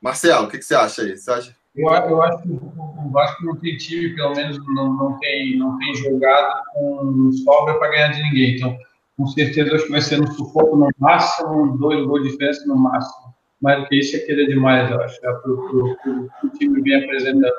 Marcelo, 0.00 0.46
o 0.46 0.50
que, 0.50 0.58
que 0.58 0.64
você 0.64 0.74
acha 0.74 1.02
aí? 1.02 1.16
Você 1.16 1.30
acha? 1.30 1.56
Eu, 1.76 1.88
eu 1.88 2.22
acho 2.22 2.42
que 2.42 2.48
o 2.48 3.10
Vasco 3.12 3.44
não 3.44 3.56
tem 3.56 3.76
time, 3.76 4.14
pelo 4.16 4.34
menos 4.34 4.58
não, 4.74 4.92
não, 4.94 5.18
tem, 5.20 5.56
não 5.56 5.78
tem 5.78 5.94
jogado 5.94 6.62
com 6.74 7.30
sobra 7.44 7.78
para 7.78 7.90
ganhar 7.90 8.08
de 8.08 8.22
ninguém. 8.22 8.56
Então, 8.56 8.76
com 9.20 9.26
certeza, 9.26 9.74
acho 9.74 9.84
que 9.84 9.92
vai 9.92 10.00
ser 10.00 10.18
no 10.18 10.32
sufoco 10.32 10.76
no 10.76 10.88
máximo, 10.98 11.76
dois 11.76 12.06
gols 12.06 12.22
de 12.22 12.30
diferença 12.30 12.64
no 12.66 12.74
máximo. 12.74 13.34
Mais 13.60 13.82
do 13.82 13.86
que 13.86 13.96
isso 13.96 14.16
é 14.16 14.20
querer 14.20 14.46
demais, 14.46 14.90
eu 14.90 14.98
acho, 14.98 15.14
é 15.22 15.30
para 15.30 15.50
o 15.50 16.48
time 16.58 16.80
vem 16.80 17.04
apresentando. 17.04 17.52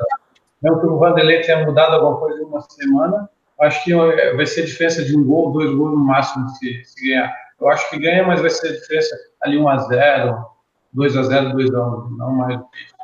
Mesmo 0.63 0.81
que 0.81 0.87
o 0.87 0.97
Vanderlei 0.97 1.41
tenha 1.41 1.63
mudado 1.63 1.93
alguma 1.93 2.17
coisa 2.17 2.41
em 2.41 2.45
uma 2.45 2.61
semana, 2.61 3.29
acho 3.59 3.83
que 3.83 3.93
vai 3.93 4.45
ser 4.47 4.65
diferença 4.65 5.05
de 5.05 5.15
um 5.15 5.23
gol, 5.23 5.51
dois 5.51 5.71
gols 5.71 5.91
no 5.91 6.03
máximo 6.03 6.49
se, 6.49 6.83
se 6.83 7.07
ganhar. 7.07 7.31
Eu 7.59 7.69
acho 7.69 7.87
que 7.91 7.99
ganha, 7.99 8.25
mas 8.25 8.41
vai 8.41 8.49
ser 8.49 8.73
diferença 8.73 9.15
ali 9.39 9.59
1 9.59 9.69
a 9.69 9.77
0 9.77 10.45
2 10.93 11.17
a 11.17 11.23
0 11.23 11.53
2 11.53 11.75
a 11.75 11.87
1 11.87 12.09
não 12.17 12.31
mais 12.33 12.57
do 12.57 12.65
que 12.65 12.77
isso. 12.79 12.95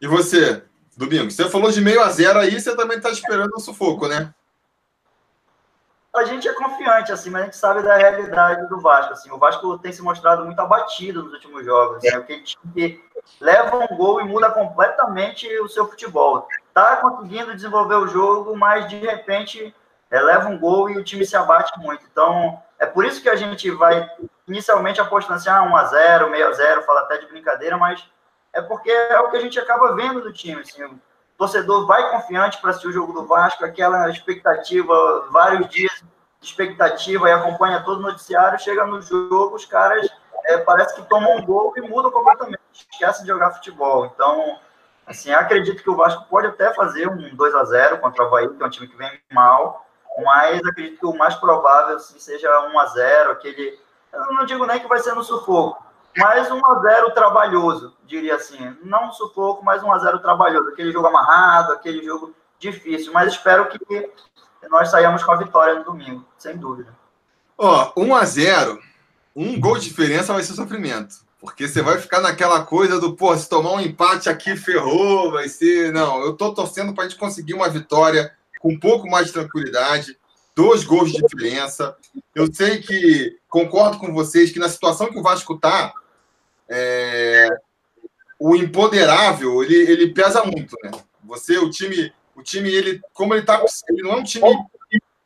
E 0.00 0.08
você, 0.08 0.62
Domingo? 0.96 1.30
Você 1.30 1.48
falou 1.48 1.70
de 1.70 1.80
meio 1.80 2.02
a 2.02 2.08
zero 2.08 2.40
aí, 2.40 2.60
você 2.60 2.74
também 2.74 2.96
está 2.96 3.10
esperando 3.10 3.52
o 3.54 3.60
sufoco, 3.60 4.08
né? 4.08 4.34
A 6.14 6.24
gente 6.24 6.46
é 6.46 6.52
confiante, 6.52 7.12
assim, 7.12 7.28
mas 7.28 7.42
a 7.42 7.44
gente 7.46 7.56
sabe 7.56 7.82
da 7.82 7.96
realidade 7.96 8.68
do 8.68 8.80
Vasco. 8.80 9.12
Assim, 9.12 9.32
o 9.32 9.38
Vasco 9.38 9.76
tem 9.78 9.92
se 9.92 10.00
mostrado 10.00 10.44
muito 10.44 10.60
abatido 10.60 11.24
nos 11.24 11.32
últimos 11.32 11.64
jogos. 11.64 11.96
Assim, 11.96 12.14
é 12.14 12.18
o 12.18 12.24
que 12.24 13.04
leva 13.40 13.76
um 13.76 13.96
gol 13.96 14.20
e 14.20 14.24
muda 14.24 14.50
completamente 14.50 15.48
o 15.58 15.68
seu 15.68 15.88
futebol. 15.88 16.46
Tá 16.72 16.96
conseguindo 16.96 17.54
desenvolver 17.54 17.96
o 17.96 18.06
jogo, 18.06 18.56
mas 18.56 18.88
de 18.88 18.98
repente 18.98 19.74
é, 20.08 20.20
leva 20.20 20.48
um 20.48 20.58
gol 20.58 20.88
e 20.88 20.96
o 20.96 21.02
time 21.02 21.26
se 21.26 21.36
abate 21.36 21.76
muito. 21.80 22.04
Então, 22.10 22.62
é 22.78 22.86
por 22.86 23.04
isso 23.04 23.20
que 23.20 23.28
a 23.28 23.36
gente 23.36 23.68
vai 23.72 24.08
inicialmente 24.46 25.00
apostando 25.00 25.34
assim, 25.34 25.48
ah, 25.48 25.62
1x0, 25.62 26.30
meio 26.30 26.48
a 26.48 26.52
0 26.52 26.82
fala 26.82 27.00
até 27.00 27.18
de 27.18 27.26
brincadeira, 27.26 27.76
mas 27.76 28.08
é 28.52 28.62
porque 28.62 28.90
é 28.90 29.18
o 29.18 29.30
que 29.30 29.36
a 29.36 29.40
gente 29.40 29.58
acaba 29.58 29.96
vendo 29.96 30.20
do 30.20 30.32
time. 30.32 30.60
Assim, 30.60 31.00
torcedor 31.36 31.86
vai 31.86 32.10
confiante 32.10 32.60
para 32.60 32.70
assistir 32.70 32.88
o 32.88 32.92
jogo 32.92 33.12
do 33.12 33.26
Vasco, 33.26 33.64
aquela 33.64 34.08
expectativa, 34.08 35.28
vários 35.30 35.68
dias 35.68 35.92
de 36.40 36.46
expectativa 36.46 37.28
e 37.28 37.32
acompanha 37.32 37.82
todo 37.82 37.98
o 37.98 38.02
noticiário, 38.02 38.58
chega 38.58 38.86
no 38.86 39.00
jogo, 39.00 39.56
os 39.56 39.64
caras 39.64 40.08
é, 40.46 40.58
parece 40.58 40.94
que 40.94 41.08
tomam 41.08 41.36
um 41.36 41.44
gol 41.44 41.72
e 41.76 41.80
mudam 41.80 42.10
completamente, 42.10 42.60
esquecem 42.72 43.22
de 43.22 43.28
jogar 43.28 43.52
futebol. 43.52 44.06
Então, 44.06 44.58
assim, 45.06 45.32
acredito 45.32 45.82
que 45.82 45.90
o 45.90 45.96
Vasco 45.96 46.26
pode 46.28 46.48
até 46.48 46.72
fazer 46.74 47.08
um 47.08 47.34
2 47.34 47.54
a 47.54 47.64
0 47.64 47.98
contra 47.98 48.24
o 48.24 48.30
Bahia, 48.30 48.48
que 48.48 48.62
é 48.62 48.66
um 48.66 48.70
time 48.70 48.88
que 48.88 48.96
vem 48.96 49.10
mal, 49.32 49.86
mas 50.22 50.64
acredito 50.64 50.98
que 50.98 51.06
o 51.06 51.16
mais 51.16 51.34
provável 51.34 51.96
assim, 51.96 52.18
seja 52.18 52.68
1 52.68 52.78
a 52.78 52.86
0 52.86 53.32
aquele 53.32 53.82
eu 54.14 54.32
não 54.32 54.44
digo 54.46 54.64
nem 54.64 54.78
que 54.78 54.86
vai 54.86 55.00
ser 55.00 55.14
no 55.14 55.24
sufoco, 55.24 55.83
mas 56.16 56.50
1 56.50 56.66
a 56.66 56.80
0 56.80 57.10
trabalhoso, 57.12 57.94
diria 58.06 58.36
assim. 58.36 58.76
Não 58.82 59.12
sufoco, 59.12 59.64
mas 59.64 59.82
1 59.82 59.92
a 59.92 59.98
0 59.98 60.18
trabalhoso. 60.20 60.70
Aquele 60.70 60.92
jogo 60.92 61.06
amarrado, 61.06 61.72
aquele 61.72 62.04
jogo 62.04 62.34
difícil. 62.58 63.12
Mas 63.12 63.32
espero 63.32 63.68
que 63.68 64.10
nós 64.68 64.90
saímos 64.90 65.22
com 65.22 65.32
a 65.32 65.36
vitória 65.36 65.74
no 65.74 65.84
domingo, 65.84 66.24
sem 66.38 66.56
dúvida. 66.56 66.94
Ó, 67.56 67.92
1 67.96 68.14
a 68.14 68.24
0 68.24 68.80
um 69.36 69.58
gol 69.58 69.78
de 69.78 69.88
diferença 69.88 70.32
vai 70.32 70.42
ser 70.42 70.52
sofrimento. 70.52 71.16
Porque 71.40 71.68
você 71.68 71.82
vai 71.82 71.98
ficar 71.98 72.20
naquela 72.20 72.64
coisa 72.64 72.98
do, 72.98 73.14
pô, 73.14 73.36
se 73.36 73.48
tomar 73.48 73.72
um 73.72 73.80
empate 73.80 74.30
aqui, 74.30 74.56
ferrou, 74.56 75.30
vai 75.32 75.48
ser. 75.48 75.92
Não, 75.92 76.22
eu 76.22 76.34
tô 76.34 76.54
torcendo 76.54 76.94
para 76.94 77.04
a 77.04 77.08
gente 77.08 77.18
conseguir 77.18 77.52
uma 77.52 77.68
vitória 77.68 78.32
com 78.60 78.72
um 78.72 78.78
pouco 78.78 79.10
mais 79.10 79.26
de 79.26 79.34
tranquilidade, 79.34 80.16
dois 80.56 80.84
gols 80.84 81.12
de 81.12 81.20
diferença. 81.20 81.94
Eu 82.34 82.52
sei 82.52 82.80
que 82.80 83.36
concordo 83.48 83.98
com 83.98 84.14
vocês 84.14 84.52
que 84.52 84.58
na 84.58 84.70
situação 84.70 85.10
que 85.10 85.18
o 85.18 85.22
Vasco 85.22 85.54
está, 85.54 85.92
é, 86.68 87.48
o 88.38 88.56
empoderável 88.56 89.62
ele, 89.62 89.74
ele 89.74 90.12
pesa 90.12 90.44
muito, 90.44 90.76
né? 90.82 90.90
Você, 91.24 91.58
o 91.58 91.70
time, 91.70 92.12
o 92.36 92.42
time, 92.42 92.70
ele, 92.70 93.00
como 93.12 93.34
ele 93.34 93.42
tá, 93.42 93.62
ele 93.88 94.02
não 94.02 94.12
é 94.12 94.16
um 94.16 94.24
time 94.24 94.46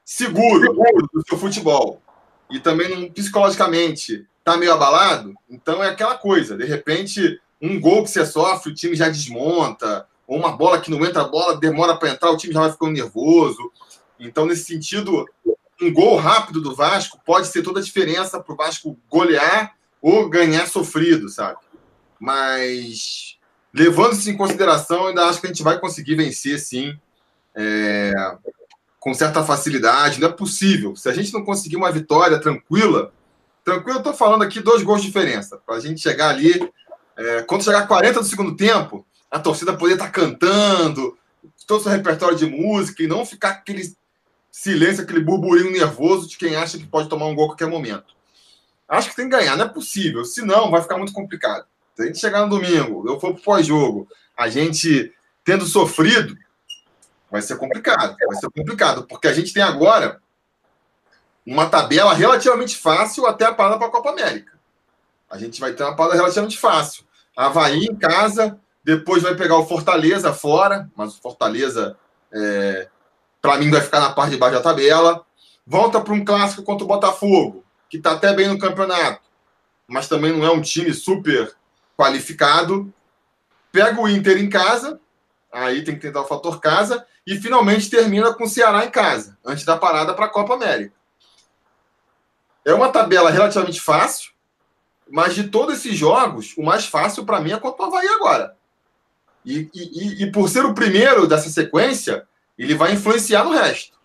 seguro 0.04 0.74
do 1.12 1.22
seu 1.28 1.38
futebol 1.38 2.00
e 2.50 2.60
também 2.60 2.88
não, 2.88 3.10
psicologicamente 3.10 4.26
tá 4.44 4.56
meio 4.56 4.72
abalado, 4.72 5.34
então 5.50 5.84
é 5.84 5.88
aquela 5.88 6.16
coisa, 6.16 6.56
de 6.56 6.64
repente, 6.64 7.38
um 7.60 7.78
gol 7.78 8.02
que 8.02 8.10
você 8.10 8.24
sofre, 8.24 8.72
o 8.72 8.74
time 8.74 8.96
já 8.96 9.08
desmonta, 9.08 10.06
ou 10.26 10.38
uma 10.38 10.56
bola 10.56 10.80
que 10.80 10.90
não 10.90 11.04
entra, 11.04 11.22
a 11.22 11.28
bola 11.28 11.56
demora 11.58 11.96
para 11.96 12.10
entrar, 12.10 12.30
o 12.30 12.36
time 12.36 12.54
já 12.54 12.60
vai 12.60 12.70
ficando 12.70 12.92
nervoso. 12.92 13.70
Então, 14.18 14.46
nesse 14.46 14.64
sentido, 14.64 15.26
um 15.80 15.92
gol 15.92 16.16
rápido 16.16 16.60
do 16.60 16.74
Vasco 16.74 17.20
pode 17.24 17.48
ser 17.48 17.62
toda 17.62 17.80
a 17.80 17.82
diferença 17.82 18.40
para 18.40 18.52
o 18.52 18.56
Vasco 18.56 18.98
golear 19.10 19.74
ou 20.00 20.28
ganhar 20.28 20.66
sofrido, 20.66 21.28
sabe? 21.28 21.58
Mas, 22.20 23.38
levando 23.72 24.12
isso 24.12 24.30
em 24.30 24.36
consideração, 24.36 25.06
ainda 25.06 25.26
acho 25.26 25.40
que 25.40 25.46
a 25.46 25.50
gente 25.50 25.62
vai 25.62 25.78
conseguir 25.78 26.14
vencer, 26.14 26.58
sim, 26.58 26.98
é, 27.54 28.12
com 28.98 29.14
certa 29.14 29.44
facilidade. 29.44 30.20
Não 30.20 30.28
é 30.28 30.32
possível. 30.32 30.96
Se 30.96 31.08
a 31.08 31.12
gente 31.12 31.32
não 31.32 31.44
conseguir 31.44 31.76
uma 31.76 31.92
vitória 31.92 32.40
tranquila, 32.40 33.12
Tranquilo, 33.68 33.98
eu 33.98 34.02
tô 34.02 34.14
falando 34.14 34.42
aqui 34.42 34.60
dois 34.60 34.82
gols 34.82 35.02
de 35.02 35.08
diferença. 35.08 35.58
Para 35.58 35.74
a 35.74 35.80
gente 35.80 36.00
chegar 36.00 36.30
ali. 36.30 36.58
É, 37.14 37.42
quando 37.42 37.64
chegar 37.64 37.86
40 37.86 38.20
do 38.20 38.26
segundo 38.26 38.56
tempo, 38.56 39.04
a 39.30 39.38
torcida 39.38 39.76
poder 39.76 39.94
estar 39.94 40.06
tá 40.06 40.10
cantando, 40.10 41.18
todo 41.66 41.80
o 41.80 41.82
seu 41.82 41.92
repertório 41.92 42.38
de 42.38 42.46
música 42.46 43.02
e 43.02 43.06
não 43.06 43.26
ficar 43.26 43.50
aquele 43.50 43.92
silêncio, 44.50 45.02
aquele 45.02 45.20
burburinho 45.20 45.70
nervoso 45.70 46.26
de 46.26 46.38
quem 46.38 46.56
acha 46.56 46.78
que 46.78 46.86
pode 46.86 47.10
tomar 47.10 47.26
um 47.26 47.34
gol 47.34 47.44
a 47.44 47.48
qualquer 47.48 47.68
momento. 47.68 48.14
Acho 48.88 49.10
que 49.10 49.16
tem 49.16 49.28
que 49.28 49.36
ganhar, 49.36 49.56
não 49.56 49.66
é 49.66 49.68
possível. 49.68 50.24
Senão, 50.24 50.70
vai 50.70 50.80
ficar 50.80 50.96
muito 50.96 51.12
complicado. 51.12 51.66
Se 51.94 52.02
a 52.02 52.06
gente 52.06 52.18
chegar 52.18 52.42
no 52.42 52.48
domingo, 52.48 53.04
eu 53.06 53.20
for 53.20 53.34
pro 53.34 53.42
pós-jogo, 53.42 54.08
a 54.36 54.48
gente 54.48 55.12
tendo 55.44 55.66
sofrido, 55.66 56.36
vai 57.30 57.42
ser 57.42 57.56
complicado. 57.56 58.16
Vai 58.26 58.36
ser 58.36 58.50
complicado, 58.50 59.06
porque 59.06 59.28
a 59.28 59.32
gente 59.32 59.52
tem 59.52 59.62
agora 59.62 60.20
uma 61.44 61.68
tabela 61.68 62.12
relativamente 62.12 62.76
fácil 62.76 63.26
até 63.26 63.46
a 63.46 63.54
parada 63.54 63.78
para 63.78 63.88
a 63.88 63.90
Copa 63.90 64.10
América. 64.10 64.52
A 65.30 65.38
gente 65.38 65.60
vai 65.60 65.72
ter 65.72 65.82
uma 65.82 65.96
parada 65.96 66.16
relativamente 66.16 66.58
fácil. 66.58 67.04
Havaí 67.36 67.84
em 67.84 67.96
casa, 67.96 68.58
depois 68.84 69.22
vai 69.22 69.34
pegar 69.34 69.56
o 69.56 69.66
Fortaleza 69.66 70.32
fora, 70.32 70.90
mas 70.96 71.16
o 71.16 71.20
Fortaleza, 71.20 71.96
é, 72.32 72.88
para 73.40 73.58
mim, 73.58 73.70
vai 73.70 73.80
ficar 73.80 74.00
na 74.00 74.12
parte 74.12 74.32
de 74.32 74.36
baixo 74.36 74.56
da 74.56 74.62
tabela. 74.62 75.24
Volta 75.66 76.00
para 76.00 76.14
um 76.14 76.24
clássico 76.24 76.62
contra 76.62 76.84
o 76.84 76.88
Botafogo, 76.88 77.64
que 77.88 77.96
está 77.96 78.12
até 78.12 78.32
bem 78.34 78.48
no 78.48 78.58
campeonato, 78.58 79.22
mas 79.86 80.08
também 80.08 80.32
não 80.32 80.44
é 80.44 80.50
um 80.50 80.60
time 80.60 80.92
super 80.92 81.54
qualificado. 81.96 82.92
Pega 83.72 84.00
o 84.00 84.08
Inter 84.08 84.38
em 84.38 84.48
casa, 84.48 85.00
aí 85.52 85.82
tem 85.82 85.94
que 85.94 86.00
tentar 86.00 86.22
o 86.22 86.26
fator 86.26 86.60
casa, 86.60 87.06
e 87.26 87.38
finalmente 87.38 87.90
termina 87.90 88.32
com 88.34 88.44
o 88.44 88.48
Ceará 88.48 88.84
em 88.84 88.90
casa, 88.90 89.36
antes 89.44 89.64
da 89.64 89.76
parada 89.76 90.14
para 90.14 90.26
a 90.26 90.30
Copa 90.30 90.54
América. 90.54 90.94
É 92.64 92.74
uma 92.74 92.90
tabela 92.90 93.30
relativamente 93.30 93.80
fácil, 93.80 94.32
mas 95.10 95.34
de 95.34 95.48
todos 95.48 95.78
esses 95.78 95.96
jogos, 95.96 96.54
o 96.56 96.62
mais 96.62 96.86
fácil 96.86 97.24
para 97.24 97.40
mim 97.40 97.52
é 97.52 97.58
contra 97.58 97.84
o 97.84 97.86
Havaí 97.86 98.08
agora. 98.08 98.56
E, 99.44 99.70
e, 99.72 100.24
e, 100.24 100.32
por 100.32 100.48
ser 100.48 100.66
o 100.66 100.74
primeiro 100.74 101.26
dessa 101.26 101.48
sequência, 101.48 102.26
ele 102.58 102.74
vai 102.74 102.92
influenciar 102.92 103.44
no 103.44 103.52
resto. 103.52 103.96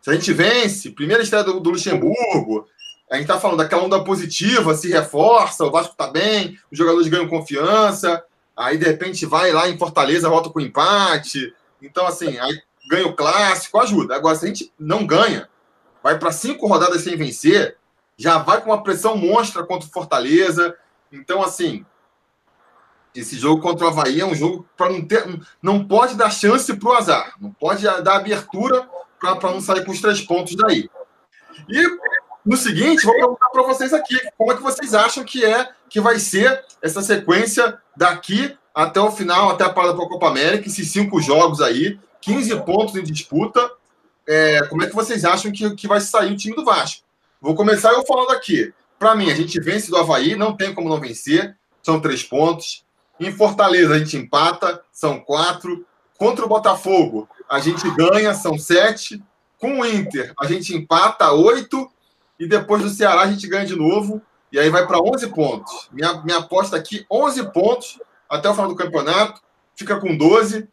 Se 0.00 0.10
a 0.10 0.14
gente 0.14 0.32
vence, 0.32 0.90
primeira 0.90 1.22
estreia 1.22 1.44
do, 1.44 1.60
do 1.60 1.70
Luxemburgo, 1.70 2.68
a 3.10 3.14
gente 3.14 3.24
está 3.24 3.38
falando 3.38 3.58
daquela 3.58 3.84
onda 3.84 4.02
positiva, 4.02 4.74
se 4.74 4.90
reforça, 4.90 5.64
o 5.64 5.70
Vasco 5.70 5.92
está 5.92 6.08
bem, 6.08 6.58
os 6.70 6.76
jogadores 6.76 7.06
ganham 7.08 7.28
confiança, 7.28 8.24
aí 8.56 8.76
de 8.76 8.84
repente 8.84 9.24
vai 9.24 9.52
lá 9.52 9.68
em 9.68 9.78
Fortaleza, 9.78 10.28
volta 10.28 10.50
com 10.50 10.60
empate. 10.60 11.54
Então, 11.80 12.06
assim, 12.06 12.38
aí 12.38 12.60
ganha 12.88 13.06
o 13.06 13.14
clássico, 13.14 13.78
ajuda. 13.78 14.16
Agora, 14.16 14.34
se 14.34 14.44
a 14.44 14.48
gente 14.48 14.72
não 14.78 15.06
ganha, 15.06 15.48
vai 16.02 16.18
para 16.18 16.32
cinco 16.32 16.66
rodadas 16.66 17.02
sem 17.02 17.16
vencer, 17.16 17.76
já 18.16 18.38
vai 18.38 18.60
com 18.60 18.70
uma 18.70 18.82
pressão 18.82 19.16
monstra 19.16 19.62
contra 19.64 19.88
o 19.88 19.92
Fortaleza. 19.92 20.76
Então, 21.12 21.42
assim, 21.42 21.84
esse 23.14 23.38
jogo 23.38 23.62
contra 23.62 23.86
o 23.86 23.88
Havaí 23.88 24.20
é 24.20 24.26
um 24.26 24.34
jogo 24.34 24.68
para 24.76 24.90
não 24.90 25.04
ter. 25.04 25.24
Não 25.62 25.86
pode 25.86 26.16
dar 26.16 26.30
chance 26.30 26.74
para 26.74 26.88
o 26.88 26.92
azar. 26.92 27.34
Não 27.40 27.52
pode 27.52 27.82
dar 27.82 28.16
abertura 28.16 28.88
para 29.18 29.50
não 29.50 29.60
sair 29.60 29.84
com 29.84 29.92
os 29.92 30.00
três 30.00 30.20
pontos 30.20 30.56
daí. 30.56 30.88
E 31.68 31.88
no 32.46 32.56
seguinte, 32.56 33.04
vou 33.04 33.14
perguntar 33.14 33.48
para 33.50 33.62
vocês 33.62 33.92
aqui, 33.92 34.16
como 34.38 34.52
é 34.52 34.56
que 34.56 34.62
vocês 34.62 34.94
acham 34.94 35.24
que 35.24 35.44
é 35.44 35.68
que 35.88 36.00
vai 36.00 36.18
ser 36.18 36.64
essa 36.80 37.02
sequência 37.02 37.78
daqui 37.96 38.56
até 38.74 39.00
o 39.00 39.10
final, 39.10 39.50
até 39.50 39.64
a 39.64 39.70
parada 39.70 39.94
para 39.94 40.04
a 40.04 40.08
Copa 40.08 40.28
América, 40.28 40.68
esses 40.68 40.90
cinco 40.90 41.20
jogos 41.20 41.60
aí, 41.60 41.98
15 42.20 42.56
pontos 42.60 42.94
em 42.94 43.02
disputa 43.02 43.70
é, 44.26 44.66
como 44.66 44.82
é 44.82 44.86
que 44.86 44.94
vocês 44.94 45.24
acham 45.24 45.52
que, 45.52 45.74
que 45.76 45.86
vai 45.86 46.00
sair 46.00 46.32
o 46.32 46.36
time 46.36 46.56
do 46.56 46.64
Vasco? 46.64 47.04
Vou 47.40 47.54
começar 47.54 47.92
eu 47.92 48.04
falando 48.04 48.30
aqui. 48.30 48.74
Para 48.98 49.14
mim, 49.14 49.30
a 49.30 49.34
gente 49.34 49.60
vence 49.60 49.88
do 49.88 49.96
Havaí, 49.96 50.34
não 50.34 50.56
tem 50.56 50.74
como 50.74 50.88
não 50.88 51.00
vencer, 51.00 51.56
são 51.82 52.00
três 52.00 52.22
pontos. 52.22 52.84
Em 53.20 53.30
Fortaleza, 53.30 53.94
a 53.94 53.98
gente 53.98 54.16
empata, 54.16 54.82
são 54.90 55.20
quatro. 55.20 55.86
Contra 56.18 56.44
o 56.44 56.48
Botafogo, 56.48 57.28
a 57.48 57.60
gente 57.60 57.88
ganha, 57.94 58.34
são 58.34 58.58
sete. 58.58 59.22
Com 59.58 59.80
o 59.80 59.86
Inter, 59.86 60.32
a 60.40 60.46
gente 60.46 60.74
empata, 60.74 61.30
oito. 61.32 61.90
E 62.38 62.46
depois 62.46 62.82
do 62.82 62.88
Ceará, 62.88 63.22
a 63.22 63.30
gente 63.30 63.46
ganha 63.46 63.66
de 63.66 63.76
novo. 63.76 64.20
E 64.52 64.58
aí 64.58 64.70
vai 64.70 64.86
para 64.86 65.00
11 65.00 65.28
pontos. 65.28 65.88
Minha, 65.92 66.22
minha 66.22 66.38
aposta 66.38 66.76
aqui, 66.76 67.04
11 67.10 67.52
pontos 67.52 67.98
até 68.28 68.48
o 68.48 68.54
final 68.54 68.68
do 68.68 68.76
campeonato. 68.76 69.40
Fica 69.74 69.98
com 69.98 70.16
12. 70.16 70.68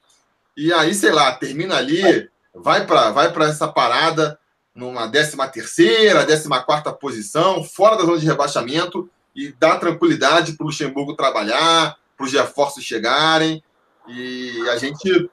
E 0.56 0.72
aí, 0.72 0.94
sei 0.94 1.12
lá, 1.12 1.32
termina 1.34 1.78
ali 1.78 2.30
vai 2.54 2.86
para 2.86 3.12
vai 3.12 3.34
essa 3.50 3.68
parada 3.68 4.40
numa 4.76 5.10
13 5.10 5.38
terceira, 5.52 6.20
14 6.26 6.48
quarta 6.66 6.92
posição, 6.92 7.64
fora 7.64 7.96
da 7.96 8.04
zona 8.04 8.20
de 8.20 8.26
rebaixamento 8.26 9.10
e 9.36 9.52
dá 9.52 9.78
tranquilidade 9.78 10.54
para 10.54 10.64
o 10.64 10.68
Luxemburgo 10.68 11.16
trabalhar, 11.16 11.98
para 12.16 12.26
os 12.26 12.32
reforços 12.32 12.84
chegarem 12.84 13.64
e 14.08 14.70
a 14.70 14.78
gente 14.78 15.30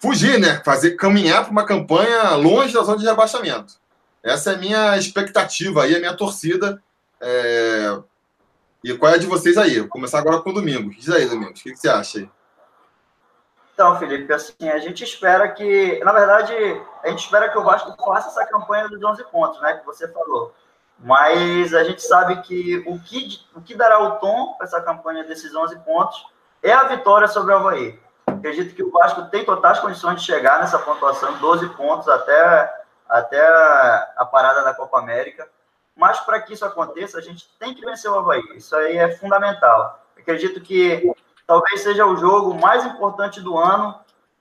fugir, 0.00 0.38
né? 0.38 0.60
Fazer 0.64 0.92
caminhar 0.92 1.42
para 1.42 1.52
uma 1.52 1.64
campanha 1.64 2.34
longe 2.34 2.72
da 2.72 2.82
zona 2.82 2.98
de 2.98 3.04
rebaixamento. 3.04 3.74
Essa 4.24 4.52
é 4.52 4.54
a 4.54 4.58
minha 4.58 4.96
expectativa 4.96 5.82
aí, 5.82 5.94
a 5.94 6.00
minha 6.00 6.16
torcida. 6.16 6.82
É... 7.20 7.98
E 8.82 8.96
qual 8.96 9.12
é 9.12 9.16
a 9.16 9.18
de 9.18 9.26
vocês 9.26 9.58
aí? 9.58 9.80
Vou 9.80 9.88
começar 9.88 10.18
agora 10.18 10.40
com 10.40 10.50
o 10.50 10.54
Domingo. 10.54 10.90
Diz 10.90 11.10
aí, 11.10 11.26
Domingos, 11.26 11.60
o 11.60 11.62
que, 11.62 11.72
que 11.72 11.76
você 11.76 11.88
acha 11.88 12.18
aí? 12.18 12.30
Então, 13.74 13.98
Felipe, 13.98 14.32
assim, 14.32 14.68
a 14.68 14.78
gente 14.78 15.02
espera 15.02 15.48
que, 15.48 16.00
na 16.04 16.12
verdade, 16.12 16.52
a 17.02 17.08
gente 17.08 17.24
espera 17.24 17.50
que 17.50 17.58
o 17.58 17.64
Vasco 17.64 17.94
faça 18.02 18.28
essa 18.28 18.46
campanha 18.46 18.88
dos 18.88 19.02
11 19.02 19.24
pontos, 19.24 19.60
né, 19.60 19.74
que 19.74 19.84
você 19.84 20.06
falou. 20.08 20.54
Mas 20.98 21.74
a 21.74 21.82
gente 21.82 22.00
sabe 22.00 22.40
que 22.42 22.82
o 22.86 22.98
que, 23.00 23.40
o 23.54 23.60
que 23.60 23.74
dará 23.74 24.00
o 24.00 24.12
tom 24.20 24.54
para 24.56 24.66
essa 24.66 24.80
campanha 24.80 25.24
desses 25.24 25.54
11 25.54 25.76
pontos 25.80 26.24
é 26.62 26.72
a 26.72 26.84
vitória 26.84 27.26
sobre 27.26 27.52
o 27.52 27.56
Havaí. 27.56 27.98
Acredito 28.26 28.74
que 28.74 28.82
o 28.82 28.92
Vasco 28.92 29.24
tem 29.24 29.44
totais 29.44 29.80
condições 29.80 30.20
de 30.20 30.26
chegar 30.26 30.60
nessa 30.60 30.78
pontuação, 30.78 31.36
12 31.38 31.68
pontos 31.70 32.08
até, 32.08 32.83
até 33.14 33.40
a 34.16 34.24
parada 34.24 34.64
da 34.64 34.74
Copa 34.74 34.98
América. 34.98 35.48
Mas 35.96 36.18
para 36.18 36.40
que 36.40 36.52
isso 36.52 36.64
aconteça, 36.64 37.16
a 37.16 37.20
gente 37.20 37.48
tem 37.60 37.72
que 37.72 37.84
vencer 37.84 38.10
o 38.10 38.18
Havaí. 38.18 38.42
Isso 38.56 38.74
aí 38.74 38.96
é 38.96 39.16
fundamental. 39.16 40.00
Acredito 40.18 40.60
que 40.60 41.14
talvez 41.46 41.80
seja 41.80 42.04
o 42.04 42.16
jogo 42.16 42.54
mais 42.54 42.84
importante 42.84 43.40
do 43.40 43.56
ano, 43.56 43.94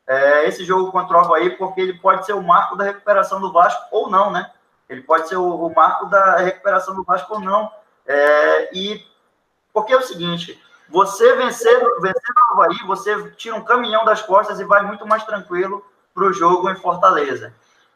é, 0.07 0.47
esse 0.47 0.65
jogo 0.65 0.91
contra 0.91 1.17
o 1.17 1.19
Havaí, 1.19 1.51
porque 1.51 1.81
ele 1.81 1.99
pode 1.99 2.25
ser 2.25 2.33
o 2.33 2.41
marco 2.41 2.75
da 2.75 2.83
recuperação 2.83 3.39
do 3.39 3.51
Vasco 3.51 3.83
ou 3.91 4.09
não, 4.09 4.31
né? 4.31 4.51
Ele 4.89 5.01
pode 5.01 5.27
ser 5.27 5.35
o, 5.35 5.67
o 5.67 5.73
marco 5.73 6.07
da 6.07 6.37
recuperação 6.37 6.95
do 6.95 7.03
Vasco 7.03 7.35
ou 7.35 7.39
não. 7.39 7.71
É, 8.07 8.75
e 8.75 9.05
porque 9.71 9.93
é 9.93 9.97
o 9.97 10.01
seguinte, 10.01 10.59
você 10.89 11.35
vencer, 11.35 11.79
vencer 12.01 12.35
o 12.35 12.53
Havaí, 12.53 12.77
você 12.87 13.29
tira 13.33 13.55
um 13.55 13.63
caminhão 13.63 14.03
das 14.03 14.23
costas 14.23 14.59
e 14.59 14.63
vai 14.63 14.81
muito 14.81 15.05
mais 15.05 15.23
tranquilo 15.23 15.85
para 16.11 16.23
o 16.23 16.33
jogo 16.33 16.71
em 16.71 16.75
Fortaleza. 16.75 17.53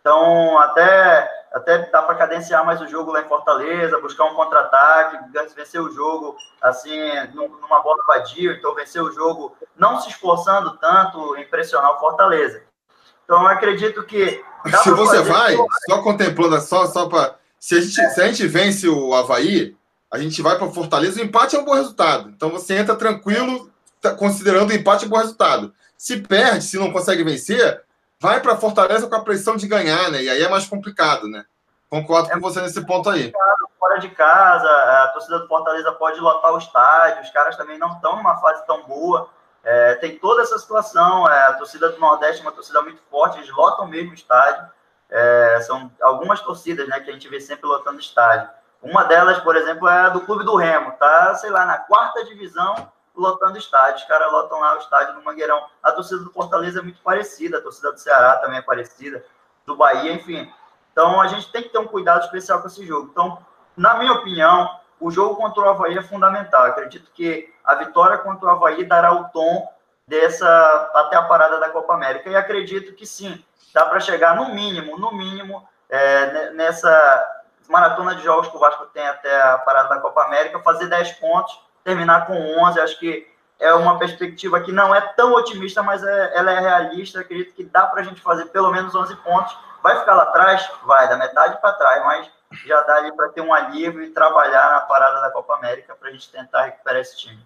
Então, 0.07 0.57
até 0.59 1.29
até 1.53 1.89
dá 1.89 2.01
para 2.01 2.15
cadenciar 2.15 2.65
mais 2.65 2.79
o 2.79 2.87
jogo 2.87 3.11
lá 3.11 3.21
em 3.21 3.27
Fortaleza, 3.27 3.99
buscar 3.99 4.23
um 4.23 4.35
contra-ataque, 4.35 5.17
vencer 5.53 5.81
o 5.81 5.91
jogo 5.91 6.37
assim, 6.61 6.97
numa 7.33 7.81
bola 7.81 7.97
vadia, 8.07 8.53
então 8.53 8.73
vencer 8.73 9.01
o 9.01 9.11
jogo 9.11 9.53
não 9.75 9.99
se 9.99 10.09
esforçando 10.09 10.77
tanto 10.77 11.35
em 11.35 11.45
pressionar 11.49 11.91
o 11.91 11.99
Fortaleza. 11.99 12.61
Então 13.25 13.41
eu 13.41 13.47
acredito 13.47 14.01
que. 14.03 14.41
Se 14.81 14.91
você 14.91 15.21
vai, 15.23 15.57
só 15.89 16.01
contemplando, 16.01 16.61
só, 16.61 16.85
só 16.85 17.09
para. 17.09 17.35
Se, 17.59 17.75
a 17.75 17.81
gente, 17.81 18.09
se 18.11 18.21
a 18.21 18.27
gente 18.27 18.47
vence 18.47 18.87
o 18.87 19.13
Havaí, 19.13 19.75
a 20.09 20.19
gente 20.19 20.41
vai 20.41 20.57
para 20.57 20.69
Fortaleza, 20.69 21.19
o 21.19 21.23
empate 21.23 21.57
é 21.57 21.59
um 21.59 21.65
bom 21.65 21.73
resultado. 21.73 22.29
Então 22.29 22.49
você 22.49 22.75
entra 22.75 22.95
tranquilo, 22.95 23.69
tá, 23.99 24.13
considerando 24.13 24.69
o 24.69 24.73
empate 24.73 25.05
um 25.05 25.09
bom 25.09 25.17
resultado. 25.17 25.73
Se 25.97 26.17
perde, 26.21 26.63
se 26.63 26.77
não 26.77 26.93
consegue 26.93 27.25
vencer, 27.25 27.83
vai 28.19 28.41
para 28.41 28.57
Fortaleza 28.57 29.07
com 29.07 29.15
a 29.15 29.23
pressão 29.23 29.55
de 29.55 29.67
ganhar, 29.67 30.11
né? 30.11 30.23
E 30.23 30.29
aí 30.29 30.43
é 30.43 30.49
mais 30.49 30.67
complicado, 30.67 31.27
né? 31.27 31.45
Concordo 31.89 32.29
é 32.29 32.33
com 32.33 32.41
você 32.41 32.61
nesse 32.61 32.85
ponto 32.85 33.09
aí. 33.09 33.31
Fora 33.79 33.99
de 33.99 34.09
casa, 34.09 34.67
a 34.67 35.07
torcida 35.09 35.39
do 35.39 35.47
Fortaleza 35.47 35.91
pode 35.93 36.19
lotar 36.19 36.53
o 36.53 36.57
estádio, 36.57 37.23
os 37.23 37.29
caras 37.29 37.55
também 37.55 37.77
não 37.77 37.93
estão 37.93 38.17
numa 38.17 38.37
fase 38.37 38.65
tão 38.65 38.83
boa. 38.83 39.29
É, 39.63 39.95
tem 39.95 40.17
toda 40.17 40.41
essa 40.41 40.57
situação. 40.57 41.29
É, 41.29 41.47
a 41.47 41.53
torcida 41.53 41.89
do 41.89 41.99
Nordeste 41.99 42.41
é 42.41 42.45
uma 42.45 42.51
torcida 42.51 42.81
muito 42.81 43.01
forte, 43.09 43.37
eles 43.37 43.49
lotam 43.51 43.87
mesmo 43.87 44.11
o 44.11 44.15
estádio. 44.15 44.67
É, 45.09 45.61
são 45.61 45.89
algumas 46.01 46.41
torcidas 46.41 46.87
né, 46.87 46.99
que 46.99 47.09
a 47.09 47.13
gente 47.13 47.29
vê 47.29 47.39
sempre 47.39 47.67
lotando 47.67 47.99
estádio. 47.99 48.49
Uma 48.81 49.03
delas, 49.03 49.39
por 49.39 49.55
exemplo, 49.55 49.87
é 49.87 50.01
a 50.01 50.09
do 50.09 50.21
Clube 50.21 50.43
do 50.43 50.55
Remo, 50.55 50.91
tá, 50.93 51.33
sei 51.35 51.49
lá, 51.49 51.65
na 51.65 51.77
quarta 51.77 52.23
divisão, 52.25 52.91
lotando 53.17 53.57
estádio. 53.57 54.01
Os 54.01 54.07
caras 54.07 54.31
lotam 54.31 54.59
lá 54.59 54.75
o 54.75 54.79
estádio 54.79 55.15
no 55.15 55.23
Mangueirão. 55.23 55.65
A 55.81 55.91
torcida 55.91 56.23
do 56.23 56.31
Fortaleza 56.31 56.79
é 56.79 56.81
muito 56.81 57.01
parecida, 57.01 57.57
a 57.57 57.61
torcida 57.61 57.91
do 57.91 57.99
Ceará 57.99 58.37
também 58.37 58.59
é 58.59 58.61
parecida, 58.61 59.25
do 59.65 59.75
Bahia, 59.75 60.13
enfim. 60.13 60.51
Então 60.91 61.19
a 61.19 61.27
gente 61.27 61.51
tem 61.51 61.63
que 61.63 61.69
ter 61.69 61.79
um 61.79 61.87
cuidado 61.87 62.23
especial 62.23 62.61
com 62.61 62.67
esse 62.67 62.85
jogo. 62.85 63.09
Então, 63.11 63.37
na 63.75 63.95
minha 63.95 64.13
opinião, 64.13 64.79
o 64.99 65.11
jogo 65.11 65.35
contra 65.35 65.61
o 65.61 65.69
Havaí 65.69 65.97
é 65.97 66.01
fundamental. 66.01 66.65
acredito 66.65 67.11
que 67.11 67.53
a 67.63 67.75
vitória 67.75 68.17
contra 68.19 68.47
o 68.47 68.51
Havaí 68.51 68.83
dará 68.85 69.11
o 69.13 69.25
tom 69.29 69.67
dessa 70.07 70.91
até 70.95 71.17
a 71.17 71.23
parada 71.23 71.59
da 71.59 71.69
Copa 71.69 71.93
América. 71.93 72.29
E 72.29 72.35
acredito 72.35 72.93
que 72.93 73.05
sim, 73.05 73.43
dá 73.73 73.85
para 73.85 73.99
chegar 73.99 74.35
no 74.35 74.53
mínimo, 74.55 74.97
no 74.97 75.11
mínimo, 75.11 75.67
é, 75.89 76.51
nessa 76.51 77.43
maratona 77.67 78.15
de 78.15 78.23
jogos 78.23 78.47
que 78.47 78.55
o 78.55 78.59
Vasco 78.59 78.85
tem 78.87 79.07
até 79.07 79.41
a 79.41 79.57
parada 79.57 79.89
da 79.89 79.99
Copa 79.99 80.23
América, 80.23 80.59
fazer 80.59 80.87
10 80.87 81.13
pontos, 81.13 81.59
terminar 81.87 82.27
com 82.27 82.33
11. 82.33 82.81
Acho 82.81 82.99
que 82.99 83.25
é 83.57 83.73
uma 83.73 83.97
perspectiva 83.97 84.59
que 84.59 84.73
não 84.73 84.93
é 84.93 84.99
tão 84.99 85.33
otimista, 85.33 85.81
mas 85.81 86.03
é, 86.03 86.37
ela 86.37 86.51
é 86.51 86.59
realista. 86.59 87.21
Acredito 87.21 87.53
que 87.53 87.63
dá 87.63 87.85
para 87.87 88.01
a 88.01 88.03
gente 88.03 88.19
fazer 88.21 88.47
pelo 88.47 88.71
menos 88.71 88.93
11 88.93 89.15
pontos. 89.17 89.57
Vai 89.81 89.97
ficar 89.99 90.15
lá 90.15 90.23
atrás? 90.23 90.69
Vai, 90.85 91.07
da 91.07 91.17
metade 91.17 91.59
para 91.61 91.73
trás, 91.73 92.03
mas 92.03 92.29
já 92.65 92.81
dá 92.81 92.95
ali 92.95 93.11
para 93.13 93.29
ter 93.29 93.41
um 93.41 93.53
alívio 93.53 94.03
e 94.03 94.09
trabalhar 94.09 94.69
na 94.71 94.81
parada 94.81 95.21
da 95.21 95.31
Copa 95.31 95.55
América 95.55 95.95
para 95.95 96.09
a 96.09 96.11
gente 96.11 96.29
tentar 96.29 96.65
recuperar 96.65 96.99
esse 96.99 97.17
time. 97.17 97.39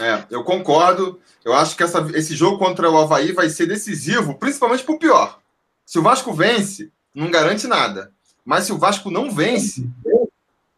É, 0.00 0.24
eu 0.30 0.42
concordo. 0.42 1.20
Eu 1.44 1.54
acho 1.54 1.76
que 1.76 1.84
essa, 1.84 2.00
esse 2.14 2.34
jogo 2.34 2.58
contra 2.58 2.90
o 2.90 2.98
Havaí 2.98 3.32
vai 3.32 3.48
ser 3.48 3.66
decisivo, 3.66 4.34
principalmente 4.34 4.82
para 4.82 4.94
o 4.94 4.98
pior. 4.98 5.38
Se 5.84 5.98
o 5.98 6.02
Vasco 6.02 6.32
vence, 6.32 6.92
não 7.14 7.30
garante 7.30 7.68
nada. 7.68 8.12
Mas 8.44 8.64
se 8.64 8.72
o 8.72 8.78
Vasco 8.78 9.10
não 9.10 9.30
vence, 9.30 9.88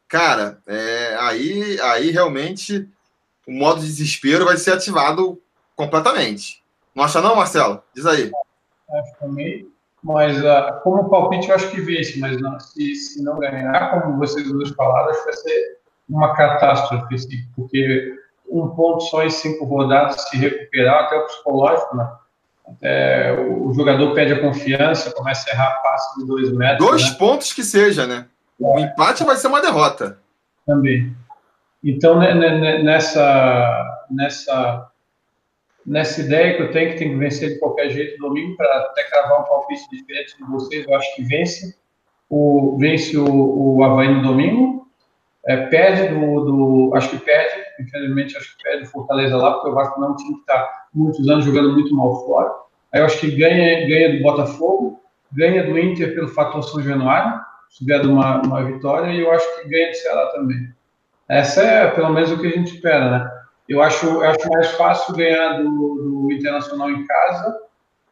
cara, 0.06 0.58
é, 0.66 1.16
aí, 1.20 1.80
aí 1.80 2.10
realmente 2.10 2.88
o 3.48 3.52
modo 3.52 3.80
de 3.80 3.86
desespero 3.86 4.44
vai 4.44 4.58
ser 4.58 4.74
ativado 4.74 5.40
completamente. 5.74 6.62
Não 6.94 7.02
acha 7.02 7.22
não, 7.22 7.34
Marcelo? 7.34 7.82
Diz 7.94 8.04
aí. 8.04 8.30
Acho 8.92 9.18
também. 9.18 9.66
Mas 10.02 10.38
uh, 10.38 10.80
como 10.82 11.08
palpite, 11.08 11.48
eu 11.48 11.54
acho 11.54 11.70
que 11.70 11.80
vence, 11.80 12.20
mas 12.20 12.38
não, 12.40 12.60
se, 12.60 12.94
se 12.94 13.22
não 13.22 13.38
ganhar, 13.38 14.02
como 14.02 14.18
vocês 14.18 14.46
duas 14.46 14.68
falaram, 14.70 15.10
acho 15.10 15.20
que 15.20 15.24
vai 15.24 15.34
ser 15.34 15.78
uma 16.08 16.34
catástrofe, 16.34 17.14
assim, 17.14 17.36
porque 17.56 18.14
um 18.50 18.68
ponto 18.68 19.02
só 19.04 19.24
em 19.24 19.30
cinco 19.30 19.64
rodadas 19.64 20.28
se 20.28 20.36
recuperar, 20.36 21.04
até 21.04 21.16
o 21.16 21.26
psicológico, 21.26 21.96
né? 21.96 22.10
Até 22.66 23.32
o 23.40 23.72
jogador 23.72 24.14
perde 24.14 24.34
a 24.34 24.40
confiança, 24.40 25.10
começa 25.12 25.50
a 25.50 25.54
errar 25.54 25.82
passe 25.82 26.20
de 26.20 26.26
dois 26.26 26.52
metros. 26.52 26.86
Dois 26.86 27.10
né? 27.10 27.16
pontos 27.18 27.52
que 27.52 27.64
seja, 27.64 28.06
né? 28.06 28.26
O 28.58 28.78
empate 28.78 29.24
vai 29.24 29.36
ser 29.36 29.46
uma 29.46 29.62
derrota. 29.62 30.18
Também. 30.66 31.16
Então, 31.82 32.18
né, 32.18 32.34
né, 32.34 32.58
né, 32.58 32.82
nessa, 32.82 34.06
nessa 34.10 34.90
nessa 35.88 36.20
ideia 36.20 36.54
que 36.54 36.62
eu 36.62 36.70
tenho, 36.70 36.90
que 36.92 36.98
tem 36.98 37.10
que 37.10 37.16
vencer 37.16 37.48
de 37.48 37.58
qualquer 37.58 37.88
jeito 37.88 38.18
domingo, 38.18 38.56
para 38.56 38.68
até 38.78 39.04
cravar 39.04 39.40
um 39.40 39.44
palpite 39.44 39.88
diferente 39.90 40.36
de 40.36 40.44
vocês, 40.44 40.86
eu 40.86 40.94
acho 40.94 41.16
que 41.16 41.22
vence 41.22 41.74
o, 42.28 42.76
vence 42.78 43.16
o, 43.16 43.76
o 43.76 43.82
Havaí 43.82 44.14
no 44.14 44.22
domingo, 44.22 44.86
é, 45.46 45.56
perde 45.68 46.14
do, 46.14 46.44
do, 46.44 46.92
acho 46.94 47.08
que 47.08 47.18
perde, 47.18 47.64
infelizmente 47.80 48.36
acho 48.36 48.54
que 48.54 48.62
perde 48.62 48.84
o 48.84 48.90
Fortaleza 48.90 49.36
lá, 49.36 49.54
porque 49.54 49.70
o 49.70 49.74
Vasco 49.74 49.98
não 49.98 50.14
tinha 50.14 50.34
que 50.34 50.40
estar 50.40 50.88
muitos 50.92 51.26
anos 51.26 51.44
jogando 51.44 51.72
muito 51.72 51.94
mal 51.94 52.22
fora. 52.26 52.52
Aí 52.92 53.00
eu 53.00 53.06
acho 53.06 53.18
que 53.18 53.30
ganha, 53.30 53.86
ganha 53.88 54.16
do 54.16 54.22
Botafogo, 54.22 55.00
ganha 55.32 55.64
do 55.64 55.78
Inter 55.78 56.14
pelo 56.14 56.28
fator 56.28 56.62
São 56.62 56.82
Januário, 56.82 57.40
se 57.70 57.84
vier 57.84 58.00
de 58.02 58.08
uma, 58.08 58.42
uma 58.42 58.62
vitória, 58.62 59.10
e 59.10 59.20
eu 59.20 59.32
acho 59.32 59.62
que 59.62 59.68
ganha 59.68 59.88
do 59.88 59.96
Ceará 59.96 60.26
também. 60.32 60.68
Essa 61.28 61.62
é 61.62 61.90
pelo 61.90 62.10
menos 62.10 62.30
o 62.32 62.40
que 62.40 62.46
a 62.46 62.50
gente 62.50 62.74
espera, 62.74 63.10
né? 63.10 63.30
Eu 63.68 63.82
acho, 63.82 64.06
eu 64.06 64.24
acho 64.24 64.48
mais 64.48 64.68
fácil 64.72 65.14
ganhar 65.14 65.58
do, 65.58 66.24
do 66.24 66.32
Internacional 66.32 66.90
em 66.90 67.06
casa 67.06 67.58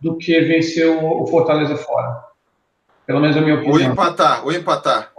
do 0.01 0.19
que 0.19 0.39
vencer 0.43 0.87
o, 0.87 1.23
o, 1.23 1.27
Fortaleza 1.27 1.77
fora. 1.77 2.23
Pelo 3.07 3.21
menos 3.21 3.37
a 3.37 3.41
minha 3.41 3.55
opinião. 3.55 3.75
Ou 3.75 3.81
empatar, 3.81 4.45
ou 4.45 4.53
empatar. 4.53 5.13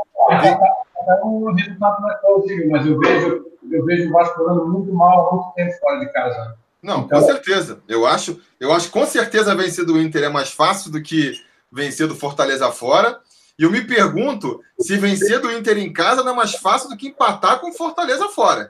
O 1.24 1.52
resultado 1.52 2.02
não 2.02 2.12
é 2.12 2.16
plausível, 2.16 2.70
mas 2.70 2.86
eu 2.86 3.00
vejo, 3.00 3.45
eu 3.72 3.86
vejo 3.86 4.10
o 4.10 4.12
Vasco 4.12 4.38
jogando 4.38 4.68
muito 4.68 4.93
mal 4.93 5.28
há 5.28 5.36
muito 5.36 5.54
tempo 5.54 5.74
fora 5.80 6.00
de 6.00 6.12
casa. 6.12 6.56
Não, 6.84 7.02
então, 7.02 7.20
com 7.20 7.26
certeza. 7.26 7.80
Eu 7.88 8.06
acho, 8.06 8.39
eu 8.60 8.72
acho 8.72 8.91
com 8.91 9.06
certeza 9.06 9.56
vencer 9.56 9.86
do 9.86 10.00
Inter 10.00 10.24
é 10.24 10.30
mais 10.30 10.52
fácil 10.52 10.91
do 10.91 11.02
que 11.02 11.34
vencer 11.72 12.08
do 12.08 12.16
Fortaleza 12.16 12.72
fora. 12.72 13.20
E 13.60 13.64
eu 13.64 13.72
me 13.72 13.82
pergunto 13.82 14.62
se 14.80 14.97
vencer 14.97 15.39
do 15.39 15.51
Inter 15.51 15.78
em 15.78 15.91
casa 15.91 16.24
não 16.24 16.34
é 16.34 16.36
mais 16.36 16.55
fácil 16.55 16.89
do 16.89 16.97
que 16.97 17.08
empatar 17.08 17.60
com 17.60 17.70
o 17.70 17.74
Fortaleza 17.74 18.30
fora. 18.30 18.70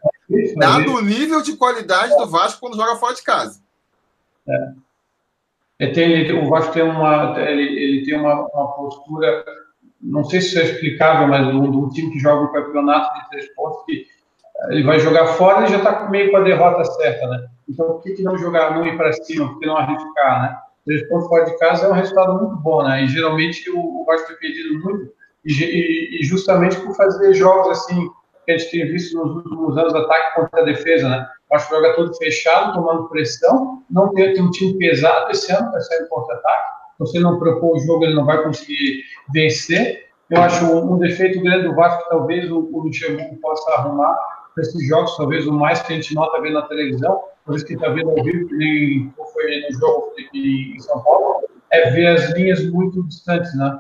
Dado 0.56 0.94
o 0.94 1.02
nível 1.02 1.42
de 1.42 1.58
qualidade 1.58 2.16
do 2.16 2.26
Vasco 2.26 2.62
quando 2.62 2.78
joga 2.78 2.96
fora 2.96 3.14
de 3.14 3.24
casa. 3.24 3.62
É. 4.48 4.72
Ele 5.80 6.34
o 6.34 6.50
Vasco 6.50 6.74
tem 6.74 6.84
uma, 6.84 7.36
ele, 7.40 7.62
ele 7.62 8.06
tem 8.06 8.18
uma, 8.18 8.48
uma, 8.48 8.74
postura, 8.74 9.46
não 10.02 10.24
sei 10.24 10.42
se 10.42 10.48
isso 10.48 10.60
é 10.60 10.64
explicável, 10.64 11.28
mas 11.28 11.46
um, 11.54 11.66
um 11.66 11.90
time 11.90 12.12
que 12.12 12.20
joga 12.20 12.46
um 12.46 12.52
campeonato 12.52 13.14
de 13.20 13.30
três 13.30 13.54
pontos, 13.54 13.84
que 13.86 14.08
ele 14.70 14.84
vai 14.84 15.00
jogar 15.00 15.28
fora 15.28 15.66
e 15.66 15.72
já 15.72 15.78
está 15.78 16.10
meio 16.10 16.32
com 16.32 16.38
a 16.38 16.42
derrota 16.42 16.84
certa, 16.84 17.28
né? 17.28 17.48
Então, 17.70 17.86
por 17.86 18.02
que, 18.02 18.14
que 18.14 18.24
não 18.24 18.38
jogar, 18.38 18.76
não 18.76 18.88
ir 18.88 18.98
para 18.98 19.14
cima, 19.14 19.50
por 19.50 19.60
que 19.60 19.68
não 19.68 19.78
arriscar, 19.78 20.42
né? 20.42 20.58
Três 20.88 21.06
pontos 21.10 21.28
fora 21.28 21.44
de 21.44 21.58
casa 21.60 21.86
é 21.86 21.90
um 21.90 21.94
resultado 21.94 22.34
muito 22.40 22.56
bom, 22.62 22.82
né? 22.82 23.04
E 23.04 23.08
geralmente 23.10 23.70
o, 23.70 23.78
o 23.78 24.06
Vasco 24.06 24.30
tem 24.30 24.38
perdido 24.38 24.80
muito, 24.80 25.12
e, 25.44 26.22
e, 26.22 26.26
justamente 26.26 26.80
por 26.80 26.96
fazer 26.96 27.34
jogos 27.34 27.72
assim, 27.72 28.10
que 28.46 28.54
a 28.54 28.58
gente 28.58 28.72
tem 28.72 28.88
visto 28.88 29.18
nos 29.18 29.36
últimos 29.36 29.78
anos, 29.78 29.94
ataque 29.94 30.36
contra 30.36 30.62
a 30.62 30.64
defesa, 30.64 31.10
né? 31.10 31.28
Acho 31.52 31.68
que 31.68 31.76
joga 31.76 31.94
todo 31.94 32.16
fechado, 32.16 32.74
tomando 32.74 33.10
pressão, 33.10 33.84
não 33.92 34.14
tem, 34.14 34.34
tem 34.34 34.42
um 34.42 34.50
time 34.50 34.78
pesado 34.78 35.30
esse 35.30 35.52
ano 35.52 35.70
para 35.72 35.82
sair 35.82 36.08
contra-ataque. 36.08 36.72
Então, 36.96 37.08
se 37.08 37.18
ele 37.18 37.26
não 37.26 37.38
propor 37.38 37.76
o 37.76 37.80
jogo, 37.80 38.06
ele 38.06 38.16
não 38.16 38.26
vai 38.26 38.42
conseguir 38.42 39.04
vencer. 39.34 40.08
Eu 40.30 40.42
acho 40.42 40.66
um, 40.66 40.94
um 40.94 40.98
defeito 40.98 41.42
grande 41.42 41.68
do 41.68 41.76
Vasco 41.76 42.02
que 42.04 42.10
talvez 42.10 42.50
o, 42.50 42.60
o 42.60 42.84
Luxemburgo 42.84 43.36
possa 43.42 43.72
arrumar 43.72 44.18
esses 44.58 44.88
jogos, 44.88 45.16
talvez 45.18 45.46
o 45.48 45.54
mais 45.54 45.82
que 45.82 45.94
a 45.94 45.96
gente 45.96 46.16
nota 46.16 46.42
vendo 46.42 46.56
na 46.56 46.64
televisão, 46.64 47.22
talvez 47.46 47.64
que 47.64 47.74
está 47.74 47.90
vendo 47.90 48.10
ao 48.10 48.24
vivo, 48.24 48.48
que 48.48 48.56
nem 48.56 49.14
foi 49.38 49.62
no 49.70 49.80
jogo 49.80 50.14
aqui 50.20 50.74
em 50.76 50.80
São 50.80 51.02
Paulo, 51.04 51.44
é 51.72 51.92
ver 51.92 52.08
as 52.08 52.32
linhas 52.32 52.66
muito 52.72 53.04
distantes, 53.04 53.56
né? 53.56 53.80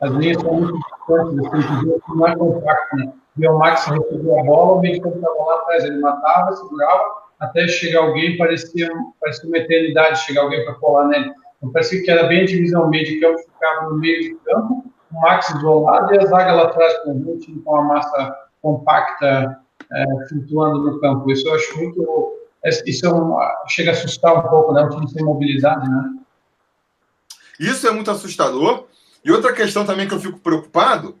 As 0.00 0.10
linhas 0.12 0.40
são 0.42 0.52
muito 0.52 0.78
distantes, 0.78 1.46
assim, 1.46 2.00
não 2.16 2.26
é 2.26 2.36
compacto, 2.36 2.96
né? 2.96 3.12
E 3.36 3.46
o 3.46 3.58
Max 3.58 3.86
recebeu 3.86 4.40
a 4.40 4.42
bola, 4.42 4.76
o 4.76 4.80
Benfica 4.80 5.08
estava 5.08 5.44
lá 5.44 5.54
atrás, 5.54 5.84
ele 5.84 5.98
matava, 5.98 6.56
segurava, 6.56 7.12
até 7.38 7.68
chegar 7.68 8.00
alguém, 8.00 8.36
parecia, 8.36 8.88
parecia 9.20 9.48
uma 9.48 9.58
eternidade 9.58 10.24
chegar 10.24 10.42
alguém 10.42 10.64
para 10.64 10.74
colar 10.74 11.06
nele. 11.06 11.30
Então, 11.56 11.72
parecia 11.72 12.02
que 12.02 12.10
era 12.10 12.26
bem 12.26 12.42
a 12.42 12.46
divisão 12.46 12.88
meio 12.88 13.04
de 13.04 13.20
campo, 13.20 13.38
ficava 13.38 13.88
no 13.88 13.98
meio 13.98 14.20
de 14.20 14.34
campo, 14.44 14.84
o 15.12 15.20
Max 15.20 15.48
isolado 15.50 16.12
e 16.14 16.18
a 16.18 16.26
zaga 16.26 16.52
lá 16.52 16.64
atrás 16.64 16.98
com 16.98 17.12
o 17.12 17.38
time 17.38 17.62
com 17.62 17.76
a 17.76 17.82
massa 17.82 18.36
compacta 18.60 19.60
é, 19.92 20.04
flutuando 20.28 20.82
no 20.82 21.00
campo. 21.00 21.30
Isso 21.30 21.48
eu 21.48 21.54
acho 21.54 21.78
muito. 21.78 22.37
É, 22.64 22.70
isso 22.90 23.06
é 23.06 23.12
um, 23.12 23.36
chega 23.68 23.90
a 23.90 23.94
assustar 23.94 24.36
um 24.36 24.48
pouco, 24.48 24.72
né? 24.72 24.82
Um 24.82 24.90
time 24.90 25.10
sem 25.10 25.24
mobilidade, 25.24 25.88
né? 25.88 26.18
Isso 27.58 27.86
é 27.86 27.90
muito 27.90 28.10
assustador. 28.10 28.86
E 29.24 29.32
outra 29.32 29.52
questão 29.52 29.84
também 29.84 30.06
que 30.06 30.14
eu 30.14 30.20
fico 30.20 30.38
preocupado 30.38 31.18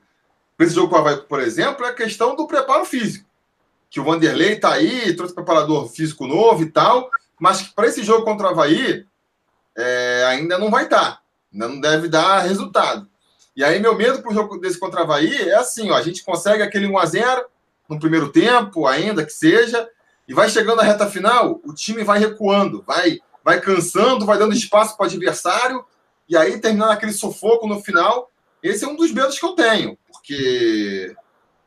para 0.56 0.66
esse 0.66 0.74
jogo 0.74 0.88
com 0.88 0.96
o 0.96 0.98
Havaí, 0.98 1.16
por 1.18 1.40
exemplo, 1.40 1.84
é 1.84 1.90
a 1.90 1.94
questão 1.94 2.34
do 2.34 2.46
preparo 2.46 2.84
físico. 2.84 3.28
Que 3.90 4.00
o 4.00 4.04
Vanderlei 4.04 4.54
está 4.54 4.72
aí, 4.72 5.14
trouxe 5.14 5.34
preparador 5.34 5.88
físico 5.88 6.26
novo 6.26 6.62
e 6.62 6.70
tal, 6.70 7.10
mas 7.38 7.62
para 7.62 7.86
esse 7.86 8.02
jogo 8.02 8.24
contra 8.24 8.48
o 8.48 8.50
Havaí, 8.50 9.06
é, 9.76 10.24
ainda 10.28 10.58
não 10.58 10.70
vai 10.70 10.84
estar. 10.84 11.22
Ainda 11.52 11.68
não 11.68 11.80
deve 11.80 12.08
dar 12.08 12.40
resultado. 12.40 13.08
E 13.56 13.64
aí, 13.64 13.80
meu 13.80 13.96
medo 13.96 14.20
para 14.22 14.30
o 14.30 14.34
jogo 14.34 14.58
desse 14.58 14.78
contra 14.78 15.00
o 15.00 15.02
Havaí 15.04 15.48
é 15.48 15.54
assim: 15.54 15.90
ó, 15.90 15.96
a 15.96 16.02
gente 16.02 16.24
consegue 16.24 16.62
aquele 16.62 16.86
1x0 16.86 17.44
no 17.88 17.98
primeiro 17.98 18.30
tempo, 18.30 18.86
ainda 18.86 19.24
que 19.24 19.32
seja, 19.32 19.88
e 20.28 20.34
vai 20.34 20.48
chegando 20.48 20.80
a 20.80 20.84
reta 20.84 21.08
final, 21.08 21.60
o 21.64 21.72
time 21.72 22.04
vai 22.04 22.18
recuando, 22.18 22.84
vai, 22.86 23.18
vai 23.42 23.60
cansando, 23.60 24.26
vai 24.26 24.38
dando 24.38 24.52
espaço 24.52 24.96
para 24.96 25.04
o 25.04 25.06
adversário, 25.06 25.84
e 26.28 26.36
aí 26.36 26.60
terminando 26.60 26.90
aquele 26.90 27.12
sufoco 27.12 27.66
no 27.66 27.80
final 27.80 28.30
esse 28.62 28.84
é 28.84 28.88
um 28.88 28.96
dos 28.96 29.12
medos 29.12 29.38
que 29.38 29.46
eu 29.46 29.52
tenho, 29.52 29.96
porque 30.10 31.14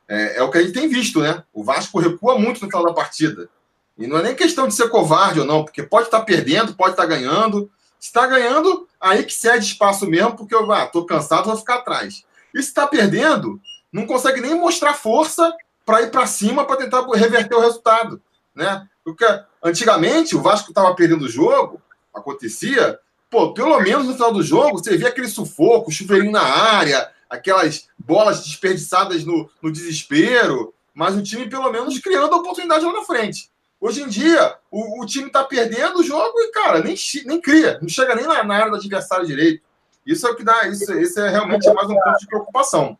é, 0.07 0.37
é, 0.37 0.43
o 0.43 0.51
que 0.51 0.57
a 0.57 0.61
gente 0.61 0.73
tem 0.73 0.89
visto, 0.89 1.21
né? 1.21 1.43
O 1.53 1.63
Vasco 1.63 1.99
recua 1.99 2.37
muito 2.37 2.61
no 2.61 2.67
final 2.67 2.85
da 2.85 2.93
partida. 2.93 3.49
E 3.97 4.07
não 4.07 4.17
é 4.17 4.23
nem 4.23 4.35
questão 4.35 4.67
de 4.67 4.75
ser 4.75 4.89
covarde 4.89 5.39
ou 5.39 5.45
não, 5.45 5.63
porque 5.63 5.83
pode 5.83 6.07
estar 6.07 6.19
tá 6.19 6.25
perdendo, 6.25 6.75
pode 6.75 6.91
estar 6.91 7.03
tá 7.03 7.09
ganhando. 7.09 7.71
Se 7.99 8.07
está 8.07 8.27
ganhando, 8.27 8.87
aí 8.99 9.23
que 9.23 9.33
cede 9.33 9.65
espaço 9.65 10.05
mesmo, 10.05 10.35
porque 10.35 10.55
eu 10.55 10.69
ah, 10.71 10.85
tô 10.85 11.05
cansado, 11.05 11.45
vou 11.45 11.55
ficar 11.55 11.75
atrás. 11.75 12.25
E 12.53 12.61
se 12.61 12.69
está 12.69 12.85
perdendo, 12.87 13.59
não 13.91 14.05
consegue 14.05 14.41
nem 14.41 14.55
mostrar 14.55 14.93
força 14.93 15.53
para 15.85 16.01
ir 16.01 16.11
para 16.11 16.27
cima 16.27 16.65
para 16.65 16.77
tentar 16.77 17.05
reverter 17.13 17.55
o 17.55 17.61
resultado, 17.61 18.21
né? 18.55 18.87
Porque 19.03 19.25
antigamente 19.63 20.35
o 20.35 20.41
Vasco 20.41 20.69
estava 20.69 20.93
perdendo 20.95 21.25
o 21.25 21.29
jogo, 21.29 21.81
acontecia, 22.13 22.99
pô, 23.29 23.53
pelo 23.53 23.79
menos 23.79 24.07
no 24.07 24.13
final 24.13 24.33
do 24.33 24.43
jogo 24.43 24.77
você 24.77 24.97
via 24.97 25.07
aquele 25.07 25.27
sufoco, 25.27 25.91
chuveirinho 25.91 26.31
na 26.31 26.43
área, 26.43 27.09
aquelas 27.29 27.87
bolas 27.97 28.43
desperdiçadas 28.43 29.23
no, 29.23 29.49
no 29.61 29.71
desespero, 29.71 30.73
mas 30.93 31.15
o 31.15 31.23
time 31.23 31.49
pelo 31.49 31.71
menos 31.71 31.97
criando 31.99 32.33
a 32.33 32.37
oportunidade 32.37 32.85
lá 32.85 32.93
na 32.93 33.03
frente. 33.03 33.49
Hoje 33.79 34.03
em 34.03 34.07
dia, 34.07 34.55
o, 34.69 35.01
o 35.01 35.05
time 35.07 35.27
está 35.27 35.43
perdendo 35.43 35.99
o 35.99 36.03
jogo 36.03 36.39
e, 36.39 36.51
cara, 36.51 36.83
nem, 36.83 36.95
nem 37.25 37.41
cria, 37.41 37.79
não 37.81 37.89
chega 37.89 38.13
nem 38.13 38.27
na, 38.27 38.43
na 38.43 38.55
área 38.55 38.69
do 38.69 38.77
adversário 38.77 39.25
direito. 39.25 39.63
Isso 40.05 40.27
é 40.27 40.31
o 40.31 40.35
que 40.35 40.43
dá, 40.43 40.67
isso, 40.67 40.93
isso 40.99 41.19
é 41.19 41.29
realmente 41.29 41.71
mais 41.73 41.89
um 41.89 41.95
ponto 41.95 42.19
de 42.19 42.27
preocupação. 42.27 42.97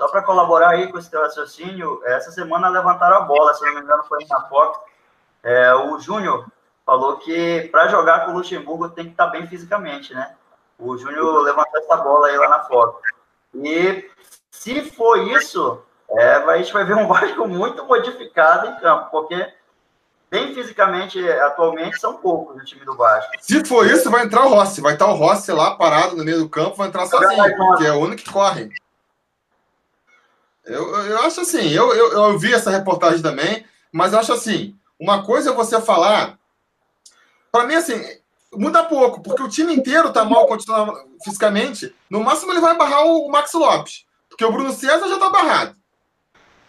Só 0.00 0.08
para 0.08 0.22
colaborar 0.22 0.70
aí 0.70 0.90
com 0.90 0.96
esse 0.96 1.10
teu 1.10 1.20
raciocínio, 1.20 2.00
essa 2.06 2.30
semana 2.30 2.70
levantaram 2.70 3.18
a 3.18 3.20
bola, 3.20 3.52
se 3.52 3.62
não 3.66 3.74
me 3.74 3.82
engano, 3.82 4.02
foi 4.04 4.24
na 4.30 4.48
Fox. 4.48 4.80
É, 5.42 5.74
o 5.74 5.98
Júnior 5.98 6.46
falou 6.86 7.18
que 7.18 7.68
para 7.70 7.86
jogar 7.88 8.24
com 8.24 8.32
o 8.32 8.34
Luxemburgo 8.38 8.88
tem 8.88 9.04
que 9.04 9.10
estar 9.10 9.26
tá 9.26 9.30
bem 9.30 9.46
fisicamente, 9.46 10.14
né? 10.14 10.34
O 10.78 10.96
Júnior 10.96 11.42
levantou 11.42 11.78
essa 11.82 11.96
bola 11.98 12.28
aí 12.28 12.38
lá 12.38 12.48
na 12.48 12.60
Fox. 12.60 12.98
E 13.54 14.10
se 14.50 14.90
for 14.90 15.18
isso, 15.18 15.82
é, 16.12 16.36
a 16.36 16.56
gente 16.56 16.72
vai 16.72 16.84
ver 16.86 16.96
um 16.96 17.04
Vasco 17.06 17.46
muito 17.46 17.84
modificado 17.84 18.68
em 18.68 18.80
campo, 18.80 19.10
porque 19.10 19.52
bem 20.30 20.54
fisicamente, 20.54 21.20
atualmente, 21.30 22.00
são 22.00 22.14
poucos 22.14 22.56
no 22.56 22.64
time 22.64 22.86
do 22.86 22.96
Vasco. 22.96 23.32
Se 23.38 23.62
for 23.66 23.86
isso, 23.86 24.10
vai 24.10 24.24
entrar 24.24 24.46
o 24.46 24.48
Rossi. 24.48 24.80
Vai 24.80 24.94
estar 24.94 25.08
o 25.08 25.14
Rossi 25.14 25.52
lá 25.52 25.76
parado 25.76 26.16
no 26.16 26.24
meio 26.24 26.38
do 26.38 26.48
campo, 26.48 26.76
vai 26.76 26.88
entrar 26.88 27.04
sozinho, 27.04 27.54
porque 27.54 27.84
é 27.84 27.92
o 27.92 28.00
único 28.00 28.22
que 28.22 28.32
corre. 28.32 28.70
Eu, 30.70 30.96
eu 31.04 31.18
acho 31.22 31.40
assim, 31.40 31.68
eu, 31.70 31.92
eu, 31.92 32.12
eu 32.12 32.38
vi 32.38 32.54
essa 32.54 32.70
reportagem 32.70 33.20
também, 33.20 33.64
mas 33.90 34.14
acho 34.14 34.32
assim, 34.32 34.76
uma 34.98 35.24
coisa 35.24 35.50
é 35.50 35.54
você 35.54 35.80
falar. 35.80 36.38
Para 37.50 37.66
mim, 37.66 37.74
assim, 37.74 38.00
muda 38.52 38.84
pouco, 38.84 39.20
porque 39.20 39.42
o 39.42 39.48
time 39.48 39.74
inteiro 39.74 40.12
tá 40.12 40.24
mal 40.24 40.48
fisicamente. 41.24 41.92
No 42.08 42.22
máximo, 42.22 42.52
ele 42.52 42.60
vai 42.60 42.76
barrar 42.76 43.04
o 43.04 43.28
Max 43.28 43.52
Lopes, 43.52 44.04
porque 44.28 44.44
o 44.44 44.52
Bruno 44.52 44.72
César 44.72 45.08
já 45.08 45.18
tá 45.18 45.28
barrado. 45.28 45.76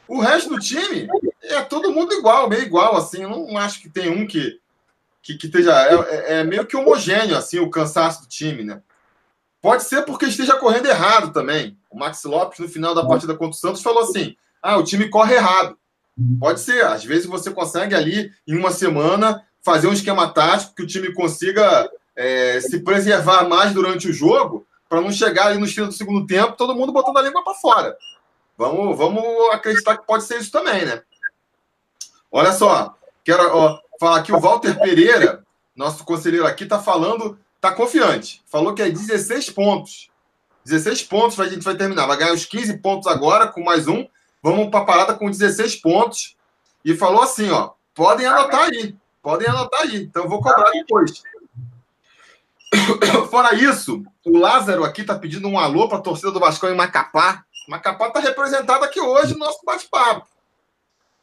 O 0.08 0.20
resto 0.20 0.50
do 0.50 0.60
time 0.60 1.08
é 1.44 1.62
todo 1.62 1.92
mundo 1.92 2.14
igual, 2.14 2.50
meio 2.50 2.64
igual, 2.64 2.98
assim. 2.98 3.22
Eu 3.22 3.30
não 3.30 3.58
acho 3.58 3.82
que 3.82 3.90
tem 3.90 4.10
um 4.10 4.26
que, 4.26 4.60
que, 5.22 5.38
que 5.38 5.46
esteja. 5.46 5.74
É, 5.74 5.94
é, 5.94 6.40
é, 6.40 6.44
meio 6.44 6.66
que 6.66 6.76
homogêneo, 6.76 7.38
assim, 7.38 7.60
o 7.60 7.70
cansaço 7.70 8.24
do 8.24 8.28
time, 8.28 8.64
né? 8.64 8.82
Pode 9.62 9.84
ser 9.84 10.04
porque 10.04 10.26
esteja 10.26 10.56
correndo 10.56 10.88
errado 10.88 11.32
também. 11.32 11.78
O 11.90 11.98
Max 11.98 12.24
Lopes, 12.24 12.60
no 12.60 12.68
final 12.68 12.96
da 12.96 13.06
partida 13.06 13.36
contra 13.36 13.56
o 13.56 13.60
Santos, 13.60 13.82
falou 13.82 14.04
assim: 14.04 14.36
ah, 14.62 14.78
o 14.78 14.84
time 14.84 15.10
corre 15.10 15.36
errado. 15.36 15.78
Pode 16.40 16.60
ser. 16.60 16.84
Às 16.86 17.04
vezes 17.04 17.26
você 17.26 17.52
consegue 17.52 17.94
ali, 17.94 18.32
em 18.48 18.58
uma 18.58 18.72
semana, 18.72 19.46
fazer 19.62 19.88
um 19.88 19.94
esquema 19.94 20.28
tático 20.30 20.76
que 20.76 20.84
o 20.84 20.88
time 20.88 21.14
consiga 21.14 21.90
é, 22.16 22.60
se 22.60 22.80
preservar 22.80 23.48
mais 23.48 23.74
durante 23.74 24.10
o 24.10 24.14
jogo, 24.14 24.66
para 24.90 25.02
não 25.02 25.12
chegar 25.12 25.48
ali 25.48 25.58
no 25.58 25.66
estilo 25.66 25.88
do 25.88 25.94
segundo 25.94 26.26
tempo, 26.26 26.58
todo 26.58 26.76
mundo 26.76 26.92
botando 26.92 27.18
a 27.18 27.22
língua 27.22 27.44
para 27.44 27.54
fora. 27.54 27.98
Vamos, 28.58 28.98
vamos 28.98 29.24
acreditar 29.52 29.98
que 29.98 30.06
pode 30.06 30.24
ser 30.24 30.40
isso 30.40 30.52
também, 30.52 30.86
né? 30.86 31.02
Olha 32.32 32.52
só, 32.52 32.96
quero 33.24 33.44
ó, 33.56 33.80
falar 34.00 34.22
que 34.24 34.34
o 34.34 34.40
Walter 34.40 34.78
Pereira, 34.78 35.46
nosso 35.76 36.04
conselheiro 36.04 36.46
aqui, 36.46 36.64
está 36.64 36.80
falando, 36.80 37.40
está 37.62 37.72
confiante. 37.72 38.42
Falou 38.48 38.74
que 38.74 38.82
é 38.82 38.90
16 38.90 39.52
pontos. 39.52 40.10
16 40.66 41.04
pontos 41.04 41.40
a 41.40 41.48
gente 41.48 41.64
vai 41.64 41.76
terminar. 41.76 42.08
Vai 42.08 42.18
ganhar 42.18 42.34
os 42.34 42.46
15 42.46 42.80
pontos 42.80 43.08
agora, 43.08 43.48
com 43.48 43.64
mais 43.64 43.88
um. 43.88 44.08
Vamos 44.42 44.72
para 44.72 44.80
a 44.80 44.86
parada 44.86 45.14
com 45.14 45.30
16 45.30 45.76
pontos. 45.76 46.36
E 46.84 46.96
falou 46.96 47.22
assim, 47.22 47.52
ó, 47.52 47.74
podem 47.94 48.26
anotar 48.26 48.62
aí. 48.62 48.96
Podem 49.22 49.48
anotar 49.48 49.82
aí. 49.82 49.98
Então 49.98 50.24
eu 50.24 50.30
vou 50.30 50.42
cobrar 50.42 50.72
depois. 50.72 51.22
Fora 53.30 53.54
isso, 53.54 54.04
o 54.26 54.38
Lázaro 54.38 54.84
aqui 54.84 55.02
está 55.02 55.14
pedindo 55.14 55.48
um 55.48 55.60
alô 55.60 55.88
para 55.88 56.00
a 56.00 56.02
torcida 56.02 56.32
do 56.32 56.40
Vasco 56.40 56.66
em 56.66 56.76
Macapá. 56.76 57.46
Macapá 57.68 58.08
está 58.08 58.20
representado 58.20 58.84
aqui 58.84 59.00
hoje 59.00 59.34
no 59.34 59.40
nosso 59.40 59.60
bate-papo. 59.64 60.28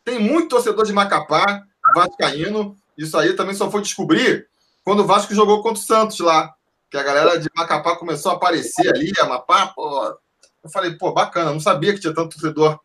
Tem 0.04 0.20
muito 0.20 0.50
torcedor 0.50 0.86
de 0.86 0.92
Macapá, 0.92 1.64
vascaíno. 1.94 2.76
Isso 2.96 3.18
aí 3.18 3.34
também 3.34 3.54
só 3.54 3.68
foi 3.70 3.82
descobrir 3.82 4.47
quando 4.88 5.00
o 5.00 5.06
Vasco 5.06 5.34
jogou 5.34 5.62
contra 5.62 5.78
o 5.78 5.84
Santos 5.84 6.18
lá. 6.20 6.54
Que 6.90 6.96
a 6.96 7.02
galera 7.02 7.38
de 7.38 7.50
Macapá 7.54 7.94
começou 7.96 8.32
a 8.32 8.36
aparecer 8.36 8.88
ali, 8.88 9.12
Amapá, 9.20 9.66
pô. 9.66 10.18
Eu 10.64 10.70
falei, 10.70 10.96
pô, 10.96 11.12
bacana, 11.12 11.52
não 11.52 11.60
sabia 11.60 11.92
que 11.92 12.00
tinha 12.00 12.14
tanto 12.14 12.30
torcedor 12.30 12.80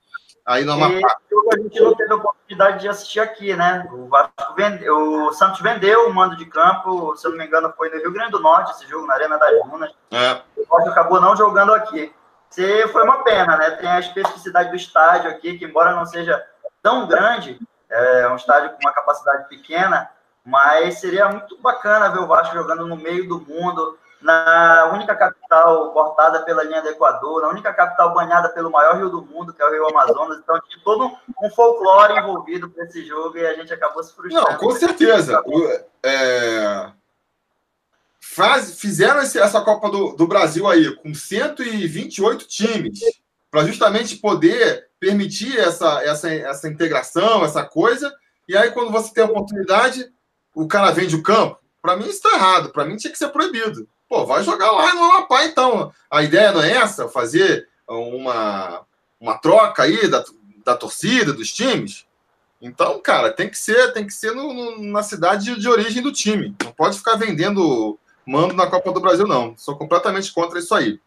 aí 0.46 0.66
no 0.66 0.74
Amapá. 0.74 0.98
E 1.32 1.54
a 1.54 1.58
gente 1.62 1.80
não 1.80 1.96
teve 1.96 2.12
a 2.12 2.18
oportunidade 2.18 2.82
de 2.82 2.90
assistir 2.90 3.22
aqui, 3.22 3.56
né? 3.56 3.88
O, 3.90 4.10
Vasco 4.10 4.54
vendeu, 4.54 5.28
o 5.28 5.32
Santos 5.32 5.62
vendeu 5.62 6.10
o 6.10 6.14
mando 6.14 6.36
de 6.36 6.46
campo, 6.46 7.16
se 7.16 7.26
eu 7.26 7.32
não 7.32 7.38
me 7.38 7.46
engano, 7.46 7.74
foi 7.78 7.90
no 7.90 7.96
Rio 7.96 8.12
Grande 8.12 8.32
do 8.32 8.42
Norte 8.42 8.72
esse 8.72 8.86
jogo, 8.86 9.08
na 9.08 9.14
Arena 9.14 9.38
das 9.38 9.64
Dunas. 9.64 9.92
É. 10.12 10.42
O 10.58 10.66
Vasco 10.70 10.90
acabou 10.90 11.22
não 11.22 11.38
jogando 11.38 11.74
aqui. 11.74 12.14
Se 12.50 12.86
foi 12.90 13.04
uma 13.04 13.24
pena, 13.24 13.56
né? 13.56 13.72
Tem 13.78 13.90
a 13.90 14.02
especificidade 14.02 14.72
do 14.72 14.76
estádio 14.76 15.30
aqui, 15.32 15.58
que 15.58 15.64
embora 15.64 15.96
não 15.96 16.06
seja 16.06 16.46
tão 16.82 17.08
grande, 17.08 17.58
é 17.90 18.28
um 18.28 18.36
estádio 18.36 18.72
com 18.72 18.80
uma 18.82 18.92
capacidade 18.92 19.48
pequena, 19.48 20.12
mas 20.46 21.00
seria 21.00 21.30
muito 21.30 21.58
bacana 21.60 22.10
ver 22.10 22.20
o 22.20 22.28
Vasco 22.28 22.54
jogando 22.54 22.86
no 22.86 22.98
meio 22.98 23.28
do 23.28 23.40
mundo, 23.40 23.98
na 24.22 24.90
única 24.94 25.16
capital 25.16 25.92
cortada 25.92 26.44
pela 26.44 26.64
linha 26.64 26.82
do 26.82 26.90
Equador, 26.90 27.42
na 27.42 27.50
única 27.50 27.74
capital 27.74 28.14
banhada 28.14 28.50
pelo 28.50 28.72
maior 28.72 28.96
rio 28.96 29.10
do 29.10 29.22
mundo, 29.22 29.54
que 29.54 29.62
é 29.62 29.66
o 29.66 29.72
Rio 29.72 29.88
Amazonas. 29.90 30.40
Então, 30.40 30.60
tinha 30.68 30.84
todo 30.84 31.12
um 31.42 31.50
folclore 31.50 32.18
envolvido 32.18 32.70
para 32.70 32.86
esse 32.86 33.06
jogo 33.06 33.38
e 33.38 33.46
a 33.46 33.54
gente 33.54 33.74
acabou 33.74 34.02
se 34.02 34.14
frustrando. 34.14 34.50
Não, 34.50 34.58
com 34.58 34.72
certeza. 34.72 35.44
É... 36.02 36.92
Faz, 38.22 38.80
fizeram 38.80 39.22
esse, 39.22 39.38
essa 39.38 39.62
Copa 39.62 39.90
do, 39.90 40.16
do 40.16 40.26
Brasil 40.26 40.68
aí 40.68 40.96
com 40.96 41.14
128 41.14 42.48
times 42.48 43.00
para 43.52 43.66
justamente 43.66 44.16
poder 44.16 44.88
permitir 45.00 45.60
essa, 45.60 46.02
essa, 46.02 46.34
essa 46.34 46.68
integração, 46.68 47.44
essa 47.44 47.64
coisa. 47.64 48.12
E 48.48 48.58
aí, 48.58 48.72
quando 48.72 48.92
você 48.92 49.14
tem 49.14 49.24
a 49.24 49.28
oportunidade, 49.28 50.12
o 50.54 50.68
cara 50.68 50.92
vende 50.92 51.16
o 51.16 51.24
campo. 51.24 51.58
Para 51.82 51.98
mim, 51.98 52.04
isso 52.04 52.26
está 52.26 52.34
errado. 52.34 52.70
Para 52.70 52.86
mim, 52.86 52.96
tinha 52.96 53.12
que 53.12 53.18
ser 53.18 53.30
proibido. 53.30 53.88
Pô, 54.08 54.26
vai 54.26 54.44
jogar 54.44 54.72
lá 54.72 54.94
no 54.94 55.04
Amapá, 55.04 55.46
então. 55.46 55.92
A 56.10 56.24
ideia 56.24 56.52
não 56.52 56.62
é 56.62 56.72
essa? 56.72 57.10
Fazer 57.10 57.68
uma, 57.88 58.82
uma 59.20 59.38
troca 59.38 59.84
aí 59.84 60.08
da, 60.08 60.24
da 60.64 60.76
torcida, 60.76 61.34
dos 61.34 61.52
times? 61.52 62.06
Então, 62.62 62.98
cara, 63.02 63.32
tem 63.32 63.50
que 63.50 63.58
ser, 63.58 63.92
tem 63.92 64.08
que 64.08 64.14
ser 64.14 64.32
no, 64.34 64.54
no, 64.54 64.84
na 64.84 65.04
cidade 65.04 65.60
de, 65.60 65.68
origem 65.68 66.02
do 66.02 66.14
time. 66.14 66.56
Não 66.64 66.72
pode 66.72 66.98
ficar 66.98 67.16
vendendo 67.16 68.00
mando 68.26 68.54
na 68.54 68.68
Copa 68.68 68.94
do 68.94 69.02
Brasil, 69.02 69.28
não. 69.28 69.54
Sou 69.58 69.76
completamente 69.76 70.32
contra 70.32 70.60
isso 70.60 70.74
aí. 70.74 70.98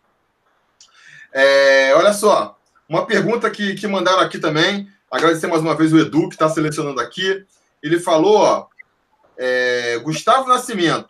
É, 1.32 1.94
olha 1.94 2.12
só, 2.12 2.58
uma 2.86 3.06
pergunta 3.06 3.50
que, 3.50 3.74
que 3.74 3.86
mandaram 3.86 4.20
aqui 4.20 4.38
também. 4.38 4.86
Agradecer 5.10 5.46
mais 5.46 5.62
uma 5.62 5.74
vez 5.74 5.92
o 5.94 5.98
Edu, 5.98 6.28
que 6.28 6.34
está 6.34 6.48
selecionando 6.48 7.00
aqui. 7.00 7.46
Ele 7.82 7.98
falou, 7.98 8.36
ó, 8.36 8.66
é, 9.38 9.98
Gustavo 9.98 10.48
Nascimento, 10.48 11.08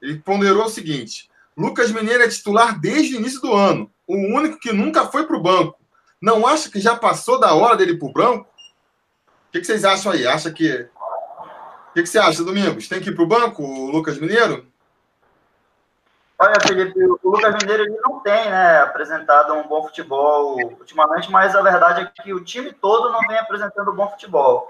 ele 0.00 0.18
ponderou 0.18 0.64
o 0.64 0.70
seguinte: 0.70 1.30
Lucas 1.56 1.90
Mineiro 1.90 2.22
é 2.22 2.28
titular 2.28 2.78
desde 2.78 3.16
o 3.16 3.20
início 3.20 3.40
do 3.40 3.54
ano, 3.54 3.90
o 4.06 4.14
único 4.14 4.58
que 4.58 4.72
nunca 4.72 5.06
foi 5.06 5.26
para 5.26 5.36
o 5.36 5.42
banco. 5.42 5.78
Não 6.20 6.46
acha 6.46 6.70
que 6.70 6.80
já 6.80 6.96
passou 6.96 7.38
da 7.38 7.54
hora 7.54 7.76
dele 7.76 7.96
para 7.96 8.08
o 8.08 8.12
branco? 8.12 8.48
O 9.48 9.52
que, 9.52 9.60
que, 9.60 9.66
vocês 9.66 9.84
acham 9.84 10.12
aí? 10.12 10.26
Acha 10.26 10.50
que. 10.50 10.88
O 11.90 11.94
que, 11.94 12.02
que 12.02 12.08
você 12.08 12.18
acha, 12.18 12.44
Domingos? 12.44 12.88
Tem 12.88 13.00
que 13.00 13.10
ir 13.10 13.14
para 13.14 13.24
o 13.24 13.28
banco, 13.28 13.62
o 13.62 13.90
Lucas 13.90 14.18
Mineiro? 14.18 14.66
Olha, 16.38 16.60
Felipe, 16.60 16.98
o 17.02 17.30
Lucas 17.30 17.54
Mineiro 17.62 17.84
ele 17.84 17.98
não 18.04 18.20
tem 18.20 18.50
né, 18.50 18.80
apresentado 18.80 19.54
um 19.54 19.66
bom 19.66 19.82
futebol 19.84 20.58
ultimamente, 20.78 21.30
mas 21.30 21.56
a 21.56 21.62
verdade 21.62 22.02
é 22.02 22.22
que 22.22 22.34
o 22.34 22.44
time 22.44 22.72
todo 22.72 23.10
não 23.10 23.20
vem 23.20 23.38
apresentando 23.38 23.94
bom 23.94 24.10
futebol. 24.10 24.68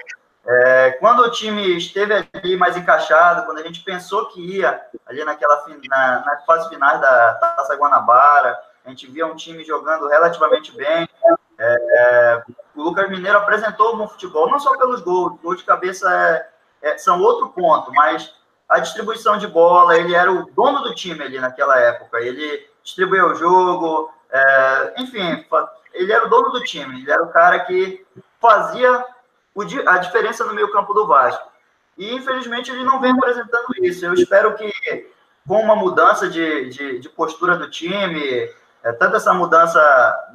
É, 0.49 0.93
quando 1.01 1.21
o 1.21 1.31
time 1.31 1.77
esteve 1.77 2.15
ali 2.33 2.57
mais 2.57 2.77
encaixado, 2.77 3.45
quando 3.45 3.59
a 3.59 3.63
gente 3.63 3.83
pensou 3.83 4.27
que 4.27 4.59
ia 4.59 4.81
ali 5.05 5.25
naquela 5.25 5.65
na, 5.89 6.25
na 6.25 6.37
fase 6.47 6.69
final 6.69 6.99
da 6.99 7.35
Taça 7.35 7.75
Guanabara, 7.75 8.57
a 8.85 8.91
gente 8.91 9.11
via 9.11 9.27
um 9.27 9.35
time 9.35 9.65
jogando 9.65 10.07
relativamente 10.07 10.71
bem. 10.77 11.09
É, 11.59 11.77
é, 11.99 12.43
o 12.77 12.83
Lucas 12.83 13.09
Mineiro 13.11 13.39
apresentou 13.39 13.95
um 13.95 13.99
bom 13.99 14.09
futebol, 14.09 14.49
não 14.49 14.61
só 14.61 14.77
pelos 14.79 15.01
gols, 15.01 15.41
gols 15.43 15.59
de 15.59 15.65
cabeça 15.65 16.09
é, 16.81 16.91
é, 16.91 16.99
são 16.99 17.21
outro 17.21 17.49
ponto, 17.49 17.93
mas 17.93 18.33
a 18.69 18.79
distribuição 18.79 19.39
de 19.39 19.49
bola, 19.49 19.97
ele 19.97 20.15
era 20.15 20.31
o 20.31 20.47
dono 20.53 20.83
do 20.83 20.95
time 20.95 21.23
ali 21.23 21.41
naquela 21.41 21.79
época, 21.81 22.21
ele 22.21 22.69
distribuiu 22.85 23.29
o 23.29 23.35
jogo, 23.35 24.13
é, 24.31 24.95
enfim, 24.99 25.45
ele 25.93 26.13
era 26.13 26.27
o 26.27 26.29
dono 26.29 26.51
do 26.51 26.63
time, 26.63 27.01
ele 27.01 27.11
era 27.11 27.23
o 27.23 27.33
cara 27.33 27.61
que 27.61 28.07
fazia 28.41 29.05
a 29.87 29.99
diferença 29.99 30.45
no 30.45 30.55
meio 30.55 30.71
campo 30.73 30.93
do 30.93 31.07
Vasco. 31.07 31.51
E, 31.97 32.15
infelizmente, 32.15 32.71
ele 32.71 32.85
não 32.85 33.01
vem 33.01 33.13
apresentando 33.13 33.67
isso. 33.83 34.05
Eu 34.05 34.15
espero 34.15 34.55
que, 34.55 34.71
com 35.49 35.61
uma 35.61 35.75
mudança 35.75 36.29
de, 36.29 36.69
de, 36.69 36.99
de 36.99 37.09
postura 37.09 37.57
do 37.57 37.71
time, 37.71 38.51
é, 38.83 38.93
tanto 38.93 39.17
essa 39.17 39.33
mudança 39.33 39.81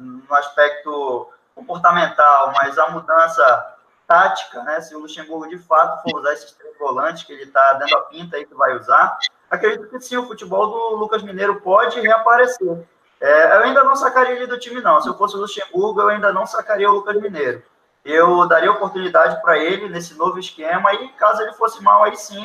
no 0.00 0.34
aspecto 0.34 1.28
comportamental, 1.54 2.52
mas 2.54 2.78
a 2.78 2.88
mudança 2.90 3.76
tática, 4.06 4.62
né? 4.62 4.80
Se 4.80 4.94
o 4.94 5.00
Luxemburgo 5.00 5.48
de 5.48 5.58
fato 5.58 6.02
for 6.02 6.18
usar 6.18 6.32
esses 6.32 6.52
três 6.52 6.76
volantes 6.78 7.22
que 7.22 7.32
ele 7.32 7.44
está 7.44 7.74
dando 7.74 7.96
a 7.96 8.02
pinta 8.02 8.36
aí 8.36 8.44
que 8.44 8.54
vai 8.54 8.76
usar, 8.76 9.18
acredito 9.50 9.88
que 9.88 10.00
sim, 10.00 10.16
o 10.16 10.26
futebol 10.26 10.66
do 10.66 10.96
Lucas 10.96 11.22
Mineiro 11.22 11.60
pode 11.60 12.00
reaparecer. 12.00 12.86
É, 13.20 13.56
eu 13.56 13.62
ainda 13.62 13.84
não 13.84 13.94
sacaria 13.94 14.34
ele 14.34 14.46
do 14.46 14.58
time, 14.58 14.80
não. 14.80 15.00
Se 15.00 15.08
eu 15.08 15.16
fosse 15.16 15.36
o 15.36 15.40
Luxemburgo, 15.40 16.00
eu 16.00 16.08
ainda 16.08 16.32
não 16.32 16.44
sacaria 16.44 16.90
o 16.90 16.94
Lucas 16.94 17.20
Mineiro. 17.20 17.62
Eu 18.04 18.46
daria 18.48 18.70
oportunidade 18.70 19.40
para 19.42 19.58
ele 19.58 19.88
nesse 19.88 20.14
novo 20.14 20.38
esquema 20.38 20.92
e, 20.94 21.08
caso 21.10 21.42
ele 21.42 21.52
fosse 21.52 21.82
mal, 21.82 22.02
aí 22.02 22.16
sim, 22.16 22.44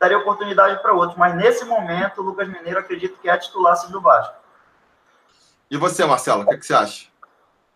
daria 0.00 0.18
oportunidade 0.18 0.80
para 0.80 0.94
outros. 0.94 1.18
Mas 1.18 1.34
nesse 1.34 1.64
momento, 1.64 2.20
o 2.20 2.24
Lucas 2.24 2.48
Mineiro 2.48 2.78
acredito 2.78 3.18
que 3.20 3.28
é 3.28 3.36
titular 3.36 3.76
sim, 3.76 3.92
do 3.92 4.00
Vasco. 4.00 4.34
E 5.70 5.76
você, 5.76 6.04
Marcelo, 6.04 6.42
o 6.42 6.46
que, 6.46 6.56
que 6.56 6.66
você 6.66 6.74
acha? 6.74 7.06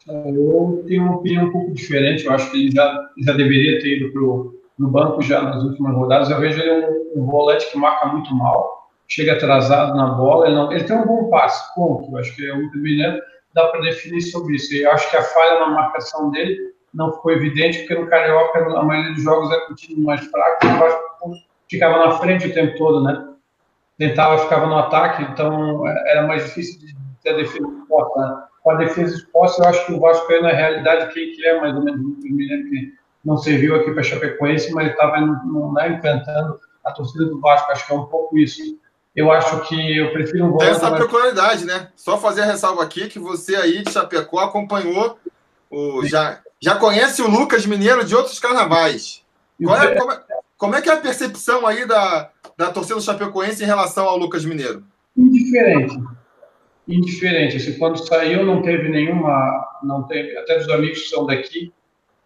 Eu 0.07 0.85
tenho 0.87 1.03
uma 1.03 1.16
opinião 1.16 1.47
um 1.47 1.53
pouco 1.53 1.72
diferente. 1.72 2.24
Eu 2.24 2.33
acho 2.33 2.51
que 2.51 2.57
ele 2.57 2.70
já, 2.70 3.11
já 3.18 3.33
deveria 3.33 3.81
ter 3.81 3.99
ido 3.99 4.12
para 4.12 4.22
o 4.22 4.91
banco 4.91 5.20
já 5.20 5.43
nas 5.43 5.62
últimas 5.62 5.95
rodadas. 5.95 6.31
Eu 6.31 6.41
vejo 6.41 6.61
ele 6.61 6.87
um, 6.87 7.22
um 7.22 7.26
volante 7.26 7.70
que 7.70 7.76
marca 7.76 8.07
muito 8.07 8.35
mal, 8.35 8.91
chega 9.07 9.35
atrasado 9.35 9.95
na 9.95 10.07
bola. 10.14 10.47
Ele, 10.47 10.55
não, 10.55 10.72
ele 10.72 10.85
tem 10.85 10.97
um 10.97 11.07
bom 11.07 11.29
passe, 11.29 11.74
ponto. 11.74 12.11
Eu 12.11 12.18
acho 12.18 12.35
que 12.35 12.47
é 12.47 12.55
o 12.55 12.70
Mineiro 12.72 13.20
dá 13.55 13.68
para 13.68 13.81
definir 13.81 14.22
sobre 14.22 14.57
isso. 14.57 14.74
Eu 14.74 14.91
acho 14.93 15.11
que 15.11 15.16
a 15.16 15.22
falha 15.22 15.61
na 15.61 15.68
marcação 15.70 16.31
dele 16.31 16.74
não 16.93 17.12
ficou 17.12 17.32
evidente, 17.32 17.78
porque 17.80 17.95
no 17.95 18.09
Carioca 18.09 18.59
a 18.59 18.82
maioria 18.82 19.14
dos 19.14 19.22
jogos 19.22 19.51
era 19.51 19.66
com 19.66 19.72
o 19.72 19.76
time 19.76 20.05
mais 20.05 20.24
fraco. 20.26 20.66
O 20.66 20.78
Vasco 20.78 21.09
ficava 21.68 22.07
na 22.07 22.18
frente 22.18 22.49
o 22.49 22.55
tempo 22.55 22.76
todo, 22.76 23.03
né? 23.03 23.28
Tentava, 23.99 24.39
ficava 24.39 24.66
no 24.66 24.78
ataque, 24.78 25.22
então 25.22 25.86
é, 25.86 26.12
era 26.12 26.26
mais 26.26 26.45
difícil 26.45 26.78
de 26.80 26.97
ter 27.22 27.30
a 27.30 27.36
defesa 27.36 27.66
exposta. 27.66 28.20
Né? 28.20 28.43
Com 28.62 28.70
a 28.70 28.74
defesa 28.76 29.16
exposta, 29.16 29.62
eu 29.62 29.68
acho 29.68 29.86
que 29.86 29.93
o 29.93 30.01
Vasco 30.01 30.32
é, 30.32 30.41
na 30.41 30.51
realidade, 30.51 31.12
quem 31.12 31.32
que 31.32 31.45
é, 31.45 31.61
mais 31.61 31.74
ou 31.74 31.82
menos, 31.82 32.01
me 32.01 32.49
lembro 32.49 32.70
que 32.70 32.93
não 33.24 33.36
serviu 33.36 33.74
aqui 33.74 33.91
para 33.91 34.03
Chapecoense, 34.03 34.72
mas 34.72 34.91
estava 34.91 35.20
né, 35.20 35.89
encantando 35.89 36.59
a 36.84 36.93
torcida 36.93 37.24
do 37.26 37.41
Vasco. 37.41 37.70
Acho 37.72 37.86
que 37.86 37.93
é 37.93 37.97
um 37.97 38.07
pouco 38.07 38.39
isso. 38.39 38.62
Eu 39.14 39.32
acho 39.32 39.61
que 39.62 39.99
eu 39.99 40.12
prefiro 40.12 40.47
um 40.47 40.53
volante. 40.53 40.78
Tem 40.78 40.89
essa 40.89 40.97
peculiaridade, 40.97 41.64
né? 41.64 41.89
Só 41.97 42.16
fazer 42.16 42.43
a 42.43 42.47
ressalva 42.47 42.84
aqui 42.84 43.09
que 43.09 43.18
você 43.18 43.57
aí 43.57 43.82
de 43.82 43.91
Chapecó 43.91 44.39
acompanhou 44.39 45.18
o. 45.68 46.05
Já, 46.07 46.41
já 46.61 46.76
conhece 46.76 47.22
o 47.22 47.28
Lucas 47.30 47.66
Mineiro 47.66 48.04
de 48.04 48.14
outros 48.14 48.38
carnavais. 48.38 49.24
É, 49.61 49.64
como, 49.64 50.12
é, 50.12 50.24
como, 50.56 50.76
é, 50.76 50.82
que 50.82 50.88
é 50.88 50.92
a 50.92 51.00
percepção 51.00 51.66
aí 51.66 51.86
da, 51.86 52.30
da 52.56 52.70
torcida 52.70 52.96
do 52.96 53.02
Chapecoense 53.02 53.62
em 53.62 53.66
relação 53.66 54.06
ao 54.06 54.16
Lucas 54.16 54.44
Mineiro? 54.44 54.84
Indiferente 55.16 55.96
indiferente. 56.88 57.59
Assim, 57.59 57.78
quando 57.78 57.98
saiu, 57.98 58.44
não 58.44 58.62
teve 58.62 58.88
nenhuma, 58.88 59.78
não 59.82 60.04
teve, 60.04 60.36
até 60.38 60.59
dos 60.59 60.68
amigos 60.70 61.02
que 61.02 61.09
são 61.09 61.26
daqui, 61.26 61.72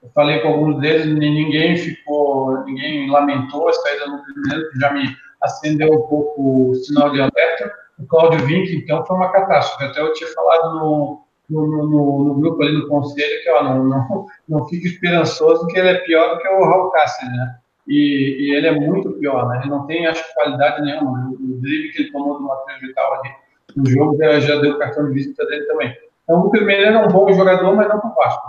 eu 0.03 0.11
falei 0.15 0.41
com 0.41 0.49
alguns 0.49 0.81
deles, 0.81 1.07
ninguém 1.07 1.77
ficou, 1.77 2.65
ninguém 2.65 3.11
lamentou 3.11 3.69
a 3.69 3.73
saída 3.73 4.07
do 4.07 4.23
primeiro, 4.23 4.71
que 4.71 4.79
já 4.79 4.93
me 4.93 5.17
acendeu 5.41 5.93
um 5.93 6.09
pouco 6.09 6.71
o 6.71 6.75
sinal 6.75 7.11
de 7.11 7.21
alerta. 7.21 7.73
O 7.99 8.07
Cláudio 8.07 8.45
Vink, 8.47 8.75
então, 8.75 9.05
foi 9.07 9.17
uma 9.17 9.31
catástrofe. 9.31 9.85
Até 9.85 10.01
eu 10.01 10.13
tinha 10.13 10.29
falado 10.33 10.75
no, 10.75 11.25
no, 11.51 11.67
no, 11.67 12.25
no 12.25 12.35
grupo 12.35 12.63
ali 12.63 12.73
no 12.73 12.89
conselho 12.89 13.43
que, 13.43 13.51
ó, 13.51 13.63
não, 13.63 13.85
não, 13.85 14.27
não 14.49 14.69
fique 14.69 14.87
esperançoso 14.87 15.67
que 15.67 15.79
ele 15.79 15.89
é 15.89 16.01
pior 16.01 16.35
do 16.35 16.41
que 16.41 16.49
o 16.49 16.65
Raul 16.65 16.91
Cáceres, 16.91 17.33
né? 17.33 17.57
E, 17.87 18.37
e, 18.39 18.55
ele 18.55 18.69
é 18.69 18.73
muito 18.73 19.11
pior, 19.13 19.49
né? 19.49 19.59
Ele 19.61 19.71
não 19.71 19.87
tem, 19.87 20.07
acho, 20.07 20.23
qualidade 20.35 20.83
nenhuma. 20.83 21.31
O 21.31 21.61
drible 21.61 21.91
que 21.93 22.03
ele 22.03 22.13
tomou 22.13 22.39
do 22.39 22.45
Matheus 22.45 22.81
Vital 22.81 23.15
ali 23.15 23.31
no 23.77 23.91
jogo 23.91 24.17
já, 24.17 24.39
já 24.39 24.61
deu 24.61 24.79
cartão 24.79 25.07
de 25.09 25.15
visita 25.15 25.45
dele 25.47 25.65
também. 25.65 25.97
Então, 26.23 26.41
o 26.41 26.45
Lucas 26.45 26.61
Mineiro 26.61 26.97
é 26.97 27.07
um 27.07 27.09
bom 27.09 27.33
jogador, 27.33 27.75
mas 27.75 27.89
não 27.89 27.99
para 27.99 28.11
o 28.11 28.15
Vasco. 28.15 28.49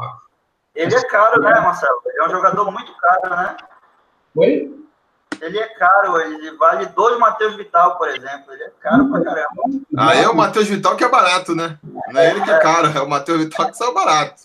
Ele 0.76 0.96
é 0.96 1.02
caro, 1.08 1.42
né, 1.42 1.52
Marcelo? 1.52 2.02
Ele 2.06 2.20
é 2.20 2.28
um 2.28 2.30
jogador 2.30 2.72
muito 2.72 2.96
caro, 2.98 3.36
né? 3.36 3.58
Oi? 4.36 4.83
Ele 5.44 5.60
é 5.60 5.68
caro, 5.68 6.20
ele 6.22 6.52
vale 6.58 6.86
dois 6.88 7.18
Matheus 7.20 7.56
Vital, 7.56 7.98
por 7.98 8.10
exemplo. 8.10 8.54
Ele 8.54 8.64
é 8.64 8.72
caro 8.80 9.10
pra 9.10 9.22
caramba. 9.22 9.64
Ah, 9.98 10.16
é 10.16 10.28
o 10.28 10.36
Matheus 10.36 10.68
Vital 10.68 10.96
que 10.96 11.04
é 11.04 11.10
barato, 11.10 11.56
né? 11.56 11.78
Não 12.12 12.22
é 12.22 12.30
ele 12.32 12.42
que 12.42 12.52
é 12.52 12.60
caro, 12.60 12.88
é 12.88 13.02
o 13.02 13.10
Matheus 13.10 13.44
Vital 13.44 13.70
que 13.70 13.78
saiu 13.78 13.94
barato. 13.94 14.44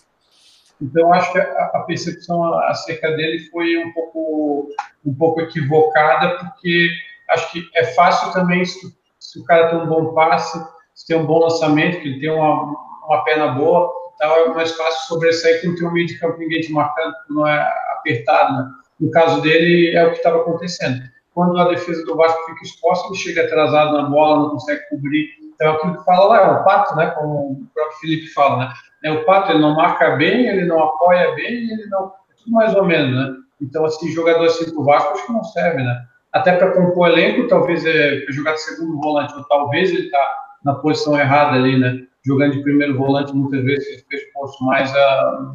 Então, 0.81 1.13
acho 1.13 1.31
que 1.33 1.39
a, 1.39 1.83
percepção 1.85 2.53
acerca 2.63 3.11
dele 3.11 3.49
foi 3.51 3.77
um 3.77 3.91
pouco, 3.91 4.69
um 5.05 5.13
pouco 5.13 5.41
equivocada, 5.41 6.37
porque 6.37 6.89
acho 7.29 7.51
que 7.51 7.69
é 7.75 7.85
fácil 7.87 8.31
também 8.31 8.63
se 8.63 8.97
se 9.29 9.39
o 9.39 9.43
cara 9.43 9.69
tem 9.69 9.77
um 9.77 9.85
bom 9.85 10.13
passe, 10.13 10.57
se 10.95 11.05
tem 11.05 11.17
um 11.17 11.25
bom 11.25 11.39
lançamento, 11.39 12.01
que 12.01 12.07
ele 12.07 12.19
tem 12.19 12.31
uma, 12.31 12.63
uma 13.05 13.23
perna 13.23 13.49
boa, 13.49 13.93
então 14.15 14.35
é 14.35 14.49
mais 14.49 14.71
fácil 14.75 15.07
sobressair 15.07 15.61
quando 15.61 15.77
tem 15.77 15.87
um 15.87 15.91
meio 15.91 16.07
de 16.07 16.17
campo 16.17 16.39
ninguém 16.39 16.61
te 16.61 16.71
marcando, 16.71 17.13
não 17.29 17.45
é 17.45 17.61
apertado. 17.91 18.53
Né? 18.57 18.71
No 18.99 19.09
caso 19.11 19.41
dele, 19.41 19.95
é 19.95 20.05
o 20.05 20.11
que 20.11 20.17
estava 20.17 20.41
acontecendo. 20.41 21.01
Quando 21.33 21.57
a 21.57 21.69
defesa 21.69 22.03
do 22.05 22.15
Vasco 22.15 22.45
fica 22.45 22.63
exposta, 22.63 23.07
ele 23.07 23.17
chega 23.17 23.43
atrasado 23.43 23.93
na 23.93 24.09
bola, 24.09 24.39
não 24.39 24.49
consegue 24.49 24.81
cobrir. 24.89 25.29
Então 25.53 25.67
é 25.67 25.71
aquilo 25.71 25.97
que 25.97 26.05
fala 26.05 26.25
lá, 26.25 26.37
é 26.37 26.51
o 26.51 26.63
Pato, 26.63 26.95
né? 26.95 27.07
como 27.11 27.51
o 27.51 27.67
próprio 27.73 27.99
Felipe 27.99 28.27
fala. 28.27 28.57
Né? 28.57 28.73
É 29.05 29.11
o 29.11 29.25
Pato, 29.25 29.51
ele 29.51 29.59
não 29.59 29.75
marca 29.75 30.15
bem, 30.17 30.47
ele 30.47 30.65
não 30.65 30.83
apoia 30.83 31.33
bem, 31.35 31.71
ele 31.71 31.85
não. 31.87 32.07
É 32.29 32.33
tudo 32.37 32.51
mais 32.51 32.75
ou 32.75 32.85
menos. 32.85 33.15
Né? 33.15 33.35
Então, 33.61 33.85
assim, 33.85 34.11
jogador 34.11 34.45
assim 34.45 34.69
pro 34.73 34.83
Vasco, 34.83 35.13
acho 35.13 35.25
que 35.25 35.33
não 35.33 35.43
serve, 35.43 35.83
né? 35.83 36.05
até 36.31 36.55
para 36.55 36.71
compor 36.71 37.09
elenco, 37.09 37.47
talvez 37.47 37.85
é 37.85 38.25
jogar 38.29 38.53
de 38.53 38.61
segundo 38.61 38.99
volante, 38.99 39.33
ou 39.35 39.43
talvez 39.45 39.89
ele 39.91 40.05
está 40.05 40.37
na 40.63 40.75
posição 40.75 41.19
errada 41.19 41.55
ali, 41.55 41.77
né? 41.77 42.03
Jogando 42.25 42.53
de 42.53 42.63
primeiro 42.63 42.97
volante, 42.97 43.33
muitas 43.33 43.63
vezes 43.63 43.87
ele 43.87 44.05
fez 44.09 44.23
exposto 44.23 44.63
mais 44.63 44.93
a. 44.95 45.53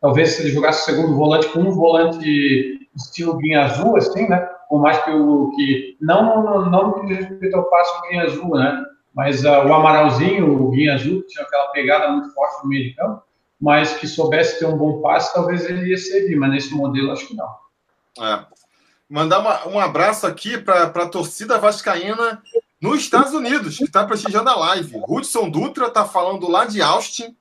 Talvez 0.00 0.30
se 0.30 0.42
ele 0.42 0.52
jogasse 0.52 0.84
segundo 0.84 1.14
volante 1.14 1.48
com 1.48 1.60
um 1.60 1.70
volante 1.70 2.83
estilo 2.96 3.36
Guinha 3.36 3.64
Azul, 3.64 3.96
assim, 3.96 4.28
né? 4.28 4.38
Por 4.68 4.80
mais 4.80 5.02
que 5.04 5.10
o. 5.10 5.50
Que, 5.56 5.96
não, 6.00 6.42
não, 6.42 6.70
não 6.70 7.06
diz 7.06 7.18
respeito 7.18 7.56
ao 7.56 7.64
passo 7.64 8.02
Guinha 8.02 8.24
Azul, 8.24 8.56
né? 8.56 8.84
Mas 9.14 9.44
uh, 9.44 9.48
o 9.48 9.72
Amaralzinho, 9.72 10.52
o 10.52 10.70
Guinha 10.70 10.94
Azul, 10.94 11.22
que 11.22 11.28
tinha 11.28 11.44
aquela 11.44 11.68
pegada 11.68 12.10
muito 12.10 12.34
forte 12.34 12.62
no 12.62 12.68
meio 12.68 12.84
de 12.84 12.94
campo, 12.94 13.22
mas 13.60 13.94
que 13.94 14.08
soubesse 14.08 14.58
ter 14.58 14.66
um 14.66 14.76
bom 14.76 15.00
passe, 15.00 15.32
talvez 15.32 15.64
ele 15.64 15.88
ia 15.88 15.96
servir, 15.96 16.36
mas 16.36 16.50
nesse 16.50 16.74
modelo 16.74 17.12
acho 17.12 17.28
que 17.28 17.36
não. 17.36 17.48
É. 18.20 18.44
Mandar 19.08 19.38
uma, 19.38 19.68
um 19.68 19.78
abraço 19.78 20.26
aqui 20.26 20.58
para 20.58 20.84
a 20.84 21.08
torcida 21.08 21.58
vascaína 21.58 22.42
nos 22.80 23.00
Estados 23.00 23.32
Unidos, 23.32 23.78
que 23.78 23.84
está 23.84 24.04
prestigiando 24.04 24.50
a 24.50 24.56
live. 24.56 25.00
Hudson 25.08 25.48
Dutra 25.48 25.86
está 25.86 26.04
falando 26.04 26.50
lá 26.50 26.64
de 26.64 26.82
Austin. 26.82 27.36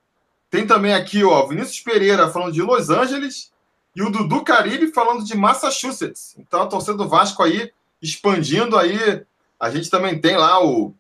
Tem 0.50 0.68
também 0.68 0.94
aqui, 0.94 1.24
ó, 1.24 1.48
Vinícius 1.48 1.80
Pereira 1.80 2.30
falando 2.30 2.54
de 2.54 2.62
Los 2.62 2.90
Angeles. 2.90 3.53
E 3.96 4.02
o 4.02 4.10
Dudu 4.10 4.44
Caribe 4.44 4.92
falando 4.92 5.24
de 5.24 5.36
Massachusetts. 5.38 6.36
Então 6.38 6.62
a 6.62 6.68
torcida 6.68 6.98
do 6.98 7.08
Vasco 7.08 7.44
aí 7.44 7.72
expandindo 8.02 8.78
aí. 8.78 9.24
A 9.60 9.70
gente 9.70 9.90
também 9.90 10.20
tem 10.20 10.36
lá 10.36 10.64
o 10.64 10.94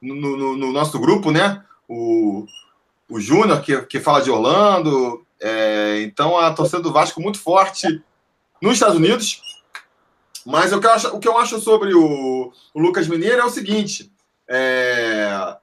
no, 0.00 0.14
no, 0.14 0.56
no 0.56 0.72
nosso 0.72 0.98
grupo, 0.98 1.30
né? 1.30 1.62
O, 1.88 2.46
o 3.08 3.20
Júnior, 3.20 3.60
que, 3.60 3.80
que 3.82 4.00
fala 4.00 4.20
de 4.20 4.30
Orlando. 4.30 5.24
É, 5.40 6.02
então 6.02 6.38
a 6.38 6.52
torcida 6.52 6.80
do 6.80 6.92
Vasco 6.92 7.20
muito 7.20 7.38
forte 7.38 8.02
nos 8.60 8.74
Estados 8.74 8.96
Unidos. 8.96 9.40
Mas 10.44 10.72
o 10.72 10.80
que 10.80 10.86
eu 10.86 10.92
acho, 10.92 11.08
o 11.08 11.18
que 11.18 11.28
eu 11.28 11.38
acho 11.38 11.60
sobre 11.60 11.94
o, 11.94 12.52
o 12.72 12.80
Lucas 12.80 13.08
Mineiro 13.08 13.40
é 13.40 13.44
o 13.44 13.50
seguinte: 13.50 14.10
é... 14.48 15.56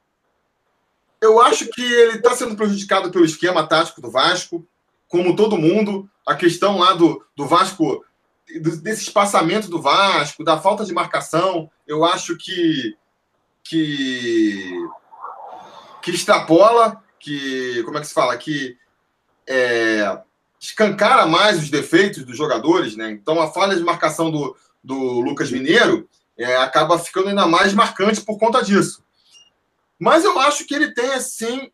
eu 1.21 1.41
acho 1.41 1.67
que 1.67 1.81
ele 1.81 2.17
está 2.17 2.35
sendo 2.35 2.55
prejudicado 2.55 3.09
pelo 3.09 3.25
esquema 3.25 3.65
tático 3.65 4.01
do 4.01 4.11
Vasco, 4.11 4.65
como 5.13 5.35
todo 5.35 5.59
mundo. 5.59 6.09
A 6.25 6.33
questão 6.33 6.79
lá 6.79 6.93
do, 6.93 7.23
do 7.37 7.45
Vasco, 7.45 8.03
desse 8.81 9.03
espaçamento 9.03 9.69
do 9.69 9.79
Vasco, 9.79 10.43
da 10.43 10.59
falta 10.59 10.83
de 10.83 10.91
marcação, 10.91 11.69
eu 11.85 12.03
acho 12.03 12.35
que 12.35 12.97
que 13.63 14.71
que 16.01 16.09
extrapola, 16.09 16.99
que 17.19 17.83
como 17.83 17.99
é 17.99 18.01
que 18.01 18.07
se 18.07 18.13
fala, 18.13 18.35
que 18.35 18.75
é, 19.47 20.19
escancara 20.59 21.27
mais 21.27 21.59
os 21.59 21.69
defeitos 21.69 22.23
dos 22.23 22.35
jogadores, 22.35 22.95
né? 22.95 23.11
Então 23.11 23.39
a 23.39 23.51
falha 23.51 23.75
de 23.75 23.83
marcação 23.83 24.31
do, 24.31 24.57
do 24.83 24.97
Lucas 25.19 25.51
Mineiro 25.51 26.09
é, 26.35 26.55
acaba 26.55 26.97
ficando 26.97 27.29
ainda 27.29 27.45
mais 27.45 27.71
marcante 27.71 28.19
por 28.19 28.39
conta 28.39 28.63
disso. 28.63 29.03
Mas 29.99 30.25
eu 30.25 30.39
acho 30.39 30.65
que 30.65 30.73
ele 30.73 30.91
tem, 30.91 31.13
assim. 31.13 31.71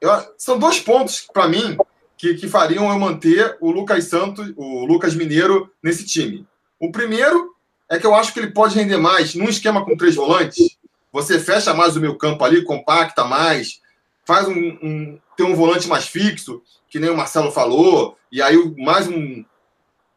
Eu, 0.00 0.10
são 0.36 0.58
dois 0.58 0.80
pontos, 0.80 1.26
para 1.32 1.48
mim, 1.48 1.78
que, 2.24 2.34
que 2.34 2.48
fariam 2.48 2.90
eu 2.90 2.98
manter 2.98 3.56
o 3.60 3.70
Lucas 3.70 4.04
Santos, 4.04 4.50
o 4.56 4.86
Lucas 4.86 5.14
Mineiro, 5.14 5.70
nesse 5.82 6.06
time. 6.06 6.46
O 6.80 6.90
primeiro 6.90 7.54
é 7.90 7.98
que 7.98 8.06
eu 8.06 8.14
acho 8.14 8.32
que 8.32 8.40
ele 8.40 8.50
pode 8.50 8.74
render 8.74 8.96
mais 8.96 9.34
num 9.34 9.48
esquema 9.48 9.84
com 9.84 9.96
três 9.96 10.14
volantes. 10.14 10.78
Você 11.12 11.38
fecha 11.38 11.74
mais 11.74 11.96
o 11.96 12.00
meu 12.00 12.16
campo 12.16 12.42
ali, 12.42 12.64
compacta 12.64 13.24
mais, 13.24 13.82
faz 14.24 14.48
um, 14.48 14.54
um 14.54 15.18
tem 15.36 15.44
um 15.44 15.54
volante 15.54 15.86
mais 15.86 16.06
fixo, 16.06 16.62
que 16.88 16.98
nem 16.98 17.10
o 17.10 17.16
Marcelo 17.16 17.52
falou, 17.52 18.16
e 18.32 18.40
aí 18.40 18.56
mais 18.78 19.06
um 19.06 19.44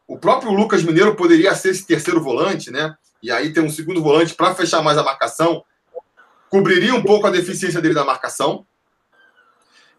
o 0.06 0.18
próprio 0.18 0.52
Lucas 0.52 0.82
Mineiro 0.82 1.14
poderia 1.14 1.54
ser 1.54 1.68
esse 1.68 1.86
terceiro 1.86 2.22
volante, 2.22 2.70
né? 2.70 2.96
E 3.22 3.30
aí 3.30 3.52
tem 3.52 3.62
um 3.62 3.68
segundo 3.68 4.02
volante 4.02 4.34
para 4.34 4.54
fechar 4.54 4.80
mais 4.80 4.96
a 4.96 5.02
marcação, 5.02 5.62
cobriria 6.48 6.94
um 6.94 7.02
pouco 7.02 7.26
a 7.26 7.30
deficiência 7.30 7.82
dele 7.82 7.92
na 7.92 8.04
marcação. 8.04 8.66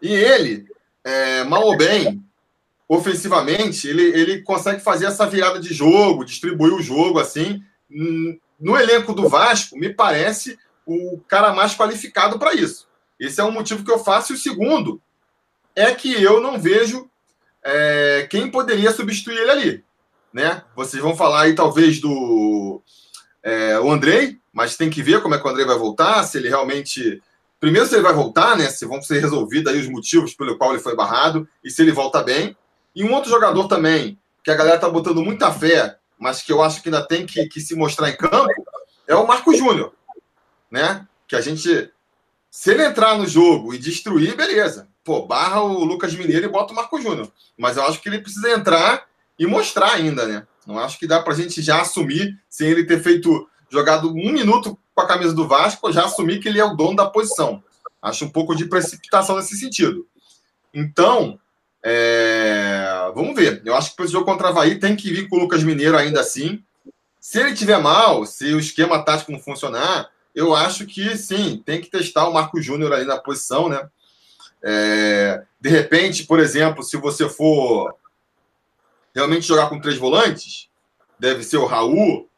E 0.02 0.12
ele, 0.12 0.66
é, 1.10 1.44
mal 1.44 1.64
ou 1.64 1.76
bem, 1.76 2.22
ofensivamente, 2.88 3.88
ele, 3.88 4.02
ele 4.02 4.42
consegue 4.42 4.80
fazer 4.80 5.06
essa 5.06 5.26
virada 5.26 5.58
de 5.58 5.74
jogo, 5.74 6.24
distribuir 6.24 6.72
o 6.72 6.82
jogo 6.82 7.18
assim. 7.18 7.62
No 8.58 8.76
elenco 8.76 9.12
do 9.12 9.28
Vasco, 9.28 9.76
me 9.76 9.92
parece 9.92 10.58
o 10.86 11.20
cara 11.28 11.52
mais 11.52 11.74
qualificado 11.74 12.38
para 12.38 12.54
isso. 12.54 12.88
Esse 13.18 13.40
é 13.40 13.44
um 13.44 13.52
motivo 13.52 13.84
que 13.84 13.90
eu 13.90 13.98
faço. 13.98 14.32
E 14.32 14.36
o 14.36 14.38
segundo 14.38 15.00
é 15.74 15.94
que 15.94 16.22
eu 16.22 16.40
não 16.40 16.58
vejo 16.58 17.08
é, 17.62 18.26
quem 18.30 18.50
poderia 18.50 18.92
substituir 18.92 19.38
ele 19.38 19.50
ali. 19.50 19.84
Né? 20.32 20.62
Vocês 20.76 21.02
vão 21.02 21.16
falar 21.16 21.42
aí, 21.42 21.54
talvez, 21.54 22.00
do 22.00 22.82
é, 23.42 23.78
o 23.80 23.90
Andrei, 23.90 24.38
mas 24.52 24.76
tem 24.76 24.90
que 24.90 25.02
ver 25.02 25.22
como 25.22 25.34
é 25.34 25.38
que 25.38 25.46
o 25.46 25.50
Andrei 25.50 25.66
vai 25.66 25.76
voltar, 25.76 26.22
se 26.24 26.38
ele 26.38 26.48
realmente. 26.48 27.22
Primeiro, 27.60 27.86
se 27.86 27.94
ele 27.94 28.02
vai 28.02 28.14
voltar, 28.14 28.56
né? 28.56 28.70
Se 28.70 28.86
vão 28.86 29.02
ser 29.02 29.20
resolvidos 29.20 29.70
aí 29.70 29.78
os 29.78 29.88
motivos 29.88 30.34
pelo 30.34 30.56
qual 30.56 30.72
ele 30.72 30.82
foi 30.82 30.96
barrado 30.96 31.46
e 31.62 31.70
se 31.70 31.82
ele 31.82 31.92
volta 31.92 32.22
bem. 32.22 32.56
E 32.96 33.04
um 33.04 33.12
outro 33.12 33.30
jogador 33.30 33.68
também, 33.68 34.18
que 34.42 34.50
a 34.50 34.56
galera 34.56 34.78
tá 34.78 34.88
botando 34.88 35.22
muita 35.22 35.52
fé, 35.52 35.98
mas 36.18 36.42
que 36.42 36.50
eu 36.50 36.62
acho 36.62 36.82
que 36.82 36.88
ainda 36.88 37.06
tem 37.06 37.26
que, 37.26 37.46
que 37.46 37.60
se 37.60 37.74
mostrar 37.74 38.08
em 38.08 38.16
campo, 38.16 38.66
é 39.06 39.14
o 39.14 39.26
Marco 39.26 39.54
Júnior, 39.54 39.92
né? 40.70 41.06
Que 41.28 41.36
a 41.36 41.40
gente. 41.40 41.92
Se 42.50 42.70
ele 42.70 42.84
entrar 42.84 43.16
no 43.16 43.26
jogo 43.26 43.74
e 43.74 43.78
destruir, 43.78 44.34
beleza. 44.34 44.88
Pô, 45.04 45.26
barra 45.26 45.62
o 45.62 45.84
Lucas 45.84 46.14
Mineiro 46.14 46.46
e 46.46 46.48
bota 46.48 46.72
o 46.72 46.76
Marco 46.76 47.00
Júnior. 47.00 47.30
Mas 47.56 47.76
eu 47.76 47.84
acho 47.84 48.00
que 48.00 48.08
ele 48.08 48.20
precisa 48.20 48.50
entrar 48.50 49.06
e 49.38 49.46
mostrar 49.46 49.92
ainda, 49.92 50.26
né? 50.26 50.46
Não 50.66 50.78
acho 50.78 50.98
que 50.98 51.06
dá 51.06 51.22
pra 51.22 51.34
gente 51.34 51.62
já 51.62 51.80
assumir, 51.80 52.38
sem 52.48 52.68
ele 52.68 52.84
ter 52.84 53.02
feito, 53.02 53.48
jogado 53.70 54.10
um 54.10 54.32
minuto 54.32 54.78
com 54.94 55.00
a 55.00 55.06
camisa 55.06 55.32
do 55.32 55.46
Vasco, 55.46 55.92
já 55.92 56.04
assumir 56.04 56.40
que 56.40 56.48
ele 56.48 56.60
é 56.60 56.64
o 56.64 56.74
dono 56.74 56.96
da 56.96 57.08
posição. 57.08 57.62
Acho 58.02 58.24
um 58.24 58.30
pouco 58.30 58.54
de 58.54 58.66
precipitação 58.66 59.36
nesse 59.36 59.56
sentido. 59.56 60.06
Então, 60.72 61.38
é... 61.82 63.10
vamos 63.14 63.34
ver. 63.34 63.62
Eu 63.64 63.74
acho 63.74 63.90
que 63.90 63.96
para 63.96 64.04
esse 64.04 64.12
jogo 64.12 64.24
contra 64.24 64.46
o 64.46 64.50
Havaí 64.50 64.78
tem 64.78 64.96
que 64.96 65.10
vir 65.12 65.28
com 65.28 65.36
o 65.36 65.40
Lucas 65.40 65.62
Mineiro 65.62 65.96
ainda 65.96 66.20
assim. 66.20 66.62
Se 67.20 67.38
ele 67.38 67.54
tiver 67.54 67.78
mal, 67.78 68.24
se 68.24 68.52
o 68.54 68.60
esquema 68.60 69.02
tático 69.04 69.32
não 69.32 69.38
funcionar, 69.38 70.08
eu 70.34 70.54
acho 70.54 70.86
que 70.86 71.16
sim, 71.16 71.62
tem 71.64 71.80
que 71.80 71.90
testar 71.90 72.28
o 72.28 72.32
Marco 72.32 72.60
Júnior 72.62 72.92
ali 72.92 73.04
na 73.04 73.18
posição, 73.18 73.68
né? 73.68 73.88
É... 74.62 75.42
de 75.60 75.68
repente, 75.68 76.24
por 76.24 76.38
exemplo, 76.38 76.82
se 76.82 76.96
você 76.96 77.28
for 77.28 77.94
realmente 79.14 79.46
jogar 79.46 79.68
com 79.68 79.80
três 79.80 79.98
volantes, 79.98 80.68
deve 81.18 81.42
ser 81.42 81.58
o 81.58 81.66
Raul, 81.66 82.29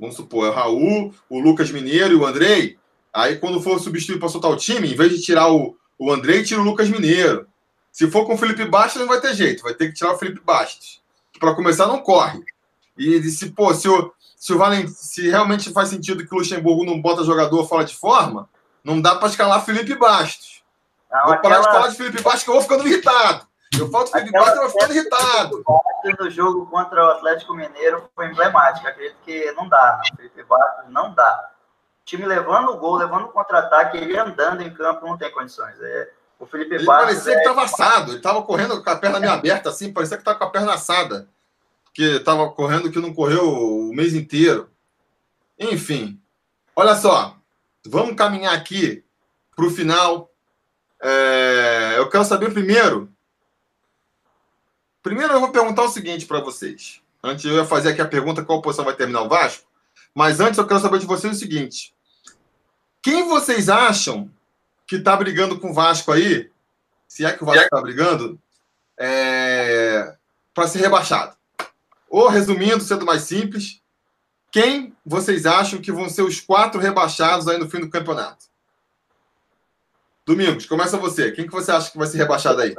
vamos 0.00 0.16
supor, 0.16 0.46
é 0.46 0.50
o 0.50 0.54
Raul, 0.54 1.14
o 1.28 1.38
Lucas 1.38 1.70
Mineiro 1.70 2.14
e 2.14 2.16
o 2.16 2.26
Andrei. 2.26 2.78
Aí, 3.12 3.36
quando 3.36 3.60
for 3.60 3.78
substituir 3.78 4.18
para 4.18 4.28
soltar 4.28 4.50
o 4.50 4.56
time, 4.56 4.90
em 4.90 4.96
vez 4.96 5.12
de 5.12 5.20
tirar 5.20 5.52
o, 5.52 5.76
o 5.98 6.10
Andrei, 6.10 6.42
tira 6.42 6.60
o 6.60 6.64
Lucas 6.64 6.88
Mineiro. 6.88 7.46
Se 7.92 8.10
for 8.10 8.24
com 8.24 8.34
o 8.34 8.38
Felipe 8.38 8.64
Bastos, 8.64 9.00
não 9.00 9.08
vai 9.08 9.20
ter 9.20 9.34
jeito, 9.34 9.62
vai 9.62 9.74
ter 9.74 9.88
que 9.88 9.94
tirar 9.94 10.12
o 10.12 10.18
Felipe 10.18 10.40
Bastos. 10.44 11.02
Para 11.38 11.54
começar, 11.54 11.86
não 11.86 12.00
corre. 12.00 12.40
E 12.96 13.22
se, 13.24 13.50
pô, 13.50 13.74
se 13.74 13.88
o, 13.88 14.12
se 14.36 14.52
o 14.52 14.58
Valent, 14.58 14.88
se 14.88 15.28
realmente 15.28 15.72
faz 15.72 15.88
sentido 15.88 16.26
que 16.26 16.34
o 16.34 16.38
Luxemburgo 16.38 16.84
não 16.84 17.00
bota 17.00 17.24
jogador 17.24 17.66
fora 17.66 17.84
de 17.84 17.94
forma, 17.94 18.48
não 18.84 19.00
dá 19.00 19.16
para 19.16 19.28
escalar 19.28 19.64
Felipe 19.64 19.94
Bastos. 19.96 20.62
Não, 21.10 21.26
vou 21.26 21.38
parar 21.38 21.56
aquela... 21.56 21.60
de 21.60 21.72
falar 21.72 21.88
de 21.88 21.96
Felipe 21.96 22.22
Bastos 22.22 22.44
que 22.44 22.50
eu 22.50 22.54
vou 22.54 22.62
ficando 22.62 22.86
irritado. 22.86 23.46
Eu 23.78 23.90
falto 23.90 24.10
Felipe 24.10 24.32
Bastos, 24.32 24.56
eu 24.56 24.62
vou 24.62 24.70
ficando 24.70 24.94
irritado. 24.94 25.64
No 26.18 26.30
jogo 26.30 26.66
contra 26.66 27.04
o 27.04 27.10
Atlético 27.10 27.54
Mineiro 27.54 28.10
foi 28.14 28.26
emblemático. 28.26 28.86
Acredito 28.86 29.16
que 29.24 29.52
não 29.52 29.68
dá, 29.68 30.00
né? 30.02 30.16
Felipe 30.16 30.42
Bastos 30.42 30.90
não 30.90 31.14
dá. 31.14 31.50
O 32.02 32.04
time 32.04 32.26
levando 32.26 32.70
o 32.70 32.76
gol, 32.78 32.96
levando 32.96 33.26
o 33.26 33.28
contra-ataque, 33.28 33.96
ele 33.96 34.18
andando 34.18 34.62
em 34.62 34.72
campo 34.72 35.06
não 35.06 35.16
tem 35.16 35.30
condições. 35.30 35.80
É, 35.80 36.10
o 36.38 36.46
Felipe 36.46 36.74
ele 36.74 36.84
Bastos. 36.84 37.06
Parecia 37.06 37.32
é... 37.32 37.34
que 37.36 37.40
estava 37.42 37.62
assado, 37.62 38.10
ele 38.10 38.18
estava 38.18 38.42
correndo 38.42 38.82
com 38.82 38.90
a 38.90 38.96
perna 38.96 39.20
meio 39.20 39.32
aberta, 39.32 39.68
assim, 39.68 39.92
parecia 39.92 40.16
que 40.16 40.22
estava 40.22 40.38
com 40.38 40.44
a 40.44 40.50
perna 40.50 40.74
assada. 40.74 41.28
Que 41.92 42.16
estava 42.16 42.50
correndo 42.50 42.90
que 42.90 42.98
não 42.98 43.12
correu 43.12 43.48
o 43.48 43.92
mês 43.94 44.14
inteiro. 44.14 44.70
Enfim, 45.58 46.20
olha 46.74 46.94
só, 46.94 47.36
vamos 47.86 48.16
caminhar 48.16 48.54
aqui 48.54 49.04
para 49.54 49.66
o 49.66 49.70
final. 49.70 50.30
É, 51.02 51.94
eu 51.98 52.08
quero 52.08 52.24
saber 52.24 52.52
primeiro 52.52 53.09
Primeiro 55.02 55.32
eu 55.32 55.40
vou 55.40 55.50
perguntar 55.50 55.82
o 55.82 55.88
seguinte 55.88 56.26
para 56.26 56.40
vocês. 56.40 57.00
Antes 57.22 57.44
eu 57.44 57.56
ia 57.56 57.64
fazer 57.64 57.90
aqui 57.90 58.00
a 58.00 58.08
pergunta 58.08 58.44
qual 58.44 58.62
posição 58.62 58.84
vai 58.84 58.94
terminar 58.94 59.22
o 59.22 59.28
Vasco, 59.28 59.66
mas 60.14 60.40
antes 60.40 60.58
eu 60.58 60.66
quero 60.66 60.80
saber 60.80 60.98
de 60.98 61.06
vocês 61.06 61.36
o 61.36 61.38
seguinte: 61.38 61.94
quem 63.02 63.28
vocês 63.28 63.68
acham 63.68 64.30
que 64.86 64.96
está 64.96 65.16
brigando 65.16 65.58
com 65.58 65.70
o 65.70 65.74
Vasco 65.74 66.12
aí, 66.12 66.50
se 67.06 67.24
é 67.24 67.32
que 67.32 67.42
o 67.42 67.46
Vasco 67.46 67.62
está 67.62 67.80
brigando, 67.80 68.40
é... 68.98 70.16
para 70.54 70.66
ser 70.66 70.80
rebaixado? 70.80 71.36
Ou 72.08 72.28
resumindo, 72.28 72.82
sendo 72.82 73.06
mais 73.06 73.22
simples, 73.22 73.80
quem 74.50 74.96
vocês 75.06 75.46
acham 75.46 75.80
que 75.80 75.92
vão 75.92 76.08
ser 76.08 76.22
os 76.22 76.40
quatro 76.40 76.80
rebaixados 76.80 77.46
aí 77.46 77.56
no 77.56 77.70
fim 77.70 77.80
do 77.80 77.90
campeonato? 77.90 78.46
Domingos, 80.26 80.66
começa 80.66 80.96
você. 80.96 81.30
Quem 81.32 81.46
que 81.46 81.52
você 81.52 81.70
acha 81.70 81.90
que 81.90 81.98
vai 81.98 82.06
ser 82.06 82.18
rebaixado 82.18 82.60
aí? 82.60 82.74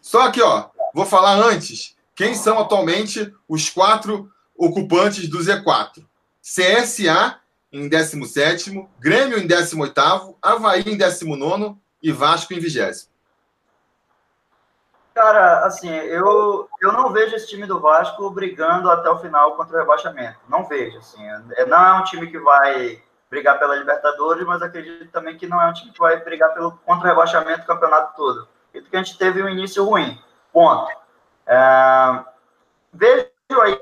Só 0.00 0.22
aqui, 0.22 0.40
ó. 0.40 0.70
Vou 0.94 1.06
falar 1.06 1.34
antes 1.36 1.96
quem 2.14 2.34
são 2.34 2.58
atualmente 2.58 3.32
os 3.48 3.70
quatro 3.70 4.30
ocupantes 4.56 5.28
do 5.28 5.38
Z4. 5.38 6.04
CSA 6.42 7.38
em 7.72 7.88
17, 7.88 8.88
Grêmio 8.98 9.38
em 9.38 9.46
18, 9.46 10.36
Havaí 10.42 10.82
em 10.86 10.96
19 10.96 11.76
e 12.02 12.12
Vasco 12.12 12.52
em 12.52 12.58
20. 12.58 13.08
Cara, 15.14 15.66
assim, 15.66 15.90
eu, 15.90 16.68
eu 16.80 16.92
não 16.92 17.12
vejo 17.12 17.34
esse 17.34 17.48
time 17.48 17.66
do 17.66 17.80
Vasco 17.80 18.30
brigando 18.30 18.90
até 18.90 19.10
o 19.10 19.18
final 19.18 19.56
contra 19.56 19.76
o 19.76 19.80
rebaixamento. 19.80 20.38
Não 20.48 20.64
vejo, 20.64 20.98
assim. 20.98 21.22
É, 21.56 21.66
não 21.66 21.84
é 21.84 22.00
um 22.00 22.04
time 22.04 22.26
que 22.28 22.38
vai 22.38 23.02
brigar 23.28 23.58
pela 23.58 23.76
Libertadores, 23.76 24.46
mas 24.46 24.62
acredito 24.62 25.10
também 25.10 25.36
que 25.36 25.46
não 25.46 25.60
é 25.60 25.66
um 25.66 25.72
time 25.72 25.92
que 25.92 25.98
vai 25.98 26.22
brigar 26.22 26.52
pelo 26.54 26.72
contra 26.84 27.06
o 27.06 27.08
rebaixamento 27.08 27.60
do 27.60 27.66
campeonato 27.66 28.16
todo. 28.16 28.48
E 28.72 28.80
que 28.80 28.96
a 28.96 29.02
gente 29.02 29.18
teve 29.18 29.42
um 29.42 29.48
início 29.48 29.84
ruim. 29.84 30.18
Ponto. 30.52 30.90
É, 31.46 32.24
vejo 32.92 33.28
aí 33.62 33.80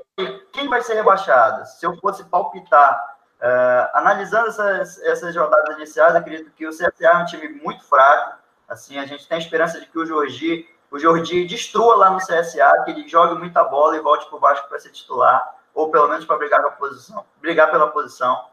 quem 0.51 0.67
vai 0.67 0.81
ser 0.81 0.95
rebaixado. 0.95 1.65
Se 1.65 1.85
eu 1.85 1.95
fosse 1.97 2.23
palpitar, 2.25 3.17
é, 3.41 3.91
analisando 3.93 4.47
essas, 4.47 5.01
essas 5.03 5.35
rodadas 5.35 5.75
iniciais, 5.77 6.15
acredito 6.15 6.51
que 6.51 6.67
o 6.67 6.71
CSA 6.71 6.93
é 6.99 7.17
um 7.17 7.25
time 7.25 7.47
muito 7.49 7.83
fraco. 7.85 8.37
Assim, 8.67 8.97
a 8.99 9.05
gente 9.05 9.27
tem 9.27 9.37
a 9.37 9.41
esperança 9.41 9.79
de 9.79 9.87
que 9.87 9.97
o 9.97 10.05
Jordi, 10.05 10.67
o 10.91 10.99
Jordi 10.99 11.45
destrua 11.45 11.95
lá 11.95 12.09
no 12.09 12.17
CSA, 12.17 12.83
que 12.83 12.91
ele 12.91 13.07
jogue 13.07 13.35
muita 13.35 13.63
bola 13.63 13.95
e 13.95 14.01
volte 14.01 14.27
para 14.27 14.35
o 14.35 14.39
Vasco 14.39 14.67
para 14.67 14.79
ser 14.79 14.91
titular, 14.91 15.55
ou 15.73 15.89
pelo 15.89 16.07
menos 16.07 16.25
para 16.25 16.37
brigar 16.37 16.61
com 16.61 16.71
posição, 16.71 17.25
brigar 17.39 17.71
pela 17.71 17.89
posição. 17.89 18.45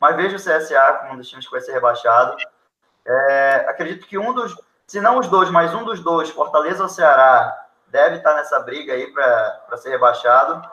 Mas 0.00 0.16
vejo 0.16 0.36
o 0.36 0.38
CSA 0.38 0.98
como 1.00 1.14
um 1.14 1.16
dos 1.16 1.28
times 1.28 1.44
que 1.44 1.50
vai 1.50 1.60
ser 1.60 1.72
rebaixado. 1.72 2.36
É, 3.04 3.66
acredito 3.68 4.06
que 4.06 4.16
um 4.16 4.32
dos 4.32 4.54
se 4.88 5.02
não 5.02 5.18
os 5.18 5.28
dois, 5.28 5.50
mas 5.50 5.74
um 5.74 5.84
dos 5.84 6.00
dois, 6.00 6.30
Fortaleza 6.30 6.82
ou 6.82 6.88
Ceará, 6.88 7.66
deve 7.88 8.16
estar 8.16 8.34
nessa 8.34 8.58
briga 8.60 8.94
aí 8.94 9.06
para 9.12 9.76
ser 9.76 9.90
rebaixado. 9.90 10.66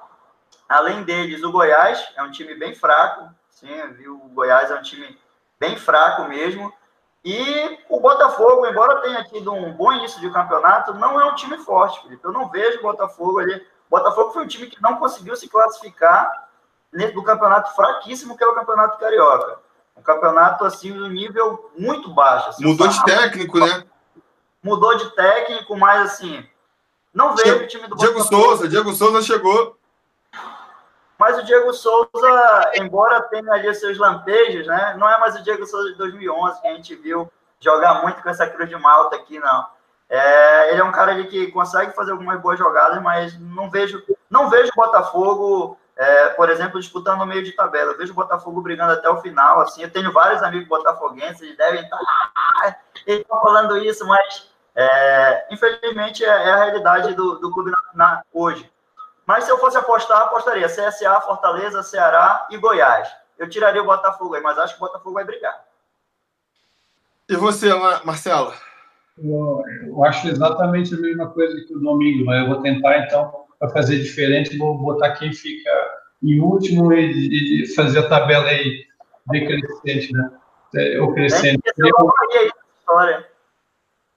Além 0.69 1.03
deles, 1.03 1.43
o 1.43 1.51
Goiás 1.51 2.01
é 2.15 2.23
um 2.23 2.31
time 2.31 2.55
bem 2.55 2.73
fraco. 2.73 3.29
Sim, 3.49 3.75
viu? 3.91 4.15
O 4.15 4.29
Goiás 4.29 4.71
é 4.71 4.75
um 4.75 4.81
time 4.81 5.19
bem 5.59 5.75
fraco 5.75 6.23
mesmo. 6.29 6.73
E 7.25 7.77
o 7.89 7.99
Botafogo, 7.99 8.65
embora 8.65 9.01
tenha 9.01 9.25
tido 9.25 9.51
um 9.51 9.73
bom 9.73 9.91
início 9.91 10.21
de 10.21 10.31
campeonato, 10.31 10.93
não 10.93 11.19
é 11.19 11.25
um 11.25 11.35
time 11.35 11.57
forte, 11.57 12.01
Felipe. 12.01 12.23
Eu 12.23 12.31
não 12.31 12.49
vejo 12.49 12.79
o 12.79 12.83
Botafogo 12.83 13.39
ali. 13.39 13.55
O 13.55 13.97
Botafogo 13.97 14.31
foi 14.31 14.45
um 14.45 14.47
time 14.47 14.67
que 14.67 14.81
não 14.81 14.95
conseguiu 14.95 15.35
se 15.35 15.49
classificar 15.49 16.47
do 17.13 17.23
campeonato 17.23 17.75
fraquíssimo 17.75 18.37
que 18.37 18.43
é 18.45 18.47
o 18.47 18.55
Campeonato 18.55 18.97
Carioca. 18.97 19.59
Um 19.97 20.01
campeonato, 20.01 20.63
assim, 20.63 20.93
um 20.93 21.09
nível 21.09 21.69
muito 21.77 22.13
baixo. 22.13 22.51
Assim, 22.51 22.63
Mudou 22.63 22.87
de 22.87 23.03
técnico, 23.03 23.59
né? 23.59 23.85
Mudou 24.65 24.97
de 24.97 25.11
técnico, 25.11 25.77
mas 25.77 26.01
assim, 26.01 26.43
não 27.13 27.35
veio 27.35 27.61
o 27.61 27.67
time 27.67 27.87
do 27.87 27.95
Diego 27.95 28.15
Botafogo. 28.15 28.43
Souza, 28.43 28.67
Diego 28.67 28.91
Souza 28.93 29.21
chegou. 29.21 29.77
Mas 31.19 31.37
o 31.37 31.43
Diego 31.43 31.71
Souza, 31.71 32.71
embora 32.73 33.21
tenha 33.21 33.53
ali 33.53 33.73
seus 33.75 33.97
lampejos, 33.99 34.65
né? 34.65 34.95
Não 34.97 35.07
é 35.07 35.19
mais 35.19 35.35
o 35.35 35.43
Diego 35.43 35.67
Souza 35.67 35.91
de 35.91 35.97
2011 35.99 36.61
que 36.61 36.67
a 36.67 36.73
gente 36.73 36.95
viu 36.95 37.31
jogar 37.59 38.01
muito 38.01 38.23
com 38.23 38.29
essa 38.29 38.47
cruz 38.47 38.67
de 38.67 38.75
malta 38.75 39.15
aqui, 39.15 39.39
não. 39.39 39.67
É, 40.09 40.71
ele 40.71 40.81
é 40.81 40.83
um 40.83 40.91
cara 40.91 41.11
ali 41.11 41.27
que 41.27 41.51
consegue 41.51 41.93
fazer 41.93 42.11
algumas 42.11 42.41
boas 42.41 42.57
jogadas, 42.57 43.01
mas 43.01 43.39
não 43.39 43.69
vejo, 43.69 44.03
não 44.29 44.49
vejo 44.49 44.71
o 44.71 44.75
Botafogo 44.75 45.77
é, 45.95 46.27
por 46.29 46.49
exemplo, 46.49 46.79
disputando 46.79 47.19
no 47.19 47.25
meio 47.25 47.43
de 47.43 47.53
tabela. 47.53 47.91
Eu 47.91 47.97
vejo 47.97 48.11
o 48.11 48.15
Botafogo 48.15 48.61
brigando 48.61 48.93
até 48.93 49.09
o 49.09 49.21
final, 49.21 49.61
assim. 49.61 49.83
Eu 49.83 49.91
tenho 49.91 50.11
vários 50.11 50.43
amigos 50.43 50.67
botafoguenses, 50.67 51.41
eles 51.41 51.57
devem 51.57 51.81
estar. 51.81 51.97
Ah, 52.61 52.75
eles 53.07 53.21
estão 53.21 53.41
falando 53.41 53.77
isso, 53.77 54.05
mas 54.05 54.54
é, 54.75 55.47
infelizmente 55.51 56.23
é, 56.23 56.27
é, 56.27 56.49
a 56.51 56.65
realidade 56.65 57.13
do, 57.13 57.39
do 57.39 57.51
clube 57.51 57.71
na, 57.71 57.77
na, 57.93 58.23
hoje. 58.33 58.69
Mas 59.25 59.45
se 59.45 59.51
eu 59.51 59.57
fosse 59.57 59.77
apostar, 59.77 60.21
apostaria 60.21 60.67
CSA, 60.67 61.21
Fortaleza, 61.21 61.81
Ceará 61.81 62.47
e 62.51 62.57
Goiás. 62.57 63.09
Eu 63.39 63.49
tiraria 63.49 63.81
o 63.81 63.85
Botafogo 63.85 64.35
aí, 64.35 64.41
mas 64.41 64.57
acho 64.57 64.75
que 64.77 64.83
o 64.83 64.85
Botafogo 64.85 65.13
vai 65.13 65.23
brigar. 65.23 65.65
E 67.27 67.35
você, 67.35 67.73
Marcelo? 68.03 68.53
Eu, 69.17 69.63
eu 69.87 70.03
acho 70.03 70.27
exatamente 70.27 70.93
a 70.93 70.97
mesma 70.97 71.29
coisa 71.29 71.55
que 71.65 71.73
o 71.73 71.79
Domingo, 71.79 72.25
mas 72.25 72.43
eu 72.43 72.53
vou 72.53 72.61
tentar 72.61 72.99
então 72.99 73.45
para 73.57 73.69
fazer 73.69 73.99
diferente, 73.99 74.57
vou 74.57 74.77
botar 74.77 75.13
quem 75.13 75.33
fica 75.33 75.71
em 76.21 76.39
último 76.39 76.93
e, 76.93 77.63
e 77.63 77.75
fazer 77.75 77.99
a 77.99 78.09
tabela 78.09 78.47
aí 78.47 78.85
decrescente, 79.27 80.11
né? 80.13 80.31
É, 80.75 80.99
ou 80.99 81.13
crescente. 81.13 81.61
Do 81.77 81.87
Havaí 81.87 82.51
história. 82.79 83.25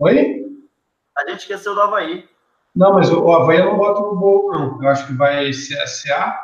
Oi? 0.00 0.38
A 1.19 1.29
gente 1.29 1.41
esqueceu 1.41 1.75
do 1.75 1.83
Havaí. 1.83 2.25
Não, 2.75 2.95
mas 2.95 3.11
o 3.11 3.31
Havaí 3.31 3.59
eu 3.59 3.66
não 3.66 3.77
boto 3.77 4.01
no 4.03 4.16
bolo, 4.16 4.53
não. 4.53 4.83
Eu 4.83 4.89
acho 4.89 5.07
que 5.07 5.12
vai 5.12 5.51
CSA, 5.51 6.39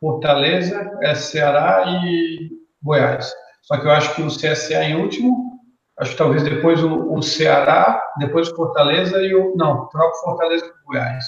Fortaleza, 0.00 0.90
Ceará 1.16 1.84
e 1.86 2.50
Goiás. 2.82 3.32
Só 3.62 3.78
que 3.78 3.86
eu 3.86 3.90
acho 3.90 4.14
que 4.14 4.22
o 4.22 4.28
CSA 4.28 4.84
em 4.84 5.00
último, 5.00 5.58
acho 5.98 6.12
que 6.12 6.18
talvez 6.18 6.42
depois 6.42 6.82
o, 6.84 7.14
o 7.14 7.22
Ceará, 7.22 8.02
depois 8.18 8.50
o 8.50 8.54
Fortaleza 8.54 9.16
e 9.22 9.34
o. 9.34 9.56
Não, 9.56 9.86
troca 9.88 10.14
Fortaleza 10.18 10.68
com 10.68 10.78
o 10.78 10.92
Goiás 10.92 11.24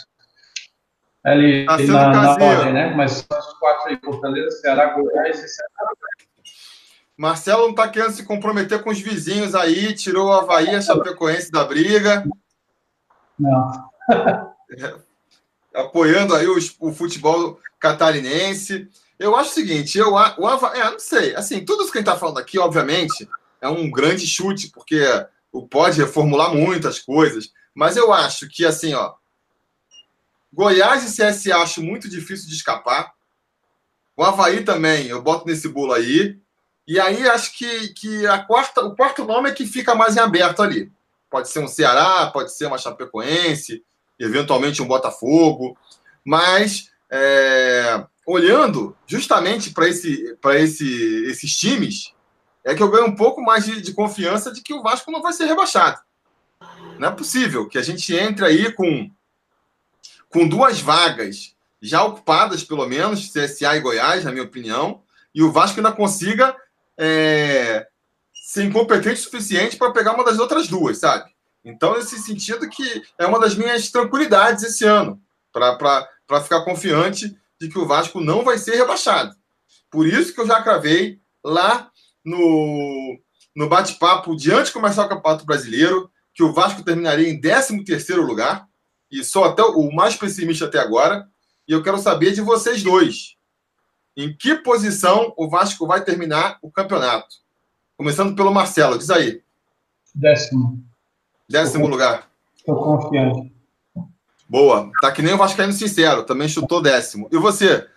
ali 1.26 1.66
tá 1.66 1.76
na, 1.78 2.08
na 2.10 2.30
ordem, 2.32 2.72
né? 2.72 2.94
Mas 2.94 3.18
os 3.18 3.58
quatro 3.58 3.90
aí, 3.90 3.98
Fortaleza, 4.02 4.50
Ceará, 4.58 4.94
Goiás 4.94 5.42
e 5.42 5.48
Ceará. 5.48 5.92
Marcelo 7.16 7.62
não 7.62 7.70
está 7.70 7.88
querendo 7.88 8.12
se 8.12 8.24
comprometer 8.24 8.82
com 8.82 8.90
os 8.90 9.00
vizinhos 9.00 9.54
aí, 9.54 9.94
tirou 9.94 10.28
o 10.28 10.32
Havaí, 10.32 10.74
a 10.74 10.80
Chapecoense 10.80 11.50
da 11.50 11.64
briga. 11.64 12.24
Não. 13.38 13.90
Apoiando 15.74 16.34
aí 16.34 16.46
o, 16.46 16.56
o, 16.80 16.92
futebol 16.92 17.60
catarinense. 17.78 18.88
Eu 19.18 19.36
acho 19.36 19.50
o 19.50 19.54
seguinte, 19.54 19.98
eu, 19.98 20.12
o 20.12 20.46
Havaí, 20.46 20.80
é, 20.80 20.90
não 20.90 20.98
sei, 20.98 21.34
assim, 21.34 21.64
tudo 21.64 21.82
isso 21.82 21.92
que 21.92 21.98
a 21.98 22.00
gente 22.00 22.08
está 22.08 22.18
falando 22.18 22.38
aqui, 22.38 22.58
obviamente, 22.58 23.28
é 23.60 23.68
um 23.68 23.90
grande 23.90 24.26
chute, 24.26 24.70
porque 24.70 25.02
pode 25.70 26.00
reformular 26.00 26.54
muitas 26.54 26.98
coisas, 26.98 27.50
mas 27.74 27.96
eu 27.96 28.12
acho 28.12 28.48
que, 28.48 28.64
assim, 28.64 28.92
ó, 28.94 29.14
Goiás 30.52 31.04
e 31.04 31.22
CSA 31.22 31.58
acho 31.58 31.82
muito 31.82 32.08
difícil 32.08 32.48
de 32.48 32.54
escapar. 32.54 33.12
O 34.16 34.22
Havaí 34.22 34.64
também, 34.64 35.06
eu 35.06 35.20
boto 35.20 35.46
nesse 35.46 35.68
bolo 35.68 35.92
aí. 35.92 36.40
E 36.88 36.98
aí 36.98 37.28
acho 37.28 37.56
que, 37.58 37.88
que 37.88 38.26
a 38.26 38.38
quarta, 38.38 38.80
o 38.82 38.96
quarto 38.96 39.24
nome 39.24 39.50
é 39.50 39.52
que 39.52 39.66
fica 39.66 39.94
mais 39.94 40.16
em 40.16 40.20
aberto 40.20 40.62
ali. 40.62 40.90
Pode 41.30 41.48
ser 41.48 41.60
um 41.60 41.68
Ceará, 41.68 42.30
pode 42.32 42.54
ser 42.56 42.66
uma 42.66 42.78
Chapecoense, 42.78 43.82
eventualmente 44.18 44.82
um 44.82 44.86
Botafogo. 44.86 45.76
Mas 46.24 46.90
é, 47.10 48.04
olhando 48.26 48.96
justamente 49.06 49.70
para 49.70 49.88
esse, 49.88 50.36
esse, 50.54 51.24
esses 51.26 51.56
times, 51.56 52.12
é 52.64 52.74
que 52.74 52.82
eu 52.82 52.90
ganho 52.90 53.06
um 53.06 53.14
pouco 53.14 53.40
mais 53.42 53.64
de, 53.64 53.80
de 53.80 53.92
confiança 53.92 54.52
de 54.52 54.60
que 54.60 54.74
o 54.74 54.82
Vasco 54.82 55.10
não 55.10 55.22
vai 55.22 55.32
ser 55.32 55.46
rebaixado. 55.46 56.00
Não 56.98 57.08
é 57.08 57.12
possível 57.12 57.68
que 57.68 57.78
a 57.78 57.82
gente 57.82 58.14
entre 58.14 58.44
aí 58.44 58.72
com 58.72 59.10
com 60.28 60.46
duas 60.46 60.80
vagas 60.80 61.54
já 61.80 62.02
ocupadas, 62.02 62.64
pelo 62.64 62.86
menos, 62.86 63.30
CSA 63.30 63.76
e 63.76 63.80
Goiás, 63.80 64.24
na 64.24 64.32
minha 64.32 64.44
opinião, 64.44 65.02
e 65.34 65.42
o 65.42 65.52
Vasco 65.52 65.78
ainda 65.78 65.92
consiga 65.92 66.56
é, 66.98 67.86
ser 68.46 68.62
incompetente 68.62 69.20
o 69.20 69.24
suficiente 69.24 69.76
para 69.76 69.90
pegar 69.90 70.14
uma 70.14 70.24
das 70.24 70.38
outras 70.38 70.68
duas, 70.68 70.98
sabe? 70.98 71.28
Então, 71.64 71.94
nesse 71.94 72.16
sentido, 72.20 72.68
que 72.70 73.02
é 73.18 73.26
uma 73.26 73.40
das 73.40 73.56
minhas 73.56 73.90
tranquilidades 73.90 74.62
esse 74.62 74.84
ano, 74.84 75.20
para 75.50 76.40
ficar 76.40 76.62
confiante 76.62 77.36
de 77.60 77.68
que 77.68 77.76
o 77.76 77.88
Vasco 77.88 78.20
não 78.20 78.44
vai 78.44 78.56
ser 78.56 78.76
rebaixado. 78.76 79.34
Por 79.90 80.06
isso 80.06 80.32
que 80.32 80.40
eu 80.40 80.46
já 80.46 80.62
cravei 80.62 81.20
lá 81.44 81.90
no, 82.24 83.18
no 83.56 83.68
bate-papo 83.68 84.36
de 84.36 84.52
antes 84.52 84.68
de 84.68 84.74
começar 84.74 85.06
o 85.06 85.08
Campeonato 85.08 85.44
Brasileiro, 85.44 86.08
que 86.32 86.44
o 86.44 86.52
Vasco 86.52 86.84
terminaria 86.84 87.28
em 87.28 87.40
13 87.40 87.82
terceiro 87.82 88.22
lugar, 88.22 88.68
e 89.10 89.24
sou 89.24 89.44
até 89.44 89.62
o 89.62 89.92
mais 89.92 90.14
pessimista 90.14 90.66
até 90.66 90.78
agora, 90.78 91.28
e 91.66 91.72
eu 91.72 91.82
quero 91.82 91.98
saber 91.98 92.30
de 92.30 92.42
vocês 92.42 92.80
dois. 92.80 93.34
Em 94.16 94.32
que 94.36 94.54
posição 94.54 95.34
o 95.36 95.50
Vasco 95.50 95.84
vai 95.84 96.04
terminar 96.04 96.60
o 96.62 96.70
campeonato? 96.70 97.44
Começando 97.96 98.36
pelo 98.36 98.52
Marcelo, 98.52 98.98
diz 98.98 99.10
aí. 99.10 99.42
Décimo. 100.14 100.84
Décimo 101.48 101.84
Tô, 101.84 101.90
lugar. 101.90 102.28
Estou 102.56 102.76
confiante. 102.76 103.52
Boa. 104.48 104.90
Tá 105.00 105.10
que 105.10 105.22
nem 105.22 105.34
o 105.34 105.38
Vascaíno 105.38 105.72
Sincero, 105.72 106.24
também 106.24 106.48
chutou 106.48 106.82
décimo. 106.82 107.28
E 107.32 107.38
você, 107.38 107.88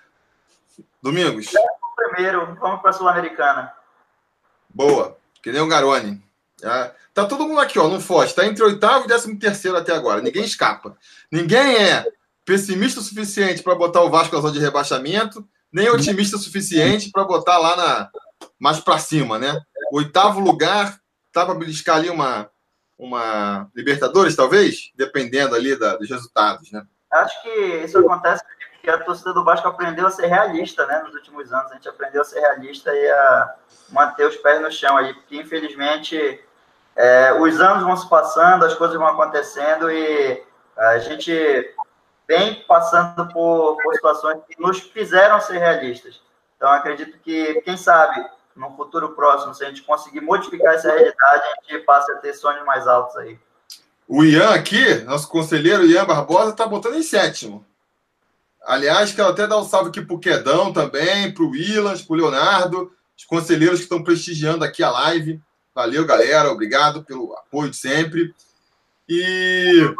Domingos? 1.02 1.46
Décimo 1.46 1.70
primeiro, 1.96 2.56
vamos 2.60 2.82
para 2.82 2.92
a 2.92 2.94
Sul-Americana. 2.94 3.74
Boa. 4.74 5.18
Que 5.44 5.52
nem 5.52 5.62
o 5.62 5.68
Garoni. 5.68 6.22
É. 6.64 6.92
Tá 7.14 7.26
todo 7.26 7.48
mundo 7.48 7.60
aqui, 7.60 7.80
ó, 7.80 7.88
não 7.88 8.00
foge. 8.00 8.34
Tá 8.34 8.46
entre 8.46 8.64
oitavo 8.64 9.06
e 9.06 9.08
décimo 9.08 9.38
terceiro 9.38 9.78
até 9.78 9.94
agora. 9.94 10.22
Ninguém 10.22 10.44
escapa. 10.44 10.98
Ninguém 11.32 11.76
é 11.76 12.06
pessimista 12.46 13.00
o 13.00 13.04
suficiente 13.04 13.62
para 13.62 13.76
botar 13.76 14.02
o 14.02 14.10
Vasco 14.10 14.36
na 14.36 14.42
zona 14.42 14.54
de 14.54 14.60
rebaixamento, 14.60 15.48
nem 15.72 15.90
otimista 15.90 16.36
o 16.36 16.40
suficiente 16.40 17.12
para 17.12 17.24
botar 17.24 17.58
lá 17.58 17.76
na 17.76 18.10
mais 18.58 18.80
para 18.80 18.98
cima, 18.98 19.38
né? 19.38 19.62
Oitavo 19.92 20.40
lugar, 20.40 21.00
tá 21.32 21.46
para 21.46 21.56
beliscar 21.56 21.98
ali 21.98 22.10
uma 22.10 22.50
uma 22.98 23.70
Libertadores, 23.74 24.36
talvez, 24.36 24.92
dependendo 24.94 25.56
ali 25.56 25.80
da, 25.80 25.96
dos 25.96 26.10
resultados, 26.10 26.70
né? 26.70 26.86
Acho 27.10 27.42
que 27.42 27.50
isso 27.50 27.98
acontece 27.98 28.44
porque 28.74 28.90
a 28.90 28.98
torcida 28.98 29.34
do 29.34 29.44
Vasco 29.44 29.68
aprendeu 29.68 30.06
a 30.06 30.12
ser 30.12 30.28
realista, 30.28 30.86
né? 30.86 31.02
Nos 31.04 31.14
últimos 31.14 31.52
anos 31.54 31.72
a 31.72 31.76
gente 31.76 31.88
aprendeu 31.88 32.22
a 32.22 32.26
ser 32.26 32.42
realista 32.42 32.94
e 32.94 33.10
a 33.10 33.56
manter 33.90 34.26
os 34.26 34.36
pés 34.38 34.62
no 34.62 34.72
chão 34.72 34.98
aí, 34.98 35.14
porque 35.14 35.38
infelizmente 35.38 36.44
é, 36.96 37.34
os 37.34 37.60
anos 37.62 37.84
vão 37.84 37.96
se 37.96 38.08
passando, 38.10 38.66
as 38.66 38.74
coisas 38.74 38.98
vão 38.98 39.08
acontecendo 39.08 39.90
e 39.90 40.44
a 40.78 41.00
gente 41.00 41.76
vem 42.28 42.64
passando 42.68 43.28
por, 43.34 43.78
por 43.82 43.94
situações 43.96 44.40
que 44.48 44.62
nos 44.62 44.80
fizeram 44.80 45.40
ser 45.40 45.58
realistas. 45.58 46.22
Então, 46.56 46.70
acredito 46.70 47.18
que, 47.20 47.62
quem 47.62 47.78
sabe, 47.78 48.24
no 48.60 48.76
futuro 48.76 49.16
próximo, 49.16 49.56
se 49.56 49.64
a 49.64 49.70
gente 49.70 49.82
conseguir 49.84 50.22
modificar 50.22 50.76
essa 50.76 50.90
realidade, 50.90 51.44
a 51.44 51.72
gente 51.72 51.86
passe 51.86 52.12
a 52.12 52.16
ter 52.18 52.34
sonhos 52.34 52.66
mais 52.66 52.88
altos 52.88 53.16
aí. 53.18 53.40
O 54.08 54.24
Ian 54.24 54.50
aqui, 54.50 54.96
nosso 55.06 55.30
conselheiro 55.30 55.86
Ian 55.86 56.06
Barbosa, 56.06 56.52
está 56.52 56.68
botando 56.68 56.96
em 56.96 57.04
sétimo. 57.04 57.66
Aliás, 58.66 59.14
quero 59.14 59.30
até 59.30 59.48
dar 59.48 59.58
um 59.58 59.64
salve 59.64 59.90
aqui 59.90 60.02
para 60.02 60.16
o 60.16 60.20
Quedão 60.20 60.74
também, 60.74 61.34
para 61.34 61.44
o 61.44 61.52
Willas, 61.52 62.02
para 62.02 62.14
o 62.14 62.18
Leonardo, 62.18 62.92
os 63.18 63.24
conselheiros 63.24 63.80
que 63.80 63.86
estão 63.86 64.04
prestigiando 64.04 64.66
aqui 64.66 64.84
a 64.84 64.92
live. 64.92 65.42
Valeu, 65.74 66.06
galera. 66.06 66.52
Obrigado 66.52 67.04
pelo 67.04 67.34
apoio 67.34 67.70
de 67.70 67.78
sempre. 67.78 68.34
E 69.08 69.96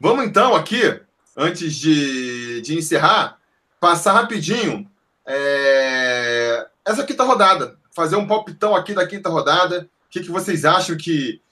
vamos 0.00 0.24
então 0.26 0.54
aqui, 0.54 1.00
antes 1.36 1.74
de, 1.74 2.60
de 2.60 2.76
encerrar, 2.76 3.38
passar 3.80 4.12
rapidinho 4.12 4.88
é, 5.26 6.66
essa 6.86 7.04
quinta 7.04 7.24
rodada. 7.24 7.76
Fazer 7.90 8.16
um 8.16 8.26
palpitão 8.26 8.74
aqui 8.74 8.94
da 8.94 9.06
quinta 9.06 9.28
rodada. 9.28 9.90
O 10.06 10.08
que, 10.08 10.20
que 10.20 10.30
vocês 10.30 10.64
acham 10.64 10.96
que. 10.96 11.42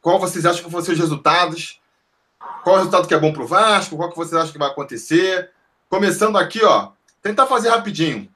Qual 0.00 0.20
vocês 0.20 0.46
acham 0.46 0.62
que 0.62 0.70
vão 0.70 0.80
ser 0.80 0.92
os 0.92 0.98
resultados? 0.98 1.80
Qual 2.62 2.76
o 2.76 2.78
resultado 2.78 3.08
que 3.08 3.14
é 3.14 3.18
bom 3.18 3.32
para 3.32 3.42
o 3.42 3.46
Vasco? 3.46 3.96
Qual 3.96 4.08
que 4.08 4.16
vocês 4.16 4.34
acham 4.34 4.52
que 4.52 4.58
vai 4.58 4.68
acontecer? 4.68 5.50
Começando 5.90 6.38
aqui, 6.38 6.64
ó. 6.64 6.92
Tentar 7.20 7.46
fazer 7.46 7.70
rapidinho. 7.70 8.32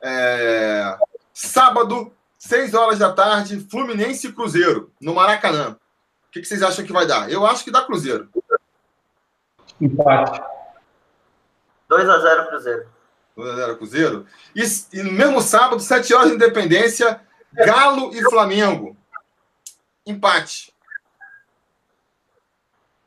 É, 0.00 0.96
sábado, 1.34 2.12
6 2.38 2.72
horas 2.72 2.98
da 2.98 3.12
tarde, 3.12 3.60
Fluminense 3.68 4.28
e 4.28 4.32
Cruzeiro, 4.32 4.90
no 5.00 5.14
Maracanã. 5.14 5.76
O 6.28 6.30
que, 6.30 6.44
vocês 6.44 6.62
acham 6.62 6.84
que 6.84 6.92
vai 6.92 7.06
dar? 7.06 7.30
Eu 7.30 7.44
acho 7.44 7.64
que 7.64 7.70
dá 7.70 7.84
Cruzeiro. 7.84 8.28
Empate. 9.80 10.40
2 11.88 12.08
a 12.08 12.18
0 12.18 12.48
Cruzeiro. 12.48 12.97
2 13.38 13.50
a 13.50 13.56
0 13.56 13.76
Cruzeiro. 13.76 14.26
E, 14.54 14.62
e 14.92 15.02
no 15.02 15.12
mesmo 15.12 15.40
sábado, 15.40 15.80
7 15.80 16.12
horas 16.12 16.30
de 16.30 16.34
Independência, 16.34 17.20
Galo 17.52 18.12
e 18.12 18.20
Flamengo. 18.22 18.96
Empate. 20.04 20.74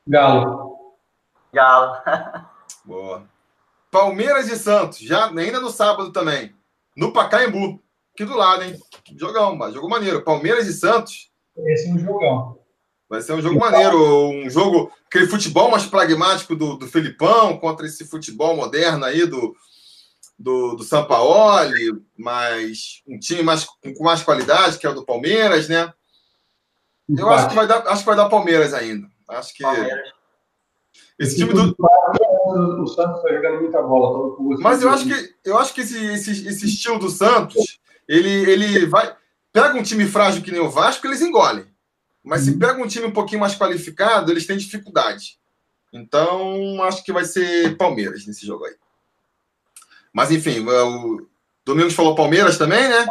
Galo. 0.06 0.96
Galo. 1.52 1.96
Boa. 2.84 3.28
Palmeiras 3.90 4.50
e 4.50 4.56
Santos, 4.56 4.98
já 5.00 5.26
ainda 5.26 5.60
no 5.60 5.68
sábado 5.68 6.10
também. 6.10 6.54
No 6.96 7.12
Pacaembu. 7.12 7.80
Aqui 8.14 8.24
do 8.24 8.36
lado, 8.36 8.62
hein? 8.62 8.78
Jogão, 9.16 9.54
mas 9.54 9.74
jogo 9.74 9.88
maneiro. 9.88 10.22
Palmeiras 10.22 10.66
e 10.66 10.72
Santos. 10.72 11.30
Esse 11.56 11.88
é 11.88 11.92
um 11.92 11.98
jogão. 11.98 12.58
Vai 13.08 13.20
ser 13.20 13.34
um 13.34 13.42
jogo 13.42 13.58
maneiro, 13.58 14.30
um 14.30 14.48
jogo, 14.48 14.90
aquele 15.06 15.26
futebol 15.26 15.70
mais 15.70 15.84
pragmático 15.84 16.56
do, 16.56 16.76
do 16.76 16.86
Felipão 16.86 17.58
contra 17.58 17.86
esse 17.86 18.06
futebol 18.06 18.56
moderno 18.56 19.04
aí 19.04 19.26
do, 19.26 19.54
do, 20.42 20.74
do 20.74 20.82
Sampaoli, 20.82 22.02
mas 22.16 23.02
um 23.06 23.18
time 23.18 23.42
mais, 23.42 23.64
com 23.64 24.04
mais 24.04 24.22
qualidade, 24.22 24.78
que 24.78 24.86
é 24.86 24.90
o 24.90 24.94
do 24.94 25.04
Palmeiras, 25.04 25.68
né? 25.68 25.92
Eu 27.08 27.30
acho 27.30 27.48
que 27.48 27.54
vai 27.54 27.66
dar, 27.66 27.86
acho 27.86 28.00
que 28.00 28.06
vai 28.06 28.16
dar 28.16 28.28
Palmeiras 28.28 28.74
ainda. 28.74 29.08
Acho 29.28 29.54
que. 29.54 29.62
Palmeiras. 29.62 30.12
Esse 31.18 31.36
time 31.36 31.52
do. 31.52 31.76
O 32.82 32.86
Santos 32.86 33.18
está 33.18 33.34
jogando 33.34 33.60
muita 33.60 33.80
bola. 33.80 34.36
Mas 34.58 34.82
eu 34.82 34.90
acho 34.90 35.06
que, 35.06 35.34
eu 35.44 35.56
acho 35.58 35.72
que 35.72 35.80
esse, 35.80 36.04
esse, 36.06 36.46
esse 36.46 36.66
estilo 36.66 36.98
do 36.98 37.08
Santos, 37.08 37.80
ele, 38.08 38.28
ele 38.50 38.86
vai. 38.86 39.14
Pega 39.52 39.78
um 39.78 39.82
time 39.82 40.06
frágil 40.06 40.42
que 40.42 40.50
nem 40.50 40.60
o 40.60 40.70
Vasco, 40.70 41.06
eles 41.06 41.20
engolem. 41.20 41.66
Mas 42.22 42.42
se 42.42 42.50
uhum. 42.50 42.58
pega 42.58 42.82
um 42.82 42.86
time 42.86 43.06
um 43.06 43.12
pouquinho 43.12 43.40
mais 43.40 43.56
qualificado, 43.56 44.30
eles 44.30 44.46
têm 44.46 44.56
dificuldade. 44.56 45.38
Então, 45.92 46.82
acho 46.82 47.04
que 47.04 47.12
vai 47.12 47.24
ser 47.24 47.76
Palmeiras 47.76 48.26
nesse 48.26 48.46
jogo 48.46 48.64
aí. 48.64 48.74
Mas, 50.12 50.30
enfim, 50.30 50.60
o 50.60 51.26
Domingos 51.64 51.94
falou 51.94 52.14
Palmeiras 52.14 52.58
também, 52.58 52.88
né? 52.88 53.06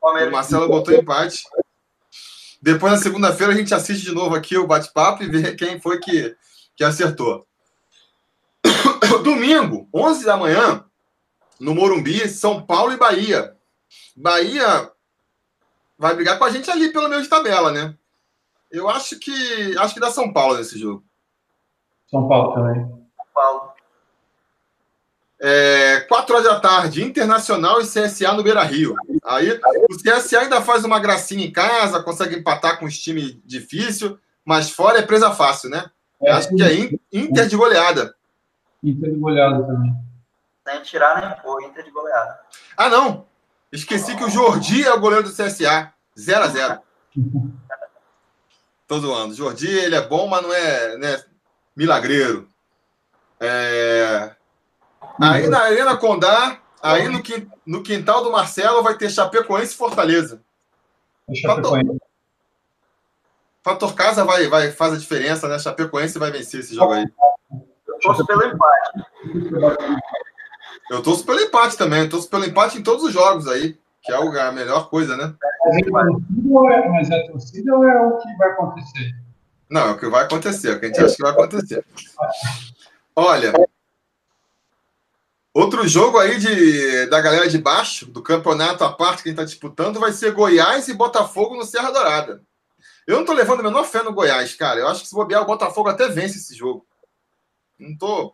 Palmeiras. 0.00 0.30
O 0.30 0.32
Marcelo 0.32 0.68
botou 0.68 0.94
empate. 0.94 1.44
Depois, 2.62 2.92
na 2.92 2.98
segunda-feira, 2.98 3.52
a 3.52 3.56
gente 3.56 3.74
assiste 3.74 4.02
de 4.04 4.12
novo 4.12 4.34
aqui 4.34 4.56
o 4.56 4.66
bate-papo 4.66 5.22
e 5.22 5.28
vê 5.28 5.54
quem 5.54 5.80
foi 5.80 5.98
que, 5.98 6.36
que 6.74 6.82
acertou. 6.84 7.46
Domingo, 9.22 9.88
11 9.94 10.24
da 10.24 10.36
manhã, 10.36 10.84
no 11.60 11.74
Morumbi, 11.74 12.28
São 12.28 12.64
Paulo 12.64 12.92
e 12.92 12.96
Bahia. 12.96 13.56
Bahia 14.16 14.90
vai 15.98 16.14
brigar 16.14 16.38
com 16.38 16.44
a 16.44 16.50
gente 16.50 16.70
ali 16.70 16.92
pelo 16.92 17.08
meio 17.08 17.22
de 17.22 17.28
tabela, 17.28 17.70
né? 17.70 17.94
Eu 18.70 18.88
acho 18.88 19.18
que 19.18 19.76
acho 19.78 19.94
que 19.94 20.00
dá 20.00 20.10
São 20.10 20.32
Paulo 20.32 20.56
nesse 20.56 20.78
jogo. 20.78 21.04
São 22.08 22.28
Paulo 22.28 22.54
também. 22.54 22.82
São 22.84 23.26
Paulo. 23.34 23.65
É, 25.38 26.00
4 26.08 26.34
horas 26.34 26.46
da 26.46 26.60
tarde, 26.60 27.04
Internacional 27.04 27.80
e 27.80 27.84
CSA 27.84 28.32
no 28.32 28.42
Beira 28.42 28.62
Rio. 28.62 28.94
Aí 29.24 29.60
o 29.90 29.96
CSA 29.96 30.40
ainda 30.40 30.62
faz 30.62 30.84
uma 30.84 30.98
gracinha 30.98 31.44
em 31.44 31.52
casa, 31.52 32.02
consegue 32.02 32.36
empatar 32.36 32.78
com 32.78 32.86
os 32.86 32.98
times 32.98 33.36
difícil, 33.44 34.18
mas 34.44 34.70
fora 34.70 34.98
é 34.98 35.02
presa 35.02 35.30
fácil, 35.32 35.68
né? 35.68 35.90
É, 36.22 36.32
acho 36.32 36.48
que 36.54 36.62
é 36.62 36.74
Inter 37.12 37.46
de 37.46 37.56
goleada. 37.56 38.14
Inter 38.82 39.12
de 39.12 39.18
goleada 39.18 39.62
também. 39.62 39.94
Sem 40.66 40.82
tirar 40.82 41.20
nem 41.20 41.42
pôr, 41.42 41.62
Inter 41.62 41.84
de 41.84 41.90
goleada. 41.90 42.40
Ah, 42.76 42.88
não! 42.88 43.26
Esqueci 43.70 44.16
que 44.16 44.24
o 44.24 44.30
Jordi 44.30 44.84
é 44.84 44.92
o 44.92 45.00
goleiro 45.00 45.24
do 45.24 45.34
CSA. 45.34 45.92
0 46.18 46.42
a 46.42 46.48
0 46.48 46.80
Tô 48.86 48.98
zoando. 49.00 49.34
Jordi, 49.34 49.68
ele 49.68 49.96
é 49.96 50.00
bom, 50.00 50.28
mas 50.28 50.42
não 50.42 50.52
é 50.52 50.96
né, 50.96 51.22
milagreiro. 51.74 52.48
É... 53.40 54.35
Aí 55.20 55.48
na 55.48 55.60
Arena 55.60 55.96
Condá, 55.96 56.58
aí 56.82 57.08
no, 57.08 57.22
no 57.66 57.82
quintal 57.82 58.22
do 58.22 58.30
Marcelo 58.30 58.82
vai 58.82 58.96
ter 58.96 59.10
Chapecoense 59.10 59.74
e 59.74 59.76
Fortaleza. 59.76 60.40
Chapecoense. 61.34 61.98
Fator 63.62 63.94
casa 63.94 64.24
vai, 64.24 64.46
vai, 64.46 64.70
faz 64.70 64.94
a 64.94 64.96
diferença, 64.96 65.48
né? 65.48 65.58
Chapecoense 65.58 66.18
vai 66.18 66.30
vencer 66.30 66.60
esse 66.60 66.74
jogo 66.74 66.92
aí. 66.92 67.04
Eu 67.88 67.98
torço 68.00 68.24
pelo 68.24 68.44
empate. 68.44 69.04
Eu 70.88 71.02
torço 71.02 71.26
pelo 71.26 71.40
empate 71.40 71.76
também. 71.76 72.02
Eu 72.02 72.08
torço 72.08 72.30
pelo 72.30 72.44
empate 72.44 72.78
em 72.78 72.82
todos 72.82 73.02
os 73.02 73.12
jogos 73.12 73.48
aí, 73.48 73.76
que 74.02 74.12
é 74.12 74.16
a 74.16 74.52
melhor 74.52 74.88
coisa, 74.88 75.16
né? 75.16 75.34
Mas 75.90 77.10
é 77.10 77.26
torcida 77.26 77.76
ou 77.76 77.84
é 77.84 78.06
o 78.06 78.18
que 78.18 78.36
vai 78.36 78.50
acontecer? 78.50 79.12
Não, 79.68 79.88
é 79.88 79.90
o 79.90 79.98
que 79.98 80.06
vai 80.06 80.24
acontecer, 80.24 80.70
é 80.70 80.72
o 80.74 80.78
que 80.78 80.86
a 80.86 80.88
gente 80.88 81.00
acha 81.00 81.16
que 81.16 81.22
vai 81.22 81.32
acontecer. 81.32 81.84
Olha, 83.16 83.52
outro 85.60 85.88
jogo 85.88 86.18
aí 86.18 86.38
de, 86.38 87.06
da 87.06 87.20
galera 87.20 87.48
de 87.48 87.56
baixo, 87.56 88.06
do 88.06 88.22
campeonato 88.22 88.84
à 88.84 88.92
parte 88.92 89.22
que 89.22 89.28
a 89.28 89.32
gente 89.32 89.40
está 89.40 89.44
disputando, 89.44 89.98
vai 89.98 90.12
ser 90.12 90.32
Goiás 90.32 90.86
e 90.88 90.94
Botafogo 90.94 91.56
no 91.56 91.64
Serra 91.64 91.90
Dourada. 91.90 92.42
Eu 93.06 93.16
não 93.16 93.24
tô 93.24 93.32
levando 93.32 93.60
a 93.60 93.62
menor 93.62 93.84
fé 93.84 94.02
no 94.02 94.12
Goiás, 94.12 94.54
cara. 94.54 94.80
Eu 94.80 94.88
acho 94.88 95.02
que 95.02 95.08
se 95.08 95.14
bobear, 95.14 95.42
o 95.42 95.46
Botafogo 95.46 95.88
até 95.88 96.08
vence 96.08 96.36
esse 96.36 96.54
jogo. 96.54 96.86
Não 97.78 97.96
tô. 97.96 98.26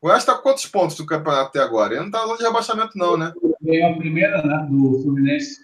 O 0.00 0.06
Goiás 0.06 0.24
tá 0.24 0.34
com 0.34 0.42
quantos 0.42 0.66
pontos 0.66 0.98
no 0.98 1.06
campeonato 1.06 1.48
até 1.48 1.60
agora? 1.60 1.94
Ele 1.94 2.04
não 2.04 2.10
tá 2.10 2.24
longe 2.24 2.38
de 2.38 2.44
rebaixamento, 2.44 2.96
não, 2.96 3.16
né? 3.16 3.32
Ganhou 3.60 3.92
a 3.92 3.96
primeira, 3.96 4.42
né? 4.42 4.66
Do 4.70 5.02
Fluminense. 5.02 5.60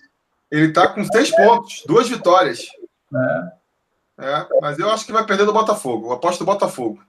Ele 0.50 0.72
tá 0.72 0.88
com 0.88 1.04
seis 1.04 1.30
pontos, 1.30 1.82
duas 1.86 2.08
vitórias. 2.08 2.66
É. 3.14 3.60
É, 4.22 4.46
mas 4.60 4.78
eu 4.78 4.90
acho 4.90 5.06
que 5.06 5.12
vai 5.12 5.24
perder 5.24 5.46
do 5.46 5.52
Botafogo. 5.52 6.08
Eu 6.08 6.12
aposto 6.12 6.40
do 6.40 6.44
Botafogo. 6.44 7.02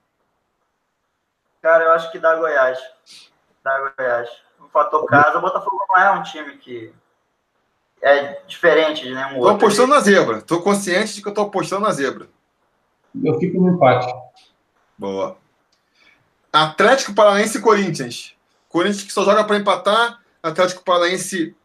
Cara, 1.60 1.84
eu 1.84 1.90
acho 1.92 2.10
que 2.10 2.18
dá 2.18 2.36
Goiás. 2.36 2.78
Dá 3.64 3.92
Goiás. 3.96 4.28
O 4.60 4.68
fator 4.68 5.06
casa, 5.06 5.38
o 5.38 5.40
Botafogo 5.40 5.84
não 5.88 5.98
é 5.98 6.10
um 6.12 6.22
time 6.22 6.56
que 6.56 6.92
é 8.00 8.40
diferente 8.46 9.04
de 9.04 9.14
nenhum 9.14 9.38
outro. 9.38 9.42
Tô 9.42 9.48
apostando 9.50 9.94
na 9.94 10.00
zebra. 10.00 10.42
Tô 10.42 10.60
consciente 10.60 11.14
de 11.14 11.22
que 11.22 11.28
eu 11.28 11.34
tô 11.34 11.42
apostando 11.42 11.82
na 11.82 11.92
zebra. 11.92 12.28
Eu 13.22 13.38
fico 13.38 13.60
no 13.60 13.74
empate. 13.74 14.12
Boa. 14.98 15.36
Atlético 16.52 17.14
Paranaense 17.14 17.58
e 17.58 17.60
Corinthians. 17.60 18.36
Corinthians 18.68 19.04
que 19.04 19.12
só 19.12 19.24
joga 19.24 19.44
para 19.44 19.56
empatar. 19.56 20.20
Atlético 20.42 20.82
Paranaense 20.82 21.56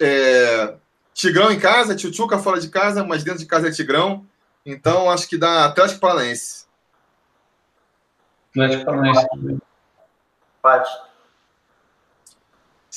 é... 0.00 0.74
Tigrão 1.14 1.50
em 1.50 1.58
casa, 1.58 1.96
Tchutchuca 1.96 2.38
fora 2.38 2.60
de 2.60 2.68
casa, 2.68 3.02
mas 3.02 3.24
dentro 3.24 3.40
de 3.40 3.46
casa 3.46 3.68
é 3.68 3.72
Tigrão. 3.72 4.24
Então 4.64 5.10
acho 5.10 5.28
que 5.28 5.36
dá 5.36 5.64
Atlético 5.64 6.00
Paranaense. 6.00 6.66
Atlético 8.50 8.84
Paranaense. 8.84 9.26
Empate. 10.58 11.07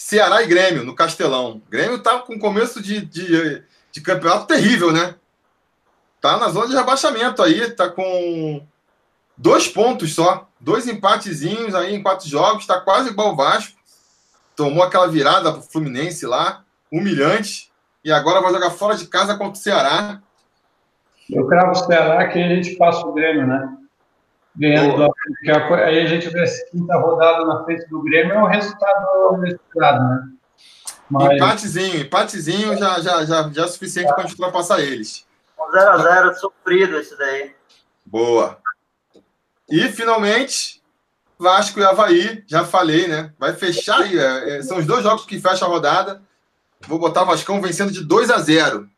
Ceará 0.02 0.42
e 0.42 0.48
Grêmio, 0.48 0.84
no 0.84 0.96
Castelão. 0.96 1.62
Grêmio 1.70 2.00
tá 2.00 2.18
com 2.18 2.40
começo 2.40 2.82
de, 2.82 3.06
de, 3.06 3.64
de, 3.92 4.02
campeonato 4.02 4.48
terrível, 4.48 4.92
né? 4.92 5.14
Tá 6.20 6.38
na 6.38 6.50
zona 6.50 6.68
de 6.68 6.76
rebaixamento 6.76 7.42
aí, 7.42 7.70
tá 7.70 7.88
com 7.88 8.66
dois 9.38 9.68
pontos 9.68 10.16
só. 10.16 10.50
Dois 10.60 10.88
empatezinhos 10.88 11.76
aí 11.76 11.94
em 11.94 12.02
quatro 12.02 12.28
jogos, 12.28 12.66
tá 12.66 12.82
quase 12.82 13.10
igual 13.10 13.34
o 13.34 13.36
Vasco. 13.36 13.78
Tomou 14.56 14.84
aquela 14.84 15.08
virada 15.08 15.54
pro 15.54 15.62
Fluminense 15.62 16.26
lá, 16.26 16.64
humilhante. 16.92 17.72
E 18.04 18.12
agora 18.12 18.42
vai 18.42 18.52
jogar 18.52 18.72
fora 18.72 18.96
de 18.96 19.06
casa 19.06 19.38
contra 19.38 19.54
o 19.54 19.64
Ceará. 19.64 20.20
Eu 21.30 21.46
cravo 21.46 21.72
o 21.72 21.76
Ceará 21.76 22.28
que 22.28 22.40
a 22.40 22.50
gente 22.50 22.76
passa 22.76 23.06
o 23.06 23.14
Grêmio, 23.14 23.46
né? 23.46 23.78
Ganhando 24.56 24.98
do 24.98 25.04
Atlético. 25.04 25.74
Aí 25.74 26.00
a 26.00 26.06
gente 26.06 26.30
vê 26.30 26.44
essa 26.44 26.66
quinta 26.72 26.98
rodada 26.98 27.46
na 27.46 27.64
frente 27.64 27.88
do 27.90 28.02
Grêmio, 28.04 28.34
é 28.34 28.44
um 28.44 28.48
resultado 28.48 29.38
inesperado, 29.38 30.04
né? 30.04 30.30
Mas... 31.10 31.36
Empatezinho, 31.36 32.02
empatezinho 32.02 32.78
já, 32.78 33.00
já, 33.02 33.26
já, 33.26 33.50
já 33.50 33.64
é 33.64 33.68
suficiente 33.68 34.08
para 34.14 34.24
a 34.24 34.28
gente 34.28 34.40
ultrapassar 34.40 34.80
eles. 34.80 35.26
0x0 35.72 36.34
sofrido 36.36 36.98
esse 36.98 37.18
daí. 37.18 37.56
Boa. 38.06 38.58
E 39.70 39.88
finalmente, 39.90 40.82
Vasco 41.38 41.80
e 41.80 41.84
Havaí, 41.84 42.44
já 42.48 42.66
falei, 42.66 43.08
né? 43.08 43.34
Vai 43.40 43.54
fechar 43.54 44.02
aí. 44.02 44.18
É, 44.18 44.58
é 44.58 44.62
são 44.62 44.78
os 44.78 44.86
dois 44.86 45.04
jogos 45.04 45.26
que 45.26 45.40
fecham 45.40 45.68
a 45.68 45.72
rodada. 45.72 46.22
Vou 46.88 47.00
botar 47.00 47.24
o 47.24 47.28
Vascão 47.28 47.62
vencendo 47.62 47.92
de 47.92 48.04
2 48.04 48.30
a 48.32 48.40
0 48.40 48.90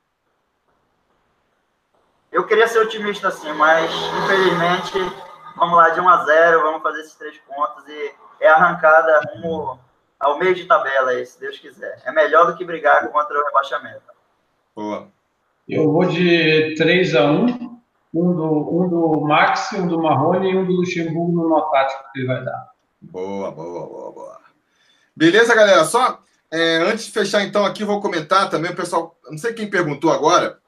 Eu 2.31 2.45
queria 2.45 2.67
ser 2.67 2.80
otimista 2.80 3.27
assim, 3.27 3.51
mas 3.53 3.91
infelizmente 4.23 5.32
Vamos 5.55 5.77
lá, 5.77 5.89
de 5.89 5.99
1 5.99 6.09
a 6.09 6.25
0 6.25 6.61
vamos 6.61 6.81
fazer 6.81 7.01
esses 7.01 7.15
três 7.15 7.38
pontos 7.39 7.88
e 7.88 8.13
é 8.39 8.49
arrancada 8.49 9.21
rumo 9.35 9.80
ao 10.19 10.38
meio 10.39 10.55
de 10.55 10.65
tabela 10.65 11.11
aí, 11.11 11.25
se 11.25 11.39
Deus 11.39 11.59
quiser. 11.59 12.01
É 12.05 12.11
melhor 12.11 12.47
do 12.47 12.57
que 12.57 12.65
brigar 12.65 13.07
contra 13.09 13.39
o 13.39 13.45
rebaixamento. 13.45 14.01
Boa. 14.75 15.07
Eu 15.67 15.91
vou 15.91 16.05
de 16.05 16.75
3 16.75 17.15
a 17.15 17.25
1 17.25 17.73
um 18.13 18.35
do, 18.35 18.81
um 18.81 18.89
do 18.89 19.21
Max, 19.21 19.73
um 19.73 19.88
do 19.88 20.01
Marrone 20.01 20.51
e 20.51 20.57
um 20.57 20.65
do 20.65 20.73
Luxemburgo 20.73 21.31
no 21.31 21.49
nó 21.49 21.61
tático 21.71 22.03
que 22.11 22.19
ele 22.19 22.27
vai 22.27 22.43
dar. 22.43 22.69
Boa, 23.01 23.51
boa, 23.51 23.88
boa, 23.88 24.11
boa. 24.11 24.39
Beleza, 25.15 25.55
galera? 25.55 25.84
Só 25.84 26.19
é, 26.51 26.77
antes 26.77 27.05
de 27.05 27.11
fechar, 27.11 27.43
então, 27.43 27.65
aqui, 27.65 27.84
vou 27.84 27.99
comentar 27.99 28.49
também, 28.49 28.71
o 28.71 28.75
pessoal, 28.75 29.17
não 29.27 29.38
sei 29.38 29.53
quem 29.53 29.69
perguntou 29.69 30.11
agora, 30.11 30.59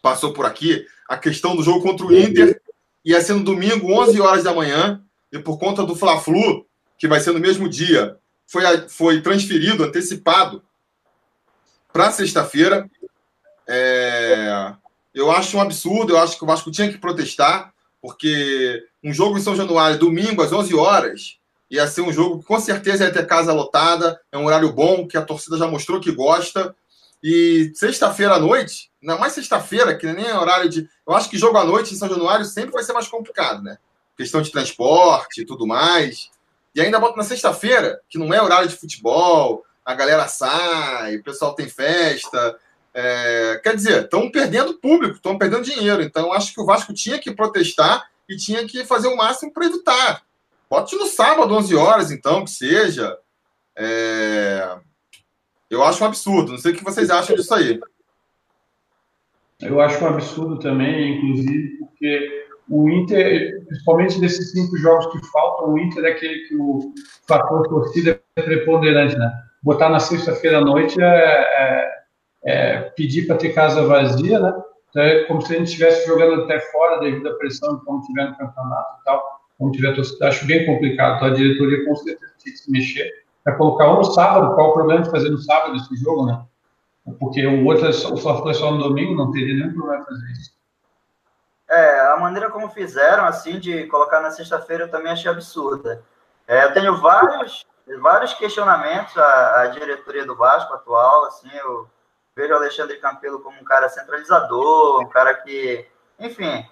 passou 0.00 0.32
por 0.32 0.46
aqui, 0.46 0.86
a 1.08 1.16
questão 1.16 1.56
do 1.56 1.62
jogo 1.62 1.82
contra 1.82 2.06
o 2.06 2.16
Inter 2.16 2.60
ia 3.10 3.22
ser 3.22 3.32
no 3.32 3.42
domingo, 3.42 3.90
11 3.90 4.20
horas 4.20 4.44
da 4.44 4.54
manhã, 4.54 5.02
e 5.32 5.38
por 5.38 5.58
conta 5.58 5.82
do 5.82 5.96
Fla-Flu, 5.96 6.66
que 6.98 7.08
vai 7.08 7.20
ser 7.20 7.32
no 7.32 7.40
mesmo 7.40 7.68
dia, 7.68 8.16
foi, 8.46 8.62
foi 8.88 9.22
transferido, 9.22 9.84
antecipado 9.84 10.62
para 11.90 12.12
sexta-feira. 12.12 12.88
É, 13.66 14.74
eu 15.14 15.30
acho 15.30 15.56
um 15.56 15.60
absurdo, 15.60 16.12
eu 16.12 16.18
acho 16.18 16.36
que 16.36 16.44
o 16.44 16.46
Vasco 16.46 16.70
tinha 16.70 16.90
que 16.90 16.98
protestar, 16.98 17.72
porque 18.00 18.84
um 19.02 19.12
jogo 19.12 19.38
em 19.38 19.42
São 19.42 19.56
Januário, 19.56 19.98
domingo, 19.98 20.42
às 20.42 20.52
11 20.52 20.74
horas, 20.74 21.38
ia 21.70 21.86
ser 21.86 22.02
um 22.02 22.12
jogo 22.12 22.40
que 22.40 22.46
com 22.46 22.60
certeza 22.60 23.04
ia 23.04 23.12
ter 23.12 23.26
casa 23.26 23.54
lotada, 23.54 24.20
é 24.30 24.36
um 24.36 24.44
horário 24.44 24.70
bom, 24.72 25.06
que 25.06 25.16
a 25.16 25.22
torcida 25.22 25.56
já 25.56 25.66
mostrou 25.66 25.98
que 25.98 26.12
gosta, 26.12 26.74
e 27.22 27.72
sexta-feira 27.74 28.34
à 28.34 28.38
noite, 28.38 28.87
ainda 29.02 29.16
mais 29.16 29.32
sexta-feira, 29.32 29.96
que 29.96 30.06
nem 30.12 30.26
é 30.26 30.38
horário 30.38 30.68
de. 30.68 30.88
Eu 31.06 31.14
acho 31.14 31.28
que 31.28 31.38
jogo 31.38 31.58
à 31.58 31.64
noite 31.64 31.94
em 31.94 31.96
São 31.96 32.08
Januário 32.08 32.44
sempre 32.44 32.72
vai 32.72 32.82
ser 32.82 32.92
mais 32.92 33.08
complicado, 33.08 33.62
né? 33.62 33.78
Questão 34.16 34.42
de 34.42 34.50
transporte 34.50 35.42
e 35.42 35.46
tudo 35.46 35.66
mais. 35.66 36.30
E 36.74 36.80
ainda 36.80 37.00
bota 37.00 37.16
na 37.16 37.24
sexta-feira, 37.24 38.00
que 38.08 38.18
não 38.18 38.32
é 38.32 38.42
horário 38.42 38.68
de 38.68 38.76
futebol, 38.76 39.64
a 39.84 39.94
galera 39.94 40.28
sai, 40.28 41.16
o 41.16 41.22
pessoal 41.22 41.54
tem 41.54 41.68
festa. 41.68 42.58
É, 42.92 43.60
quer 43.62 43.74
dizer, 43.74 44.04
estão 44.04 44.30
perdendo 44.30 44.74
público, 44.74 45.16
estão 45.16 45.38
perdendo 45.38 45.62
dinheiro. 45.62 46.02
Então, 46.02 46.32
acho 46.32 46.52
que 46.52 46.60
o 46.60 46.66
Vasco 46.66 46.92
tinha 46.92 47.18
que 47.18 47.34
protestar 47.34 48.08
e 48.28 48.36
tinha 48.36 48.66
que 48.66 48.84
fazer 48.84 49.08
o 49.08 49.16
máximo 49.16 49.52
para 49.52 49.66
evitar. 49.66 50.22
Bote 50.68 50.96
no 50.96 51.06
sábado, 51.06 51.54
11 51.54 51.74
horas, 51.76 52.10
então, 52.10 52.44
que 52.44 52.50
seja. 52.50 53.16
É... 53.74 54.76
Eu 55.70 55.82
acho 55.82 56.02
um 56.02 56.06
absurdo. 56.06 56.52
Não 56.52 56.58
sei 56.58 56.72
o 56.72 56.76
que 56.76 56.84
vocês 56.84 57.08
acham 57.08 57.34
disso 57.34 57.54
aí. 57.54 57.80
Eu 59.60 59.80
acho 59.80 60.02
um 60.04 60.08
absurdo 60.08 60.58
também, 60.58 61.16
inclusive, 61.16 61.78
porque 61.78 62.46
o 62.68 62.88
Inter, 62.88 63.64
principalmente 63.66 64.20
desses 64.20 64.52
cinco 64.52 64.76
jogos 64.76 65.06
que 65.06 65.26
faltam, 65.32 65.72
o 65.72 65.78
Inter 65.78 66.04
é 66.04 66.10
aquele 66.10 66.46
que 66.46 66.54
o 66.54 66.92
fator 67.26 67.66
torcida 67.66 68.20
é 68.36 68.42
preponderante, 68.42 69.16
né? 69.16 69.32
Botar 69.62 69.88
na 69.88 69.98
sexta-feira 69.98 70.58
à 70.58 70.60
noite 70.60 71.00
é, 71.00 71.06
é, 71.06 71.90
é 72.44 72.80
pedir 72.96 73.26
para 73.26 73.36
ter 73.36 73.52
casa 73.52 73.84
vazia, 73.84 74.38
né? 74.38 74.52
Então 74.90 75.02
é 75.02 75.24
como 75.24 75.42
se 75.42 75.52
a 75.52 75.58
gente 75.58 75.68
estivesse 75.68 76.06
jogando 76.06 76.42
até 76.42 76.60
fora 76.60 77.00
devido 77.00 77.28
à 77.28 77.34
pressão 77.34 77.80
como 77.84 78.00
tiver 78.02 78.30
no 78.30 78.36
campeonato 78.36 79.00
e 79.00 79.04
tal, 79.04 79.22
como 79.58 79.72
tiver 79.72 79.94
torcida. 79.94 80.28
Acho 80.28 80.46
bem 80.46 80.66
complicado. 80.66 81.16
Então 81.16 81.28
a 81.28 81.34
diretoria 81.34 81.84
com 81.84 81.96
certeza 81.96 82.32
tem 82.44 82.52
que 82.52 82.58
se 82.58 82.70
mexer 82.70 83.10
para 83.42 83.56
colocar 83.56 83.98
um 83.98 84.04
sábado. 84.04 84.54
Qual 84.54 84.70
o 84.70 84.74
problema 84.74 85.02
de 85.02 85.10
fazer 85.10 85.30
no 85.30 85.38
sábado 85.38 85.76
esse 85.76 85.96
jogo, 85.96 86.26
né? 86.26 86.40
Porque 87.18 87.46
o 87.46 87.64
outro 87.64 87.86
é 87.86 87.92
só, 87.92 88.42
foi 88.42 88.54
só 88.54 88.70
no 88.70 88.82
domingo, 88.82 89.14
não 89.14 89.30
teria 89.30 89.54
nenhum 89.54 89.74
problema 89.74 90.04
fazer 90.04 90.32
isso. 90.32 90.58
É, 91.68 92.00
a 92.12 92.16
maneira 92.16 92.50
como 92.50 92.70
fizeram, 92.70 93.24
assim, 93.24 93.58
de 93.58 93.86
colocar 93.88 94.20
na 94.20 94.30
sexta-feira, 94.30 94.84
eu 94.84 94.90
também 94.90 95.12
achei 95.12 95.30
absurda. 95.30 96.02
É, 96.46 96.64
eu 96.64 96.72
tenho 96.72 96.96
vários, 96.96 97.66
vários 98.00 98.32
questionamentos 98.34 99.16
à, 99.18 99.60
à, 99.60 99.66
diretoria 99.66 100.24
do 100.24 100.34
Vasco 100.34 100.72
atual, 100.72 101.26
assim, 101.26 101.50
eu 101.54 101.86
vejo 102.34 102.54
o 102.54 102.56
Alexandre 102.56 102.96
Campelo 102.96 103.40
como 103.40 103.60
um 103.60 103.64
cara 103.64 103.88
centralizador, 103.90 105.02
um 105.02 105.08
cara 105.08 105.34
que, 105.34 105.86
enfim, 106.18 106.66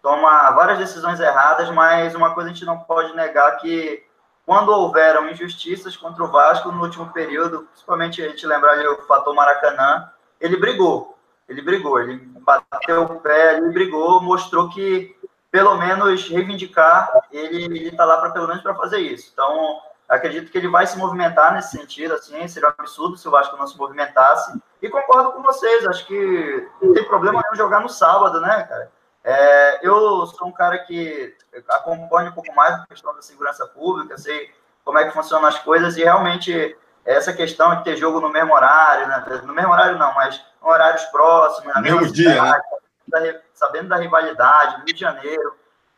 toma 0.00 0.50
várias 0.52 0.78
decisões 0.78 1.20
erradas, 1.20 1.68
mas 1.70 2.14
uma 2.14 2.34
coisa 2.34 2.48
a 2.48 2.52
gente 2.52 2.64
não 2.64 2.78
pode 2.78 3.14
negar 3.14 3.58
que 3.58 4.02
quando 4.48 4.70
houveram 4.70 5.28
injustiças 5.28 5.94
contra 5.94 6.24
o 6.24 6.28
Vasco 6.28 6.72
no 6.72 6.82
último 6.82 7.12
período, 7.12 7.68
principalmente 7.70 8.22
a 8.22 8.28
gente 8.30 8.46
lembrar 8.46 8.72
ali 8.72 8.88
o 8.88 9.02
fator 9.02 9.34
Maracanã, 9.34 10.10
ele 10.40 10.56
brigou 10.56 11.18
ele 11.48 11.62
brigou, 11.62 11.98
ele 11.98 12.16
bateu 12.40 13.04
o 13.04 13.20
pé, 13.20 13.56
ele 13.56 13.70
brigou, 13.70 14.20
mostrou 14.20 14.68
que 14.68 15.16
pelo 15.50 15.76
menos 15.78 16.28
reivindicar, 16.28 17.10
ele 17.32 17.88
está 17.88 18.04
lá 18.04 18.18
para 18.18 18.30
pelo 18.30 18.46
menos 18.46 18.62
para 18.62 18.74
fazer 18.74 18.98
isso. 18.98 19.30
Então, 19.32 19.80
acredito 20.06 20.52
que 20.52 20.58
ele 20.58 20.68
vai 20.68 20.86
se 20.86 20.98
movimentar 20.98 21.54
nesse 21.54 21.76
sentido, 21.78 22.12
assim, 22.12 22.46
seria 22.46 22.68
um 22.68 22.72
absurdo 22.78 23.16
se 23.16 23.26
o 23.26 23.30
Vasco 23.30 23.56
não 23.56 23.66
se 23.66 23.78
movimentasse. 23.78 24.60
E 24.82 24.90
concordo 24.90 25.32
com 25.32 25.42
vocês, 25.42 25.86
acho 25.86 26.06
que 26.06 26.68
não 26.82 26.92
tem 26.92 27.04
problema 27.04 27.40
nenhum 27.42 27.56
jogar 27.56 27.80
no 27.80 27.88
sábado, 27.88 28.40
né, 28.42 28.64
cara? 28.64 28.92
É, 29.30 29.86
eu 29.86 30.26
sou 30.26 30.48
um 30.48 30.52
cara 30.52 30.78
que 30.78 31.36
acompanha 31.68 32.30
um 32.30 32.32
pouco 32.32 32.50
mais 32.54 32.76
a 32.76 32.86
questão 32.86 33.14
da 33.14 33.20
segurança 33.20 33.66
pública, 33.66 34.16
sei 34.16 34.50
como 34.82 34.98
é 34.98 35.04
que 35.04 35.12
funcionam 35.12 35.46
as 35.46 35.58
coisas 35.58 35.98
e 35.98 36.02
realmente 36.02 36.74
essa 37.04 37.30
questão 37.34 37.76
de 37.76 37.84
ter 37.84 37.94
jogo 37.94 38.22
no 38.22 38.30
mesmo 38.30 38.54
horário, 38.54 39.06
né? 39.06 39.22
no 39.44 39.52
mesmo 39.52 39.70
horário 39.70 39.98
não, 39.98 40.14
mas 40.14 40.42
horários 40.62 41.04
próximos, 41.06 41.74
na 41.74 41.82
mesmo 41.82 42.10
dia, 42.10 42.42
né? 42.42 43.40
sabendo 43.52 43.90
da 43.90 43.96
rivalidade, 43.96 44.76
Rio 44.76 44.94
de 44.94 44.98
Janeiro, 44.98 45.54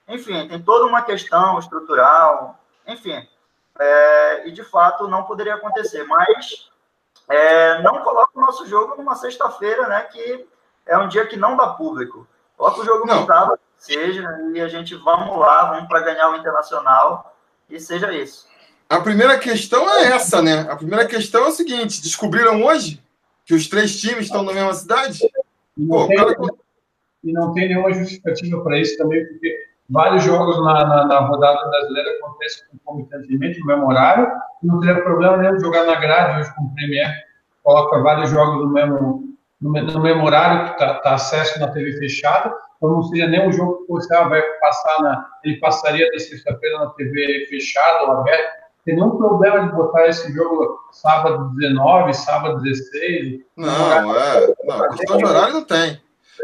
enfim, 0.09 0.49
tem 0.49 0.61
toda 0.61 0.87
uma 0.87 1.03
questão 1.03 1.57
estrutural, 1.61 2.59
enfim, 2.85 3.29
é, 3.79 4.49
e 4.49 4.51
de 4.51 4.65
fato 4.65 5.07
não 5.07 5.23
poderia 5.23 5.55
acontecer, 5.55 6.03
mas 6.03 6.69
é, 7.29 7.81
não 7.81 8.03
coloca 8.03 8.33
o 8.35 8.41
nosso 8.41 8.67
jogo 8.67 8.97
numa 8.97 9.15
sexta-feira, 9.15 9.87
né, 9.87 10.03
que 10.03 10.49
é 10.85 10.99
um 10.99 11.07
dia 11.07 11.29
que 11.29 11.37
não 11.37 11.57
dá 11.57 11.69
público. 11.69 12.27
Coloca 12.61 12.83
o 12.83 12.85
jogo 12.85 13.07
não. 13.07 13.23
no 13.23 13.27
sábado, 13.27 13.59
seja, 13.79 14.23
e 14.53 14.61
a 14.61 14.69
gente 14.69 14.95
vamos 14.97 15.39
lá, 15.39 15.71
vamos 15.71 15.89
para 15.89 16.03
ganhar 16.03 16.29
o 16.29 16.37
Internacional, 16.37 17.35
e 17.71 17.81
seja 17.81 18.13
isso. 18.13 18.47
A 18.87 19.01
primeira 19.01 19.39
questão 19.39 19.89
é 19.89 20.09
essa, 20.09 20.43
né? 20.43 20.67
A 20.69 20.77
primeira 20.77 21.07
questão 21.07 21.47
é 21.47 21.49
o 21.49 21.53
seguinte: 21.53 22.03
descobriram 22.03 22.63
hoje 22.63 23.03
que 23.47 23.55
os 23.55 23.67
três 23.67 23.99
times 23.99 24.27
estão 24.27 24.43
na 24.43 24.53
mesma 24.53 24.75
cidade? 24.75 25.21
E 25.75 25.87
não, 25.87 26.01
Pô, 26.01 26.07
tem, 26.07 26.17
cara... 26.19 26.37
e 27.25 27.33
não 27.33 27.55
tem 27.55 27.69
nenhuma 27.69 27.95
justificativa 27.95 28.63
para 28.63 28.79
isso 28.79 28.99
também, 28.99 29.27
porque 29.27 29.57
vários 29.89 30.23
jogos 30.23 30.63
na, 30.63 30.85
na, 30.85 31.07
na 31.07 31.19
rodada 31.21 31.67
brasileira 31.67 32.11
acontecem 32.19 32.65
concomitantemente 32.85 33.59
no 33.61 33.67
mesmo 33.69 33.89
horário, 33.89 34.31
e 34.63 34.67
não 34.67 34.81
teria 34.81 35.03
problema 35.03 35.39
nenhum 35.39 35.59
jogar 35.59 35.87
na 35.87 35.95
grade 35.95 36.41
hoje 36.41 36.55
com 36.55 36.65
o 36.65 36.75
Premier, 36.75 37.25
coloca 37.63 38.03
vários 38.03 38.29
jogos 38.29 38.67
no 38.67 38.71
mesmo, 38.71 39.30
no, 39.61 39.73
no 39.73 40.01
mesmo 40.01 40.25
horário, 40.25 40.67
que 40.67 40.73
está 40.73 40.95
tá 41.01 41.15
acesso 41.15 41.59
na 41.61 41.69
TV 41.69 41.93
fechada, 41.99 42.55
então 42.77 42.91
não 42.91 43.03
seria 43.03 43.29
nem 43.29 43.47
um 43.47 43.53
jogo 43.53 43.85
que 43.85 43.93
você 43.93 44.15
ah, 44.15 44.29
vai 44.29 44.43
passar 44.43 45.03
na. 45.03 45.29
Ele 45.45 45.59
passaria 45.59 46.11
da 46.11 46.19
sexta-feira 46.19 46.79
na 46.79 46.91
TV 46.91 47.47
fechada 47.49 48.05
ou 48.05 48.13
aberta 48.13 48.61
tem 48.85 48.95
nenhum 48.95 49.17
problema 49.17 49.67
de 49.67 49.73
botar 49.73 50.09
esse 50.09 50.33
jogo 50.33 50.79
sábado 50.91 51.51
19, 51.55 52.15
sábado 52.15 52.63
16. 52.63 53.41
Não, 53.57 54.17
é. 54.17 54.55
Não, 54.65 54.89
questão 54.97 55.19
de 55.19 55.25
horário 55.25 55.55
não 55.55 55.65
tem. 55.65 56.01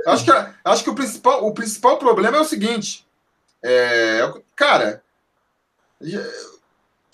Acho 0.07 0.25
que, 0.25 0.31
acho 0.65 0.85
que 0.85 0.91
o, 0.91 0.95
principal, 0.95 1.47
o 1.47 1.55
principal 1.55 1.97
problema 1.97 2.37
é 2.37 2.41
o 2.41 2.45
seguinte. 2.45 3.07
É, 3.63 4.31
cara, 4.55 5.03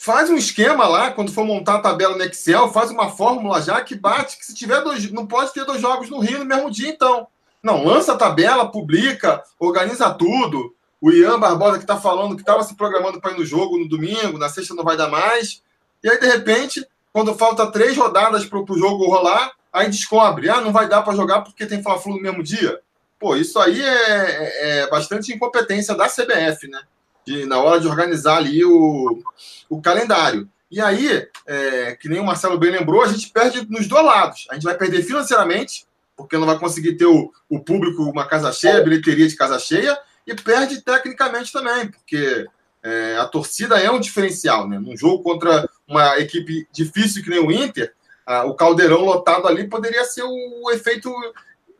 faz 0.02 0.28
um 0.28 0.36
esquema 0.36 0.88
lá, 0.88 1.12
quando 1.12 1.32
for 1.32 1.44
montar 1.44 1.76
a 1.76 1.80
tabela 1.80 2.16
no 2.16 2.24
Excel, 2.24 2.72
faz 2.72 2.90
uma 2.90 3.08
fórmula 3.10 3.62
já 3.62 3.80
que 3.82 3.94
bate 3.94 4.36
que 4.36 4.44
se 4.44 4.52
tiver 4.52 4.82
dois. 4.82 5.08
Não 5.12 5.28
pode 5.28 5.52
ter 5.52 5.64
dois 5.64 5.80
jogos 5.80 6.10
no 6.10 6.18
Rio 6.18 6.40
no 6.40 6.44
mesmo 6.44 6.68
dia, 6.68 6.88
então. 6.88 7.28
Não, 7.62 7.84
lança 7.84 8.12
a 8.12 8.16
tabela, 8.16 8.68
publica, 8.68 9.40
organiza 9.60 10.12
tudo. 10.12 10.74
O 11.00 11.12
Ian 11.12 11.38
Barbosa 11.38 11.78
que 11.78 11.84
está 11.84 11.96
falando 11.96 12.34
que 12.34 12.42
estava 12.42 12.64
se 12.64 12.74
programando 12.74 13.20
para 13.20 13.30
ir 13.30 13.38
no 13.38 13.46
jogo 13.46 13.78
no 13.78 13.88
domingo, 13.88 14.38
na 14.38 14.48
sexta 14.48 14.74
não 14.74 14.82
vai 14.82 14.96
dar 14.96 15.08
mais. 15.08 15.62
E 16.02 16.10
aí, 16.10 16.18
de 16.18 16.26
repente, 16.26 16.84
quando 17.12 17.32
falta 17.36 17.70
três 17.70 17.96
rodadas 17.96 18.44
para 18.44 18.58
o 18.58 18.78
jogo 18.78 19.06
rolar, 19.06 19.52
aí 19.72 19.88
descobre, 19.88 20.50
ah, 20.50 20.60
não 20.60 20.72
vai 20.72 20.88
dar 20.88 21.02
para 21.02 21.14
jogar 21.14 21.42
porque 21.42 21.64
tem 21.64 21.80
Fla-Flu 21.80 22.16
no 22.16 22.22
mesmo 22.22 22.42
dia. 22.42 22.80
Pô, 23.20 23.36
isso 23.36 23.56
aí 23.60 23.80
é, 23.80 23.86
é, 23.86 24.78
é 24.80 24.90
bastante 24.90 25.32
incompetência 25.32 25.94
da 25.94 26.08
CBF, 26.08 26.66
né? 26.66 26.80
De, 27.24 27.46
na 27.46 27.60
hora 27.60 27.80
de 27.80 27.86
organizar 27.86 28.36
ali 28.36 28.64
o, 28.64 29.22
o 29.68 29.80
calendário. 29.80 30.48
E 30.70 30.80
aí, 30.80 31.28
é, 31.46 31.96
que 31.96 32.08
nem 32.08 32.18
o 32.18 32.24
Marcelo 32.24 32.58
bem 32.58 32.70
lembrou, 32.70 33.02
a 33.02 33.08
gente 33.08 33.30
perde 33.30 33.66
nos 33.70 33.86
dois 33.86 34.04
lados. 34.04 34.46
A 34.50 34.54
gente 34.54 34.64
vai 34.64 34.76
perder 34.76 35.02
financeiramente, 35.02 35.86
porque 36.16 36.38
não 36.38 36.46
vai 36.46 36.58
conseguir 36.58 36.96
ter 36.96 37.06
o, 37.06 37.30
o 37.48 37.60
público, 37.60 38.02
uma 38.02 38.26
casa 38.26 38.50
cheia, 38.52 38.82
bilheteria 38.82 39.28
de 39.28 39.36
casa 39.36 39.58
cheia, 39.58 39.98
e 40.26 40.34
perde 40.34 40.80
tecnicamente 40.80 41.52
também, 41.52 41.88
porque 41.88 42.46
é, 42.82 43.16
a 43.18 43.26
torcida 43.26 43.78
é 43.78 43.90
um 43.90 44.00
diferencial, 44.00 44.68
né? 44.68 44.78
Num 44.78 44.96
jogo 44.96 45.22
contra 45.22 45.68
uma 45.86 46.18
equipe 46.18 46.66
difícil 46.72 47.22
que 47.22 47.30
nem 47.30 47.38
o 47.38 47.52
Inter, 47.52 47.92
a, 48.26 48.44
o 48.44 48.54
caldeirão 48.54 49.04
lotado 49.04 49.46
ali 49.46 49.68
poderia 49.68 50.04
ser 50.04 50.22
o, 50.22 50.64
o 50.64 50.70
efeito 50.70 51.12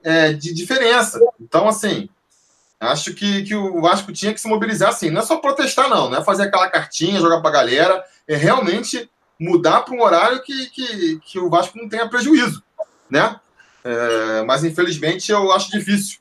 é, 0.02 0.32
de 0.32 0.52
diferença. 0.52 1.18
Então, 1.40 1.68
assim, 1.68 2.08
acho 2.88 3.14
que, 3.14 3.44
que 3.44 3.54
o 3.54 3.80
Vasco 3.80 4.12
tinha 4.12 4.34
que 4.34 4.40
se 4.40 4.48
mobilizar 4.48 4.88
assim. 4.88 5.10
Não 5.10 5.20
é 5.20 5.24
só 5.24 5.36
protestar, 5.36 5.88
não, 5.88 6.10
não 6.10 6.18
é 6.18 6.24
fazer 6.24 6.44
aquela 6.44 6.68
cartinha, 6.68 7.20
jogar 7.20 7.40
para 7.40 7.50
a 7.50 7.52
galera, 7.52 8.04
é 8.26 8.36
realmente 8.36 9.08
mudar 9.38 9.82
para 9.82 9.94
um 9.94 10.02
horário 10.02 10.42
que, 10.42 10.66
que, 10.70 11.20
que 11.20 11.38
o 11.38 11.48
Vasco 11.48 11.78
não 11.78 11.88
tenha 11.88 12.08
prejuízo, 12.08 12.62
né? 13.08 13.40
É, 13.84 14.42
mas 14.44 14.62
infelizmente 14.62 15.32
eu 15.32 15.50
acho 15.52 15.70
difícil 15.70 16.18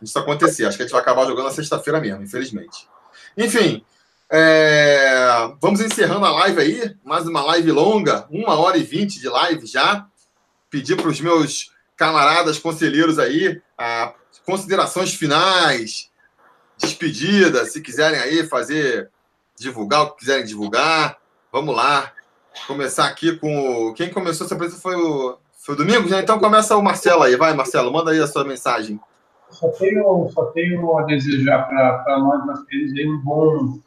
isso 0.00 0.18
acontecer. 0.18 0.64
Acho 0.64 0.76
que 0.76 0.82
a 0.82 0.86
gente 0.86 0.92
vai 0.92 1.02
acabar 1.02 1.26
jogando 1.26 1.46
na 1.46 1.52
sexta-feira 1.52 2.00
mesmo, 2.00 2.22
infelizmente. 2.22 2.86
Enfim, 3.36 3.84
é... 4.30 5.50
vamos 5.60 5.80
encerrando 5.80 6.24
a 6.24 6.30
live 6.30 6.60
aí. 6.60 6.96
Mais 7.04 7.26
uma 7.26 7.42
live 7.42 7.72
longa, 7.72 8.26
uma 8.30 8.58
hora 8.58 8.76
e 8.76 8.82
vinte 8.82 9.18
de 9.20 9.28
live 9.28 9.66
já. 9.66 10.06
Pedir 10.70 10.96
para 10.96 11.08
os 11.08 11.20
meus 11.20 11.72
camaradas 11.96 12.58
conselheiros 12.58 13.18
aí 13.18 13.60
a... 13.76 14.12
considerações 14.48 15.12
finais, 15.12 16.10
despedida, 16.78 17.66
se 17.66 17.82
quiserem 17.82 18.18
aí 18.18 18.46
fazer, 18.46 19.10
divulgar 19.58 20.04
o 20.04 20.10
que 20.12 20.20
quiserem 20.20 20.46
divulgar. 20.46 21.18
Vamos 21.52 21.76
lá. 21.76 22.12
Começar 22.66 23.06
aqui 23.06 23.36
com. 23.36 23.92
Quem 23.94 24.08
começou 24.08 24.46
essa 24.46 24.54
apresentação 24.54 24.90
foi 24.90 24.98
o. 24.98 25.38
Foi 25.58 25.74
o 25.74 25.78
Domingos, 25.78 26.10
né? 26.10 26.20
Então 26.20 26.38
começa 26.38 26.74
o 26.76 26.82
Marcelo 26.82 27.24
aí. 27.24 27.36
Vai, 27.36 27.52
Marcelo, 27.52 27.92
manda 27.92 28.10
aí 28.10 28.20
a 28.20 28.26
sua 28.26 28.42
mensagem 28.42 28.98
só 29.50 29.68
tenho, 29.70 30.28
só 30.30 30.44
tenho 30.46 30.98
a 30.98 31.02
desejar 31.04 31.66
para 31.68 32.18
nós 32.18 32.44
brasileiros 32.44 32.92
aí 32.92 33.08
um 33.08 33.18
bom 33.22 33.78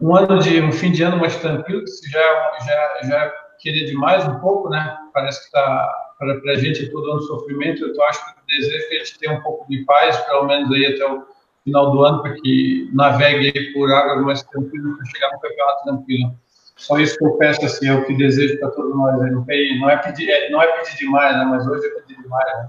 um 0.00 0.14
ano 0.14 0.38
de 0.38 0.60
um 0.60 0.70
fim 0.70 0.92
de 0.92 1.02
ano 1.02 1.16
mais 1.16 1.36
tranquilo, 1.36 1.82
que 1.84 2.10
já 2.10 2.58
já 2.64 3.08
já 3.08 3.32
queria 3.58 3.86
demais 3.86 4.26
um 4.28 4.38
pouco, 4.38 4.68
né? 4.68 4.96
Parece 5.12 5.40
que 5.40 5.46
está 5.46 6.07
para 6.18 6.52
a 6.52 6.56
gente 6.56 6.90
todo 6.90 7.10
ano 7.10 7.22
sofrimento. 7.22 7.84
Eu 7.84 8.02
acho 8.04 8.24
que 8.24 8.40
o 8.40 8.46
desejo 8.46 8.88
que 8.88 8.94
a 8.94 8.98
gente 8.98 9.18
tenha 9.18 9.38
um 9.38 9.42
pouco 9.42 9.68
de 9.68 9.84
paz, 9.84 10.16
pelo 10.26 10.44
menos 10.44 10.70
aí 10.72 10.86
até 10.86 11.10
o 11.10 11.24
final 11.64 11.90
do 11.90 12.04
ano, 12.04 12.22
para 12.22 12.34
que 12.34 12.90
navegue 12.92 13.72
por 13.72 13.90
águas 13.92 14.24
mais 14.24 14.42
tranquilas 14.42 14.96
para 14.96 15.06
chegar 15.06 15.32
no 15.32 15.40
campeonato 15.40 15.84
tranquilo. 15.84 16.34
Só 16.76 16.98
isso 16.98 17.18
que 17.18 17.24
eu 17.24 17.32
peço, 17.32 17.64
assim, 17.64 17.88
é 17.88 17.94
o 17.94 18.04
que 18.04 18.14
desejo 18.14 18.58
para 18.60 18.70
todos 18.70 18.94
nós. 18.94 19.18
Né? 19.18 19.30
Não, 19.30 19.90
é 19.90 19.96
pedir, 19.96 20.30
é, 20.30 20.50
não 20.50 20.62
é 20.62 20.66
pedir 20.78 20.96
demais, 20.98 21.36
né? 21.36 21.44
mas 21.44 21.66
hoje 21.66 21.86
é 21.86 21.90
pedir 22.00 22.22
demais. 22.22 22.46
Né? 22.46 22.68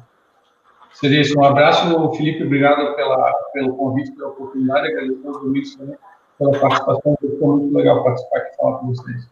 Seria 0.94 1.22
isso. 1.22 1.38
Um 1.38 1.44
abraço, 1.44 2.12
Felipe. 2.14 2.44
Obrigado 2.44 2.96
pela, 2.96 3.34
pelo 3.54 3.76
convite, 3.76 4.12
pela 4.14 4.30
oportunidade. 4.30 4.88
Agradeço 4.88 5.28
aos 5.28 5.42
Domingos 5.42 5.76
também 5.76 5.96
pela 6.40 6.58
participação. 6.58 7.18
Foi 7.20 7.48
muito 7.48 7.76
legal 7.76 8.04
participar 8.04 8.38
aqui 8.38 8.54
e 8.54 8.56
falar 8.56 8.78
com 8.80 8.88
vocês. 8.88 9.30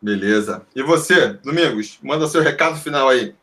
Beleza. 0.00 0.62
E 0.76 0.82
você, 0.82 1.28
Domingos? 1.28 1.98
Manda 2.02 2.26
seu 2.26 2.42
recado 2.42 2.76
final 2.76 3.08
aí. 3.08 3.34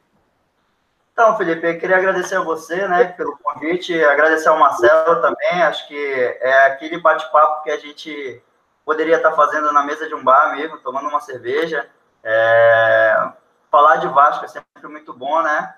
Então, 1.19 1.35
Felipe, 1.35 1.65
eu 1.65 1.80
queria 1.80 1.98
agradecer 1.98 2.35
a 2.35 2.41
você, 2.41 2.88
né, 2.88 3.06
pelo 3.06 3.35
convite, 3.39 3.91
agradecer 4.03 4.49
ao 4.49 4.60
Marcelo 4.60 5.19
também, 5.19 5.64
acho 5.64 5.88
que 5.88 5.98
é 6.39 6.68
aquele 6.68 6.99
bate-papo 6.99 7.64
que 7.64 7.72
a 7.72 7.77
gente 7.80 8.39
poderia 8.85 9.15
estar 9.15 9.31
fazendo 9.31 9.73
na 9.73 9.81
mesa 9.81 10.07
de 10.07 10.14
um 10.14 10.23
bar 10.23 10.56
mesmo, 10.56 10.77
tomando 10.77 11.10
uma 11.10 11.19
cerveja, 11.19 11.89
é... 12.23 13.31
falar 13.72 13.95
de 13.95 14.07
Vasco 14.10 14.45
é 14.45 14.48
sempre 14.48 14.88
muito 14.88 15.11
bom, 15.11 15.41
né, 15.41 15.73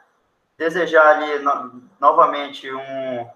desejar 0.58 1.08
ali 1.08 1.40
no... 1.40 1.84
novamente 2.02 2.70
um, 2.70 3.30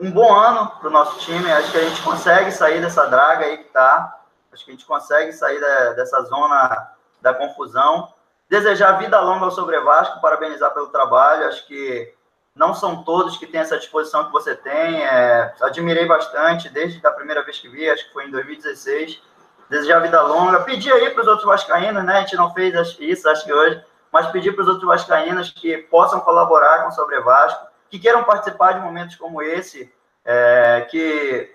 um 0.00 0.10
bom 0.10 0.34
ano 0.34 0.68
para 0.80 0.88
o 0.88 0.92
nosso 0.92 1.20
time, 1.20 1.52
acho 1.52 1.70
que 1.70 1.78
a 1.78 1.88
gente 1.88 2.02
consegue 2.02 2.50
sair 2.50 2.80
dessa 2.80 3.06
draga 3.06 3.44
aí 3.44 3.58
que 3.58 3.70
tá, 3.70 4.20
acho 4.52 4.64
que 4.64 4.72
a 4.72 4.74
gente 4.74 4.84
consegue 4.84 5.32
sair 5.32 5.60
da, 5.60 5.92
dessa 5.92 6.22
zona 6.22 6.90
da 7.22 7.32
confusão, 7.32 8.12
Desejar 8.50 8.98
vida 8.98 9.20
longa 9.20 9.44
ao 9.44 9.52
Sobre 9.52 9.78
Vasco, 9.78 10.20
parabenizar 10.20 10.74
pelo 10.74 10.88
trabalho. 10.88 11.46
Acho 11.46 11.64
que 11.68 12.12
não 12.52 12.74
são 12.74 13.04
todos 13.04 13.36
que 13.36 13.46
têm 13.46 13.60
essa 13.60 13.78
disposição 13.78 14.24
que 14.24 14.32
você 14.32 14.56
tem. 14.56 15.04
É, 15.04 15.54
admirei 15.60 16.04
bastante 16.04 16.68
desde 16.68 17.06
a 17.06 17.12
primeira 17.12 17.44
vez 17.44 17.60
que 17.60 17.68
vi, 17.68 17.88
acho 17.88 18.08
que 18.08 18.12
foi 18.12 18.26
em 18.26 18.30
2016. 18.32 19.22
Desejar 19.68 20.00
vida 20.00 20.20
longa. 20.22 20.64
Pedir 20.64 20.92
aí 20.92 21.10
para 21.10 21.22
os 21.22 21.28
outros 21.28 21.46
vascaínos, 21.46 22.02
né? 22.02 22.16
A 22.16 22.20
gente 22.22 22.34
não 22.34 22.52
fez 22.52 22.74
isso, 22.98 23.28
acho 23.28 23.44
que 23.44 23.52
hoje, 23.52 23.84
mas 24.10 24.26
pedir 24.32 24.52
para 24.52 24.62
os 24.62 24.68
outros 24.68 24.84
vascaínos 24.84 25.50
que 25.50 25.78
possam 25.78 26.18
colaborar 26.18 26.82
com 26.82 26.88
o 26.88 26.92
Sobre 26.92 27.20
Vasco, 27.20 27.68
que 27.88 28.00
queiram 28.00 28.24
participar 28.24 28.72
de 28.72 28.80
momentos 28.80 29.14
como 29.14 29.40
esse, 29.40 29.94
é, 30.24 30.88
que 30.90 31.54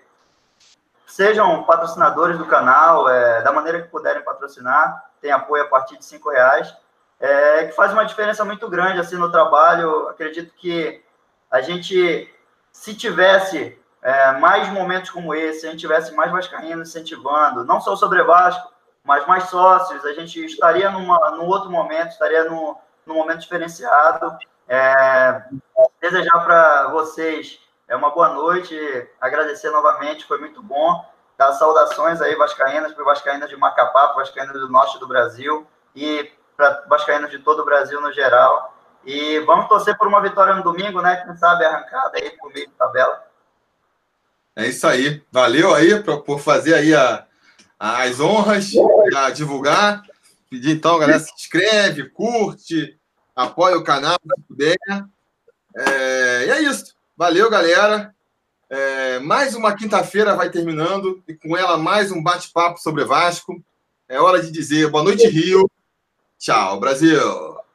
sejam 1.06 1.62
patrocinadores 1.64 2.38
do 2.38 2.46
canal, 2.46 3.06
é, 3.06 3.42
da 3.42 3.52
maneira 3.52 3.82
que 3.82 3.88
puderem 3.88 4.24
patrocinar, 4.24 5.10
tem 5.20 5.30
apoio 5.30 5.64
a 5.64 5.68
partir 5.68 5.98
de 5.98 6.04
cinco 6.06 6.30
reais 6.30 6.74
é, 7.20 7.64
que 7.66 7.72
faz 7.72 7.92
uma 7.92 8.04
diferença 8.04 8.44
muito 8.44 8.68
grande 8.68 9.00
assim 9.00 9.16
no 9.16 9.30
trabalho. 9.30 10.08
Acredito 10.08 10.52
que 10.56 11.02
a 11.50 11.60
gente, 11.60 12.32
se 12.72 12.94
tivesse 12.94 13.78
é, 14.02 14.32
mais 14.32 14.68
momentos 14.68 15.10
como 15.10 15.34
esse, 15.34 15.60
se 15.60 15.66
a 15.66 15.70
gente 15.70 15.80
tivesse 15.80 16.14
mais 16.14 16.30
vascaínos 16.30 16.88
incentivando, 16.88 17.64
não 17.64 17.80
só 17.80 17.96
sobre 17.96 18.22
Vasco, 18.22 18.72
mas 19.02 19.26
mais 19.26 19.44
sócios, 19.44 20.04
a 20.04 20.12
gente 20.12 20.44
estaria 20.44 20.90
numa, 20.90 21.30
num 21.32 21.46
outro 21.46 21.70
momento, 21.70 22.10
estaria 22.10 22.44
num, 22.44 22.74
num 23.06 23.14
momento 23.14 23.40
diferenciado. 23.40 24.36
É, 24.68 25.44
desejar 26.00 26.44
para 26.44 26.88
vocês 26.88 27.60
é 27.88 27.94
uma 27.94 28.10
boa 28.10 28.30
noite, 28.30 28.76
agradecer 29.20 29.70
novamente, 29.70 30.26
foi 30.26 30.38
muito 30.38 30.60
bom. 30.60 31.04
Dar 31.38 31.52
saudações 31.52 32.20
aí, 32.20 32.34
Vascaínas, 32.34 32.92
para 32.92 33.04
Vascaínas 33.04 33.48
de 33.48 33.56
Macapá, 33.56 34.08
para 34.08 34.16
Vascaínas 34.16 34.54
do 34.54 34.68
norte 34.68 34.98
do 34.98 35.06
Brasil. 35.06 35.66
E 35.94 36.32
para 36.56 36.84
Vascaínos 36.88 37.30
de 37.30 37.38
todo 37.38 37.60
o 37.60 37.64
Brasil 37.64 38.00
no 38.00 38.12
geral. 38.12 38.74
E 39.04 39.38
vamos 39.40 39.68
torcer 39.68 39.96
por 39.96 40.08
uma 40.08 40.20
vitória 40.20 40.54
no 40.54 40.64
domingo, 40.64 41.00
né? 41.00 41.22
Quem 41.24 41.36
sabe 41.36 41.64
arrancada 41.64 42.18
aí 42.18 42.30
por 42.38 42.52
meio 42.52 42.66
de 42.66 42.72
tabela. 42.72 43.22
É 44.56 44.66
isso 44.66 44.86
aí. 44.86 45.22
Valeu 45.30 45.74
aí 45.74 46.02
por, 46.02 46.22
por 46.22 46.40
fazer 46.40 46.74
aí 46.74 46.94
a, 46.94 47.24
as 47.78 48.18
honras, 48.18 48.72
a 49.14 49.30
divulgar. 49.30 50.02
Pedir 50.50 50.72
então, 50.72 50.98
galera, 50.98 51.18
se 51.18 51.32
inscreve, 51.34 52.08
curte, 52.08 52.98
apoia 53.34 53.76
o 53.76 53.84
canal 53.84 54.16
se 54.22 54.42
puder. 54.48 54.76
É, 55.76 56.46
e 56.46 56.50
é 56.50 56.62
isso. 56.62 56.96
Valeu, 57.16 57.50
galera. 57.50 58.14
É, 58.68 59.20
mais 59.20 59.54
uma 59.54 59.76
quinta-feira 59.76 60.34
vai 60.34 60.50
terminando 60.50 61.22
e 61.28 61.34
com 61.34 61.56
ela 61.56 61.78
mais 61.78 62.10
um 62.10 62.22
bate-papo 62.22 62.80
sobre 62.80 63.04
Vasco. 63.04 63.62
É 64.08 64.20
hora 64.20 64.42
de 64.42 64.50
dizer 64.50 64.90
boa 64.90 65.04
noite, 65.04 65.28
Rio. 65.28 65.70
Tchau, 66.38 66.78
Brasil! 66.80 67.65